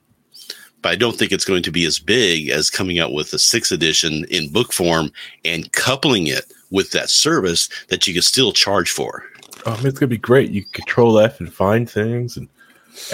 but 0.81 0.91
I 0.91 0.95
don't 0.95 1.17
think 1.17 1.31
it's 1.31 1.45
going 1.45 1.63
to 1.63 1.71
be 1.71 1.85
as 1.85 1.97
big 1.97 2.49
as 2.49 2.69
coming 2.69 2.99
out 2.99 3.13
with 3.13 3.31
a 3.33 3.39
sixth 3.39 3.71
edition 3.71 4.25
in 4.29 4.49
book 4.49 4.73
form 4.73 5.13
and 5.45 5.71
coupling 5.71 6.27
it 6.27 6.43
with 6.73 6.91
that 6.91 7.09
service 7.09 7.69
that 7.87 8.05
you 8.07 8.13
can 8.13 8.21
still 8.23 8.51
charge 8.51 8.91
for. 8.91 9.23
Oh, 9.65 9.77
man, 9.77 9.85
it's 9.87 9.99
gonna 9.99 10.09
be 10.09 10.17
great. 10.17 10.51
You 10.51 10.63
can 10.63 10.71
control 10.73 11.17
F 11.19 11.39
and 11.39 11.53
find 11.53 11.89
things, 11.89 12.35
and 12.35 12.49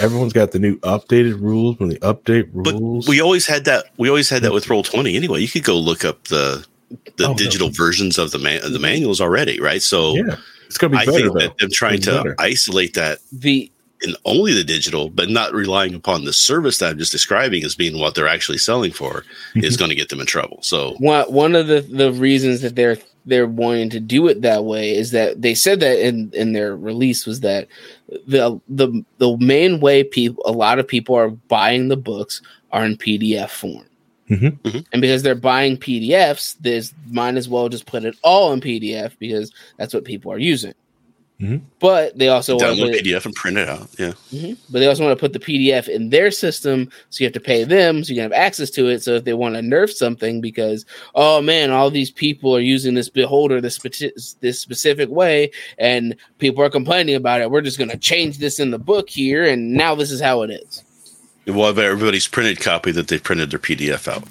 everyone's 0.00 0.32
got 0.32 0.50
the 0.50 0.58
new 0.58 0.78
updated 0.80 1.40
rules. 1.40 1.78
When 1.78 1.90
they 1.90 1.96
update 1.96 2.48
rules. 2.52 3.06
But 3.06 3.10
we 3.10 3.20
always 3.20 3.46
had 3.46 3.64
that. 3.66 3.84
We 3.98 4.08
always 4.08 4.28
had 4.28 4.42
that 4.42 4.52
with 4.52 4.64
Roll20. 4.66 5.14
Anyway, 5.14 5.40
you 5.40 5.48
could 5.48 5.62
go 5.64 5.76
look 5.78 6.04
up 6.04 6.24
the 6.24 6.66
the 7.16 7.26
Oh, 7.26 7.30
no. 7.30 7.34
digital 7.36 7.70
versions 7.70 8.18
of 8.18 8.32
the 8.32 8.38
man, 8.40 8.60
the 8.72 8.78
manuals 8.80 9.20
already, 9.20 9.60
right? 9.60 9.80
So 9.80 10.16
yeah, 10.16 10.36
it's 10.66 10.76
gonna 10.76 10.90
be 10.92 10.96
I 10.96 11.04
better 11.06 11.18
think 11.18 11.32
though. 11.34 11.38
that 11.40 11.58
them 11.58 11.70
trying 11.70 12.00
to 12.02 12.10
better. 12.12 12.34
isolate 12.40 12.94
that 12.94 13.18
the 13.30 13.70
in 14.02 14.16
only 14.24 14.54
the 14.54 14.64
digital, 14.64 15.10
but 15.10 15.28
not 15.28 15.52
relying 15.52 15.94
upon 15.94 16.24
the 16.24 16.32
service 16.32 16.78
that 16.78 16.90
I'm 16.90 16.98
just 16.98 17.12
describing 17.12 17.62
as 17.64 17.74
being 17.76 17.98
what 18.00 18.14
they're 18.14 18.26
actually 18.26 18.56
selling 18.58 18.92
for, 18.92 19.24
Mm-hmm. 19.54 19.62
is 19.64 19.76
going 19.76 19.90
to 19.90 19.94
get 19.94 20.08
them 20.08 20.20
in 20.20 20.26
trouble. 20.26 20.58
So 20.62 20.94
one 20.98 21.30
one 21.32 21.54
of 21.54 21.66
the 21.68 21.82
the 21.82 22.10
reasons 22.12 22.62
that 22.62 22.74
they're 22.74 22.96
they're 23.26 23.46
wanting 23.46 23.90
to 23.90 24.00
do 24.00 24.26
it 24.28 24.42
that 24.42 24.64
way 24.64 24.94
is 24.96 25.10
that 25.10 25.42
they 25.42 25.54
said 25.54 25.80
that 25.80 25.98
in 26.06 26.30
in 26.34 26.52
their 26.52 26.76
release 26.76 27.26
was 27.26 27.40
that 27.40 27.68
the 28.26 28.60
the 28.68 29.04
the 29.18 29.36
main 29.38 29.80
way 29.80 30.02
people 30.02 30.42
a 30.46 30.52
lot 30.52 30.78
of 30.78 30.88
people 30.88 31.14
are 31.14 31.30
buying 31.30 31.88
the 31.88 31.96
books 31.96 32.40
are 32.72 32.84
in 32.84 32.96
PDF 32.96 33.50
form. 33.50 33.84
Mhm. 34.30 34.58
Mhm. 34.60 34.84
And 34.92 35.02
because 35.02 35.22
they're 35.22 35.34
buying 35.34 35.76
PDFs, 35.76 36.54
this 36.60 36.94
might 37.10 37.36
as 37.36 37.48
well 37.48 37.68
just 37.68 37.86
put 37.86 38.04
it 38.04 38.16
all 38.22 38.52
in 38.52 38.60
PDF 38.60 39.16
because 39.18 39.52
that's 39.76 39.92
what 39.92 40.04
people 40.04 40.32
are 40.32 40.38
using. 40.38 40.74
Mhm. 41.40 41.62
But 41.78 42.18
they 42.18 42.28
also 42.28 42.56
want 42.56 42.76
to 42.76 42.82
Download 42.82 42.92
put 42.92 43.04
PDF 43.04 43.24
and 43.24 43.34
print 43.34 43.56
it 43.56 43.68
out. 43.68 43.88
Yeah. 43.98 44.12
Mhm. 44.32 44.56
but 44.68 44.80
they 44.80 44.86
also 44.86 45.04
want 45.04 45.16
to 45.16 45.20
put 45.20 45.32
the 45.32 45.38
PDF 45.38 45.88
in 45.88 46.10
their 46.10 46.30
system, 46.30 46.90
so 47.08 47.22
you 47.22 47.26
have 47.26 47.32
to 47.32 47.40
pay 47.40 47.64
them, 47.64 48.04
so 48.04 48.10
you 48.10 48.16
can 48.16 48.24
have 48.24 48.32
access 48.32 48.68
to 48.70 48.88
it. 48.88 49.02
So 49.02 49.14
if 49.14 49.24
they 49.24 49.32
want 49.32 49.54
to 49.54 49.62
nerf 49.62 49.90
something, 49.90 50.40
because 50.40 50.84
oh 51.14 51.40
man, 51.40 51.70
all 51.70 51.90
these 51.90 52.10
people 52.10 52.54
are 52.54 52.60
using 52.60 52.94
this 52.94 53.08
beholder 53.08 53.60
this 53.60 53.78
this 54.40 54.60
specific 54.60 55.08
way, 55.08 55.50
and 55.78 56.14
people 56.38 56.62
are 56.62 56.70
complaining 56.70 57.14
about 57.14 57.40
it, 57.40 57.50
we're 57.50 57.62
just 57.62 57.78
going 57.78 57.90
to 57.90 57.96
change 57.96 58.38
this 58.38 58.60
in 58.60 58.70
the 58.70 58.78
book 58.78 59.08
here, 59.08 59.44
and 59.46 59.72
now 59.72 59.94
this 59.94 60.10
is 60.10 60.20
how 60.20 60.42
it 60.42 60.50
is. 60.50 60.82
Well, 61.46 61.76
everybody's 61.78 62.28
printed 62.28 62.60
copy 62.60 62.92
that 62.92 63.08
they 63.08 63.18
printed 63.18 63.50
their 63.50 63.58
PDF 63.58 64.06
out. 64.08 64.24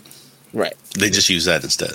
Right. 0.53 0.73
They 0.97 1.09
just 1.09 1.29
use 1.29 1.45
that 1.45 1.63
instead. 1.63 1.91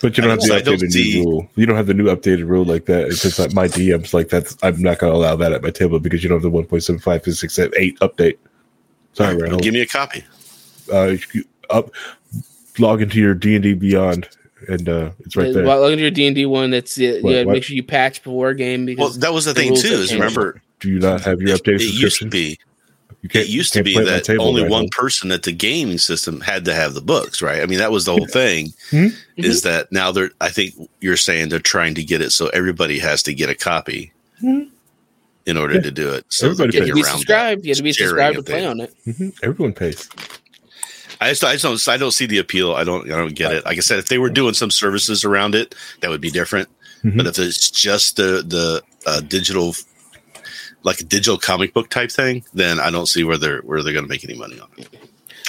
But 0.00 0.16
you 0.16 0.22
don't 0.22 0.30
have 0.30 0.40
I 0.50 0.58
the 0.58 0.64
don't 0.64 0.78
updated 0.78 0.92
see- 0.92 1.22
new 1.22 1.30
rule. 1.30 1.50
You 1.56 1.66
don't 1.66 1.76
have 1.76 1.86
the 1.86 1.94
new 1.94 2.06
updated 2.06 2.48
rule 2.48 2.64
like 2.64 2.86
that. 2.86 3.08
It's 3.08 3.22
just 3.22 3.38
like 3.38 3.52
my 3.52 3.68
DMs 3.68 4.14
like 4.14 4.28
that's. 4.30 4.56
I'm 4.62 4.80
not 4.80 4.98
going 4.98 5.12
to 5.12 5.16
allow 5.18 5.36
that 5.36 5.52
at 5.52 5.62
my 5.62 5.70
table 5.70 6.00
because 6.00 6.22
you 6.22 6.28
don't 6.30 6.42
have 6.42 6.50
the 6.50 6.58
1.75 6.58 7.22
to 7.24 7.30
6.8 7.30 7.98
update. 7.98 8.38
Sorry, 9.12 9.34
Well, 9.34 9.42
Randall. 9.42 9.60
give 9.60 9.74
me 9.74 9.80
a 9.82 9.86
copy. 9.86 10.24
Uh, 10.92 11.16
you- 11.34 11.44
up, 11.68 11.90
log 12.78 13.02
into 13.02 13.18
your 13.20 13.34
D 13.34 13.54
and 13.54 13.62
D 13.62 13.74
Beyond, 13.74 14.28
and 14.68 14.88
uh, 14.88 15.10
it's 15.20 15.36
right 15.36 15.52
there. 15.52 15.64
Well, 15.64 15.80
look 15.82 15.92
at 15.92 15.98
your 15.98 16.10
D 16.10 16.26
and 16.26 16.34
D 16.34 16.46
one. 16.46 16.70
That's 16.70 16.96
it. 16.98 17.22
What- 17.22 17.30
you 17.30 17.36
gotta 17.36 17.46
what? 17.46 17.52
make 17.52 17.64
sure 17.64 17.76
you 17.76 17.82
patch 17.82 18.22
before 18.22 18.48
a 18.48 18.54
game 18.56 18.92
Well, 18.98 19.10
that 19.10 19.32
was 19.32 19.44
the 19.44 19.52
the 19.52 19.60
thing 19.60 19.76
too. 19.76 19.88
Is 19.88 20.12
remember 20.12 20.62
Do 20.80 20.88
you 20.88 20.98
not 20.98 21.20
have 21.20 21.40
your 21.40 21.50
it, 21.50 21.62
updated 21.62 21.80
it 21.82 21.94
used 21.94 22.18
to 22.20 22.28
be 22.28 22.48
You 22.50 22.56
it 23.22 23.48
used 23.48 23.72
to 23.74 23.78
can't 23.78 23.84
be 23.84 23.92
play 23.94 24.02
at 24.04 24.28
my 24.28 24.34
that 24.34 24.38
only 24.40 24.62
Randall. 24.62 24.78
one 24.78 24.88
person 24.90 25.30
at 25.32 25.42
the 25.42 25.52
gaming 25.52 25.98
system 25.98 26.40
had 26.40 26.64
to 26.64 26.74
have 26.74 26.94
the 26.94 27.00
books, 27.02 27.42
right? 27.42 27.62
I 27.62 27.66
mean, 27.66 27.78
that 27.78 27.92
was 27.92 28.04
the 28.06 28.12
whole 28.12 28.26
thing. 28.26 28.72
Hmm? 28.90 29.08
Is 29.36 29.62
that 29.62 29.92
now 29.92 30.10
they're? 30.12 30.30
I 30.40 30.48
think 30.48 30.74
you're 31.00 31.16
saying 31.18 31.48
they're 31.50 31.58
trying 31.58 31.94
to 31.96 32.02
get 32.04 32.22
it 32.22 32.30
so 32.30 32.48
everybody 32.48 32.98
has 32.98 33.22
to 33.24 33.34
get 33.34 33.50
a 33.50 33.54
copy 33.54 34.12
in 34.42 35.56
order 35.56 35.74
Yeah. 35.74 35.80
to 35.82 35.90
do 35.90 36.12
it. 36.14 36.24
So 36.28 36.46
Everybody 36.50 36.78
they're 36.78 36.86
you 36.88 36.94
have 36.94 36.96
to 36.96 37.02
be 37.02 37.18
subscribed. 37.18 37.64
You 37.64 37.70
have 37.70 37.76
to 37.78 37.82
be 37.82 37.92
subscribed 37.92 38.36
to 38.36 38.42
play 38.42 38.64
on 38.66 38.80
it. 38.80 38.94
Mhm. 39.06 39.32
Everyone 39.42 39.72
pays. 39.74 40.08
I 41.22 41.28
just, 41.30 41.44
I 41.44 41.52
just 41.56 41.64
don't, 41.64 41.88
I 41.94 41.98
don't 41.98 42.12
see 42.12 42.24
the 42.24 42.38
appeal. 42.38 42.72
I 42.74 42.82
don't, 42.84 43.04
I 43.12 43.16
don't 43.18 43.34
get 43.34 43.52
it. 43.52 43.64
Like 43.66 43.76
I 43.76 43.80
said, 43.80 43.98
if 43.98 44.08
they 44.08 44.16
were 44.16 44.30
doing 44.30 44.54
some 44.54 44.70
services 44.70 45.22
around 45.22 45.54
it, 45.54 45.74
that 46.00 46.08
would 46.08 46.22
be 46.22 46.30
different. 46.30 46.68
Mhm. 47.04 47.18
But 47.18 47.26
if 47.26 47.38
it's 47.38 47.70
just 47.70 48.16
the 48.16 48.42
the 48.46 48.82
uh, 49.06 49.20
digital, 49.20 49.74
like 50.82 51.00
a 51.00 51.04
digital 51.04 51.38
comic 51.38 51.74
book 51.74 51.88
type 51.90 52.10
thing, 52.10 52.44
then 52.54 52.80
I 52.80 52.90
don't 52.90 53.06
see 53.06 53.24
where 53.24 53.36
they're 53.36 53.60
where 53.60 53.82
they're 53.82 53.92
going 53.92 54.04
to 54.04 54.08
make 54.08 54.24
any 54.24 54.38
money 54.38 54.58
on 54.58 54.68
it. 54.76 54.88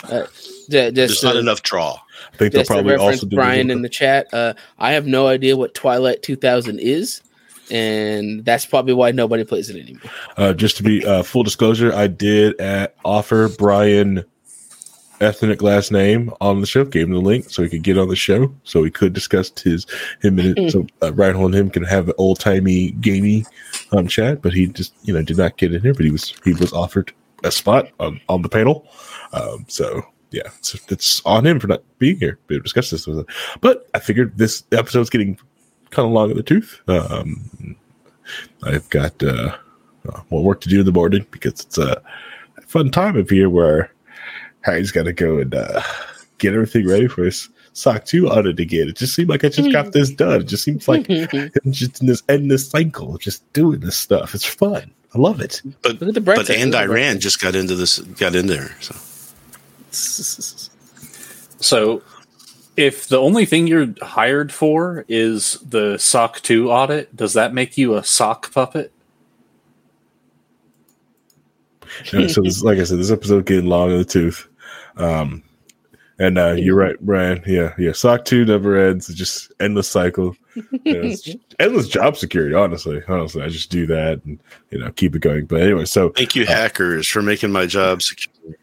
Uh, 0.03 0.25
ju- 0.69 0.91
There's 0.91 1.23
not 1.23 1.33
to, 1.33 1.39
enough 1.39 1.61
draw. 1.63 1.99
I 2.33 2.37
think 2.37 2.53
they'll 2.53 2.65
probably 2.65 2.95
also 2.95 3.25
do 3.25 3.35
Brian 3.35 3.69
in 3.69 3.81
the 3.81 3.89
chat. 3.89 4.33
Uh, 4.33 4.53
I 4.79 4.93
have 4.93 5.05
no 5.05 5.27
idea 5.27 5.57
what 5.57 5.73
Twilight 5.73 6.23
2000 6.23 6.79
is, 6.79 7.21
and 7.69 8.43
that's 8.45 8.65
probably 8.65 8.93
why 8.93 9.11
nobody 9.11 9.43
plays 9.43 9.69
it 9.69 9.79
anymore. 9.81 10.11
Uh, 10.37 10.53
just 10.53 10.77
to 10.77 10.83
be 10.83 11.05
uh, 11.05 11.23
full 11.23 11.43
disclosure, 11.43 11.93
I 11.93 12.07
did 12.07 12.59
uh, 12.59 12.87
offer 13.03 13.49
Brian 13.49 14.25
ethnic 15.21 15.61
last 15.61 15.91
name 15.91 16.33
on 16.41 16.59
the 16.59 16.67
show. 16.67 16.83
Gave 16.83 17.07
him 17.07 17.13
the 17.13 17.21
link 17.21 17.49
so 17.49 17.63
he 17.63 17.69
could 17.69 17.83
get 17.83 17.97
on 17.97 18.09
the 18.09 18.15
show, 18.15 18.53
so 18.63 18.83
he 18.83 18.91
could 18.91 19.13
discuss 19.13 19.51
his 19.59 19.85
him 20.21 20.39
and 20.39 20.57
his, 20.57 20.73
so 20.73 20.85
uh, 21.01 21.13
Ryan 21.13 21.37
and 21.37 21.55
him 21.55 21.69
can 21.69 21.83
have 21.83 22.09
an 22.09 22.15
old 22.17 22.39
timey 22.39 22.91
gamey 22.91 23.45
um, 23.91 24.07
chat. 24.07 24.41
But 24.41 24.53
he 24.53 24.67
just 24.67 24.93
you 25.03 25.13
know 25.13 25.21
did 25.21 25.37
not 25.37 25.57
get 25.57 25.73
in 25.73 25.81
here, 25.81 25.93
but 25.93 26.05
he 26.05 26.11
was 26.11 26.33
he 26.43 26.53
was 26.53 26.73
offered 26.73 27.13
a 27.43 27.51
spot 27.51 27.89
on, 27.99 28.21
on 28.29 28.41
the 28.41 28.49
panel. 28.49 28.87
Um, 29.33 29.65
so 29.67 30.03
yeah, 30.31 30.47
it's, 30.57 30.75
it's 30.91 31.21
on 31.25 31.45
him 31.45 31.59
for 31.59 31.67
not 31.67 31.83
being 31.99 32.17
here 32.17 32.37
to 32.49 32.59
discuss 32.59 32.89
this 32.89 33.07
with 33.07 33.19
us. 33.19 33.25
But 33.59 33.87
I 33.93 33.99
figured 33.99 34.37
this 34.37 34.63
episode's 34.71 35.09
getting 35.09 35.37
kind 35.89 36.05
of 36.05 36.13
long 36.13 36.31
in 36.31 36.37
the 36.37 36.43
tooth. 36.43 36.79
Um, 36.87 37.75
I've 38.63 38.89
got 38.89 39.21
uh, 39.21 39.55
uh, 40.07 40.21
more 40.29 40.43
work 40.43 40.61
to 40.61 40.69
do 40.69 40.79
in 40.79 40.85
the 40.85 40.91
morning 40.91 41.25
because 41.31 41.61
it's 41.61 41.77
a 41.77 42.01
fun 42.65 42.91
time 42.91 43.17
of 43.17 43.31
year 43.31 43.49
where 43.49 43.91
Harry's 44.61 44.91
got 44.91 45.03
to 45.03 45.13
go 45.13 45.39
and 45.39 45.53
uh, 45.53 45.81
get 46.37 46.53
everything 46.53 46.87
ready 46.87 47.07
for 47.07 47.23
his 47.23 47.49
SOC 47.73 48.05
2 48.05 48.27
audit 48.27 48.59
again. 48.59 48.89
It 48.89 48.97
just 48.97 49.15
seemed 49.15 49.29
like 49.29 49.43
I 49.43 49.49
just 49.49 49.71
got 49.71 49.91
this 49.93 50.09
done. 50.15 50.41
It 50.41 50.47
just 50.47 50.63
seems 50.63 50.87
like 50.87 51.07
I'm 51.09 51.71
just 51.71 52.01
in 52.01 52.07
this 52.07 52.23
endless 52.29 52.69
cycle 52.69 53.15
of 53.15 53.21
just 53.21 53.51
doing 53.53 53.79
this 53.79 53.97
stuff. 53.97 54.35
It's 54.35 54.45
fun. 54.45 54.91
I 55.13 55.17
love 55.17 55.41
it. 55.41 55.61
But 55.81 56.01
Look 56.01 56.13
the 56.13 56.21
but 56.21 56.37
and 56.49 56.71
Look 56.71 56.81
at 56.81 56.87
the 56.87 56.93
Iran 56.93 57.19
just 57.19 57.41
got 57.41 57.55
into 57.55 57.75
this, 57.75 57.99
got 57.99 58.35
in 58.35 58.47
there. 58.47 58.75
So 58.79 58.95
So, 61.61 62.01
if 62.77 63.07
the 63.07 63.19
only 63.19 63.45
thing 63.45 63.67
you're 63.67 63.93
hired 64.01 64.53
for 64.53 65.05
is 65.07 65.59
the 65.67 65.97
SOC 65.97 66.41
2 66.41 66.71
audit, 66.71 67.15
does 67.15 67.33
that 67.33 67.53
make 67.53 67.77
you 67.77 67.95
a 67.95 68.03
sock 68.03 68.51
puppet? 68.53 68.91
Uh, 72.13 72.27
so, 72.27 72.41
this, 72.41 72.63
like 72.63 72.79
I 72.79 72.85
said, 72.85 72.99
this 72.99 73.11
episode 73.11 73.45
getting 73.45 73.67
long 73.67 73.91
in 73.91 73.97
the 73.97 74.05
tooth. 74.05 74.47
Um, 74.97 75.43
and 76.21 76.37
uh, 76.37 76.51
you're 76.51 76.75
right, 76.75 76.99
Brian. 77.01 77.41
Yeah, 77.47 77.73
yeah. 77.79 77.93
SOC 77.93 78.25
2 78.25 78.45
never 78.45 78.77
ends. 78.77 79.09
It's 79.09 79.17
just 79.17 79.51
endless 79.59 79.89
cycle. 79.89 80.35
You 80.55 80.67
know, 80.85 81.15
endless 81.59 81.87
job 81.87 82.15
security, 82.15 82.53
honestly. 82.53 83.01
Honestly, 83.07 83.41
I 83.41 83.49
just 83.49 83.71
do 83.71 83.87
that 83.87 84.23
and, 84.25 84.39
you 84.69 84.77
know, 84.77 84.91
keep 84.91 85.15
it 85.15 85.19
going. 85.23 85.45
But 85.45 85.61
anyway, 85.61 85.85
so 85.85 86.09
thank 86.09 86.35
you, 86.35 86.45
hackers, 86.45 87.07
for 87.07 87.23
making 87.23 87.51
my 87.51 87.65
job 87.65 88.03
secure. 88.03 88.55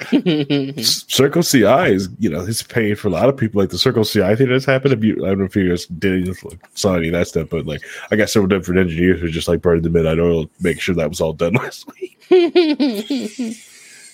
Circle 0.82 1.42
CI 1.42 1.92
is, 1.92 2.08
you 2.18 2.30
know, 2.30 2.40
it's 2.40 2.62
paid 2.62 2.98
for 2.98 3.08
a 3.08 3.10
lot 3.10 3.28
of 3.28 3.36
people. 3.36 3.60
Like 3.60 3.70
the 3.70 3.78
Circle 3.78 4.04
CI 4.04 4.36
thing 4.36 4.48
that's 4.48 4.64
happened. 4.64 4.94
If 4.94 5.02
you, 5.02 5.24
I 5.24 5.30
don't 5.30 5.40
know 5.40 5.44
if 5.46 5.56
you 5.56 5.68
guys 5.68 5.86
did 5.86 6.28
like, 6.44 6.60
saw 6.74 6.94
any 6.94 7.08
of 7.08 7.14
that 7.14 7.26
stuff, 7.26 7.48
but 7.50 7.66
like 7.66 7.82
I 8.10 8.16
got 8.16 8.30
several 8.30 8.48
different 8.48 8.80
engineers 8.80 9.20
who 9.20 9.28
just 9.30 9.48
like 9.48 9.62
burned 9.62 9.82
the 9.82 9.90
midnight 9.90 10.20
oil, 10.20 10.46
to 10.46 10.50
make 10.60 10.80
sure 10.80 10.94
that 10.94 11.08
was 11.08 11.20
all 11.20 11.32
done 11.32 11.52
last 11.54 11.86
week. 12.00 12.16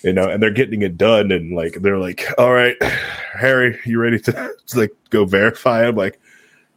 You 0.03 0.13
know, 0.13 0.29
and 0.29 0.41
they're 0.41 0.51
getting 0.51 0.81
it 0.83 0.97
done, 0.97 1.31
and 1.31 1.55
like 1.55 1.81
they're 1.81 1.97
like, 1.97 2.25
"All 2.37 2.53
right, 2.53 2.81
Harry, 3.33 3.79
you 3.85 3.99
ready 3.99 4.19
to, 4.19 4.31
to 4.67 4.77
like 4.79 4.91
go 5.09 5.25
verify?" 5.25 5.87
I'm 5.87 5.95
like, 5.95 6.19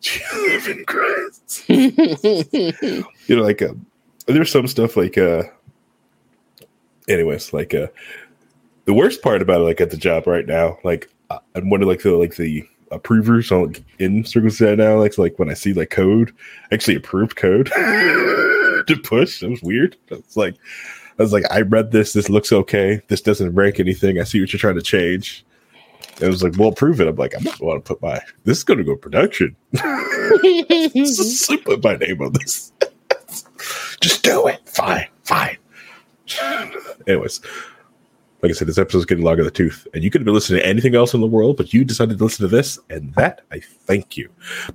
"You 0.03 0.49
live 0.49 0.87
Christ." 0.87 1.69
you 1.69 3.37
know, 3.37 3.43
like 3.43 3.63
uh, 3.63 3.75
there's 4.27 4.51
some 4.51 4.67
stuff 4.67 4.97
like, 4.97 5.19
uh, 5.19 5.45
anyways, 7.09 7.53
like 7.53 7.75
uh, 7.75 7.89
the 8.85 8.95
worst 8.95 9.23
part 9.23 9.43
about 9.43 9.61
it, 9.61 9.65
like 9.65 9.81
at 9.81 9.91
the 9.91 9.97
job 9.97 10.27
right 10.27 10.47
now, 10.47 10.79
like 10.83 11.11
uh, 11.29 11.39
I'm 11.55 11.71
one 11.71 11.83
of 11.83 11.89
like 11.89 12.03
the 12.03 12.13
like 12.13 12.37
the 12.37 12.65
approvers 12.91 13.53
on 13.53 13.69
like, 13.69 13.85
in 13.99 14.25
Circle 14.25 14.51
CI 14.51 14.77
now. 14.77 14.99
Like 14.99 15.19
like 15.19 15.39
when 15.39 15.51
I 15.51 15.55
see 15.55 15.73
like 15.73 15.91
code, 15.91 16.33
actually 16.73 16.97
approved 16.97 17.37
code 17.37 17.67
to 17.67 19.01
push, 19.05 19.43
it 19.43 19.51
was 19.51 19.63
weird. 19.63 19.97
It's 20.09 20.37
like 20.37 20.57
I 21.21 21.23
was 21.23 21.35
like, 21.35 21.45
I 21.51 21.61
read 21.61 21.91
this. 21.93 22.15
This 22.15 22.31
looks 22.31 22.51
okay. 22.51 23.03
This 23.09 23.21
doesn't 23.21 23.53
break 23.53 23.79
anything. 23.79 24.19
I 24.19 24.25
see 24.25 24.41
what 24.41 24.55
you're 24.55 24.59
trying 24.59 24.77
to 24.77 24.83
change. 24.83 25.45
And 26.15 26.23
It 26.23 26.29
was 26.29 26.43
like, 26.43 26.57
well, 26.57 26.73
prove 26.73 26.99
it. 26.99 27.09
I'm 27.09 27.17
like, 27.17 27.37
I'm 27.37 27.45
not 27.45 27.59
going 27.59 27.77
to 27.77 27.87
put 27.87 28.01
my. 28.01 28.21
This 28.45 28.57
is 28.57 28.65
going 28.65 28.79
to 28.79 28.85
go 28.85 28.97
production. 28.97 29.55
Just 30.95 31.51
put 31.65 31.85
my 31.85 31.97
name 31.97 32.23
on 32.23 32.33
this. 32.33 32.73
Just 34.01 34.23
do 34.23 34.47
it. 34.47 34.67
Fine, 34.67 35.09
fine. 35.25 35.59
Anyways, 37.07 37.43
like 38.43 38.51
I 38.51 38.55
said, 38.55 38.69
this 38.69 38.79
episode's 38.79 39.05
getting 39.05 39.25
long 39.25 39.39
in 39.39 39.45
the 39.45 39.51
tooth, 39.51 39.87
and 39.93 40.03
you 40.03 40.11
could 40.11 40.23
have 40.23 40.25
been 40.25 40.35
listening 40.35 40.61
to 40.61 40.67
anything 40.67 40.95
else 40.95 41.13
in 41.13 41.21
the 41.21 41.27
world, 41.27 41.57
but 41.57 41.75
you 41.75 41.85
decided 41.85 42.19
to 42.19 42.25
listen 42.25 42.49
to 42.49 42.55
this, 42.55 42.79
and 42.89 43.15
that 43.15 43.43
I 43.53 43.61
thank 43.61 44.17
you. 44.17 44.31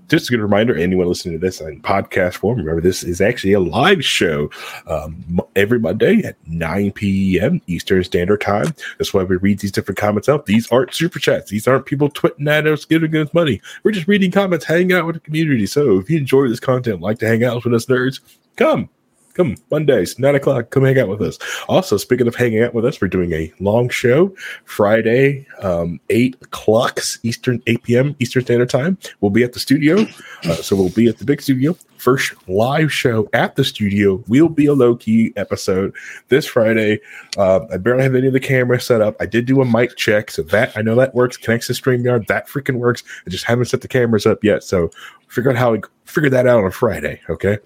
Just 0.07 0.29
a 0.29 0.31
good 0.31 0.41
reminder, 0.41 0.77
anyone 0.77 1.07
listening 1.07 1.39
to 1.39 1.45
this 1.45 1.61
in 1.61 1.81
podcast 1.81 2.35
form, 2.35 2.57
remember 2.57 2.81
this 2.81 3.03
is 3.03 3.21
actually 3.21 3.53
a 3.53 3.59
live 3.59 4.05
show 4.05 4.49
um, 4.87 5.41
every 5.55 5.79
Monday 5.79 6.21
at 6.23 6.35
9 6.47 6.91
p.m. 6.91 7.61
Eastern 7.67 8.03
Standard 8.03 8.41
Time. 8.41 8.73
That's 8.97 9.13
why 9.13 9.23
we 9.23 9.37
read 9.37 9.59
these 9.59 9.71
different 9.71 9.97
comments 9.97 10.29
out. 10.29 10.45
These 10.45 10.71
aren't 10.71 10.93
super 10.93 11.19
chats. 11.19 11.49
These 11.49 11.67
aren't 11.67 11.85
people 11.85 12.09
twitting 12.09 12.47
at 12.47 12.67
us, 12.67 12.85
giving 12.85 13.15
us 13.15 13.33
money. 13.33 13.61
We're 13.83 13.91
just 13.91 14.07
reading 14.07 14.31
comments, 14.31 14.65
hanging 14.65 14.93
out 14.93 15.05
with 15.05 15.15
the 15.15 15.21
community. 15.21 15.65
So 15.65 15.99
if 15.99 16.09
you 16.09 16.17
enjoy 16.17 16.47
this 16.47 16.59
content, 16.59 17.01
like 17.01 17.19
to 17.19 17.27
hang 17.27 17.43
out 17.43 17.63
with 17.63 17.73
us 17.73 17.87
nerds, 17.87 18.19
come. 18.57 18.89
Come 19.35 19.57
Mondays, 19.69 20.17
nine 20.17 20.35
o'clock. 20.35 20.69
Come 20.69 20.85
hang 20.85 20.97
out 20.97 21.09
with 21.09 21.21
us. 21.21 21.37
Also, 21.67 21.97
speaking 21.97 22.25
of 22.25 22.35
hanging 22.35 22.63
out 22.63 22.73
with 22.73 22.85
us, 22.85 23.01
we're 23.01 23.09
doing 23.09 23.33
a 23.33 23.51
long 23.59 23.89
show 23.89 24.33
Friday, 24.63 25.45
um, 25.61 25.99
eight 26.09 26.37
o'clock 26.41 27.01
Eastern, 27.23 27.61
eight 27.67 27.83
p.m. 27.83 28.15
Eastern 28.19 28.43
Standard 28.43 28.69
Time. 28.69 28.97
We'll 29.19 29.31
be 29.31 29.43
at 29.43 29.51
the 29.51 29.59
studio, 29.59 30.05
uh, 30.45 30.55
so 30.55 30.77
we'll 30.77 30.89
be 30.89 31.09
at 31.09 31.17
the 31.17 31.25
big 31.25 31.41
studio. 31.41 31.77
First 31.97 32.33
live 32.47 32.93
show 32.93 33.27
at 33.33 33.57
the 33.57 33.65
studio 33.65 34.23
will 34.27 34.47
be 34.47 34.67
a 34.67 34.73
low 34.73 34.95
key 34.95 35.33
episode 35.35 35.93
this 36.29 36.45
Friday. 36.45 37.01
Uh, 37.37 37.65
I 37.73 37.77
barely 37.77 38.03
have 38.03 38.15
any 38.15 38.27
of 38.27 38.33
the 38.33 38.39
cameras 38.39 38.85
set 38.85 39.01
up. 39.01 39.17
I 39.19 39.25
did 39.25 39.45
do 39.45 39.59
a 39.61 39.65
mic 39.65 39.97
check, 39.97 40.31
so 40.31 40.43
that 40.43 40.71
I 40.77 40.81
know 40.81 40.95
that 40.95 41.13
works. 41.13 41.35
Connects 41.35 41.67
to 41.67 41.73
Streamyard, 41.73 42.27
that 42.27 42.47
freaking 42.47 42.77
works. 42.77 43.03
I 43.27 43.31
just 43.31 43.43
haven't 43.43 43.65
set 43.65 43.81
the 43.81 43.89
cameras 43.89 44.25
up 44.25 44.45
yet, 44.45 44.63
so 44.63 44.91
figure 45.27 45.51
out 45.51 45.57
how 45.57 45.73
we 45.73 45.81
figure 46.05 46.29
that 46.29 46.47
out 46.47 46.63
on 46.63 46.71
Friday. 46.71 47.19
Okay. 47.29 47.57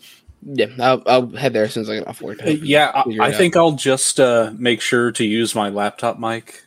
Yeah, 0.41 0.67
I'll, 0.79 1.03
I'll 1.05 1.27
head 1.31 1.53
there 1.53 1.65
as 1.65 1.73
soon 1.73 1.81
as 1.83 1.89
I 1.89 1.95
get 1.97 2.07
off 2.07 2.21
work. 2.21 2.41
Uh, 2.45 2.51
yeah, 2.51 2.91
I, 2.95 3.27
I 3.27 3.31
think 3.31 3.55
I'll 3.57 3.73
just 3.73 4.19
uh, 4.19 4.51
make 4.57 4.81
sure 4.81 5.11
to 5.11 5.25
use 5.25 5.53
my 5.53 5.69
laptop 5.69 6.17
mic. 6.19 6.63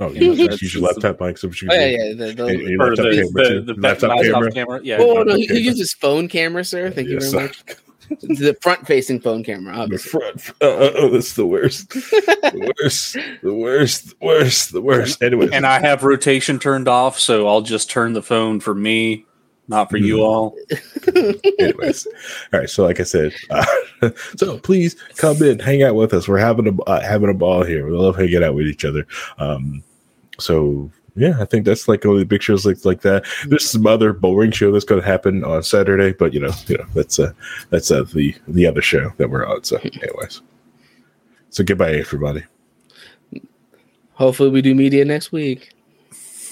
Oh, 0.00 0.10
you 0.10 0.28
know, 0.28 0.34
That's- 0.34 0.62
use 0.62 0.74
your 0.74 0.82
laptop 0.88 1.20
mic. 1.20 1.38
So 1.38 1.48
what 1.48 1.60
you 1.60 1.68
Oh, 1.70 1.74
yeah, 1.74 1.86
yeah. 1.86 2.14
The, 2.14 2.32
the, 2.34 2.46
And 2.46 2.60
your 2.60 2.78
laptop 2.78 3.04
the, 3.06 3.16
camera, 3.16 3.60
the, 3.60 3.74
the, 3.74 3.80
laptop 3.80 4.10
laptop 4.10 4.24
camera. 4.32 4.52
camera. 4.52 4.80
Yeah. 4.84 4.98
oh, 5.00 5.22
no, 5.22 5.34
he, 5.34 5.44
okay. 5.44 5.54
he 5.54 5.60
uses 5.60 5.92
phone 5.94 6.28
camera, 6.28 6.64
sir. 6.64 6.90
Thank 6.90 7.08
you 7.08 7.14
Yes, 7.14 7.32
very 7.32 7.48
sir. 7.48 7.54
much. 7.66 7.76
the 8.22 8.56
front-facing 8.62 9.20
phone 9.20 9.42
camera. 9.44 9.74
The 9.74 9.80
Obviously. 9.80 10.10
front. 10.20 10.50
Uh, 10.62 10.66
uh, 10.66 10.92
oh, 10.96 11.10
that's 11.10 11.32
the 11.34 11.46
worst. 11.46 11.90
the 11.90 12.72
worst. 12.78 13.12
The 13.42 13.54
worst. 13.54 14.08
The 14.20 14.26
worst. 14.26 14.72
The 14.72 14.80
worst. 14.82 15.22
Anyway, 15.22 15.48
And 15.52 15.66
I 15.66 15.80
have 15.80 16.04
rotation 16.04 16.58
turned 16.58 16.88
off, 16.88 17.18
so 17.18 17.46
I'll 17.48 17.62
just 17.62 17.90
turn 17.90 18.12
the 18.12 18.22
phone 18.22 18.60
for 18.60 18.74
me, 18.74 19.26
not 19.68 19.90
for 19.90 19.98
you 19.98 20.22
all. 20.22 20.56
anyways, 21.58 22.06
all 22.52 22.60
right. 22.60 22.70
So, 22.70 22.84
like 22.84 23.00
I 23.00 23.04
said, 23.04 23.34
uh, 23.50 23.64
so 24.36 24.58
please 24.58 24.94
come 25.16 25.42
in, 25.42 25.58
hang 25.58 25.82
out 25.82 25.94
with 25.94 26.12
us. 26.14 26.26
We're 26.26 26.38
having 26.38 26.66
a 26.68 26.82
uh, 26.84 27.00
having 27.00 27.30
a 27.30 27.34
ball 27.34 27.64
here. 27.64 27.86
We 27.86 27.92
love 27.92 28.16
hanging 28.16 28.42
out 28.42 28.54
with 28.54 28.66
each 28.66 28.84
other. 28.84 29.06
Um, 29.38 29.82
so 30.38 30.90
yeah, 31.18 31.36
I 31.40 31.44
think 31.44 31.64
that's 31.64 31.88
like 31.88 32.06
only 32.06 32.20
the 32.20 32.26
big 32.26 32.42
shows 32.42 32.64
like 32.64 32.84
like 32.84 33.02
that. 33.02 33.26
There's 33.46 33.68
some 33.68 33.86
other 33.86 34.12
boring 34.12 34.52
show 34.52 34.72
that's 34.72 34.84
going 34.84 35.00
to 35.00 35.06
happen 35.06 35.44
on 35.44 35.62
Saturday, 35.62 36.12
but 36.12 36.32
you 36.32 36.40
know, 36.40 36.52
you 36.66 36.78
know, 36.78 36.86
that's 36.94 37.18
uh 37.18 37.32
that's 37.70 37.90
uh 37.90 38.04
the 38.14 38.34
the 38.46 38.66
other 38.66 38.82
show 38.82 39.12
that 39.16 39.28
we're 39.28 39.46
on. 39.46 39.64
So, 39.64 39.78
anyways, 39.78 40.42
so 41.50 41.64
goodbye, 41.64 41.92
everybody. 41.92 42.44
Hopefully, 44.12 44.50
we 44.50 44.62
do 44.62 44.74
media 44.74 45.04
next 45.04 45.32
week. 45.32 45.72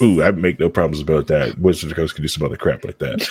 Ooh, 0.01 0.21
I 0.21 0.31
make 0.31 0.59
no 0.59 0.69
problems 0.69 1.01
about 1.01 1.27
that. 1.27 1.57
Wizard 1.59 1.85
of 1.85 1.89
the 1.89 1.95
Coast 1.95 2.15
can 2.15 2.21
do 2.21 2.27
some 2.27 2.45
other 2.45 2.57
crap 2.57 2.83
like 2.83 2.99
that. 2.99 3.27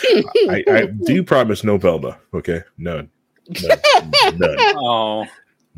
I, 0.51 0.65
I 0.73 0.87
do 0.87 1.23
promise 1.25 1.63
no 1.63 1.79
Velma. 1.79 2.19
Okay, 2.35 2.63
none, 2.79 3.11
none, 3.49 3.79
none. 4.39 4.57
Oh, 4.77 5.27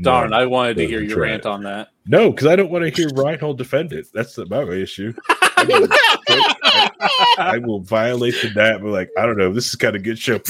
darn! 0.01 0.31
none. 0.31 0.41
I 0.41 0.47
wanted 0.47 0.77
to 0.79 0.87
hear 0.87 1.03
your 1.03 1.21
rant 1.21 1.41
it. 1.41 1.47
on 1.47 1.63
that. 1.65 1.89
No, 2.07 2.31
because 2.31 2.47
I 2.47 2.57
don't 2.57 2.71
want 2.71 2.85
to 2.85 2.91
hear 2.91 3.11
Reinhold 3.15 3.59
defend 3.59 3.93
it. 3.93 4.07
That's 4.15 4.39
my 4.39 4.63
issue. 4.63 5.13
I 5.29 5.65
will, 5.65 5.89
I, 6.29 6.91
I 7.39 7.59
will 7.59 7.81
violate 7.81 8.35
the 8.41 8.49
that. 8.55 8.81
But 8.81 8.89
like, 8.89 9.11
I 9.19 9.27
don't 9.27 9.37
know. 9.37 9.53
This 9.53 9.69
is 9.69 9.75
kind 9.75 9.95
of 9.95 10.03
good 10.03 10.19
show. 10.19 10.41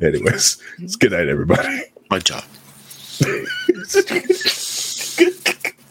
Anyways, 0.00 0.62
it's 0.78 0.96
good 0.96 1.12
night, 1.12 1.28
everybody. 1.28 1.84
My 2.12 2.18
job. 2.18 2.44